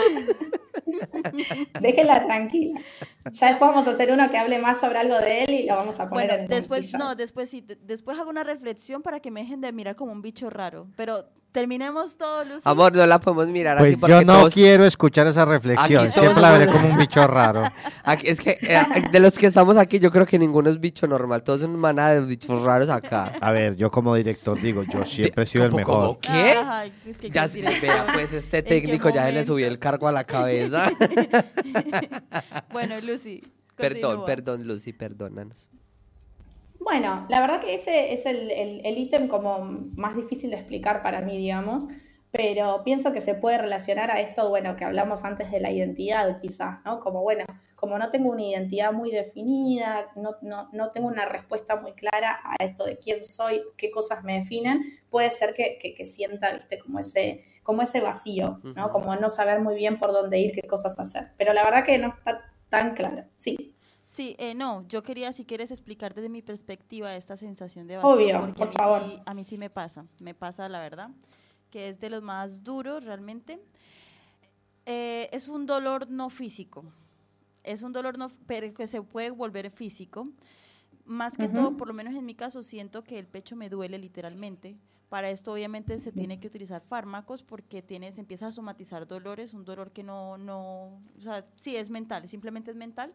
Déjenla 1.82 2.26
tranquila. 2.26 2.80
Ya 3.32 3.48
después 3.50 3.72
vamos 3.72 3.88
a 3.88 3.92
hacer 3.92 4.12
uno 4.12 4.30
que 4.30 4.38
hable 4.38 4.60
más 4.60 4.80
sobre 4.80 5.00
algo 5.00 5.18
de 5.18 5.44
él 5.46 5.50
y 5.50 5.66
lo 5.66 5.76
vamos 5.76 6.00
a 6.00 6.08
poner 6.10 6.28
Bueno, 6.28 6.44
en 6.44 6.48
después, 6.48 6.94
no, 6.94 7.16
después 7.16 7.50
sí, 7.50 7.62
de- 7.62 7.76
después 7.82 8.20
hago 8.20 8.30
una 8.30 8.44
reflexión 8.44 9.02
para 9.02 9.20
que 9.20 9.32
me 9.32 9.42
dejen 9.42 9.62
de 9.62 9.72
mirar 9.74 9.96
como 9.96 10.12
un 10.12 10.22
bicho 10.22 10.50
raro. 10.52 10.88
Pero 10.96 11.26
terminemos 11.52 12.18
todo, 12.18 12.44
Lucy. 12.44 12.62
Amor, 12.70 12.94
no 12.94 13.08
la 13.08 13.18
podemos 13.20 13.48
mirar 13.48 13.78
Pues 13.80 13.96
porque 13.98 14.12
yo 14.12 14.22
no 14.26 14.40
todos- 14.42 14.54
quiero 14.54 14.86
escuchar 14.86 15.26
esa 15.26 15.46
reflexión. 15.46 16.06
Aquí 16.06 16.20
Siempre 16.20 16.42
la 16.42 16.52
veré 16.52 16.68
como 16.70 16.88
un 16.90 16.98
bicho 16.98 17.26
raro. 17.26 17.64
Aquí- 18.04 18.28
es 18.28 18.42
que 18.42 18.58
eh, 18.62 18.78
de 19.12 19.20
los 19.22 19.36
que 19.38 19.48
estamos 19.48 19.78
aquí, 19.78 19.98
yo 20.00 20.12
creo 20.12 20.26
que 20.28 20.38
ninguno 20.38 20.70
es 20.70 20.80
bicho 20.80 21.08
normal. 21.08 21.42
Todos 21.44 21.62
son 21.62 21.80
manada 21.80 22.14
de 22.16 22.22
bichos 22.22 22.62
raros 22.62 22.90
acá. 22.90 23.32
A 23.42 23.52
ver, 23.52 23.76
yo 23.78 23.90
como 23.90 24.14
director 24.16 24.62
digo, 24.62 24.84
yo 24.84 25.04
siempre 25.06 25.44
he 25.44 25.48
sido 25.48 25.64
el 25.64 25.72
¿Cómo- 25.72 25.78
mejor. 25.80 25.96
cómo 25.96 26.20
qué? 26.20 26.58
Ay, 26.64 26.94
es 27.08 27.18
que 27.18 27.30
Ya 27.32 27.48
director. 27.48 27.82
vea, 27.82 28.06
pues 28.14 28.34
este 28.34 28.58
¿En 28.60 28.64
qué 28.66 28.70
técnico 28.70 29.10
ya 29.10 29.26
se 29.26 29.32
le 29.32 29.46
subió 29.46 29.66
el 29.68 29.80
cargo 29.80 30.08
a 30.08 30.12
la 30.12 30.26
cabeza. 30.26 30.92
Bueno, 32.72 32.96
Lucy. 33.00 33.15
Perdón, 33.76 34.02
continúa. 34.02 34.26
perdón, 34.26 34.68
Lucy, 34.68 34.94
perdónanos. 34.94 35.70
Bueno, 36.80 37.26
la 37.30 37.40
verdad 37.42 37.62
que 37.62 37.74
ese 37.74 38.14
es 38.14 38.26
el 38.26 38.52
el- 38.52 38.86
el 38.86 38.98
ítem 38.98 39.28
como 39.28 39.60
más 39.96 40.16
difícil 40.16 40.52
de 40.52 40.58
explicar 40.58 41.02
para 41.02 41.22
mí, 41.22 41.38
digamos, 41.38 41.86
pero 42.32 42.84
pienso 42.84 43.14
que 43.14 43.22
se 43.22 43.34
puede 43.34 43.58
relacionar 43.58 44.12
a 44.12 44.20
esto, 44.20 44.50
bueno, 44.50 44.76
que 44.76 44.84
hablamos 44.86 45.24
antes 45.24 45.50
de 45.52 45.60
la 45.62 45.72
identidad, 45.72 46.40
quizás, 46.42 46.80
¿no? 46.86 47.00
Como, 47.00 47.22
bueno, 47.24 47.46
como 47.76 47.98
no 47.98 48.12
tengo 48.12 48.30
una 48.30 48.44
identidad 48.44 48.92
muy 48.92 49.10
definida, 49.12 50.08
no, 50.16 50.36
no, 50.42 50.70
no 50.74 50.90
tengo 50.90 51.08
una 51.08 51.26
respuesta 51.26 51.78
muy 51.78 51.94
clara 51.94 52.40
a 52.44 52.64
esto 52.64 52.86
de 52.86 52.98
quién 52.98 53.24
soy, 53.24 53.62
qué 53.78 53.90
cosas 53.90 54.24
me 54.24 54.40
definen, 54.40 54.82
puede 55.10 55.30
ser 55.32 55.54
que, 55.54 55.78
que- 55.82 55.94
que 55.94 56.06
sienta, 56.06 56.54
viste, 56.54 56.78
como 56.78 57.00
ese, 57.00 57.46
como 57.64 57.82
ese 57.82 58.02
vacío, 58.02 58.60
¿no? 58.76 58.92
Como 58.92 59.16
no 59.16 59.30
saber 59.30 59.60
muy 59.62 59.76
bien 59.76 59.98
por 59.98 60.12
dónde 60.12 60.38
ir, 60.40 60.52
qué 60.54 60.68
cosas 60.68 61.00
hacer. 61.00 61.32
Pero 61.38 61.54
la 61.54 61.64
verdad 61.64 61.84
que 61.86 61.98
no 61.98 62.10
está 62.10 62.42
tan 62.76 62.94
claro. 62.94 63.24
Sí, 63.36 63.76
Sí, 64.08 64.36
eh, 64.38 64.54
no, 64.54 64.88
yo 64.88 65.04
quería, 65.04 65.34
si 65.34 65.46
quieres, 65.46 65.72
explicar 65.72 66.14
desde 66.14 66.30
mi 66.30 66.42
perspectiva 66.42 67.16
esta 67.16 67.38
sensación 67.38 67.88
de 67.88 67.98
vacío. 67.98 68.10
Obvio, 68.10 68.40
porque 68.40 68.54
por 68.54 68.68
a 68.68 68.70
mí 68.70 68.76
favor. 68.78 69.02
Sí, 69.04 69.22
a 69.26 69.34
mí 69.34 69.44
sí 69.44 69.58
me 69.58 69.70
pasa, 69.70 70.06
me 70.20 70.34
pasa 70.34 70.70
la 70.70 70.80
verdad, 70.80 71.10
que 71.72 71.90
es 71.90 72.00
de 72.00 72.10
los 72.10 72.22
más 72.22 72.64
duros 72.64 73.04
realmente. 73.04 73.60
Eh, 74.86 75.28
es 75.34 75.50
un 75.50 75.66
dolor 75.66 76.10
no 76.10 76.30
físico. 76.30 76.86
Es 77.64 77.82
un 77.82 77.92
dolor 77.92 78.18
no, 78.18 78.30
pero 78.46 78.72
que 78.74 78.86
se 78.86 79.02
puede 79.02 79.32
volver 79.32 79.72
físico. 79.72 80.30
Más 81.04 81.36
que 81.36 81.50
todo, 81.50 81.76
por 81.76 81.88
lo 81.88 81.94
menos 81.94 82.14
en 82.14 82.26
mi 82.26 82.36
caso, 82.36 82.64
siento 82.64 83.04
que 83.04 83.18
el 83.20 83.26
pecho 83.26 83.56
me 83.56 83.70
duele 83.70 83.98
literalmente. 83.98 84.78
Para 85.10 85.30
esto, 85.30 85.54
obviamente, 85.54 86.00
se 86.00 86.12
tiene 86.12 86.40
que 86.40 86.48
utilizar 86.48 86.82
fármacos 86.82 87.44
porque 87.44 87.82
tienes, 87.82 88.18
empieza 88.18 88.48
a 88.48 88.52
somatizar 88.52 89.08
dolores, 89.08 89.54
un 89.54 89.64
dolor 89.64 89.92
que 89.92 90.04
no, 90.04 90.38
no, 90.38 91.02
o 91.18 91.22
sea, 91.22 91.46
sí 91.56 91.76
es 91.76 91.90
mental, 91.90 92.28
simplemente 92.28 92.72
es 92.72 92.78
mental. 92.78 93.14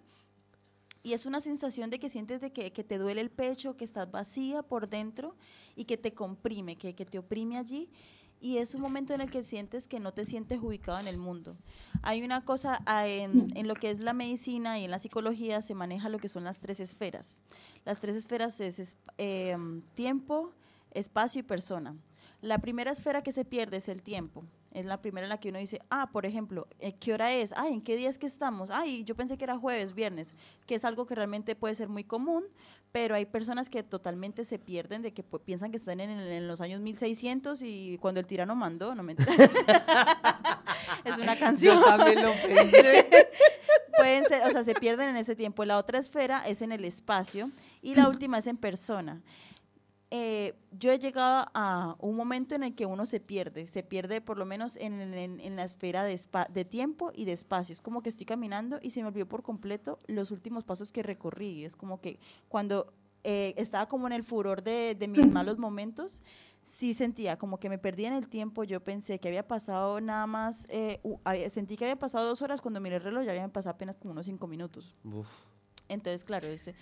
Y 1.02 1.14
es 1.14 1.24
una 1.26 1.40
sensación 1.40 1.90
de 1.90 1.98
que 1.98 2.10
sientes 2.10 2.40
de 2.40 2.52
que, 2.52 2.72
que 2.72 2.84
te 2.84 2.98
duele 2.98 3.22
el 3.22 3.30
pecho, 3.30 3.76
que 3.76 3.84
estás 3.84 4.10
vacía 4.10 4.62
por 4.62 4.88
dentro 4.88 5.34
y 5.74 5.84
que 5.84 5.96
te 5.96 6.12
comprime, 6.12 6.76
que, 6.76 6.94
que 6.94 7.06
te 7.06 7.18
oprime 7.18 7.56
allí. 7.56 7.88
Y 8.42 8.56
es 8.56 8.74
un 8.74 8.80
momento 8.80 9.12
en 9.12 9.20
el 9.20 9.30
que 9.30 9.44
sientes 9.44 9.86
que 9.86 10.00
no 10.00 10.12
te 10.12 10.24
sientes 10.24 10.60
ubicado 10.60 10.98
en 10.98 11.08
el 11.08 11.18
mundo. 11.18 11.56
Hay 12.02 12.22
una 12.22 12.42
cosa, 12.44 12.80
ah, 12.86 13.06
en, 13.06 13.48
en 13.54 13.68
lo 13.68 13.74
que 13.74 13.90
es 13.90 14.00
la 14.00 14.14
medicina 14.14 14.78
y 14.78 14.84
en 14.84 14.90
la 14.90 14.98
psicología 14.98 15.60
se 15.60 15.74
maneja 15.74 16.08
lo 16.08 16.18
que 16.18 16.28
son 16.28 16.44
las 16.44 16.60
tres 16.60 16.80
esferas. 16.80 17.42
Las 17.84 18.00
tres 18.00 18.16
esferas 18.16 18.58
es, 18.60 18.78
es, 18.78 18.96
eh, 19.18 19.56
tiempo, 19.94 20.52
espacio 20.92 21.40
y 21.40 21.42
persona. 21.42 21.96
La 22.42 22.58
primera 22.58 22.90
esfera 22.90 23.22
que 23.22 23.32
se 23.32 23.44
pierde 23.44 23.76
es 23.78 23.88
el 23.88 24.02
tiempo. 24.02 24.44
Es 24.72 24.86
la 24.86 25.02
primera 25.02 25.26
en 25.26 25.30
la 25.30 25.40
que 25.40 25.48
uno 25.48 25.58
dice, 25.58 25.80
ah, 25.90 26.10
por 26.12 26.24
ejemplo, 26.24 26.68
eh, 26.78 26.94
¿qué 26.94 27.12
hora 27.12 27.32
es? 27.32 27.52
Ay, 27.56 27.74
¿en 27.74 27.82
qué 27.82 27.96
día 27.96 28.08
es 28.08 28.18
que 28.18 28.26
estamos? 28.26 28.70
Ay, 28.70 29.02
yo 29.04 29.16
pensé 29.16 29.36
que 29.36 29.44
era 29.44 29.58
jueves, 29.58 29.94
viernes, 29.94 30.34
que 30.64 30.76
es 30.76 30.84
algo 30.84 31.06
que 31.06 31.16
realmente 31.16 31.56
puede 31.56 31.74
ser 31.74 31.88
muy 31.88 32.04
común, 32.04 32.44
pero 32.92 33.16
hay 33.16 33.26
personas 33.26 33.68
que 33.68 33.82
totalmente 33.82 34.44
se 34.44 34.60
pierden 34.60 35.02
de 35.02 35.12
que 35.12 35.24
pues, 35.24 35.42
piensan 35.42 35.72
que 35.72 35.76
están 35.76 35.98
en, 35.98 36.10
en 36.10 36.46
los 36.46 36.60
años 36.60 36.80
1600 36.80 37.62
y 37.62 37.98
cuando 38.00 38.20
el 38.20 38.26
tirano 38.26 38.54
mandó, 38.54 38.94
no 38.94 39.02
me 39.02 39.16
Es 41.04 41.16
una 41.18 41.36
canción. 41.36 41.80
Yo 41.80 41.84
también 41.84 42.22
lo 42.22 42.32
pensé. 42.46 43.28
Pueden 43.96 44.24
ser, 44.26 44.46
o 44.46 44.50
sea, 44.50 44.64
se 44.64 44.74
pierden 44.74 45.10
en 45.10 45.16
ese 45.16 45.36
tiempo. 45.36 45.64
La 45.64 45.78
otra 45.78 45.98
esfera 45.98 46.46
es 46.46 46.62
en 46.62 46.72
el 46.72 46.84
espacio 46.84 47.50
y 47.82 47.94
la 47.96 48.08
última 48.08 48.38
es 48.38 48.46
en 48.46 48.56
persona. 48.56 49.20
Eh, 50.12 50.54
yo 50.72 50.90
he 50.90 50.98
llegado 50.98 51.46
a 51.54 51.94
un 52.00 52.16
momento 52.16 52.56
en 52.56 52.64
el 52.64 52.74
que 52.74 52.84
uno 52.84 53.06
se 53.06 53.20
pierde, 53.20 53.66
se 53.68 53.82
pierde 53.84 54.20
por 54.20 54.38
lo 54.38 54.44
menos 54.44 54.76
en, 54.76 55.00
en- 55.14 55.38
en 55.38 55.56
la 55.56 55.62
esfera 55.62 56.02
de, 56.02 56.14
espa- 56.14 56.48
de 56.48 56.64
tiempo 56.64 57.12
y 57.14 57.26
de 57.26 57.32
espacio. 57.32 57.72
Es 57.72 57.80
como 57.80 58.02
que 58.02 58.08
estoy 58.08 58.26
caminando 58.26 58.78
y 58.82 58.90
se 58.90 59.02
me 59.02 59.08
olvidó 59.08 59.26
por 59.28 59.42
completo 59.44 60.00
los 60.08 60.32
últimos 60.32 60.64
pasos 60.64 60.90
que 60.90 61.02
recorrí. 61.04 61.64
Es 61.64 61.76
como 61.76 62.00
que 62.00 62.18
cuando 62.48 62.92
eh, 63.22 63.54
estaba 63.56 63.86
como 63.86 64.06
en 64.08 64.12
el 64.14 64.24
furor 64.24 64.62
de, 64.64 64.96
de 64.98 65.06
mis 65.06 65.30
malos 65.30 65.58
momentos, 65.58 66.22
sí 66.62 66.92
sentía 66.94 67.38
como 67.38 67.60
que 67.60 67.68
me 67.68 67.78
perdía 67.78 68.08
en 68.08 68.14
el 68.14 68.28
tiempo. 68.28 68.64
Yo 68.64 68.82
pensé 68.82 69.20
que 69.20 69.28
había 69.28 69.46
pasado 69.46 70.00
nada 70.00 70.26
más, 70.26 70.66
eh, 70.70 70.98
u- 71.04 71.18
había- 71.22 71.48
sentí 71.50 71.76
que 71.76 71.84
había 71.84 71.98
pasado 71.98 72.26
dos 72.26 72.42
horas 72.42 72.60
cuando 72.60 72.80
miré 72.80 72.96
el 72.96 73.02
reloj, 73.02 73.24
ya 73.24 73.30
habían 73.30 73.50
pasado 73.52 73.74
apenas 73.74 73.96
como 73.96 74.10
unos 74.12 74.26
cinco 74.26 74.48
minutos. 74.48 74.96
Uf. 75.04 75.28
Entonces, 75.90 76.24
claro, 76.24 76.48
ese, 76.48 76.74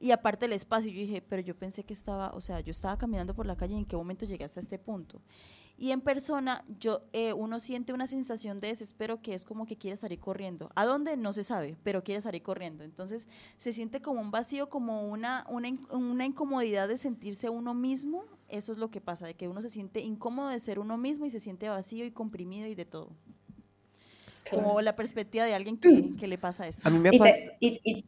y 0.00 0.10
aparte 0.12 0.46
el 0.46 0.52
espacio, 0.52 0.90
yo 0.90 1.00
dije, 1.00 1.22
pero 1.22 1.42
yo 1.42 1.56
pensé 1.56 1.84
que 1.84 1.94
estaba, 1.94 2.30
o 2.34 2.40
sea, 2.40 2.60
yo 2.60 2.70
estaba 2.72 2.98
caminando 2.98 3.34
por 3.34 3.46
la 3.46 3.56
calle 3.56 3.76
en 3.76 3.84
qué 3.84 3.96
momento 3.96 4.26
llegué 4.26 4.44
hasta 4.44 4.60
este 4.60 4.78
punto. 4.78 5.20
Y 5.78 5.90
en 5.90 6.00
persona, 6.00 6.62
yo, 6.78 7.02
eh, 7.12 7.32
uno 7.32 7.58
siente 7.58 7.92
una 7.92 8.06
sensación 8.06 8.60
de 8.60 8.68
desespero 8.68 9.20
que 9.22 9.34
es 9.34 9.44
como 9.44 9.66
que 9.66 9.76
quiere 9.76 9.96
salir 9.96 10.20
corriendo. 10.20 10.70
¿A 10.76 10.84
dónde? 10.84 11.16
No 11.16 11.32
se 11.32 11.42
sabe, 11.42 11.76
pero 11.82 12.04
quiere 12.04 12.20
salir 12.20 12.42
corriendo. 12.42 12.84
Entonces, 12.84 13.26
se 13.58 13.72
siente 13.72 14.00
como 14.02 14.20
un 14.20 14.30
vacío, 14.30 14.68
como 14.68 15.08
una, 15.08 15.44
una, 15.48 15.68
una 15.90 16.24
incomodidad 16.26 16.88
de 16.88 16.98
sentirse 16.98 17.48
uno 17.48 17.74
mismo. 17.74 18.24
Eso 18.48 18.72
es 18.72 18.78
lo 18.78 18.90
que 18.90 19.00
pasa, 19.00 19.26
de 19.26 19.34
que 19.34 19.48
uno 19.48 19.62
se 19.62 19.70
siente 19.70 20.00
incómodo 20.00 20.48
de 20.50 20.60
ser 20.60 20.78
uno 20.78 20.98
mismo 20.98 21.26
y 21.26 21.30
se 21.30 21.40
siente 21.40 21.68
vacío 21.68 22.04
y 22.04 22.12
comprimido 22.12 22.68
y 22.68 22.74
de 22.74 22.84
todo. 22.84 23.10
Como 24.48 24.80
la 24.82 24.92
perspectiva 24.94 25.44
de 25.46 25.54
alguien 25.54 25.78
que, 25.78 26.10
que 26.18 26.26
le 26.28 26.38
pasa 26.38 26.68
eso. 26.68 26.84
A 26.84 26.90
mí 26.90 26.98
me 26.98 27.12
Y 27.12 27.20
pasa... 27.20 27.34
te- 27.34 27.56
y- 27.60 27.80
y- 27.84 28.04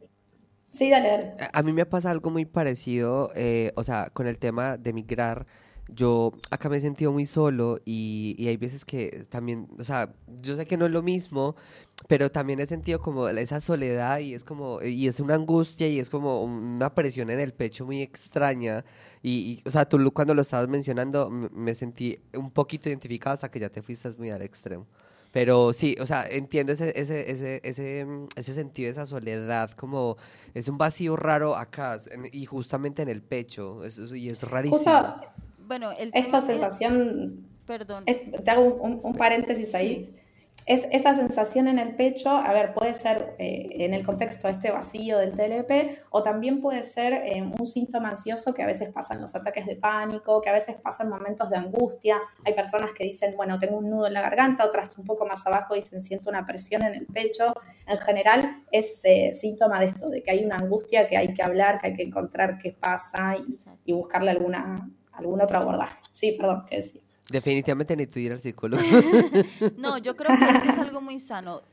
sí, 0.75 0.89
dale. 0.89 1.33
A 1.53 1.63
mí 1.63 1.73
me 1.73 1.85
pasa 1.85 2.11
algo 2.11 2.29
muy 2.29 2.45
parecido, 2.45 3.31
eh, 3.35 3.71
o 3.75 3.83
sea, 3.83 4.09
con 4.13 4.27
el 4.27 4.37
tema 4.37 4.77
de 4.77 4.93
migrar. 4.93 5.45
Yo 5.87 6.33
acá 6.49 6.67
me 6.67 6.77
he 6.77 6.81
sentido 6.81 7.11
muy 7.11 7.27
solo 7.27 7.79
y, 7.85 8.35
hay 8.47 8.57
veces 8.57 8.85
que 8.85 9.25
también, 9.29 9.67
o 9.79 9.83
sea, 9.83 10.13
yo 10.41 10.55
sé 10.55 10.65
que 10.65 10.77
no 10.77 10.85
es 10.87 10.91
lo 10.91 11.03
mismo, 11.03 11.55
pero 12.07 12.31
también 12.31 12.59
he 12.59 12.65
sentido 12.65 12.99
como 12.99 13.27
esa 13.29 13.61
soledad 13.61 14.17
y 14.19 14.33
es 14.33 14.43
como, 14.43 14.81
y 14.81 15.07
es 15.07 15.19
una 15.19 15.35
angustia 15.35 15.87
y 15.87 15.99
es 15.99 16.09
como 16.09 16.43
una 16.43 16.93
presión 16.95 17.29
en 17.29 17.39
el 17.39 17.53
pecho 17.53 17.85
muy 17.85 18.01
extraña. 18.01 18.83
Y, 19.21 19.61
o 19.65 19.71
sea, 19.71 19.85
tú 19.85 20.11
cuando 20.11 20.33
lo 20.33 20.41
estabas 20.41 20.67
mencionando 20.67 21.29
me 21.29 21.75
sentí 21.75 22.19
un 22.33 22.49
poquito 22.51 22.89
identificado 22.89 23.35
hasta 23.35 23.49
que 23.51 23.59
ya 23.59 23.69
te 23.69 23.81
fuiste 23.83 24.09
muy 24.17 24.31
al 24.31 24.41
extremo. 24.41 24.87
Pero 25.35 25.73
sí, 25.73 25.97
o 25.99 26.05
sea, 26.05 26.23
entiendo 26.31 26.71
ese, 26.71 26.93
ese, 26.97 27.29
ese, 27.29 27.59
ese, 27.65 28.05
mm, 28.05 28.27
ese 28.37 28.53
sentido, 28.53 28.89
esa 28.89 29.05
soledad, 29.05 29.69
como 29.71 30.15
es 30.53 30.69
un 30.69 30.77
vacío 30.77 31.17
raro 31.17 31.57
acá 31.57 31.97
en- 32.09 32.29
y 32.31 32.45
justamente 32.45 33.01
en 33.01 33.09
el 33.09 33.21
pecho, 33.21 33.83
es- 33.83 33.99
y 34.13 34.29
es 34.29 34.43
rarísimo. 34.49 34.77
Justo 34.77 35.15
Bueno, 35.67 35.91
el 35.91 36.09
esta 36.13 36.37
es- 36.37 36.45
sensación 36.45 37.47
Perdón. 37.67 38.03
Es- 38.05 38.21
te 38.45 38.49
hago 38.49 38.63
un, 38.75 38.93
un- 38.93 38.99
un 39.03 39.13
paréntesis 39.15 39.75
ahí. 39.75 40.05
Sí. 40.05 40.15
Es 40.65 40.87
esa 40.91 41.13
sensación 41.13 41.67
en 41.67 41.77
el 41.77 41.95
pecho, 41.95 42.29
a 42.29 42.51
ver, 42.51 42.73
puede 42.73 42.95
ser 42.95 43.35
eh, 43.37 43.67
en 43.71 43.93
el 43.93 44.03
contexto 44.03 44.47
de 44.47 44.53
este 44.53 44.71
vacío 44.71 45.19
del 45.19 45.33
TLP 45.33 45.99
o 46.09 46.23
también 46.23 46.59
puede 46.59 46.81
ser 46.81 47.13
eh, 47.13 47.43
un 47.43 47.67
síntoma 47.67 48.09
ansioso 48.09 48.51
que 48.51 48.63
a 48.63 48.65
veces 48.65 48.89
pasan 48.89 49.21
los 49.21 49.35
ataques 49.35 49.67
de 49.67 49.75
pánico, 49.75 50.41
que 50.41 50.49
a 50.49 50.53
veces 50.53 50.75
pasan 50.81 51.07
momentos 51.07 51.51
de 51.51 51.57
angustia. 51.57 52.19
Hay 52.43 52.53
personas 52.53 52.93
que 52.97 53.03
dicen, 53.03 53.35
bueno, 53.37 53.59
tengo 53.59 53.77
un 53.77 53.91
nudo 53.91 54.07
en 54.07 54.13
la 54.13 54.21
garganta, 54.21 54.65
otras 54.65 54.97
un 54.97 55.05
poco 55.05 55.27
más 55.27 55.45
abajo 55.45 55.75
dicen, 55.75 56.01
siento 56.01 56.31
una 56.31 56.47
presión 56.47 56.81
en 56.81 56.95
el 56.95 57.05
pecho. 57.05 57.53
En 57.85 57.99
general 57.99 58.63
es 58.71 59.01
eh, 59.03 59.35
síntoma 59.35 59.79
de 59.79 59.85
esto, 59.85 60.07
de 60.07 60.23
que 60.23 60.31
hay 60.31 60.43
una 60.43 60.55
angustia 60.55 61.07
que 61.07 61.15
hay 61.15 61.31
que 61.35 61.43
hablar, 61.43 61.79
que 61.79 61.87
hay 61.87 61.93
que 61.93 62.03
encontrar 62.03 62.57
qué 62.57 62.71
pasa 62.71 63.35
y, 63.85 63.93
buscarle 63.93 64.31
alguna, 64.31 64.89
algún 65.13 65.41
otro 65.41 65.59
abordaje. 65.59 65.99
Sí, 66.11 66.31
perdón, 66.31 66.65
¿qué 66.67 66.77
decías? 66.77 67.04
Definitivamente 67.29 67.95
ni 67.95 68.05
tú 68.07 68.19
ir 68.19 68.31
al 68.31 68.39
psicólogo. 68.39 68.83
No, 69.77 69.97
yo 69.97 70.15
creo 70.15 70.35
que 70.37 70.69
es 70.69 70.77
algo 70.77 71.01
muy 71.01 71.19
sano 71.19 71.63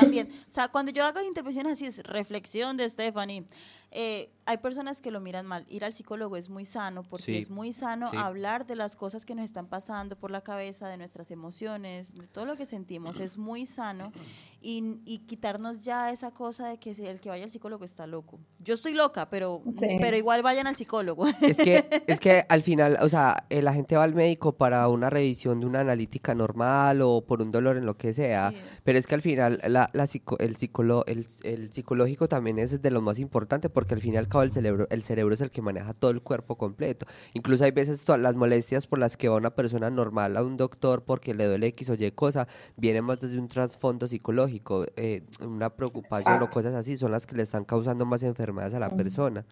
también. 0.00 0.28
O 0.48 0.52
sea, 0.52 0.68
cuando 0.68 0.92
yo 0.92 1.04
hago 1.04 1.20
intervenciones 1.22 1.72
así, 1.74 1.86
es 1.86 2.02
reflexión 2.04 2.76
de 2.76 2.88
Stephanie. 2.88 3.44
eh, 3.92 4.30
hay 4.48 4.58
personas 4.58 5.00
que 5.00 5.10
lo 5.10 5.20
miran 5.20 5.44
mal. 5.44 5.64
Ir 5.68 5.84
al 5.84 5.92
psicólogo 5.92 6.36
es 6.36 6.48
muy 6.50 6.64
sano 6.64 7.02
porque 7.02 7.24
Sí, 7.24 7.38
es 7.38 7.50
muy 7.50 7.72
sano 7.72 8.06
sí. 8.06 8.16
hablar 8.16 8.64
de 8.64 8.76
las 8.76 8.94
cosas 8.94 9.24
que 9.24 9.34
nos 9.34 9.44
están 9.44 9.66
pasando 9.66 10.14
por 10.16 10.30
la 10.30 10.40
cabeza, 10.42 10.88
de 10.88 10.96
nuestras 10.96 11.32
emociones, 11.32 12.14
de 12.14 12.28
todo 12.28 12.44
lo 12.46 12.56
que 12.56 12.64
sentimos. 12.66 13.18
Es 13.18 13.38
muy 13.38 13.66
sano 13.66 14.12
y, 14.60 15.00
y 15.04 15.18
quitarnos 15.26 15.84
ya 15.84 16.12
esa 16.12 16.30
cosa 16.30 16.68
de 16.68 16.78
que 16.78 16.90
el 17.10 17.20
que 17.20 17.28
vaya 17.28 17.42
al 17.44 17.50
psicólogo 17.50 17.84
está 17.84 18.06
loco. 18.06 18.38
Yo 18.60 18.74
estoy 18.74 18.94
loca, 18.94 19.28
pero, 19.30 19.62
Sí. 19.74 19.96
pero 20.00 20.16
igual 20.16 20.42
vayan 20.42 20.66
al 20.68 20.76
psicólogo. 20.76 21.26
Es 21.40 21.56
que, 21.56 21.88
es 22.06 22.20
que 22.20 22.44
al 22.48 22.62
final, 22.62 22.98
o 23.00 23.08
sea, 23.08 23.46
eh, 23.50 23.62
la 23.62 23.72
gente 23.72 23.96
va 23.96 24.04
al 24.04 24.14
médico 24.14 24.52
para 24.56 24.86
una 24.88 25.10
revisión 25.10 25.58
de 25.58 25.66
una 25.66 25.80
analítica 25.80 26.34
normal 26.36 27.02
o 27.02 27.22
por 27.22 27.42
un 27.42 27.50
dolor 27.50 27.76
en 27.78 27.86
lo 27.86 27.96
que 27.96 28.12
sea, 28.12 28.50
Sí. 28.50 28.56
pero 28.84 28.96
es 28.98 29.06
que 29.08 29.14
al 29.16 29.22
final 29.22 29.60
la, 29.66 29.85
la 29.92 30.06
psico- 30.06 30.36
el, 30.38 30.56
psicolo- 30.56 31.04
el, 31.06 31.26
el 31.42 31.72
psicológico 31.72 32.28
también 32.28 32.58
es 32.58 32.80
de 32.82 32.90
lo 32.90 33.00
más 33.00 33.18
importante 33.18 33.68
porque 33.70 33.94
al 33.94 34.00
fin 34.00 34.14
y 34.14 34.16
al 34.16 34.28
cabo 34.28 34.42
el 34.42 34.52
cerebro, 34.52 34.86
el 34.90 35.02
cerebro 35.02 35.34
es 35.34 35.40
el 35.40 35.50
que 35.50 35.62
maneja 35.62 35.94
todo 35.94 36.10
el 36.10 36.22
cuerpo 36.22 36.56
completo. 36.56 37.06
Incluso 37.34 37.64
hay 37.64 37.70
veces 37.70 38.04
todas 38.04 38.20
las 38.20 38.34
molestias 38.34 38.86
por 38.86 38.98
las 38.98 39.16
que 39.16 39.28
va 39.28 39.36
una 39.36 39.50
persona 39.54 39.90
normal 39.90 40.36
a 40.36 40.42
un 40.42 40.56
doctor 40.56 41.02
porque 41.04 41.34
le 41.34 41.46
duele 41.46 41.66
X 41.68 41.90
o 41.90 41.94
Y 41.94 42.10
cosa, 42.12 42.46
vienen 42.76 43.04
más 43.04 43.20
desde 43.20 43.38
un 43.38 43.48
trasfondo 43.48 44.08
psicológico, 44.08 44.86
eh, 44.96 45.22
una 45.40 45.70
preocupación 45.70 46.42
o 46.42 46.50
cosas 46.50 46.74
así 46.74 46.96
son 46.96 47.12
las 47.12 47.26
que 47.26 47.36
le 47.36 47.42
están 47.42 47.64
causando 47.64 48.04
más 48.04 48.22
enfermedades 48.22 48.74
a 48.74 48.78
la 48.78 48.96
persona. 48.96 49.44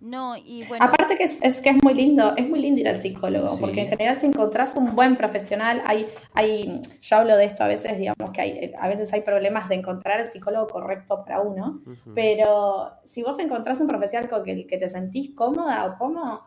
No, 0.00 0.36
y 0.36 0.64
bueno. 0.68 0.84
Aparte 0.84 1.16
que 1.16 1.24
es, 1.24 1.42
es 1.42 1.60
que 1.60 1.70
es 1.70 1.76
muy 1.82 1.92
lindo, 1.94 2.36
es 2.36 2.48
muy 2.48 2.60
lindo 2.60 2.80
ir 2.80 2.88
al 2.88 2.98
psicólogo, 2.98 3.48
Sí. 3.48 3.60
porque 3.60 3.82
en 3.82 3.88
general 3.88 4.16
si 4.16 4.26
encontrás 4.26 4.76
un 4.76 4.94
buen 4.94 5.16
profesional, 5.16 5.82
hay, 5.84 6.06
hay, 6.34 6.80
yo 7.00 7.16
hablo 7.16 7.36
de 7.36 7.44
esto 7.44 7.64
a 7.64 7.68
veces, 7.68 7.98
digamos 7.98 8.30
que 8.30 8.40
hay, 8.40 8.72
a 8.78 8.88
veces 8.88 9.12
hay 9.12 9.22
problemas 9.22 9.68
de 9.68 9.74
encontrar 9.74 10.20
el 10.20 10.28
psicólogo 10.28 10.68
correcto 10.68 11.24
para 11.24 11.40
uno, 11.40 11.80
pero 12.14 12.92
si 13.04 13.22
vos 13.22 13.38
encontrás 13.40 13.80
un 13.80 13.88
profesional 13.88 14.28
con 14.28 14.48
el 14.48 14.66
que 14.66 14.78
te 14.78 14.88
sentís 14.88 15.34
cómoda 15.34 15.84
o 15.86 15.98
cómodo, 15.98 16.42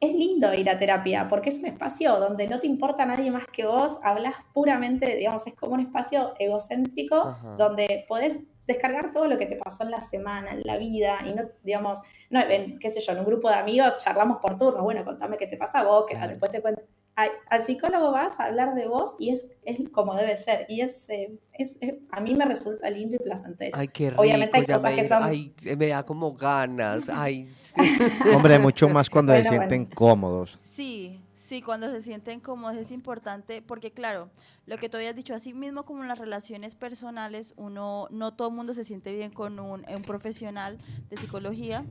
es 0.00 0.14
lindo 0.14 0.52
ir 0.54 0.68
a 0.68 0.78
terapia, 0.78 1.28
porque 1.28 1.48
es 1.50 1.58
un 1.60 1.66
espacio 1.66 2.18
donde 2.18 2.46
no 2.48 2.58
te 2.58 2.66
importa 2.66 3.06
nadie 3.06 3.30
más 3.30 3.46
que 3.46 3.64
vos, 3.66 3.98
hablas 4.02 4.34
puramente, 4.52 5.14
digamos, 5.16 5.46
es 5.46 5.54
como 5.54 5.74
un 5.74 5.80
espacio 5.80 6.34
egocéntrico 6.38 7.16
Ajá. 7.16 7.56
donde 7.56 8.04
podés 8.08 8.40
descargar 8.66 9.12
todo 9.12 9.26
lo 9.26 9.36
que 9.38 9.46
te 9.46 9.56
pasó 9.56 9.84
en 9.84 9.90
la 9.90 10.02
semana, 10.02 10.52
en 10.52 10.62
la 10.64 10.76
vida, 10.78 11.18
y 11.26 11.34
no, 11.34 11.42
digamos, 11.62 12.00
no, 12.30 12.40
en, 12.40 12.78
qué 12.78 12.90
sé 12.90 13.00
yo, 13.00 13.12
en 13.12 13.18
un 13.20 13.26
grupo 13.26 13.48
de 13.48 13.56
amigos 13.56 13.96
charlamos 13.98 14.38
por 14.40 14.56
turno, 14.58 14.82
bueno, 14.82 15.04
contame 15.04 15.36
qué 15.36 15.46
te 15.46 15.56
pasa 15.56 15.80
a 15.80 15.84
vos, 15.84 16.06
que 16.06 16.14
Claro. 16.14 16.30
después 16.30 16.50
te 16.50 16.60
cuento. 16.62 16.82
Al, 17.16 17.30
al 17.48 17.62
psicólogo 17.62 18.10
vas 18.10 18.40
a 18.40 18.46
hablar 18.46 18.74
de 18.74 18.88
vos 18.88 19.14
y 19.20 19.30
es, 19.30 19.46
es 19.62 19.78
como 19.90 20.14
debe 20.16 20.36
ser, 20.36 20.66
y 20.68 20.80
es, 20.80 21.08
eh, 21.10 21.38
es, 21.52 21.76
es- 21.80 21.94
a 22.10 22.20
mí 22.20 22.34
me 22.34 22.44
resulta 22.44 22.90
lindo 22.90 23.14
y 23.14 23.18
placentero. 23.20 23.70
Ay, 23.78 23.86
qué 23.88 24.10
rico, 24.10 24.22
Obviamente 24.22 24.56
hay 24.56 24.66
cosas 24.66 24.82
me, 24.90 24.96
que 24.96 25.04
son- 25.06 25.22
ay, 25.22 25.54
me 25.76 25.86
da 25.86 26.02
como 26.02 26.34
ganas, 26.34 27.08
ay, 27.08 27.48
Hombre, 28.34 28.58
mucho 28.58 28.88
más 28.88 29.08
cuando 29.08 29.32
se 29.36 29.42
Bueno, 29.42 29.48
sienten 29.50 29.84
cómodos. 29.86 30.56
Sí, 30.58 31.20
Sí, 31.44 31.60
cuando 31.60 31.90
se 31.90 32.00
sienten 32.00 32.40
cómodos 32.40 32.78
es 32.78 32.90
importante 32.90 33.60
porque 33.60 33.90
claro, 33.90 34.30
lo 34.64 34.78
que 34.78 34.88
tú 34.88 34.96
habías 34.96 35.14
dicho, 35.14 35.34
así 35.34 35.52
mismo 35.52 35.84
como 35.84 36.00
en 36.00 36.08
las 36.08 36.18
relaciones 36.18 36.74
personales, 36.74 37.52
uno 37.58 38.08
no 38.10 38.32
todo 38.32 38.48
el 38.48 38.54
mundo 38.54 38.72
se 38.72 38.82
siente 38.82 39.14
bien 39.14 39.30
con 39.30 39.60
un, 39.60 39.84
un 39.86 40.02
profesional 40.06 40.78
de 41.10 41.18
psicología, 41.18 41.84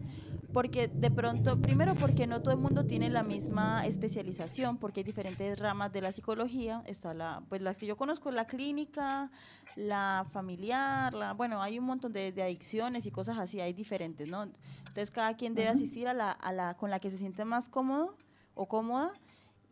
porque 0.54 0.88
de 0.88 1.12
pronto, 1.12 1.62
primero 1.62 1.94
porque 1.94 2.26
no 2.26 2.42
todo 2.42 2.56
el 2.56 2.60
mundo 2.60 2.88
tiene 2.88 3.12
la 3.12 3.22
misma 3.22 3.86
especialización, 3.86 4.78
porque 4.78 5.02
hay 5.02 5.04
diferentes 5.04 5.60
ramas 5.60 5.94
de 5.94 6.02
la 6.02 6.12
psicología, 6.12 6.82
está 6.88 7.14
la, 7.14 7.44
pues 7.48 7.62
las 7.62 7.78
que 7.78 7.86
yo 7.86 7.96
conozco, 7.96 8.32
la 8.32 8.48
clínica, 8.48 9.30
la 9.76 10.26
familiar, 10.32 11.14
la, 11.14 11.34
bueno, 11.34 11.62
hay 11.62 11.78
un 11.78 11.86
montón 11.86 12.12
de, 12.12 12.32
de 12.32 12.42
adicciones 12.42 13.06
y 13.06 13.12
cosas 13.12 13.38
así, 13.38 13.62
hay 13.62 13.74
diferentes, 13.74 14.28
¿no? 14.28 14.42
Entonces 14.80 15.12
cada 15.12 15.36
quien 15.36 15.54
debe 15.54 15.70
asistir 15.70 16.08
a 16.08 16.16
la, 16.16 16.32
a 16.32 16.52
la 16.52 16.76
con 16.76 16.90
la 16.90 17.00
que 17.00 17.12
se 17.12 17.20
siente 17.20 17.46
más 17.46 17.70
cómodo 17.70 18.18
o 18.56 18.68
cómoda 18.68 19.14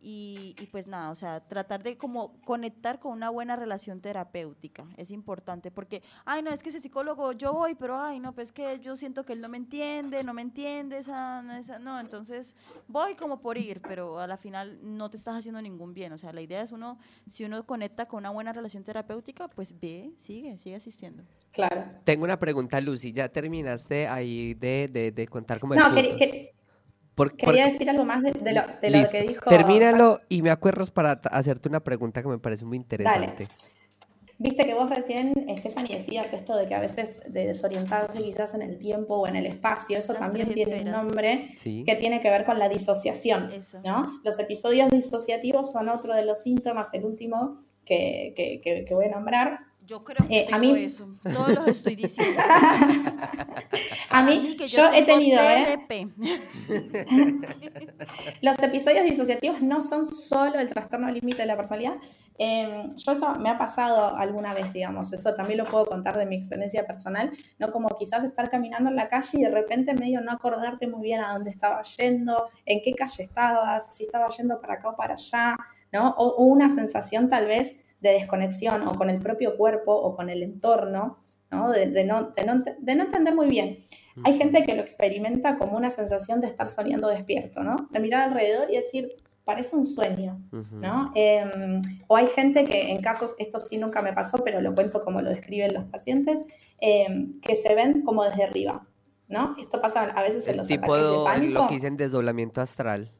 y, 0.04 0.56
y, 0.58 0.66
pues 0.66 0.88
nada, 0.88 1.10
o 1.10 1.14
sea, 1.14 1.40
tratar 1.46 1.82
de 1.84 1.96
como 1.96 2.32
conectar 2.42 2.98
con 2.98 3.12
una 3.12 3.30
buena 3.30 3.54
relación 3.54 4.00
terapéutica 4.00 4.84
es 4.96 5.12
importante 5.12 5.70
porque, 5.70 6.02
ay, 6.24 6.42
no, 6.42 6.50
es 6.50 6.62
que 6.62 6.70
ese 6.70 6.80
psicólogo 6.80 7.30
yo 7.32 7.52
voy, 7.52 7.76
pero 7.76 8.00
ay, 8.00 8.18
no, 8.18 8.34
pues 8.34 8.50
que 8.50 8.80
yo 8.80 8.96
siento 8.96 9.24
que 9.24 9.32
él 9.34 9.40
no 9.40 9.48
me 9.48 9.58
entiende, 9.58 10.24
no 10.24 10.34
me 10.34 10.42
entiende, 10.42 10.98
esa, 10.98 11.40
no, 11.42 11.54
esa, 11.54 11.78
no, 11.78 12.00
entonces 12.00 12.56
voy 12.88 13.14
como 13.14 13.40
por 13.40 13.56
ir, 13.58 13.80
pero 13.80 14.18
a 14.18 14.26
la 14.26 14.36
final 14.36 14.78
no 14.82 15.08
te 15.08 15.16
estás 15.16 15.36
haciendo 15.36 15.62
ningún 15.62 15.94
bien, 15.94 16.12
o 16.12 16.18
sea, 16.18 16.32
la 16.32 16.40
idea 16.42 16.62
es 16.62 16.72
uno, 16.72 16.98
si 17.30 17.44
uno 17.44 17.64
conecta 17.64 18.04
con 18.06 18.18
una 18.18 18.30
buena 18.30 18.52
relación 18.52 18.82
terapéutica, 18.82 19.46
pues 19.48 19.78
ve, 19.80 20.10
sigue, 20.18 20.58
sigue 20.58 20.76
asistiendo. 20.76 21.22
Claro. 21.52 21.84
Tengo 22.04 22.24
una 22.24 22.38
pregunta, 22.40 22.80
Lucy, 22.80 23.12
¿ya 23.12 23.28
terminaste 23.28 24.08
ahí 24.08 24.54
de, 24.54 24.88
de, 24.88 25.12
de 25.12 25.28
contar 25.28 25.60
como 25.60 25.74
el 25.74 25.80
No, 25.80 25.90
punto? 25.94 26.16
que- 26.16 26.54
Por- 27.14 27.36
quería 27.36 27.64
por- 27.64 27.72
decir 27.72 27.90
algo 27.90 28.04
más 28.04 28.22
de, 28.22 28.32
de 28.32 28.52
lo, 28.52 28.62
de 28.80 28.90
lo 28.90 28.98
Listo. 28.98 29.12
que 29.18 29.22
dijo. 29.22 29.48
Termínalo 29.50 30.18
y 30.28 30.42
me 30.42 30.50
acuerdas 30.50 30.90
para 30.90 31.12
hacerte 31.30 31.68
una 31.68 31.80
pregunta 31.80 32.22
que 32.22 32.28
me 32.28 32.38
parece 32.38 32.64
muy 32.64 32.76
interesante. 32.78 33.48
Viste 34.38 34.64
que 34.66 34.74
vos 34.74 34.90
recién, 34.90 35.32
Stephanie, 35.58 35.98
decías 35.98 36.32
esto 36.32 36.56
de 36.56 36.66
que 36.66 36.74
a 36.74 36.80
veces 36.80 37.20
de 37.28 37.46
desorientarse 37.46 38.20
quizás 38.22 38.54
en 38.54 38.62
el 38.62 38.76
tiempo 38.76 39.14
o 39.18 39.26
en 39.28 39.36
el 39.36 39.46
espacio, 39.46 39.96
eso 39.98 40.14
Las 40.14 40.20
también 40.22 40.48
tiene 40.52 40.80
un 40.80 40.90
nombre 40.90 41.50
Sí. 41.54 41.84
que 41.86 41.94
tiene 41.94 42.20
que 42.20 42.28
ver 42.28 42.44
con 42.44 42.58
la 42.58 42.68
disociación, 42.68 43.52
Eso. 43.52 43.78
¿no? 43.84 44.20
Los 44.24 44.40
episodios 44.40 44.90
disociativos 44.90 45.70
son 45.70 45.88
otro 45.88 46.12
de 46.14 46.24
los 46.24 46.40
síntomas, 46.40 46.88
el 46.92 47.04
último 47.04 47.58
que, 47.84 48.32
que- 48.34 48.60
que- 48.62 48.84
que 48.84 48.94
voy 48.94 49.04
a 49.06 49.10
nombrar. 49.10 49.60
Yo 49.86 50.04
creo 50.04 50.28
que 50.28 50.40
Eh, 50.40 50.48
a 50.52 50.58
mí- 50.58 50.84
eso, 50.84 51.08
todos 51.22 51.54
los 51.54 51.68
estoy 51.68 51.96
diciendo. 51.96 52.40
A 54.10 54.22
mí, 54.22 54.54
que 54.56 54.66
yo, 54.66 54.90
he 54.92 55.02
tenido, 55.04 55.40
¿eh? 55.42 55.78
Los 58.42 58.58
episodios 58.62 59.04
disociativos 59.04 59.62
no 59.62 59.80
son 59.80 60.04
solo 60.04 60.58
el 60.58 60.68
trastorno 60.68 61.10
límite 61.10 61.42
de 61.42 61.46
la 61.46 61.56
personalidad. 61.56 61.94
Eh, 62.38 62.88
yo 62.96 63.12
eso 63.12 63.34
me 63.36 63.50
ha 63.50 63.58
pasado 63.58 64.16
alguna 64.16 64.52
vez, 64.54 64.72
digamos, 64.72 65.12
eso 65.12 65.34
también 65.34 65.58
lo 65.58 65.64
puedo 65.64 65.86
contar 65.86 66.16
de 66.18 66.26
mi 66.26 66.36
experiencia 66.36 66.86
personal, 66.86 67.30
¿no? 67.58 67.70
Como 67.70 67.88
quizás 67.90 68.24
estar 68.24 68.50
caminando 68.50 68.90
en 68.90 68.96
la 68.96 69.08
calle 69.08 69.38
y 69.38 69.42
de 69.42 69.50
repente 69.50 69.94
medio 69.94 70.20
no 70.20 70.32
acordarte 70.32 70.86
muy 70.86 71.02
bien 71.02 71.20
a 71.20 71.32
dónde 71.34 71.50
estabas 71.50 71.96
yendo, 71.96 72.48
en 72.66 72.80
qué 72.82 72.92
calle 72.94 73.22
estabas, 73.22 73.86
si 73.94 74.04
estabas 74.04 74.36
yendo 74.36 74.60
para 74.60 74.74
acá 74.74 74.88
o 74.90 74.96
para 74.96 75.14
allá, 75.14 75.56
¿no? 75.92 76.10
O, 76.18 76.26
o 76.36 76.44
una 76.44 76.68
sensación 76.68 77.28
tal 77.28 77.46
vez 77.46 77.80
de 78.02 78.10
desconexión 78.10 78.86
o 78.86 78.92
con 78.94 79.08
el 79.08 79.18
propio 79.20 79.56
cuerpo 79.56 79.94
o 79.94 80.14
con 80.14 80.28
el 80.28 80.42
entorno, 80.42 81.18
¿no? 81.50 81.70
De, 81.70 81.86
de 81.88 82.04
no, 82.04 82.30
de, 82.36 82.44
no, 82.44 82.52
ent- 82.54 82.76
de 82.78 82.94
no 82.94 83.04
entender 83.04 83.34
muy 83.34 83.48
bien. 83.48 83.78
Hay 84.24 84.36
gente 84.36 84.62
que 84.62 84.74
lo 84.74 84.82
experimenta 84.82 85.56
como 85.56 85.76
una 85.76 85.90
sensación 85.90 86.40
de 86.42 86.46
estar 86.48 86.66
soñando 86.66 87.08
despierto, 87.08 87.62
¿no? 87.62 87.76
De 87.90 87.98
mirar 88.00 88.28
alrededor 88.28 88.70
y 88.70 88.76
decir, 88.76 89.14
parece 89.44 89.74
un 89.74 89.84
sueño. 89.86 90.38
¿no? 90.72 91.12
Eh, 91.14 91.80
o 92.08 92.16
hay 92.16 92.26
gente 92.26 92.64
que 92.64 92.90
en 92.90 93.00
casos, 93.00 93.34
esto 93.38 93.58
sí 93.58 93.78
nunca 93.78 94.02
me 94.02 94.12
pasó, 94.12 94.38
pero 94.44 94.60
lo 94.60 94.74
cuento 94.74 95.00
como 95.02 95.22
lo 95.22 95.30
describen 95.30 95.72
los 95.72 95.84
pacientes, 95.84 96.40
eh, 96.80 97.28
que 97.40 97.54
se 97.54 97.74
ven 97.74 98.02
como 98.02 98.22
desde 98.24 98.44
arriba, 98.44 98.86
¿no? 99.28 99.54
Esto 99.58 99.80
pasa 99.80 100.02
a 100.02 100.22
veces 100.22 100.46
en 100.48 100.58
los 100.58 100.66
tipo 100.68 100.92
ataques 100.94 101.10
de 101.10 101.18
de, 101.18 101.24
pánico. 101.24 101.62
lo 101.62 101.68
que 101.68 101.74
dicen 101.74 101.96
desdoblamiento 101.96 102.60
astral, 102.60 103.10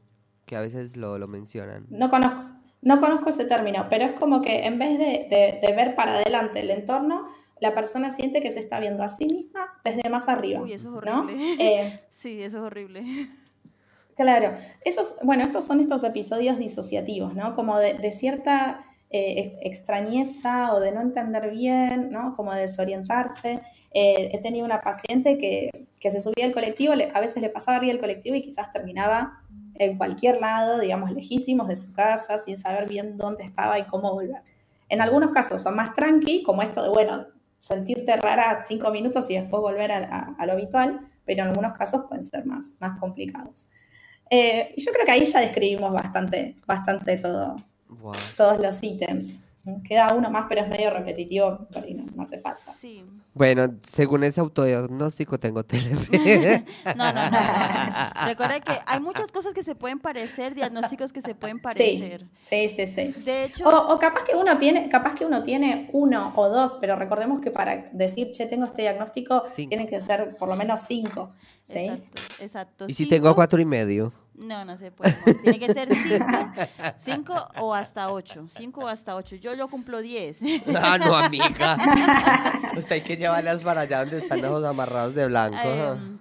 que 0.45 0.55
a 0.55 0.61
veces 0.61 0.95
lo, 0.95 1.17
lo 1.17 1.27
mencionan. 1.27 1.87
No 1.89 2.09
conozco, 2.09 2.43
no 2.83 2.99
conozco 2.99 3.29
ese 3.29 3.45
término, 3.45 3.87
pero 3.89 4.05
es 4.05 4.11
como 4.13 4.41
que 4.41 4.65
en 4.65 4.77
vez 4.79 4.97
de, 4.99 5.27
de- 5.29 5.59
de 5.65 5.73
ver 5.75 5.95
para 5.95 6.15
adelante 6.15 6.59
el 6.59 6.69
entorno, 6.69 7.27
la 7.59 7.73
persona 7.73 8.11
siente 8.11 8.41
que 8.41 8.51
se 8.51 8.59
está 8.59 8.79
viendo 8.79 9.03
a 9.03 9.07
sí 9.07 9.25
misma 9.25 9.67
desde 9.85 10.09
más 10.09 10.27
arriba. 10.27 10.61
Uy, 10.61 10.73
eso 10.73 10.89
es 10.99 11.05
¿no? 11.05 11.19
horrible. 11.21 11.55
Eh, 11.59 11.99
Sí, 12.09 12.41
eso 12.43 12.57
es 12.57 12.63
horrible. 12.63 13.03
Claro, 14.15 14.53
esos, 14.85 15.15
bueno, 15.23 15.43
estos 15.43 15.65
son 15.65 15.79
estos 15.79 16.03
episodios 16.03 16.57
disociativos, 16.59 17.33
¿no? 17.33 17.53
Como 17.53 17.79
de, 17.79 17.95
de 17.95 18.11
cierta 18.11 18.85
eh, 19.09 19.55
ex- 19.61 19.79
extrañeza 19.79 20.73
o 20.73 20.79
de 20.79 20.91
no 20.91 21.01
entender 21.01 21.49
bien, 21.49 22.11
¿no? 22.11 22.33
Como 22.33 22.53
de 22.53 22.61
desorientarse. 22.61 23.61
Eh, 23.95 24.29
he 24.33 24.39
tenido 24.41 24.65
una 24.65 24.81
paciente 24.81 25.37
que, 25.37 25.87
que 25.99 26.09
se 26.11 26.21
subía 26.21 26.45
al 26.45 26.51
colectivo, 26.53 26.93
le- 26.95 27.11
a 27.13 27.19
veces 27.21 27.41
le 27.41 27.49
pasaba 27.49 27.77
arriba 27.77 27.93
el 27.93 27.99
colectivo 27.99 28.35
y 28.35 28.41
quizás 28.43 28.71
terminaba 28.71 29.42
en 29.75 29.97
cualquier 29.97 30.39
lado, 30.39 30.79
digamos, 30.79 31.11
lejísimos 31.11 31.67
de 31.67 31.75
su 31.75 31.93
casa, 31.93 32.37
sin 32.37 32.57
saber 32.57 32.87
bien 32.87 33.17
dónde 33.17 33.43
estaba 33.43 33.79
y 33.79 33.83
cómo 33.85 34.13
volver. 34.13 34.41
En 34.89 35.01
algunos 35.01 35.31
casos 35.31 35.61
son 35.61 35.75
más 35.75 35.93
tranqui, 35.93 36.43
como 36.43 36.61
esto 36.61 36.83
de, 36.83 36.89
bueno, 36.89 37.25
sentirte 37.59 38.15
rara 38.17 38.63
cinco 38.63 38.91
minutos 38.91 39.29
y 39.29 39.35
después 39.35 39.61
volver 39.61 39.91
a, 39.91 39.97
a- 39.97 40.35
a 40.37 40.45
lo 40.45 40.53
habitual, 40.53 40.99
pero 41.25 41.41
en 41.43 41.47
algunos 41.49 41.73
casos 41.77 42.05
pueden 42.07 42.23
ser 42.23 42.45
más, 42.45 42.73
más 42.79 42.99
complicados. 42.99 43.67
Eh, 44.29 44.73
yo 44.77 44.91
creo 44.91 45.05
que 45.05 45.11
ahí 45.11 45.25
ya 45.25 45.39
describimos 45.39 45.93
bastante, 45.93 46.55
bastante 46.65 47.17
todo, 47.17 47.55
Wow. 47.89 48.13
todos 48.35 48.59
los 48.59 48.81
ítems. 48.83 49.42
Queda 49.87 50.13
uno 50.13 50.29
más, 50.29 50.45
pero 50.49 50.61
es 50.61 50.67
medio 50.67 50.89
repetitivo, 50.89 51.67
pero 51.71 51.85
no, 51.95 52.05
no 52.15 52.23
hace 52.23 52.37
falta. 52.39 52.73
Sí. 52.77 53.05
Bueno, 53.33 53.63
según 53.81 54.23
ese 54.25 54.41
autodiagnóstico 54.41 55.39
tengo 55.39 55.63
TLP. 55.63 56.11
No, 56.97 57.13
no, 57.13 57.13
no, 57.13 57.31
no. 57.31 58.27
Recuerda 58.27 58.59
que 58.59 58.73
hay 58.85 58.99
muchas 58.99 59.31
cosas 59.31 59.53
que 59.53 59.63
se 59.63 59.73
pueden 59.73 59.99
parecer, 59.99 60.53
diagnósticos 60.53 61.13
que 61.13 61.21
se 61.21 61.33
pueden 61.33 61.59
parecer. 61.61 62.25
Sí, 62.43 62.67
sí, 62.69 62.85
sí. 62.85 63.13
De 63.23 63.45
hecho, 63.45 63.67
O, 63.67 63.93
o 63.93 63.99
capaz 63.99 64.23
que 64.25 64.35
uno 64.35 64.57
tiene, 64.57 64.89
capaz 64.89 65.15
que 65.15 65.25
uno 65.25 65.41
tiene 65.43 65.89
uno 65.93 66.33
o 66.35 66.49
dos, 66.49 66.77
pero 66.81 66.95
recordemos 66.97 67.39
que 67.39 67.49
para 67.49 67.89
decir, 67.93 68.31
che, 68.31 68.45
tengo 68.45 68.65
este 68.65 68.81
diagnóstico, 68.83 69.43
Cinco. 69.55 69.69
tienen 69.69 69.87
que 69.87 70.01
ser 70.01 70.35
por 70.37 70.49
lo 70.49 70.55
menos 70.57 70.81
cinco. 70.81 71.31
¿sí? 71.61 71.77
exacto, 71.85 72.21
exacto. 72.41 72.85
¿Y 72.89 72.93
si 72.93 73.05
Cinco- 73.05 73.15
tengo 73.15 73.35
cuatro 73.35 73.61
y 73.61 73.65
medio? 73.65 74.11
No, 74.35 74.65
no 74.65 74.77
se 74.77 74.91
puede. 74.91 75.15
no. 75.25 75.33
Tiene 75.41 75.59
que 75.59 75.73
ser 75.73 75.89
cinco, 75.93 76.55
cinco 76.99 77.47
o 77.59 77.73
hasta 77.73 78.11
ocho. 78.11 78.47
Cinco 78.49 78.81
o 78.81 78.87
hasta 78.87 79.15
ocho. 79.15 79.35
Yo 79.35 79.55
lo 79.55 79.67
cumplo 79.67 80.01
diez. 80.01 80.41
Ah, 80.75 80.97
no, 80.97 81.15
amiga. 81.15 81.77
Usted 82.77 82.95
hay 82.95 83.01
que 83.01 83.17
llevarlas 83.17 83.61
para 83.61 83.81
allá 83.81 83.99
donde 83.99 84.17
están 84.17 84.41
los 84.41 84.63
amarrados 84.63 85.13
de 85.13 85.27
blanco. 85.27 85.57
Em, 85.63 86.19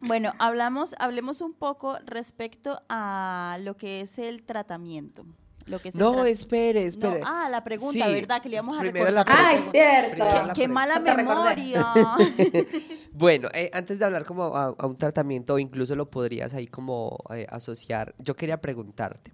bueno, 0.00 0.34
hablamos, 0.38 0.94
hablemos 0.98 1.40
un 1.40 1.54
poco 1.54 1.98
respecto 2.04 2.82
a 2.88 3.58
lo 3.60 3.76
que 3.76 4.00
es 4.02 4.18
el 4.18 4.42
tratamiento. 4.42 5.24
Lo 5.66 5.80
que 5.80 5.90
No, 5.94 6.14
tra- 6.24 6.28
espere, 6.28 6.82
No, 6.82 6.88
espere. 6.88 7.20
ah, 7.24 7.48
la 7.50 7.64
pregunta, 7.64 8.06
Sí, 8.06 8.14
¿verdad? 8.14 8.40
Que 8.40 8.48
le 8.48 8.54
íbamos 8.56 8.76
a 8.78 8.80
primero 8.80 9.06
recordar. 9.06 9.26
la 9.26 9.48
Ah, 9.48 9.52
es 9.54 9.62
cierto. 9.72 10.24
Qué, 10.54 10.60
qué 10.62 10.68
mala 10.68 11.00
memoria. 11.00 11.92
Bueno, 13.12 13.48
eh, 13.54 13.70
antes 13.72 13.98
de 13.98 14.04
hablar 14.04 14.26
como 14.26 14.54
a, 14.56 14.74
a 14.78 14.86
un 14.86 14.96
tratamiento, 14.98 15.58
incluso 15.58 15.96
lo 15.96 16.10
podrías 16.10 16.52
ahí 16.52 16.66
como 16.66 17.16
eh, 17.34 17.46
asociar, 17.48 18.14
yo 18.18 18.34
quería 18.36 18.60
preguntarte, 18.60 19.32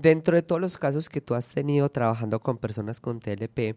dentro 0.00 0.34
de 0.36 0.42
todos 0.42 0.60
los 0.60 0.78
casos 0.78 1.08
que 1.08 1.20
tú 1.20 1.34
has 1.34 1.52
tenido 1.52 1.88
trabajando 1.90 2.40
con 2.40 2.58
personas 2.58 3.00
con 3.00 3.20
TLP, 3.20 3.76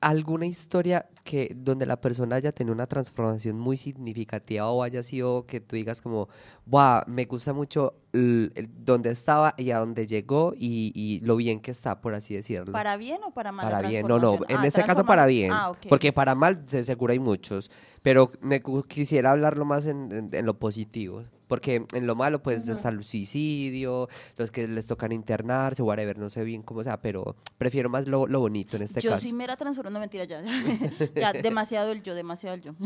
¿alguna 0.00 0.46
historia 0.46 1.08
que 1.24 1.52
donde 1.54 1.86
la 1.86 2.00
persona 2.00 2.36
haya 2.36 2.52
tenido 2.52 2.72
una 2.74 2.86
transformación 2.86 3.58
muy 3.58 3.76
significativa 3.76 4.70
o 4.70 4.82
haya 4.82 5.02
sido 5.02 5.46
que 5.46 5.60
tú 5.60 5.76
digas 5.76 6.00
como, 6.00 6.28
wow, 6.66 7.02
me 7.06 7.26
gusta 7.26 7.52
mucho 7.52 7.94
dónde 8.12 9.10
estaba 9.10 9.54
y 9.56 9.70
a 9.70 9.78
dónde 9.78 10.06
llegó 10.06 10.52
y, 10.56 10.92
y 10.94 11.20
lo 11.20 11.36
bien 11.36 11.60
que 11.60 11.70
está, 11.70 12.00
por 12.00 12.14
así 12.14 12.34
decirlo? 12.34 12.72
¿Para 12.72 12.96
bien 12.96 13.20
o 13.24 13.32
para 13.32 13.52
mal? 13.52 13.64
Para 13.70 13.88
bien, 13.88 14.06
no, 14.08 14.18
no, 14.18 14.34
en 14.48 14.56
Ah, 14.58 14.66
este 14.66 14.82
caso 14.84 15.04
para 15.04 15.26
bien, 15.26 15.50
Ah, 15.52 15.72
porque 15.88 16.12
para 16.12 16.34
mal 16.34 16.64
se 16.66 16.84
seguro 16.84 17.12
hay 17.12 17.18
muchos, 17.18 17.70
pero 18.02 18.30
me 18.40 18.62
quisiera 18.88 19.32
hablarlo 19.32 19.64
más 19.64 19.86
en, 19.86 20.10
en- 20.12 20.30
en 20.32 20.46
lo 20.46 20.58
positivo, 20.58 21.22
porque 21.50 21.84
en 21.94 22.06
lo 22.06 22.14
malo 22.14 22.42
pues 22.42 22.66
está 22.68 22.90
el 22.90 23.02
suicidio, 23.04 24.08
los 24.38 24.52
que 24.52 24.68
les 24.68 24.86
tocan 24.86 25.10
internarse, 25.10 25.82
whatever, 25.82 26.16
no 26.16 26.30
sé 26.30 26.44
bien 26.44 26.62
cómo 26.62 26.84
sea, 26.84 27.02
pero 27.02 27.34
prefiero 27.58 27.90
más 27.90 28.06
lo, 28.06 28.28
lo 28.28 28.38
bonito 28.38 28.76
en 28.76 28.82
este 28.84 29.00
yo 29.00 29.10
caso. 29.10 29.22
sí 29.22 29.32
me 29.32 29.42
era 29.44 29.56
transformando, 29.56 29.98
no 29.98 30.00
mentira, 30.00 30.24
ya. 30.24 30.42
ya, 31.16 31.32
demasiado 31.32 31.90
el 31.90 32.02
yo, 32.04 32.14
demasiado 32.14 32.54
el 32.54 32.62
yo. 32.62 32.72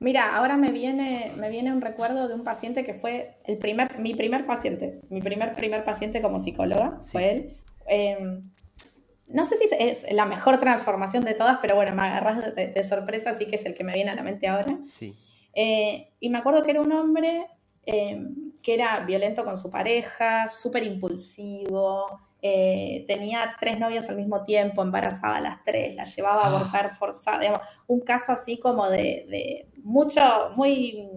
Mira, 0.00 0.36
ahora 0.36 0.56
me 0.56 0.70
viene, 0.70 1.32
me 1.36 1.48
viene 1.50 1.72
un 1.72 1.80
recuerdo 1.80 2.28
de 2.28 2.34
un 2.34 2.44
paciente 2.44 2.84
que 2.84 2.94
fue 2.94 3.36
el 3.44 3.56
primer, 3.58 3.98
mi 3.98 4.14
primer 4.14 4.46
paciente, 4.46 5.00
mi 5.10 5.20
primer, 5.22 5.54
primer 5.54 5.84
paciente 5.84 6.22
como 6.22 6.40
psicóloga, 6.40 6.98
Sí. 7.02 7.10
fue 7.12 7.30
él. 7.30 7.56
Eh, 7.88 8.40
no 9.28 9.44
sé 9.46 9.56
si 9.56 9.66
es 9.78 10.06
la 10.12 10.26
mejor 10.26 10.58
transformación 10.58 11.24
de 11.24 11.34
todas, 11.34 11.58
pero 11.62 11.74
bueno, 11.74 11.94
me 11.94 12.02
agarras 12.02 12.54
de, 12.54 12.68
de 12.68 12.84
sorpresa, 12.84 13.30
así 13.30 13.46
que 13.46 13.56
es 13.56 13.64
el 13.64 13.74
que 13.74 13.84
me 13.84 13.94
viene 13.94 14.10
a 14.10 14.14
la 14.14 14.22
mente 14.22 14.46
ahora. 14.48 14.78
Sí. 14.90 15.14
Eh, 15.54 16.12
y 16.20 16.28
me 16.30 16.38
acuerdo 16.38 16.62
que 16.62 16.70
era 16.70 16.80
un 16.80 16.92
hombre 16.92 17.46
eh, 17.86 18.22
que 18.62 18.74
era 18.74 19.00
violento 19.00 19.44
con 19.44 19.56
su 19.56 19.70
pareja, 19.70 20.46
súper 20.48 20.82
impulsivo, 20.84 22.20
eh, 22.42 23.04
tenía 23.08 23.56
tres 23.58 23.78
novias 23.78 24.08
al 24.08 24.16
mismo 24.16 24.44
tiempo, 24.44 24.82
embarazaba 24.82 25.36
a 25.36 25.40
las 25.40 25.64
tres, 25.64 25.94
las 25.94 26.14
llevaba 26.14 26.42
a 26.42 26.46
Ah. 26.46 26.56
abortar 26.56 26.96
forzada, 26.96 27.40
digamos, 27.40 27.60
un 27.86 28.00
caso 28.00 28.32
así 28.32 28.58
como 28.58 28.88
de, 28.88 29.26
de 29.28 29.68
mucho, 29.82 30.20
muy, 30.56 31.08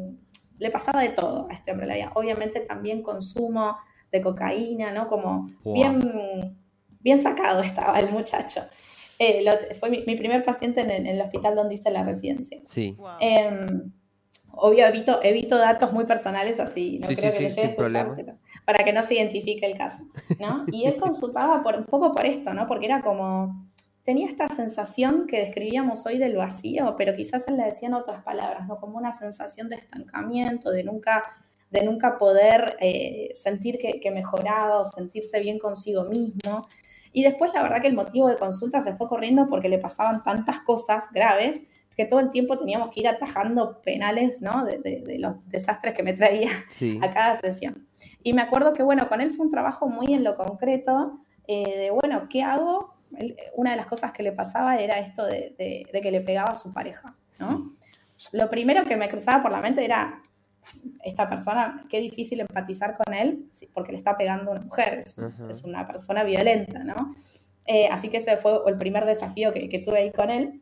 le 0.57 0.69
pasaba 0.71 1.01
de 1.01 1.09
todo 1.09 1.47
a 1.49 1.53
este 1.53 1.71
hombre, 1.71 1.85
la 1.87 1.95
vida. 1.95 2.11
obviamente 2.15 2.61
también 2.61 3.01
consumo 3.03 3.77
de 4.11 4.21
cocaína, 4.21 4.91
¿no? 4.91 5.07
Como 5.07 5.49
Wow. 5.63 5.73
bien, 5.73 6.57
bien 7.01 7.19
sacado 7.19 7.61
estaba 7.61 7.99
el 7.99 8.09
muchacho. 8.09 8.61
Eh, 9.19 9.43
lo- 9.43 9.75
fue 9.79 9.89
mi, 9.89 10.03
mi 10.07 10.15
primer 10.15 10.43
paciente 10.45 10.81
en 10.81 10.91
el, 10.91 11.01
en 11.07 11.07
el 11.15 11.21
hospital 11.21 11.55
donde 11.55 11.75
hice 11.75 11.91
la 11.91 12.03
residencia. 12.03 12.59
Sí. 12.65 12.95
Wow. 12.97 13.09
Obvio, 14.55 14.85
evito, 14.85 15.19
evito 15.23 15.57
datos 15.57 15.91
muy 15.91 16.05
personales 16.05 16.59
así, 16.59 16.99
no 16.99 17.07
Sí, 17.07 17.15
creo 17.15 17.31
sí, 17.31 17.37
que 17.39 17.49
sí, 17.49 17.55
le 17.61 17.65
escuchar, 17.71 18.13
pero- 18.15 18.37
para 18.65 18.83
que 18.83 18.93
no 18.93 19.03
se 19.03 19.15
identifique 19.15 19.65
el 19.65 19.77
caso, 19.77 20.03
¿no? 20.39 20.65
Y 20.71 20.85
él 20.85 20.95
consultaba 20.99 21.61
por, 21.63 21.75
un 21.75 21.85
poco 21.85 22.13
por 22.13 22.25
esto, 22.25 22.53
¿no? 22.53 22.67
Porque 22.67 22.85
era 22.85 23.01
como, 23.01 23.67
tenía 24.03 24.27
esta 24.29 24.47
sensación 24.49 25.27
que 25.27 25.39
describíamos 25.39 26.05
hoy 26.05 26.17
del 26.17 26.35
vacío, 26.37 26.95
pero 26.97 27.15
quizás 27.15 27.47
él 27.47 27.57
le 27.57 27.65
decía 27.65 27.87
en 27.87 27.95
otras 27.95 28.23
palabras, 28.23 28.67
¿no? 28.67 28.77
Como 28.77 28.97
una 28.97 29.11
sensación 29.11 29.69
de 29.69 29.75
estancamiento, 29.77 30.71
de 30.71 30.83
nunca, 30.83 31.23
de 31.71 31.83
nunca 31.83 32.17
poder 32.17 32.77
eh, 32.79 33.31
sentir 33.33 33.79
que, 33.79 33.99
que 33.99 34.11
mejoraba 34.11 34.79
o 34.81 34.85
sentirse 34.85 35.39
bien 35.39 35.57
consigo 35.59 36.05
mismo. 36.05 36.67
Y 37.11 37.23
después 37.23 37.51
la 37.53 37.61
verdad 37.63 37.81
que 37.81 37.87
el 37.87 37.93
motivo 37.95 38.27
de 38.27 38.37
consulta 38.37 38.81
se 38.81 38.95
fue 38.95 39.07
corriendo 39.07 39.47
porque 39.49 39.69
le 39.69 39.77
pasaban 39.77 40.23
tantas 40.23 40.59
cosas 40.61 41.05
graves 41.11 41.61
que 41.95 42.05
todo 42.05 42.19
el 42.19 42.31
tiempo 42.31 42.57
teníamos 42.57 42.89
que 42.91 43.01
ir 43.01 43.07
atajando 43.07 43.81
penales, 43.81 44.41
¿no? 44.41 44.65
De, 44.65 44.77
de- 44.79 45.01
de 45.01 45.19
los 45.19 45.35
desastres 45.49 45.93
que 45.93 46.03
me 46.03 46.13
traía 46.13 46.49
Sí. 46.69 46.99
a 47.01 47.13
cada 47.13 47.33
sesión. 47.35 47.87
Y 48.23 48.33
me 48.33 48.41
acuerdo 48.41 48.73
que, 48.73 48.83
bueno, 48.83 49.07
con 49.07 49.21
él 49.21 49.31
fue 49.31 49.45
un 49.45 49.51
trabajo 49.51 49.87
muy 49.87 50.13
en 50.13 50.23
lo 50.23 50.35
concreto, 50.35 51.19
eh, 51.47 51.77
de, 51.77 51.91
bueno, 51.91 52.27
¿qué 52.29 52.41
hago? 52.43 52.93
Él- 53.17 53.35
una 53.55 53.71
de 53.71 53.77
las 53.77 53.85
cosas 53.85 54.11
que 54.11 54.23
le 54.23 54.31
pasaba 54.31 54.77
era 54.77 54.97
esto 54.99 55.25
de, 55.25 55.53
que 55.91 56.11
le 56.11 56.21
pegaba 56.21 56.51
a 56.51 56.55
su 56.55 56.73
pareja, 56.73 57.15
¿no? 57.39 57.73
Lo 58.31 58.49
primero 58.49 58.85
que 58.85 58.95
me 58.95 59.09
cruzaba 59.09 59.43
por 59.43 59.51
la 59.51 59.61
mente 59.61 59.83
era, 59.83 60.21
esta 61.03 61.29
persona, 61.29 61.85
qué 61.89 61.99
difícil 61.99 62.39
empatizar 62.39 62.95
con 62.97 63.13
él, 63.13 63.49
porque 63.73 63.91
le 63.91 63.97
está 63.97 64.15
pegando 64.17 64.49
a 64.51 64.55
una 64.55 64.63
mujer, 64.63 64.99
es 65.49 65.63
una 65.65 65.85
persona 65.85 66.23
violenta, 66.23 66.79
¿no? 66.79 67.13
Eh, 67.65 67.87
así 67.91 68.07
que 68.09 68.17
ese 68.17 68.37
fue 68.37 68.59
el 68.67 68.77
primer 68.77 69.05
desafío 69.05 69.53
que, 69.53 69.67
que 69.69 69.79
tuve 69.79 69.97
ahí 69.99 70.11
con 70.11 70.29
él. 70.29 70.61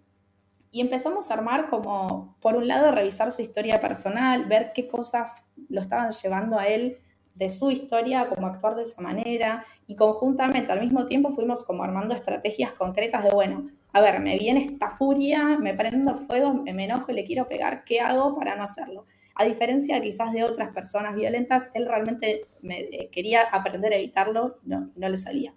Y 0.71 0.79
empezamos 0.79 1.29
a 1.29 1.33
armar 1.33 1.69
como, 1.69 2.37
por 2.39 2.55
un 2.55 2.67
lado, 2.67 2.91
revisar 2.91 3.31
su 3.31 3.41
historia 3.41 3.79
personal, 3.79 4.45
ver 4.45 4.71
qué 4.73 4.87
cosas 4.87 5.35
lo 5.69 5.81
estaban 5.81 6.11
llevando 6.11 6.57
a 6.57 6.67
él 6.67 6.97
de 7.35 7.49
su 7.49 7.71
historia, 7.71 8.27
cómo 8.29 8.47
actuar 8.47 8.75
de 8.75 8.83
esa 8.83 9.01
manera, 9.01 9.65
y 9.87 9.95
conjuntamente 9.95 10.71
al 10.71 10.79
mismo 10.79 11.05
tiempo 11.05 11.31
fuimos 11.31 11.65
como 11.65 11.83
armando 11.83 12.13
estrategias 12.13 12.71
concretas 12.73 13.23
de, 13.23 13.31
bueno, 13.31 13.69
a 13.93 14.01
ver, 14.01 14.21
me 14.21 14.37
viene 14.37 14.63
esta 14.63 14.89
furia, 14.89 15.57
me 15.59 15.73
prendo 15.73 16.15
fuego, 16.15 16.53
me 16.53 16.85
enojo 16.85 17.11
y 17.11 17.15
le 17.15 17.25
quiero 17.25 17.47
pegar, 17.47 17.83
¿qué 17.83 17.99
hago 17.99 18.37
para 18.37 18.55
no 18.55 18.63
hacerlo? 18.63 19.05
A 19.35 19.43
diferencia 19.43 19.99
quizás 20.01 20.31
de 20.31 20.43
otras 20.43 20.73
personas 20.73 21.15
violentas, 21.15 21.69
él 21.73 21.85
realmente 21.85 22.45
me, 22.61 22.79
eh, 22.79 23.09
quería 23.11 23.43
aprender 23.43 23.91
a 23.91 23.97
evitarlo, 23.97 24.59
no, 24.63 24.91
no 24.95 25.09
le 25.09 25.17
salía. 25.17 25.53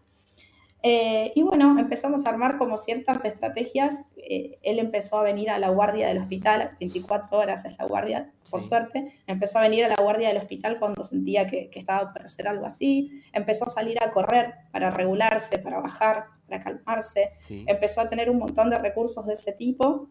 Eh, 0.86 1.32
y 1.34 1.42
bueno, 1.42 1.78
empezamos 1.78 2.26
a 2.26 2.28
armar 2.28 2.58
como 2.58 2.76
ciertas 2.76 3.24
estrategias. 3.24 4.06
Eh, 4.18 4.58
él 4.62 4.78
empezó 4.78 5.18
a 5.18 5.22
venir 5.22 5.48
a 5.48 5.58
la 5.58 5.70
guardia 5.70 6.08
del 6.08 6.18
hospital, 6.18 6.72
24 6.78 7.38
horas 7.38 7.64
es 7.64 7.74
la 7.78 7.86
guardia, 7.86 8.30
por 8.50 8.60
Sí. 8.60 8.68
suerte. 8.68 9.14
Empezó 9.26 9.58
a 9.58 9.62
venir 9.62 9.86
a 9.86 9.88
la 9.88 9.96
guardia 9.96 10.28
del 10.28 10.36
hospital 10.36 10.78
cuando 10.78 11.02
sentía 11.02 11.46
que, 11.46 11.70
que 11.70 11.78
estaba 11.78 12.12
por 12.12 12.22
hacer 12.22 12.46
algo 12.48 12.66
así. 12.66 13.22
Empezó 13.32 13.64
a 13.64 13.70
salir 13.70 13.96
a 14.02 14.10
correr 14.10 14.52
para 14.72 14.90
regularse, 14.90 15.58
para 15.58 15.80
bajar, 15.80 16.26
para 16.46 16.62
calmarse. 16.62 17.30
Sí. 17.40 17.64
Empezó 17.66 18.02
a 18.02 18.10
tener 18.10 18.28
un 18.28 18.36
montón 18.38 18.68
de 18.68 18.76
recursos 18.76 19.24
de 19.24 19.32
ese 19.32 19.52
tipo 19.52 20.10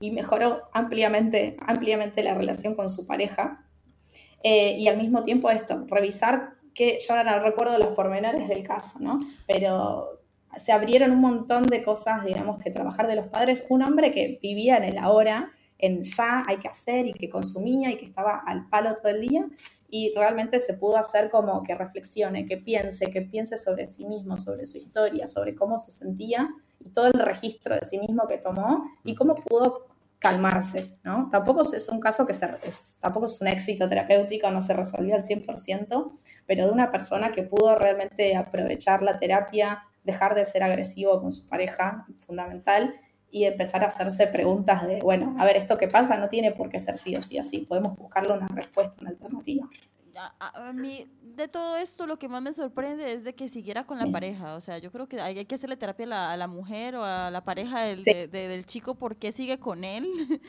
y 0.00 0.12
mejoró 0.12 0.62
ampliamente, 0.72 1.56
ampliamente 1.66 2.22
la 2.22 2.34
relación 2.34 2.76
con 2.76 2.88
su 2.88 3.04
pareja. 3.04 3.64
Eh, 4.44 4.76
y 4.78 4.86
al 4.86 4.96
mismo 4.96 5.24
tiempo 5.24 5.50
esto, 5.50 5.84
revisar 5.88 6.50
que 6.78 7.00
yo 7.00 7.12
ahora 7.12 7.36
no 7.36 7.42
recuerdo 7.42 7.76
los 7.76 7.88
pormenores 7.88 8.46
del 8.46 8.62
caso, 8.62 9.00
¿no? 9.00 9.18
Pero 9.48 10.20
se 10.56 10.70
abrieron 10.70 11.10
un 11.10 11.20
montón 11.20 11.64
de 11.64 11.82
cosas, 11.82 12.24
digamos, 12.24 12.60
que 12.60 12.70
trabajar 12.70 13.08
de 13.08 13.16
los 13.16 13.26
padres. 13.26 13.64
Un 13.68 13.82
hombre 13.82 14.12
que 14.12 14.38
vivía 14.40 14.76
en 14.76 14.84
el 14.84 14.98
ahora, 14.98 15.50
en 15.76 16.04
ya 16.04 16.44
hay 16.46 16.58
que 16.58 16.68
hacer 16.68 17.08
y 17.08 17.12
que 17.14 17.28
consumía 17.28 17.90
y 17.90 17.96
que 17.96 18.06
estaba 18.06 18.44
al 18.46 18.68
palo 18.68 18.94
todo 18.94 19.08
el 19.08 19.22
día 19.22 19.44
y 19.90 20.14
realmente 20.14 20.60
se 20.60 20.74
pudo 20.74 20.98
hacer 20.98 21.30
como 21.30 21.64
que 21.64 21.74
reflexione, 21.74 22.46
que 22.46 22.58
piense, 22.58 23.10
que 23.10 23.22
piense 23.22 23.58
sobre 23.58 23.86
sí 23.86 24.06
mismo, 24.06 24.36
sobre 24.36 24.64
su 24.68 24.78
historia, 24.78 25.26
sobre 25.26 25.56
cómo 25.56 25.78
se 25.78 25.90
sentía 25.90 26.48
y 26.78 26.90
todo 26.90 27.08
el 27.08 27.18
registro 27.18 27.74
de 27.74 27.84
sí 27.84 27.98
mismo 27.98 28.28
que 28.28 28.38
tomó 28.38 28.88
y 29.02 29.16
cómo 29.16 29.34
pudo 29.34 29.86
calmarse, 30.18 30.98
¿no? 31.04 31.28
Tampoco 31.30 31.62
es 31.62 31.88
un 31.88 32.00
caso 32.00 32.26
que 32.26 32.34
se, 32.34 32.50
es, 32.64 32.98
tampoco 33.00 33.26
es 33.26 33.40
un 33.40 33.48
éxito 33.48 33.88
terapéutico, 33.88 34.50
no 34.50 34.62
se 34.62 34.74
resolvió 34.74 35.14
al 35.14 35.24
100%, 35.24 36.12
pero 36.46 36.66
de 36.66 36.72
una 36.72 36.90
persona 36.90 37.32
que 37.32 37.44
pudo 37.44 37.76
realmente 37.76 38.36
aprovechar 38.36 39.02
la 39.02 39.18
terapia, 39.18 39.84
dejar 40.04 40.34
de 40.34 40.44
ser 40.44 40.62
agresivo 40.62 41.20
con 41.20 41.30
su 41.30 41.46
pareja, 41.48 42.06
fundamental, 42.18 42.94
y 43.30 43.44
empezar 43.44 43.84
a 43.84 43.88
hacerse 43.88 44.26
preguntas 44.26 44.86
de, 44.86 45.00
bueno, 45.00 45.36
a 45.38 45.44
ver, 45.44 45.56
esto 45.56 45.76
que 45.76 45.88
pasa 45.88 46.16
no 46.16 46.28
tiene 46.28 46.52
por 46.52 46.70
qué 46.70 46.78
ser 46.78 46.96
sí 46.96 47.14
o 47.14 47.22
sí 47.22 47.38
así, 47.38 47.60
podemos 47.60 47.96
buscarle 47.96 48.32
una 48.32 48.48
respuesta, 48.48 48.94
una 49.00 49.10
alternativa. 49.10 49.68
A, 50.40 50.72
mí, 50.72 51.06
de 51.22 51.48
todo 51.48 51.76
esto, 51.76 52.06
lo 52.06 52.18
que 52.18 52.28
más 52.28 52.42
me 52.42 52.52
sorprende 52.52 53.12
es 53.12 53.22
de 53.24 53.34
que 53.34 53.48
siguiera 53.48 53.84
con 53.84 53.98
la 53.98 54.06
pareja. 54.10 54.54
O 54.56 54.60
sea, 54.60 54.78
yo 54.78 54.90
creo 54.90 55.06
que 55.08 55.20
hay, 55.20 55.38
hay 55.38 55.44
que 55.44 55.54
hacerle 55.54 55.76
terapia 55.76 56.06
a 56.06 56.08
la, 56.08 56.32
a 56.32 56.36
la 56.36 56.46
mujer 56.48 56.96
o 56.96 57.04
a 57.04 57.30
la 57.30 57.42
pareja 57.44 57.82
del, 57.82 57.98
Sí. 58.00 58.12
de- 58.12 58.26
de- 58.28 58.48
del 58.48 58.66
chico 58.66 58.94
porque 58.96 59.30
sigue 59.32 59.58
con 59.58 59.84
él. 59.84 60.06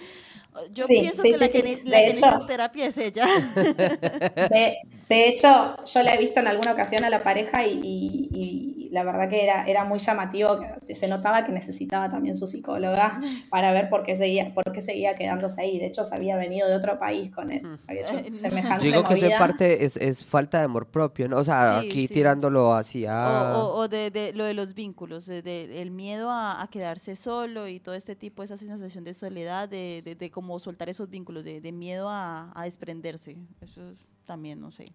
Yo 0.73 0.87
Sí, 0.87 0.99
pienso 1.01 1.21
sí, 1.21 1.31
que 1.31 1.37
la 1.37 1.49
que, 1.49 1.61
De 1.61 1.81
la 1.85 1.97
que 1.99 2.07
hecho- 2.09 2.25
necesita 2.25 2.45
terapia 2.47 2.85
es 2.87 2.97
ella. 2.97 3.25
De, 4.49 4.77
de 5.07 5.27
hecho, 5.27 5.75
yo 5.85 6.03
la 6.03 6.13
he 6.15 6.17
visto 6.17 6.39
en 6.39 6.47
alguna 6.47 6.73
ocasión 6.73 7.03
a 7.03 7.09
la 7.09 7.23
pareja 7.23 7.65
y, 7.65 7.79
y- 7.83 8.29
y 8.31 8.89
la 8.91 9.03
verdad 9.03 9.29
que 9.29 9.43
era, 9.43 9.65
era 9.67 9.85
muy 9.85 9.99
llamativo, 9.99 10.59
que 10.85 10.95
se 10.95 11.07
notaba 11.07 11.45
que 11.45 11.51
necesitaba 11.51 12.09
también 12.09 12.35
su 12.35 12.47
psicóloga 12.47 13.19
para 13.49 13.71
ver 13.71 13.89
por 13.89 14.03
qué 14.03 14.15
seguía, 14.15 14.51
por 14.53 14.71
qué 14.71 14.81
seguía 14.81 15.15
quedándose 15.15 15.61
ahí. 15.61 15.77
De 15.79 15.85
hecho, 15.85 16.03
se 16.05 16.15
había 16.15 16.35
venido 16.35 16.67
de 16.67 16.75
otro 16.75 16.97
país 16.99 17.31
con 17.31 17.51
él, 17.51 17.61
había 17.87 18.01
hecho 18.01 18.17
Eh, 18.17 18.33
semejante 18.33 18.85
digo 18.87 19.03
que. 19.03 19.15
Parte 19.59 19.85
es, 19.85 19.97
es 19.97 20.25
falta 20.25 20.59
de 20.59 20.65
amor 20.65 20.87
propio, 20.87 21.27
¿no? 21.29 21.37
O 21.37 21.43
sea, 21.43 21.81
Sí, 21.81 21.87
aquí 21.87 22.07
sí. 22.07 22.13
tirándolo 22.15 22.73
así 22.73 23.05
a... 23.05 23.53
O, 23.55 23.59
o- 23.59 23.75
o 23.81 23.87
de, 23.87 24.09
de 24.11 24.33
lo 24.33 24.43
de 24.45 24.53
los 24.53 24.73
vínculos, 24.73 25.25
de, 25.25 25.41
de 25.41 25.81
el 25.81 25.91
miedo 25.91 26.29
a, 26.29 26.61
a 26.61 26.67
quedarse 26.69 27.15
solo 27.15 27.67
y 27.67 27.79
todo 27.79 27.95
este 27.95 28.15
tipo, 28.15 28.43
esa 28.43 28.57
sensación 28.57 29.03
de 29.03 29.13
soledad, 29.13 29.69
de, 29.69 30.01
de, 30.03 30.15
de 30.15 30.31
cómo 30.31 30.59
soltar 30.59 30.89
esos 30.89 31.09
vínculos, 31.09 31.43
de, 31.43 31.61
de 31.61 31.71
miedo 31.71 32.09
a, 32.09 32.51
a 32.55 32.63
desprenderse. 32.63 33.37
Eso 33.61 33.81
es 33.91 33.97
también, 34.25 34.59
no 34.59 34.71
sé. 34.71 34.93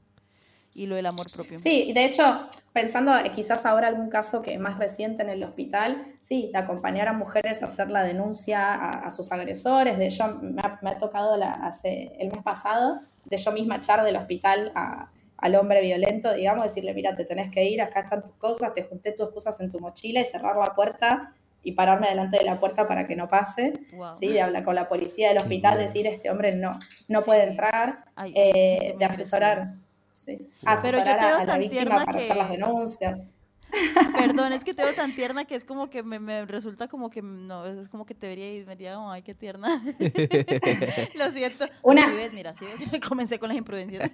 Y 0.75 0.87
lo 0.87 0.97
del 0.97 1.07
amor 1.07 1.31
propio. 1.33 1.57
Sí, 1.59 1.85
y 1.89 1.93
de 1.93 2.05
hecho, 2.05 2.49
pensando 2.73 3.13
quizás 3.35 3.65
ahora 3.65 3.87
algún 3.89 4.09
caso 4.11 4.43
que 4.43 4.59
más 4.59 4.79
reciente 4.79 5.23
en 5.23 5.31
el 5.31 5.43
hospital, 5.45 6.05
sí, 6.21 6.51
de 6.53 6.59
acompañar 6.59 7.07
a 7.09 7.13
mujeres 7.13 7.63
a 7.63 7.67
hacer 7.67 7.91
la 7.91 8.03
denuncia 8.03 8.75
a, 8.75 8.91
a 9.07 9.11
sus 9.11 9.31
agresores, 9.31 9.97
de 9.99 10.11
yo, 10.11 10.37
me 10.43 10.61
ha, 10.63 10.79
me 10.83 10.91
ha 10.91 10.99
tocado 10.99 11.37
la, 11.37 11.53
hace, 11.53 12.17
el 12.19 12.29
mes 12.33 12.43
pasado, 12.43 13.01
de 13.25 13.37
yo 13.37 13.53
misma 13.53 13.77
echar 13.77 14.03
del 14.05 14.17
hospital 14.17 14.73
a- 14.75 15.11
al 15.37 15.55
hombre 15.57 15.81
violento, 15.83 16.33
digamos, 16.33 16.65
decirle, 16.65 16.95
mira, 16.95 17.15
te 17.15 17.25
tenés 17.25 17.51
que 17.51 17.65
ir, 17.65 17.81
acá 17.83 18.01
están 18.01 18.23
tus 18.23 18.35
cosas, 18.37 18.73
te 18.73 18.83
junté 18.83 19.13
tus 19.13 19.31
cosas 19.31 19.61
en 19.61 19.71
tu 19.71 19.79
mochila 19.79 20.21
y 20.21 20.25
cerrar 20.25 20.57
la 20.57 20.75
puerta 20.75 21.33
y 21.63 21.73
pararme 21.73 22.09
delante 22.09 22.39
de 22.39 22.45
la 22.45 22.57
puerta 22.57 22.87
para 22.89 23.07
que 23.07 23.15
no 23.15 23.29
pase, 23.29 23.73
Wow. 23.93 24.15
¿sí? 24.15 24.29
De 24.29 24.41
hablar 24.43 24.65
con 24.65 24.75
la 24.75 24.89
policía 24.89 25.29
del 25.29 25.39
hospital, 25.39 25.79
decir, 25.79 26.07
este 26.07 26.31
hombre 26.31 26.55
no, 26.57 26.73
no 27.09 27.21
Sí. 27.21 27.25
puede 27.27 27.45
entrar, 27.45 28.05
Ay, 28.17 28.33
eh, 28.37 28.95
de 28.99 29.05
asesorar, 29.05 29.75
sí, 30.15 30.49
Pero 30.83 30.99
yo 30.99 31.05
te 31.05 31.15
veo 31.15 31.37
a, 31.37 31.41
a 31.41 31.45
la 31.45 31.47
tan 31.47 31.69
tierna 31.69 32.05
para 32.05 32.19
que- 32.19 32.25
hacer 32.25 32.37
las 32.37 32.51
denuncias. 32.51 33.31
Perdón, 34.17 34.53
es 34.53 34.63
que 34.63 34.73
te 34.73 34.85
veo 34.85 34.95
tan 34.95 35.17
tierna 35.17 35.47
que 35.47 35.57
es 35.57 35.65
como 35.65 35.91
que 35.91 36.05
me, 36.05 36.21
me 36.21 36.47
resulta 36.47 36.87
como 36.87 37.11
que 37.11 37.23
no, 37.23 37.67
es 37.67 37.89
como 37.89 38.07
que 38.07 38.15
te 38.15 38.29
vería 38.29 38.57
y 38.61 38.65
me 38.65 38.77
diría, 38.77 38.95
como, 38.95 39.11
ay, 39.11 39.23
qué 39.23 39.35
tierna. 39.35 39.83
Lo 41.15 41.31
siento. 41.33 41.67
Una- 41.83 42.09
Si 42.09 42.15
ves, 42.15 42.33
mira, 42.33 42.53
si 42.53 42.65
ves, 42.67 42.77
comencé 43.07 43.39
con 43.41 43.49
las 43.49 43.59
imprudencias. 43.59 44.11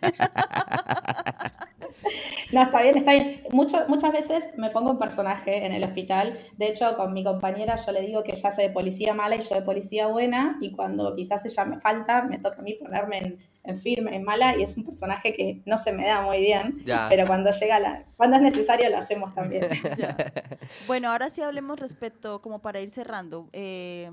No, 2.53 2.63
está 2.63 2.83
bien, 2.83 2.99
está 2.99 3.13
bien. 3.13 3.43
Mucho, 3.53 3.85
muchas 3.87 4.13
veces 4.13 4.45
me 4.57 4.71
pongo 4.71 4.91
un 4.91 4.99
personaje 4.99 5.65
en 5.65 5.71
el 5.73 5.85
hospital. 5.85 6.29
De 6.57 6.67
hecho, 6.69 6.97
con 6.97 7.13
mi 7.13 7.23
compañera 7.23 7.77
yo 7.77 7.93
le 7.93 8.01
digo 8.03 8.25
que 8.25 8.33
ella 8.33 8.49
hace 8.49 8.63
de 8.63 8.71
policía 8.71 9.15
mala 9.15 9.37
y 9.37 9.41
yo 9.41 9.55
de 9.55 9.63
policía 9.63 10.09
buena. 10.09 10.59
Y 10.61 10.73
cuando 10.73 11.15
quizás 11.15 11.45
ella 11.45 11.65
me 11.65 11.79
falta, 11.79 12.23
me 12.23 12.39
toca 12.39 12.59
a 12.59 12.63
mí 12.63 12.75
ponerme 12.75 13.19
en, 13.19 13.39
en 13.63 13.77
firme, 13.81 14.17
en 14.17 14.25
mala. 14.25 14.57
Y 14.57 14.63
es 14.65 14.77
un 14.77 14.85
personaje 14.85 15.33
que 15.33 15.63
no 15.65 15.79
se 15.79 15.93
me 15.93 16.07
da 16.07 16.23
muy 16.23 16.41
bien. 16.41 16.83
Ya. 16.85 17.07
Pero 17.09 17.25
cuando 17.27 17.53
llega 17.53 17.79
la, 17.79 18.05
cuando 18.17 18.37
es 18.37 18.43
necesario 18.43 18.91
lo 18.91 18.99
hacemos 18.99 19.33
también. 19.35 19.67
Ya. 19.97 20.17
Bueno, 20.87 21.11
ahora 21.11 21.31
sí 21.31 21.43
hablemos 21.43 21.79
respecto, 21.79 22.41
como 22.43 22.61
para 22.61 22.81
ir 22.81 22.91
cerrando. 22.91 23.49
eh, 23.53 24.11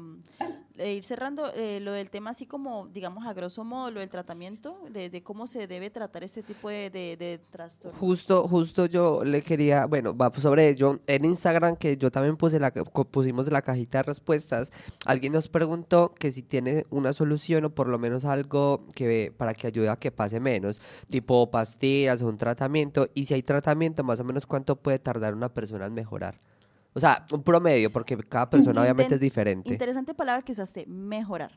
eh, 0.78 0.94
ir 0.94 1.04
cerrando, 1.04 1.52
eh, 1.54 1.80
lo 1.80 1.92
del 1.92 2.10
tema 2.10 2.32
así 2.32 2.46
como, 2.46 2.88
digamos, 2.88 3.26
a 3.26 3.34
grosso 3.34 3.64
modo, 3.64 3.92
lo 3.92 4.00
del 4.00 4.10
tratamiento, 4.10 4.78
de, 4.92 5.22
cómo 5.24 5.48
se 5.48 5.68
debe 5.68 5.90
tratar 5.90 6.24
este 6.24 6.44
tipo 6.44 6.70
de, 6.70 6.90
de, 6.90 7.40
trastorno. 7.52 7.98
Justo, 7.98 8.48
justo 8.48 8.86
yo 8.86 9.24
le 9.24 9.42
quería, 9.42 9.86
bueno, 9.86 10.16
va 10.16 10.32
sobre 10.40 10.70
ello. 10.70 11.00
En 11.08 11.26
Instagram, 11.26 11.76
que 11.76 11.98
yo 11.98 12.12
también 12.12 12.38
puse 12.38 12.60
la, 12.60 12.72
pusimos 12.72 13.52
la 13.52 13.62
cajita 13.62 14.00
de 14.00 14.04
respuestas, 14.04 14.72
alguien 15.06 15.34
nos 15.34 15.48
preguntó 15.48 16.14
que 16.14 16.32
si 16.32 16.44
tiene 16.44 16.86
una 16.90 17.14
solución 17.14 17.66
o 17.66 17.70
por 17.70 17.88
lo 17.88 17.98
menos 17.98 18.26
algo 18.26 18.86
que 18.94 19.34
para 19.36 19.54
que 19.54 19.68
ayude 19.68 19.90
a 19.90 19.96
que 19.96 20.12
pase 20.12 20.40
menos, 20.40 20.80
tipo 21.10 21.50
pastillas 21.50 22.22
o 22.22 22.28
un 22.28 22.38
tratamiento, 22.38 23.08
y 23.14 23.26
si 23.26 23.34
hay 23.34 23.44
tratamiento, 23.44 24.04
más 24.04 24.20
o 24.20 24.24
menos 24.24 24.46
cuánto 24.46 24.76
puede 24.76 25.00
tardar 25.00 25.34
una 25.34 25.50
persona 25.50 25.86
en 25.86 25.94
mejorar. 25.94 26.36
O 26.98 27.00
sea, 27.00 27.28
un 27.32 27.44
promedio, 27.44 27.92
porque 27.92 28.18
cada 28.18 28.50
persona 28.50 28.82
obviamente 28.82 29.14
es 29.14 29.22
diferente. 29.22 29.72
Interesante 29.72 30.16
palabra 30.16 30.42
que 30.42 30.52
usaste, 30.52 30.84
mejorar. 30.88 31.52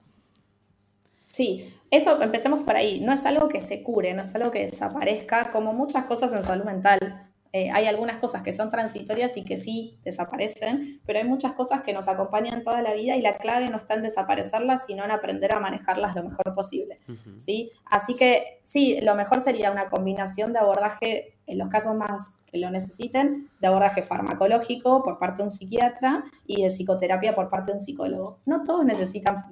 Sí, 1.29 1.75
eso 1.91 2.21
empecemos 2.21 2.63
por 2.65 2.77
ahí. 2.77 3.01
No 3.01 3.15
es 3.15 3.25
algo 3.25 3.49
que 3.49 3.63
se 3.63 3.83
cure, 3.83 4.13
no 4.13 4.21
es 4.21 4.35
algo 4.35 4.51
que 4.51 4.61
desaparezca, 4.61 5.51
como 5.51 5.73
muchas 5.73 6.05
cosas 6.05 6.35
en 6.35 6.43
salud 6.43 6.67
mental. 6.67 7.31
Eh, 7.55 7.71
hay 7.71 7.87
algunas 7.87 8.19
cosas 8.19 8.43
que 8.43 8.53
son 8.53 8.69
transitorias 8.69 9.35
y 9.39 9.43
que 9.43 9.57
sí 9.57 9.99
desaparecen, 10.05 11.01
pero 11.07 11.21
hay 11.21 11.25
muchas 11.25 11.55
cosas 11.55 11.81
que 11.85 11.95
nos 11.95 12.07
acompañan 12.07 12.63
toda 12.63 12.83
la 12.83 12.93
vida 12.93 13.17
y 13.17 13.23
la 13.23 13.39
clave 13.39 13.71
no 13.71 13.79
está 13.79 13.95
en 13.95 14.03
desaparecerlas, 14.03 14.85
sino 14.85 15.07
en 15.07 15.11
aprender 15.11 15.55
a 15.55 15.59
manejarlas 15.59 16.15
lo 16.17 16.23
mejor 16.23 16.55
posible. 16.55 17.01
¿sí? 17.39 17.73
Así 17.87 18.15
que 18.15 18.61
sí, 18.63 19.01
lo 19.01 19.15
mejor 19.15 19.41
sería 19.41 19.73
una 19.73 19.89
combinación 19.89 20.53
de 20.53 20.59
abordaje, 20.59 21.39
en 21.47 21.57
los 21.57 21.71
casos 21.71 21.97
más 21.97 22.35
que 22.51 22.59
lo 22.59 22.71
necesiten, 22.71 23.49
de 23.61 23.67
abordaje 23.67 24.03
farmacológico 24.03 25.03
por 25.03 25.19
parte 25.19 25.39
de 25.39 25.43
un 25.45 25.51
psiquiatra 25.51 26.25
y 26.47 26.63
de 26.63 26.71
psicoterapia 26.71 27.35
por 27.35 27.49
parte 27.49 27.73
de 27.73 27.79
un 27.79 27.83
psicólogo. 27.83 28.41
No 28.47 28.63
todos 28.63 28.85
necesitan 28.85 29.45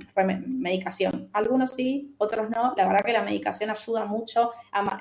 medicación, 0.46 1.28
algunos 1.32 1.72
sí, 1.72 2.14
otros 2.18 2.50
no. 2.50 2.74
La 2.76 2.86
verdad 2.86 3.04
que 3.04 3.12
la 3.12 3.22
medicación 3.22 3.70
ayuda 3.70 4.04
mucho, 4.06 4.52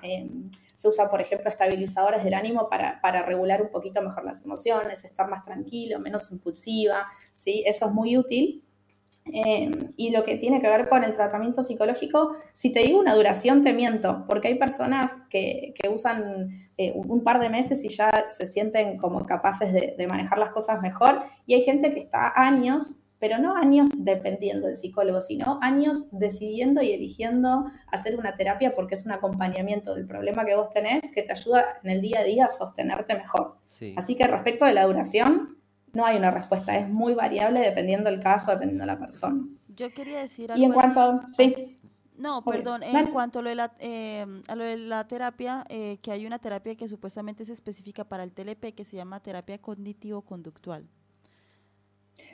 eh, 0.03 0.29
se 0.75 0.87
usa, 0.87 1.09
por 1.09 1.21
ejemplo, 1.21 1.49
estabilizadores 1.49 2.23
del 2.23 2.35
ánimo 2.35 2.69
para, 2.69 3.01
para 3.01 3.23
regular 3.23 3.63
un 3.63 3.69
poquito 3.69 3.99
mejor 4.03 4.23
las 4.23 4.43
emociones, 4.45 5.03
estar 5.03 5.27
más 5.27 5.43
tranquilo, 5.43 5.99
menos 5.99 6.31
impulsiva, 6.31 7.07
¿sí? 7.31 7.63
Eso 7.65 7.87
es 7.87 7.91
muy 7.91 8.15
útil. 8.15 8.63
Eh, 9.33 9.71
y 9.95 10.11
lo 10.11 10.23
que 10.23 10.35
tiene 10.35 10.61
que 10.61 10.67
ver 10.67 10.89
con 10.89 11.03
el 11.03 11.13
tratamiento 11.13 11.63
psicológico, 11.63 12.35
si 12.53 12.71
te 12.71 12.81
digo 12.81 12.99
una 12.99 13.15
duración, 13.15 13.63
te 13.63 13.73
miento, 13.73 14.25
porque 14.27 14.49
hay 14.49 14.55
personas 14.55 15.11
que, 15.29 15.73
que 15.79 15.89
usan 15.89 16.69
eh, 16.77 16.93
un 16.95 17.23
par 17.23 17.39
de 17.39 17.49
meses 17.49 17.83
y 17.83 17.89
ya 17.89 18.25
se 18.27 18.45
sienten 18.45 18.97
como 18.97 19.25
capaces 19.25 19.73
de, 19.73 19.95
de 19.97 20.07
manejar 20.07 20.37
las 20.37 20.51
cosas 20.51 20.81
mejor, 20.81 21.21
y 21.45 21.55
hay 21.55 21.63
gente 21.63 21.93
que 21.93 22.01
está 22.01 22.33
años, 22.35 22.99
pero 23.19 23.39
no 23.39 23.55
años 23.55 23.89
dependiendo 23.95 24.67
del 24.67 24.75
psicólogo, 24.75 25.21
sino 25.21 25.57
años 25.61 26.09
decidiendo 26.11 26.83
y 26.83 26.91
eligiendo 26.91 27.65
hacer 27.87 28.15
una 28.15 28.35
terapia 28.35 28.75
porque 28.75 28.93
es 28.93 29.05
un 29.05 29.11
acompañamiento 29.11 29.95
del 29.95 30.05
problema 30.05 30.45
que 30.45 30.55
vos 30.55 30.69
tenés 30.69 31.11
que 31.13 31.23
te 31.23 31.31
ayuda 31.31 31.65
en 31.83 31.89
el 31.89 32.01
día 32.01 32.19
a 32.19 32.23
día 32.23 32.45
a 32.45 32.49
sostenerte 32.49 33.15
mejor. 33.15 33.55
Sí. 33.69 33.95
Así 33.97 34.15
que 34.15 34.27
respecto 34.27 34.65
de 34.65 34.73
la 34.73 34.85
duración, 34.85 35.56
no 35.93 36.05
hay 36.05 36.17
una 36.17 36.31
respuesta, 36.31 36.77
es 36.77 36.89
muy 36.89 37.13
variable 37.13 37.59
dependiendo 37.59 38.09
del 38.09 38.19
caso, 38.19 38.51
dependiendo 38.51 38.83
de 38.83 38.87
la 38.87 38.99
persona. 38.99 39.45
Yo 39.75 39.91
quería 39.91 40.19
decir 40.19 40.51
Y 40.55 40.63
en 40.63 40.71
algo 40.71 40.73
cuanto, 40.73 41.21
sí, 41.31 41.79
No, 42.17 42.39
Obvio. 42.39 42.51
perdón, 42.51 42.83
en 42.83 43.11
cuanto 43.11 43.39
a 43.39 43.41
lo 43.43 43.49
de 43.49 43.55
la, 43.55 43.73
eh, 43.79 44.25
a 44.47 44.55
lo 44.55 44.63
de 44.63 44.77
la 44.77 45.07
terapia, 45.07 45.63
eh, 45.69 45.99
que 46.01 46.11
hay 46.11 46.25
una 46.25 46.39
terapia 46.39 46.75
que 46.75 46.87
supuestamente 46.87 47.43
es 47.43 47.49
específica 47.49 48.03
para 48.03 48.23
el 48.23 48.31
TLP 48.31 48.73
que 48.73 48.83
se 48.83 48.97
llama 48.97 49.19
terapia 49.19 49.59
cognitivo-conductual. 49.59 50.87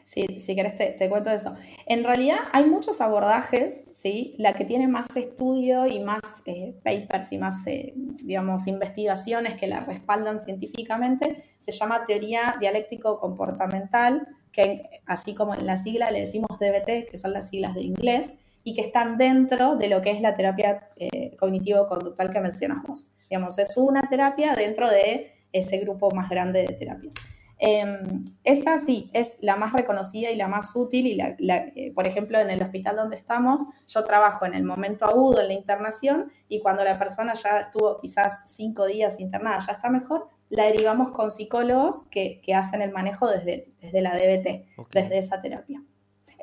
Sí, 0.04 0.40
si 0.40 0.56
querés 0.56 0.76
te, 0.76 0.88
te 0.92 1.10
cuento 1.10 1.30
eso. 1.32 1.56
En 1.86 2.04
realidad 2.04 2.38
hay 2.52 2.66
muchos 2.66 3.02
abordajes, 3.02 3.82
¿sí? 3.92 4.36
La 4.38 4.54
que 4.54 4.66
tiene 4.66 4.88
más 4.88 5.16
estudio 5.16 5.88
y 5.88 6.00
más 6.00 6.22
eh, 6.46 6.76
papers 6.84 7.32
y 7.32 7.38
más, 7.38 7.66
eh, 7.68 7.94
digamos, 8.24 8.68
investigaciones 8.68 9.58
que 9.58 9.68
la 9.68 9.82
respaldan 9.82 10.40
científicamente, 10.40 11.44
se 11.58 11.72
llama 11.72 12.06
teoría 12.06 12.56
dialéctico-comportamental, 12.60 14.28
que 14.52 15.02
así 15.06 15.34
como 15.34 15.56
en 15.56 15.66
la 15.66 15.78
sigla 15.78 16.12
le 16.12 16.22
decimos 16.22 16.60
DBT, 16.60 17.10
que 17.10 17.18
son 17.18 17.34
las 17.34 17.50
siglas 17.50 17.74
de 17.74 17.82
inglés, 17.82 18.38
y 18.64 18.74
que 18.74 18.82
están 18.82 19.18
dentro 19.18 19.76
de 19.76 19.90
lo 19.90 20.02
que 20.02 20.12
es 20.12 20.22
la 20.22 20.36
terapia 20.36 20.90
eh, 20.96 21.36
cognitivo-conductual 21.38 22.30
que 22.30 22.40
mencionas 22.40 22.84
vos. 22.84 23.12
Digamos, 23.30 23.58
es 23.60 23.76
una 23.78 24.08
terapia 24.10 24.56
dentro 24.56 24.90
de 24.90 25.34
ese 25.52 25.78
grupo 25.80 26.12
más 26.12 26.30
grande 26.30 26.62
de 26.62 26.74
terapias. 26.74 27.14
Eh, 27.60 28.00
esa 28.44 28.78
sí 28.78 29.10
es 29.14 29.38
la 29.42 29.56
más 29.56 29.74
reconocida 29.74 30.32
y 30.32 30.36
la 30.36 30.48
más 30.48 30.76
útil 30.76 31.08
y, 31.08 31.16
la, 31.16 31.36
la, 31.40 31.58
eh, 31.76 31.92
por 31.94 32.08
ejemplo, 32.08 32.40
en 32.40 32.50
el 32.50 32.62
hospital 32.62 32.96
donde 32.96 33.16
estamos, 33.16 33.64
yo 33.88 34.04
trabajo 34.04 34.46
en 34.46 34.54
el 34.54 34.64
momento 34.64 35.06
agudo, 35.06 35.42
en 35.42 35.48
la 35.48 35.54
internación, 35.54 36.32
y 36.50 36.60
cuando 36.60 36.84
la 36.84 37.00
persona 37.00 37.34
ya 37.36 37.60
estuvo 37.62 38.00
quizás 38.00 38.44
cinco 38.48 38.86
días 38.86 39.20
internada, 39.20 39.60
ya 39.60 39.74
está 39.74 39.90
mejor, 39.90 40.28
la 40.50 40.66
derivamos 40.66 41.12
con 41.12 41.32
psicólogos 41.32 42.04
que, 42.12 42.42
que 42.44 42.54
hacen 42.54 42.82
el 42.82 42.92
manejo 42.92 43.28
desde, 43.28 43.72
desde 43.82 44.02
la 44.02 44.16
DBT, 44.16 44.92
desde 44.92 45.18
esa 45.18 45.42
terapia. 45.42 45.82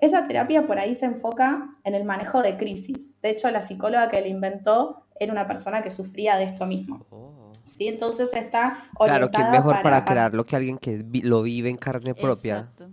Esa 0.00 0.26
terapia 0.26 0.66
por 0.66 0.78
ahí 0.78 0.94
se 0.94 1.04
enfoca 1.04 1.70
en 1.84 1.94
el 1.94 2.04
manejo 2.04 2.42
de 2.42 2.56
crisis. 2.56 3.20
De 3.20 3.30
hecho, 3.30 3.50
la 3.50 3.60
psicóloga 3.60 4.08
que 4.08 4.20
la 4.20 4.28
inventó 4.28 5.04
era 5.18 5.32
una 5.32 5.46
persona 5.46 5.82
que 5.82 5.90
sufría 5.90 6.36
de 6.38 6.44
esto 6.44 6.66
mismo. 6.66 7.06
Oh. 7.10 7.39
¿Sí? 7.64 7.88
Entonces 7.88 8.32
está 8.34 8.84
Claro, 9.02 9.26
orientada 9.26 9.32
¿quién 9.34 9.50
mejor 9.50 9.82
para, 9.82 10.04
pas- 10.04 10.04
crearlo 10.06 10.44
que 10.44 10.56
alguien 10.56 10.78
que 10.78 11.04
lo 11.24 11.42
vive 11.42 11.68
en 11.70 11.76
carne 11.76 12.14
propia? 12.14 12.56
Exacto. 12.58 12.88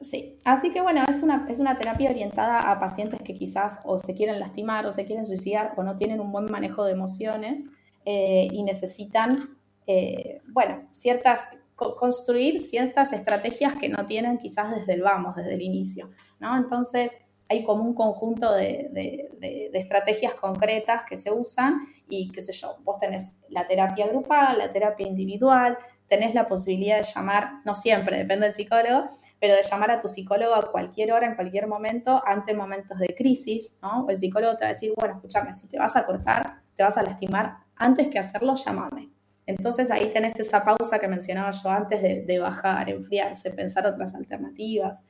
Sí, 0.00 0.40
así 0.44 0.72
que 0.72 0.80
bueno, 0.80 1.04
es 1.08 1.22
una, 1.22 1.46
es 1.48 1.60
una 1.60 1.78
terapia 1.78 2.10
orientada 2.10 2.58
a 2.58 2.80
pacientes 2.80 3.20
que 3.22 3.34
quizás 3.34 3.80
o 3.84 3.98
se 3.98 4.14
quieren 4.14 4.40
lastimar 4.40 4.84
o 4.86 4.90
se 4.92 5.04
quieren 5.04 5.26
suicidar 5.26 5.74
o 5.76 5.84
no 5.84 5.96
tienen 5.96 6.20
un 6.20 6.32
buen 6.32 6.46
manejo 6.50 6.84
de 6.84 6.92
emociones 6.92 7.60
eh, 8.04 8.48
y 8.50 8.64
necesitan, 8.64 9.58
eh, 9.86 10.40
bueno, 10.48 10.88
ciertas, 10.90 11.44
co- 11.76 11.94
construir 11.94 12.60
ciertas 12.60 13.12
estrategias 13.12 13.76
que 13.76 13.88
no 13.88 14.04
tienen 14.06 14.38
quizás 14.38 14.72
desde 14.74 14.94
el 14.94 15.02
vamos, 15.02 15.36
desde 15.36 15.54
el 15.54 15.62
inicio, 15.62 16.10
¿no? 16.40 16.56
Entonces 16.56 17.12
hay 17.52 17.64
como 17.64 17.84
un 17.84 17.94
conjunto 17.94 18.52
de, 18.52 19.28
estrategias 19.72 20.34
concretas 20.34 21.04
que 21.04 21.16
se 21.16 21.30
usan 21.30 21.80
y 22.08 22.30
qué 22.30 22.40
sé 22.40 22.52
yo, 22.52 22.78
vos 22.82 22.98
tenés 22.98 23.34
la 23.48 23.66
terapia 23.66 24.06
grupal, 24.06 24.58
la 24.58 24.72
terapia 24.72 25.06
individual, 25.06 25.76
tenés 26.08 26.34
la 26.34 26.46
posibilidad 26.46 26.98
de 26.98 27.04
llamar, 27.04 27.60
no 27.64 27.74
siempre, 27.74 28.18
depende 28.18 28.46
del 28.46 28.54
psicólogo, 28.54 29.06
pero 29.40 29.54
de 29.54 29.62
llamar 29.62 29.90
a 29.90 29.98
tu 29.98 30.08
psicólogo 30.08 30.54
a 30.54 30.70
cualquier 30.70 31.12
hora, 31.12 31.26
en 31.26 31.34
cualquier 31.34 31.66
momento, 31.66 32.22
ante 32.26 32.54
momentos 32.54 32.98
de 32.98 33.14
crisis, 33.14 33.78
¿no? 33.82 34.06
El 34.08 34.16
psicólogo 34.16 34.56
te 34.56 34.64
va 34.64 34.70
a 34.70 34.72
decir, 34.72 34.92
bueno, 34.96 35.14
escúchame, 35.14 35.52
si 35.52 35.68
te 35.68 35.78
vas 35.78 35.96
a 35.96 36.04
cortar, 36.04 36.60
te 36.74 36.82
vas 36.82 36.96
a 36.96 37.02
lastimar, 37.02 37.56
antes 37.76 38.08
que 38.08 38.18
hacerlo, 38.18 38.54
llámame. 38.54 39.10
Entonces 39.46 39.90
ahí 39.90 40.06
tenés 40.12 40.38
esa 40.38 40.64
pausa 40.64 40.98
que 40.98 41.08
mencionaba 41.08 41.50
yo 41.50 41.68
antes 41.68 42.00
de, 42.02 42.22
de 42.22 42.38
bajar, 42.38 42.88
enfriarse, 42.88 43.50
pensar 43.50 43.86
otras 43.86 44.14
alternativas. 44.14 45.04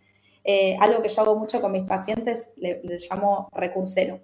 Eh, 0.45 0.77
algo 0.81 1.03
que 1.03 1.09
yo 1.09 1.23
hago 1.23 1.37
mucho 1.37 1.61
con 1.61 1.73
mis 1.73 1.85
pacientes, 1.85 2.53
le, 2.57 2.81
le 2.83 2.97
llamo 2.99 3.49
recursero, 3.53 4.21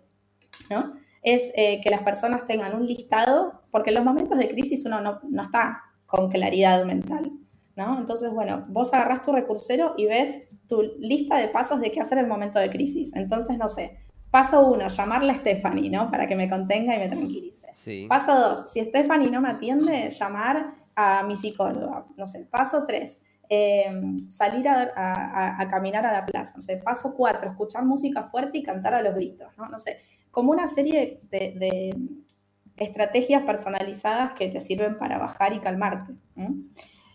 ¿no? 0.69 0.95
Es 1.23 1.53
eh, 1.55 1.81
que 1.83 1.91
las 1.91 2.03
personas 2.03 2.45
tengan 2.45 2.75
un 2.75 2.87
listado, 2.87 3.63
porque 3.71 3.91
en 3.91 3.97
los 3.97 4.05
momentos 4.05 4.37
de 4.39 4.49
crisis 4.49 4.85
uno 4.85 5.01
no, 5.01 5.21
no 5.29 5.43
está 5.43 5.83
con 6.07 6.31
claridad 6.31 6.85
mental, 6.85 7.31
¿no? 7.77 7.99
Entonces, 7.99 8.33
bueno, 8.33 8.65
vos 8.69 8.93
agarrás 8.93 9.23
tu 9.23 9.33
recursero 9.33 9.95
y 9.97 10.07
ves 10.07 10.43
tu 10.67 10.83
lista 10.99 11.39
de 11.39 11.49
pasos 11.49 11.81
de 11.81 11.91
qué 11.91 12.01
hacer 12.01 12.19
en 12.19 12.25
el 12.25 12.31
momento 12.31 12.59
de 12.59 12.71
crisis. 12.71 13.15
Entonces, 13.15 13.57
no 13.59 13.69
sé, 13.69 13.99
paso 14.31 14.67
uno, 14.67 14.89
llamarle 14.89 15.33
a 15.33 15.37
Stephanie, 15.37 15.91
¿no? 15.91 16.11
Para 16.11 16.27
que 16.27 16.35
me 16.35 16.49
contenga 16.49 16.97
y 16.97 16.99
me 16.99 17.09
tranquilice. 17.09 17.69
Sí. 17.75 18.07
Paso 18.09 18.35
dos, 18.35 18.73
si 18.73 18.81
Stephanie 18.81 19.31
no 19.31 19.41
me 19.41 19.51
atiende, 19.51 20.11
llamar 20.11 20.75
a 20.95 21.23
mi 21.23 21.37
psicóloga. 21.37 22.07
No 22.17 22.27
sé, 22.27 22.47
paso 22.51 22.85
tres, 22.87 23.21
eh, 23.49 23.91
salir 24.29 24.69
a, 24.69 25.67
caminar 25.71 26.05
a 26.07 26.13
la 26.13 26.27
plaza. 26.27 26.55
No 26.57 26.63
sé, 26.63 26.77
paso 26.77 27.15
cuatro, 27.15 27.49
escuchar 27.49 27.85
música 27.85 28.25
fuerte 28.25 28.59
y 28.59 28.63
cantar 28.63 28.95
a 28.95 29.03
los 29.03 29.15
gritos, 29.15 29.49
¿no? 29.57 29.69
No 29.69 29.79
sé, 29.79 29.99
como 30.31 30.51
una 30.51 30.67
serie 30.67 31.21
de, 31.31 31.97
estrategias 32.77 33.43
personalizadas 33.43 34.33
que 34.33 34.49
te 34.49 34.61
sirven 34.61 34.99
para 34.99 35.19
bajar 35.19 35.53
y 35.53 35.59
calmarte. 35.59 36.13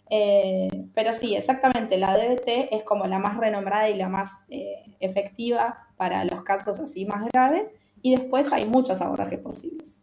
Eh, 0.09 0.67
pero 0.93 1.13
sí, 1.13 1.35
exactamente, 1.35 1.97
la 1.97 2.17
DBT 2.17 2.69
es 2.71 2.83
como 2.83 3.07
la 3.07 3.19
más 3.19 3.37
renombrada 3.37 3.89
y 3.89 3.95
la 3.95 4.09
más 4.09 4.45
eh, 4.49 4.83
efectiva 4.99 5.87
para 5.95 6.25
los 6.25 6.43
casos 6.43 6.79
así 6.79 7.05
más 7.05 7.25
graves 7.31 7.71
y 8.01 8.15
después 8.15 8.51
hay 8.51 8.65
muchos 8.65 9.01
abordajes 9.01 9.39
posibles. 9.39 10.02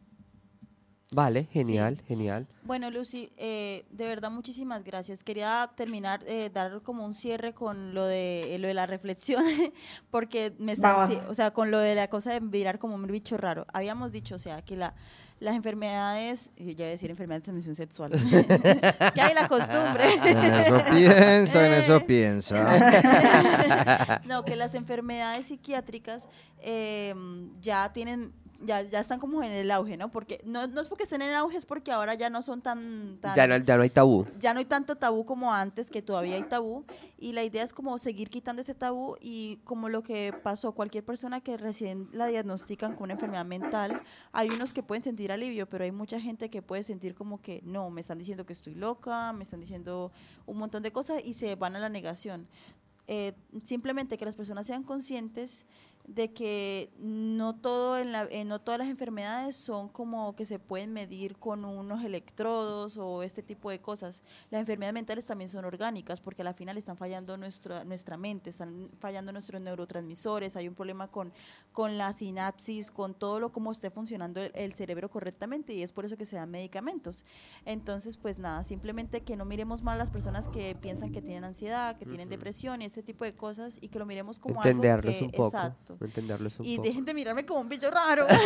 Vale, 1.13 1.49
genial, 1.51 2.01
genial. 2.07 2.47
Bueno, 2.63 2.89
Lucy, 2.89 3.33
eh, 3.37 3.85
de 3.91 4.07
verdad 4.07 4.31
muchísimas 4.31 4.85
gracias. 4.85 5.25
Quería 5.25 5.69
terminar, 5.75 6.23
eh, 6.25 6.51
dar 6.55 6.83
como 6.83 7.05
un 7.05 7.15
cierre 7.15 7.53
con 7.53 7.95
lo 7.95 8.05
de, 8.05 8.57
lo 8.61 8.69
de 8.69 8.75
la 8.75 8.87
reflexión, 8.87 9.45
porque 10.13 10.53
me 10.59 10.77
sí, 10.77 10.83
o 11.29 11.35
sea, 11.35 11.51
con 11.51 11.73
lo 11.73 11.79
de 11.79 11.97
la 11.97 12.09
cosa 12.09 12.33
de 12.33 12.41
mirar 12.41 12.79
como 12.79 12.95
un 12.95 13.09
bicho 13.09 13.37
raro. 13.37 13.67
Habíamos 13.73 14.13
dicho, 14.13 14.37
o 14.37 14.39
sea, 14.39 14.63
que 14.63 14.77
la, 14.77 14.95
las 15.41 15.57
enfermedades, 15.57 16.51
y 16.57 16.77
ya 16.77 16.85
iba 16.85 16.87
a 16.87 16.91
decir 16.91 17.11
enfermedades 17.11 17.43
de 17.43 17.45
transmisión 17.45 17.75
sexual, 17.75 18.13
que 19.15 19.21
hay 19.21 19.35
la 19.35 19.49
costumbre. 19.49 20.05
En 20.23 20.45
eso 20.45 20.85
piensa, 20.93 21.67
en 21.67 21.73
eso 21.73 22.07
piensa. 22.07 24.21
no, 24.27 24.45
que 24.45 24.55
las 24.55 24.77
enfermedades 24.77 25.47
psiquiátricas 25.47 26.29
eh, 26.61 27.17
ya 27.61 27.93
tienen, 27.93 28.33
ya, 28.61 28.83
ya 28.83 29.01
están 29.01 29.19
como 29.19 29.43
en 29.43 29.53
el 29.53 29.71
auge, 29.71 29.97
¿no? 29.97 30.11
Porque 30.11 30.41
no, 30.45 30.67
no 30.67 30.81
es 30.81 30.89
porque 30.89 31.05
estén 31.05 31.23
en 31.23 31.33
auge, 31.35 31.57
es 31.57 31.65
porque 31.65 31.93
ahora 31.93 32.15
ya 32.15 32.31
no 32.31 32.43
son 32.43 32.61
tan... 32.61 33.19
tan 33.21 33.35
Ya 33.35 33.47
no, 33.47 33.57
ya 33.57 33.77
no 33.77 33.83
hay 33.83 33.91
tabú. 33.91 34.27
ya 34.39 34.53
no 34.53 34.59
hay 34.59 34.65
tanto 34.65 34.97
tabú 34.97 35.25
como 35.25 35.53
antes, 35.53 35.91
que 35.91 36.03
todavía 36.03 36.37
hay 36.37 36.43
tabú, 36.43 36.85
y 37.19 37.33
la 37.33 37.43
idea 37.43 37.63
es 37.63 37.73
como 37.73 37.97
seguir 37.99 38.31
quitando 38.31 38.63
ese 38.63 38.75
tabú 38.75 39.17
y 39.21 39.57
como 39.65 39.89
lo 39.89 40.03
que 40.03 40.33
pasó, 40.43 40.73
cualquier 40.73 41.05
persona 41.05 41.41
que 41.41 41.57
recién 41.57 42.09
la 42.13 42.27
diagnostican 42.27 42.95
con 42.95 43.05
una 43.05 43.15
enfermedad 43.15 43.45
mental, 43.45 44.03
hay 44.33 44.49
unos 44.51 44.73
que 44.73 44.83
pueden 44.83 45.03
sentir 45.03 45.33
alivio, 45.33 45.69
pero 45.69 45.85
hay 45.85 45.93
mucha 45.93 46.21
gente 46.21 46.51
que 46.51 46.63
puede 46.63 46.83
sentir 46.83 47.15
como 47.15 47.41
que 47.41 47.63
no, 47.65 47.91
me 47.91 48.01
están 48.01 48.19
diciendo 48.19 48.45
que 48.45 48.53
estoy 48.53 48.75
loca, 48.75 49.33
me 49.33 49.43
están 49.43 49.61
diciendo 49.61 50.13
un 50.47 50.59
montón 50.59 50.83
de 50.83 50.93
cosas 50.93 51.23
y 51.25 51.35
se 51.35 51.55
van 51.55 51.77
a 51.77 51.79
la 51.79 51.89
negación. 51.89 52.47
Eh, 53.13 53.35
simplemente 53.65 54.17
que 54.17 54.25
las 54.25 54.37
personas 54.37 54.69
sean 54.69 54.85
conscientes 54.85 55.67
de 56.07 56.33
que 56.33 56.91
no 56.99 57.55
todo 57.55 57.97
en 57.99 58.13
la, 58.13 58.25
eh, 58.25 58.45
no 58.45 58.61
todas 58.61 58.79
las 58.79 58.89
enfermedades 58.89 59.57
son 59.57 59.89
como 59.89 60.35
que 60.35 60.45
se 60.45 60.59
pueden 60.59 60.93
medir 60.93 61.37
con 61.37 61.65
unos 61.65 62.05
electrodos 62.05 62.97
o 62.97 63.23
este 63.23 63.43
tipo 63.43 63.71
de 63.71 63.81
cosas. 63.81 64.23
Las 64.51 64.61
enfermedades 64.61 64.95
mentales 64.95 65.27
también 65.27 65.49
son 65.49 65.65
orgánicas 65.65 66.21
porque 66.21 66.43
al 66.43 66.55
final 66.55 66.77
están 66.77 66.97
fallando 66.97 67.37
nuestra 67.37 67.85
nuestra 67.85 68.17
mente, 68.17 68.51
están 68.51 68.91
fallando 68.99 69.33
nuestros 69.33 69.63
neurotransmisores, 69.63 70.57
hay 70.57 70.69
un 70.69 70.75
problema 70.75 71.09
con 71.09 71.33
con 71.73 71.99
la 71.99 72.13
sinapsis, 72.13 72.91
con 72.91 73.15
todo 73.15 73.39
lo 73.39 73.53
como 73.53 73.71
esté 73.71 73.91
funcionando 73.91 74.41
el, 74.41 74.51
el 74.55 74.73
cerebro 74.73 75.11
correctamente 75.11 75.73
y 75.75 75.83
es 75.83 75.93
por 75.93 76.05
eso 76.05 76.17
que 76.17 76.27
se 76.27 76.37
dan 76.37 76.51
medicamentos. 76.51 77.25
Entonces, 77.65 78.17
pues 78.17 78.39
nada, 78.39 78.65
simplemente 78.65 79.23
que 79.23 79.37
no 79.37 79.45
miremos 79.45 79.83
mal 79.83 79.95
a 79.95 79.99
las 79.99 80.11
personas 80.11 80.49
que 80.49 80.75
piensan 80.75 81.13
que 81.13 81.23
tienen 81.23 81.45
ansiedad, 81.45 81.97
que 81.97 82.07
tienen 82.07 82.29
depresión 82.29 82.83
y 82.83 82.87
ese 82.87 83.03
tipo 83.03 83.25
de 83.25 83.35
cosas 83.35 83.79
y 83.81 83.89
que 83.89 83.99
lo 83.99 84.07
miremos 84.07 84.39
como 84.39 84.57
Entenderlos 84.57 85.15
algo 85.15 85.27
un 85.27 85.31
que, 85.31 85.37
poco. 85.37 85.49
exacto. 85.49 85.90
Entenderlos 86.01 86.59
un 86.61 86.67
Y 86.67 86.77
poco. 86.77 86.89
dejen 86.89 87.05
de 87.05 87.15
mirarme 87.15 87.47
como 87.47 87.61
un 87.61 87.69
bicho 87.69 87.91
raro. 87.91 88.27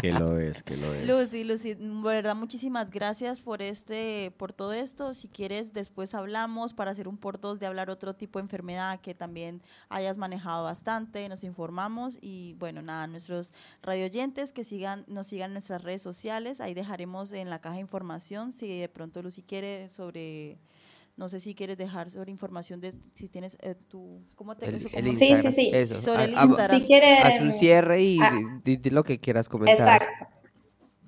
Que 0.00 0.12
lo 0.12 0.38
es, 0.38 0.62
que 0.62 0.76
lo 0.76 0.92
es. 0.92 1.06
Lucy, 1.06 1.44
Lucy, 1.44 1.74
verdad 1.78 2.36
muchísimas 2.36 2.90
gracias 2.90 3.40
por 3.40 3.62
este, 3.62 4.30
por 4.36 4.52
todo 4.52 4.72
esto. 4.74 5.14
Si 5.14 5.28
quieres, 5.28 5.72
después 5.72 6.14
hablamos 6.14 6.74
para 6.74 6.90
hacer 6.90 7.08
un 7.08 7.16
por 7.16 7.40
dos 7.40 7.60
de 7.60 7.66
hablar 7.66 7.88
otro 7.88 8.14
tipo 8.14 8.38
de 8.38 8.42
enfermedad 8.44 9.00
que 9.00 9.14
también 9.14 9.62
hayas 9.88 10.18
manejado 10.18 10.64
bastante, 10.64 11.28
nos 11.28 11.44
informamos 11.44 12.18
y 12.20 12.54
bueno, 12.58 12.82
nada, 12.82 13.06
nuestros 13.06 13.52
radioyentes 13.82 14.52
que 14.52 14.64
sigan, 14.64 15.04
nos 15.08 15.28
sigan 15.28 15.50
en 15.50 15.54
nuestras 15.54 15.82
redes 15.82 16.02
sociales, 16.02 16.60
ahí 16.60 16.74
dejaremos 16.74 17.32
en 17.32 17.48
la 17.48 17.60
caja 17.60 17.76
de 17.76 17.80
información 17.80 18.52
si 18.52 18.78
de 18.78 18.88
pronto 18.88 19.22
Lucy 19.22 19.42
quiere 19.42 19.88
sobre 19.88 20.58
no 21.16 21.28
sé 21.28 21.40
si 21.40 21.54
quieres 21.54 21.78
dejar 21.78 22.10
sobre 22.10 22.30
información 22.30 22.80
de 22.80 22.94
si 23.14 23.28
tienes 23.28 23.56
eh, 23.62 23.74
tu 23.88 24.22
cómo 24.34 24.54
te 24.56 24.66
El, 24.66 24.74
eso 24.76 24.88
el 24.92 25.12
Sí, 25.12 25.34
sí, 25.36 25.50
sí. 25.50 25.70
Eso. 25.72 26.00
Sobre 26.02 26.24
el 26.24 26.34
Ha- 26.36 26.42
ha- 26.42 26.44
Instagram. 26.44 26.80
Si 26.80 26.86
quieren... 26.86 27.18
Haz 27.22 27.40
un 27.40 27.52
cierre 27.52 28.02
y 28.02 28.18
Ah. 28.20 28.32
di, 28.64 28.76
di 28.76 28.90
lo 28.90 29.02
que 29.02 29.18
quieras 29.18 29.48
comentar. 29.48 30.02
Exacto. 30.02 30.26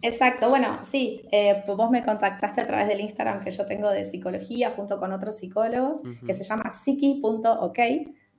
Exacto, 0.00 0.48
bueno, 0.48 0.78
sí, 0.84 1.22
eh, 1.32 1.62
pues 1.66 1.76
vos 1.76 1.90
me 1.90 2.04
contactaste 2.04 2.60
a 2.60 2.66
través 2.68 2.86
del 2.86 3.00
Instagram 3.00 3.42
que 3.42 3.50
yo 3.50 3.66
tengo 3.66 3.90
de 3.90 4.04
psicología 4.04 4.70
junto 4.76 5.00
con 5.00 5.12
otros 5.12 5.36
psicólogos, 5.38 6.02
que 6.24 6.34
se 6.34 6.44
llama 6.44 6.70
psiqui.ok, 6.70 7.78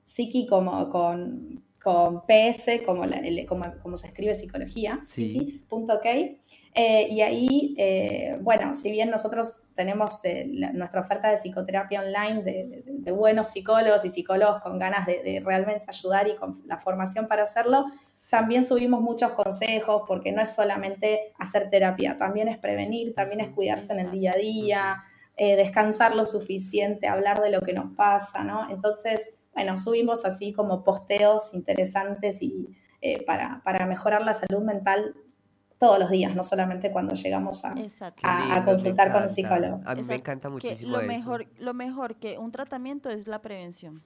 psiqui 0.02 0.46
como 0.46 0.88
con, 0.88 1.62
con 1.82 2.26
PS, 2.26 2.82
como, 2.84 3.06
la- 3.06 3.16
el- 3.18 3.46
como, 3.46 3.64
como 3.82 3.96
se 3.96 4.08
escribe 4.08 4.34
psicología, 4.34 5.00
Sí. 5.02 5.62
psiqui.ok. 5.68 6.06
Eh, 6.74 7.08
y 7.10 7.20
ahí, 7.22 7.74
eh, 7.78 8.36
bueno, 8.42 8.74
si 8.74 8.92
bien 8.92 9.10
nosotros 9.10 9.62
tenemos 9.74 10.24
eh, 10.24 10.46
la- 10.52 10.72
nuestra 10.72 11.00
oferta 11.00 11.30
de 11.30 11.36
psicoterapia 11.38 12.00
online 12.02 12.42
de, 12.42 12.52
de- 12.66 12.82
de 12.86 13.12
buenos 13.12 13.48
psicólogos 13.48 14.04
y 14.04 14.10
psicólogos 14.10 14.60
con 14.62 14.78
ganas 14.78 15.06
de, 15.06 15.22
de 15.22 15.40
realmente 15.40 15.84
ayudar 15.88 16.28
y 16.28 16.36
con 16.36 16.62
la 16.66 16.76
formación 16.78 17.26
para 17.26 17.44
hacerlo, 17.44 17.86
también 18.30 18.62
subimos 18.62 19.00
muchos 19.00 19.32
consejos 19.32 20.02
porque 20.06 20.30
no 20.32 20.42
es 20.42 20.50
solamente 20.50 21.32
hacer 21.38 21.70
terapia, 21.70 22.16
también 22.18 22.48
es 22.48 22.58
prevenir, 22.58 23.14
también 23.14 23.40
es 23.40 23.48
cuidarse 23.48 23.94
en 23.94 24.00
el 24.00 24.10
día 24.10 24.32
a 24.32 24.36
día, 24.36 25.02
descansar 25.38 26.14
lo 26.14 26.26
suficiente, 26.26 27.08
hablar 27.08 27.40
de 27.40 27.48
lo 27.50 27.62
que 27.62 27.72
nos 27.72 27.96
pasa, 27.96 28.44
¿no? 28.44 28.68
Entonces, 28.70 29.32
bueno, 29.52 29.76
subimos 29.78 30.24
así 30.24 30.52
como 30.52 30.84
posteos 30.84 31.52
interesantes 31.54 32.42
y 32.42 32.68
eh, 33.00 33.24
para, 33.24 33.62
para 33.64 33.86
mejorar 33.86 34.22
la 34.24 34.34
salud 34.34 34.62
mental 34.62 35.14
todos 35.78 35.98
los 35.98 36.10
días, 36.10 36.36
no 36.36 36.42
solamente 36.42 36.92
cuando 36.92 37.14
llegamos 37.14 37.64
a, 37.64 37.74
a- 38.22 38.64
consultar 38.64 39.12
con 39.12 39.22
un 39.22 39.30
psicólogo. 39.30 39.80
A 39.86 39.94
mí 39.94 40.02
me 40.02 40.16
encanta 40.16 40.48
que 40.48 40.52
muchísimo 40.52 40.92
lo 40.92 41.00
eso. 41.00 41.08
mejor 41.08 41.46
lo 41.58 41.72
mejor 41.74 42.16
que 42.16 42.36
un 42.38 42.52
tratamiento 42.52 43.08
es 43.08 43.26
la 43.26 43.40
prevención 43.40 44.02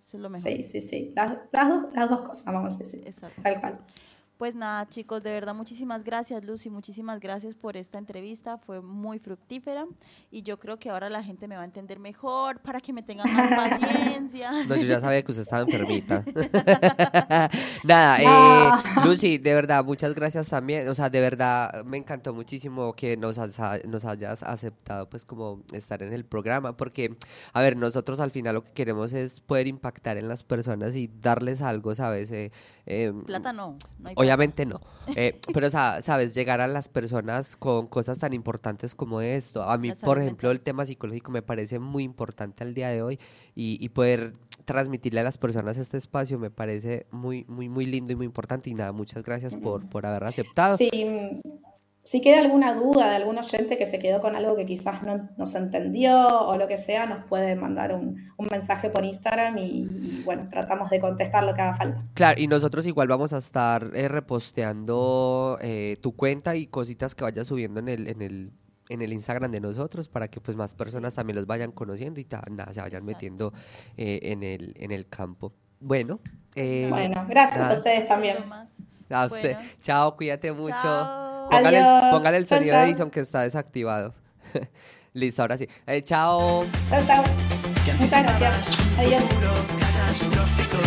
eso 0.00 0.16
es 0.16 0.22
lo 0.22 0.30
mejor 0.30 0.50
Sí, 0.52 0.62
sí, 0.62 0.80
sí. 0.80 1.12
Las, 1.16 1.38
las 1.52 1.68
dos, 1.68 1.84
las 1.94 2.10
dos 2.10 2.20
cosas, 2.22 2.44
vamos 2.44 2.74
a 2.74 2.78
decir. 2.78 3.02
Exacto. 3.06 3.40
Tal 3.42 3.60
cual. 3.60 3.78
Pues 4.42 4.56
nada 4.56 4.88
chicos 4.88 5.22
de 5.22 5.30
verdad 5.30 5.54
muchísimas 5.54 6.02
gracias 6.02 6.42
Lucy 6.42 6.68
muchísimas 6.68 7.20
gracias 7.20 7.54
por 7.54 7.76
esta 7.76 7.96
entrevista 7.98 8.58
fue 8.58 8.80
muy 8.82 9.20
fructífera 9.20 9.86
y 10.32 10.42
yo 10.42 10.58
creo 10.58 10.80
que 10.80 10.90
ahora 10.90 11.08
la 11.08 11.22
gente 11.22 11.46
me 11.46 11.54
va 11.54 11.62
a 11.62 11.64
entender 11.64 12.00
mejor 12.00 12.58
para 12.58 12.80
que 12.80 12.92
me 12.92 13.04
tengan 13.04 13.32
más 13.32 13.50
paciencia 13.80 14.50
No, 14.66 14.74
yo 14.74 14.82
ya 14.82 14.98
sabía 14.98 15.22
que 15.22 15.30
usted 15.30 15.42
estaba 15.42 15.62
enfermita. 15.62 16.24
Nada, 17.84 18.18
No. 18.18 18.24
eh, 18.24 18.70
Lucy, 19.04 19.38
de 19.38 19.54
verdad, 19.54 19.84
muchas 19.84 20.14
gracias 20.14 20.48
también. 20.48 20.88
O 20.88 20.94
sea, 20.94 21.10
de 21.10 21.20
verdad, 21.20 21.84
me 21.84 21.96
encantó 21.96 22.32
muchísimo 22.34 22.92
que 22.94 23.16
nos, 23.16 23.38
has- 23.38 23.84
nos 23.86 24.04
hayas 24.04 24.42
aceptado, 24.42 25.08
pues, 25.08 25.24
como 25.24 25.62
estar 25.72 26.02
en 26.02 26.12
el 26.12 26.24
programa. 26.24 26.76
Porque, 26.76 27.16
a 27.52 27.60
ver, 27.60 27.76
nosotros 27.76 28.20
al 28.20 28.30
final 28.30 28.54
lo 28.54 28.64
que 28.64 28.72
queremos 28.72 29.12
es 29.12 29.40
poder 29.40 29.66
impactar 29.66 30.16
en 30.16 30.28
las 30.28 30.42
personas 30.42 30.94
y 30.96 31.08
darles 31.20 31.60
algo, 31.62 31.94
¿sabes? 31.94 32.30
Eh, 32.30 32.50
eh, 32.86 33.12
plata 33.26 33.52
no, 33.52 33.76
no 33.98 34.08
hay 34.08 34.14
plata. 34.14 34.20
Obviamente 34.32 34.64
no. 34.66 34.80
Eh, 35.16 35.36
pero, 35.52 35.68
sa- 35.68 36.00
sabes, 36.00 36.34
llegar 36.34 36.60
a 36.60 36.66
las 36.66 36.88
personas 36.88 37.56
con 37.56 37.86
cosas 37.86 38.18
tan 38.18 38.32
importantes 38.32 38.94
como 38.94 39.20
esto. 39.20 39.62
A 39.62 39.76
mí, 39.76 39.88
por 40.06 40.18
ejemplo, 40.22 40.50
el 40.50 40.60
tema 40.60 40.86
psicológico 40.86 41.30
me 41.30 41.42
parece 41.42 41.78
muy 41.78 42.02
importante 42.04 42.64
al 42.64 42.72
día 42.72 42.88
de 42.88 43.02
hoy 43.02 43.18
y, 43.54 43.78
y 43.84 43.88
poder 43.90 44.34
transmitirle 44.64 45.20
a 45.20 45.24
las 45.24 45.38
personas 45.38 45.76
este 45.76 45.98
espacio 45.98 46.38
me 46.38 46.48
parece 46.50 47.06
muy, 47.10 47.44
muy, 47.48 47.68
muy 47.68 47.84
lindo 47.84 48.12
y 48.12 48.16
muy 48.16 48.26
importante. 48.26 48.70
Y 48.70 48.74
nada, 48.74 48.92
muchas 48.92 49.22
gracias 49.22 49.54
por, 49.54 49.88
por 49.88 50.06
haber 50.06 50.24
aceptado. 50.24 50.76
Si, 50.78 50.88
si 52.04 52.20
queda 52.20 52.40
alguna 52.40 52.72
duda 52.74 53.10
de 53.10 53.16
algún 53.16 53.38
oyente 53.38 53.78
que 53.78 53.86
se 53.86 53.98
quedó 54.00 54.20
con 54.20 54.34
algo 54.34 54.56
que 54.56 54.66
quizás 54.66 55.02
no, 55.04 55.28
no 55.36 55.46
se 55.46 55.58
entendió 55.58 56.26
o 56.26 56.56
lo 56.56 56.66
que 56.66 56.76
sea, 56.76 57.06
nos 57.06 57.24
puede 57.26 57.54
mandar 57.54 57.94
un, 57.94 58.32
un 58.36 58.48
mensaje 58.50 58.90
por 58.90 59.04
Instagram 59.04 59.56
y, 59.58 59.62
y, 59.62 60.22
bueno, 60.24 60.48
tratamos 60.50 60.90
de 60.90 60.98
contestar 60.98 61.44
lo 61.44 61.54
que 61.54 61.60
haga 61.62 61.76
falta. 61.76 62.02
Claro, 62.14 62.40
y 62.40 62.48
nosotros 62.48 62.86
igual 62.86 63.06
vamos 63.06 63.32
a 63.32 63.38
estar 63.38 63.90
eh, 63.94 64.08
reposteando 64.08 65.58
eh, 65.62 65.96
tu 66.00 66.16
cuenta 66.16 66.56
y 66.56 66.66
cositas 66.66 67.14
que 67.14 67.22
vayas 67.24 67.46
subiendo 67.46 67.78
en 67.80 67.88
el, 67.88 68.08
en 68.08 68.20
el, 68.22 68.50
en 68.88 69.00
el 69.02 69.12
Instagram 69.12 69.52
de 69.52 69.60
nosotros 69.60 70.08
para 70.08 70.28
que 70.28 70.40
pues 70.40 70.56
más 70.56 70.74
personas 70.74 71.14
también 71.14 71.36
los 71.36 71.46
vayan 71.46 71.70
conociendo 71.72 72.20
y 72.20 72.24
ta- 72.24 72.42
nada, 72.50 72.74
se 72.74 72.80
vayan 72.80 73.02
Exacto. 73.02 73.06
metiendo 73.06 73.52
eh, 73.96 74.18
en 74.24 74.42
el, 74.42 74.74
en 74.78 74.90
el 74.90 75.06
campo. 75.08 75.52
Bueno, 75.78 76.18
eh, 76.56 76.86
Bueno, 76.90 77.24
gracias 77.28 77.60
nada. 77.60 77.74
a 77.74 77.76
ustedes 77.78 78.08
también. 78.08 78.36
A 79.10 79.26
usted. 79.26 79.54
bueno. 79.54 79.70
Chao, 79.80 80.16
cuídate 80.16 80.52
mucho. 80.52 80.76
Chao. 80.82 81.31
Póngale, 81.50 81.78
Adiós. 81.78 82.04
póngale 82.10 82.36
el 82.38 82.46
sonido 82.46 82.76
de. 82.76 82.84
Edison 82.84 83.10
que 83.10 83.20
está 83.20 83.40
desactivado. 83.42 84.14
Listo, 85.14 85.42
ahora 85.42 85.58
sí. 85.58 85.68
Eh, 85.86 86.02
chao. 86.02 86.64
Chao, 86.88 87.00
chao. 87.06 87.24
Muchas 87.98 88.22
gracias. 88.22 88.78
Adiós. 88.98 89.22
catastrófico. 89.78 90.78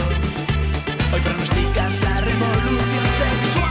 Hoy 1.14 1.22
pronosticas 1.22 2.02
la 2.02 2.22
revolución 2.22 3.06
sexual. 3.20 3.65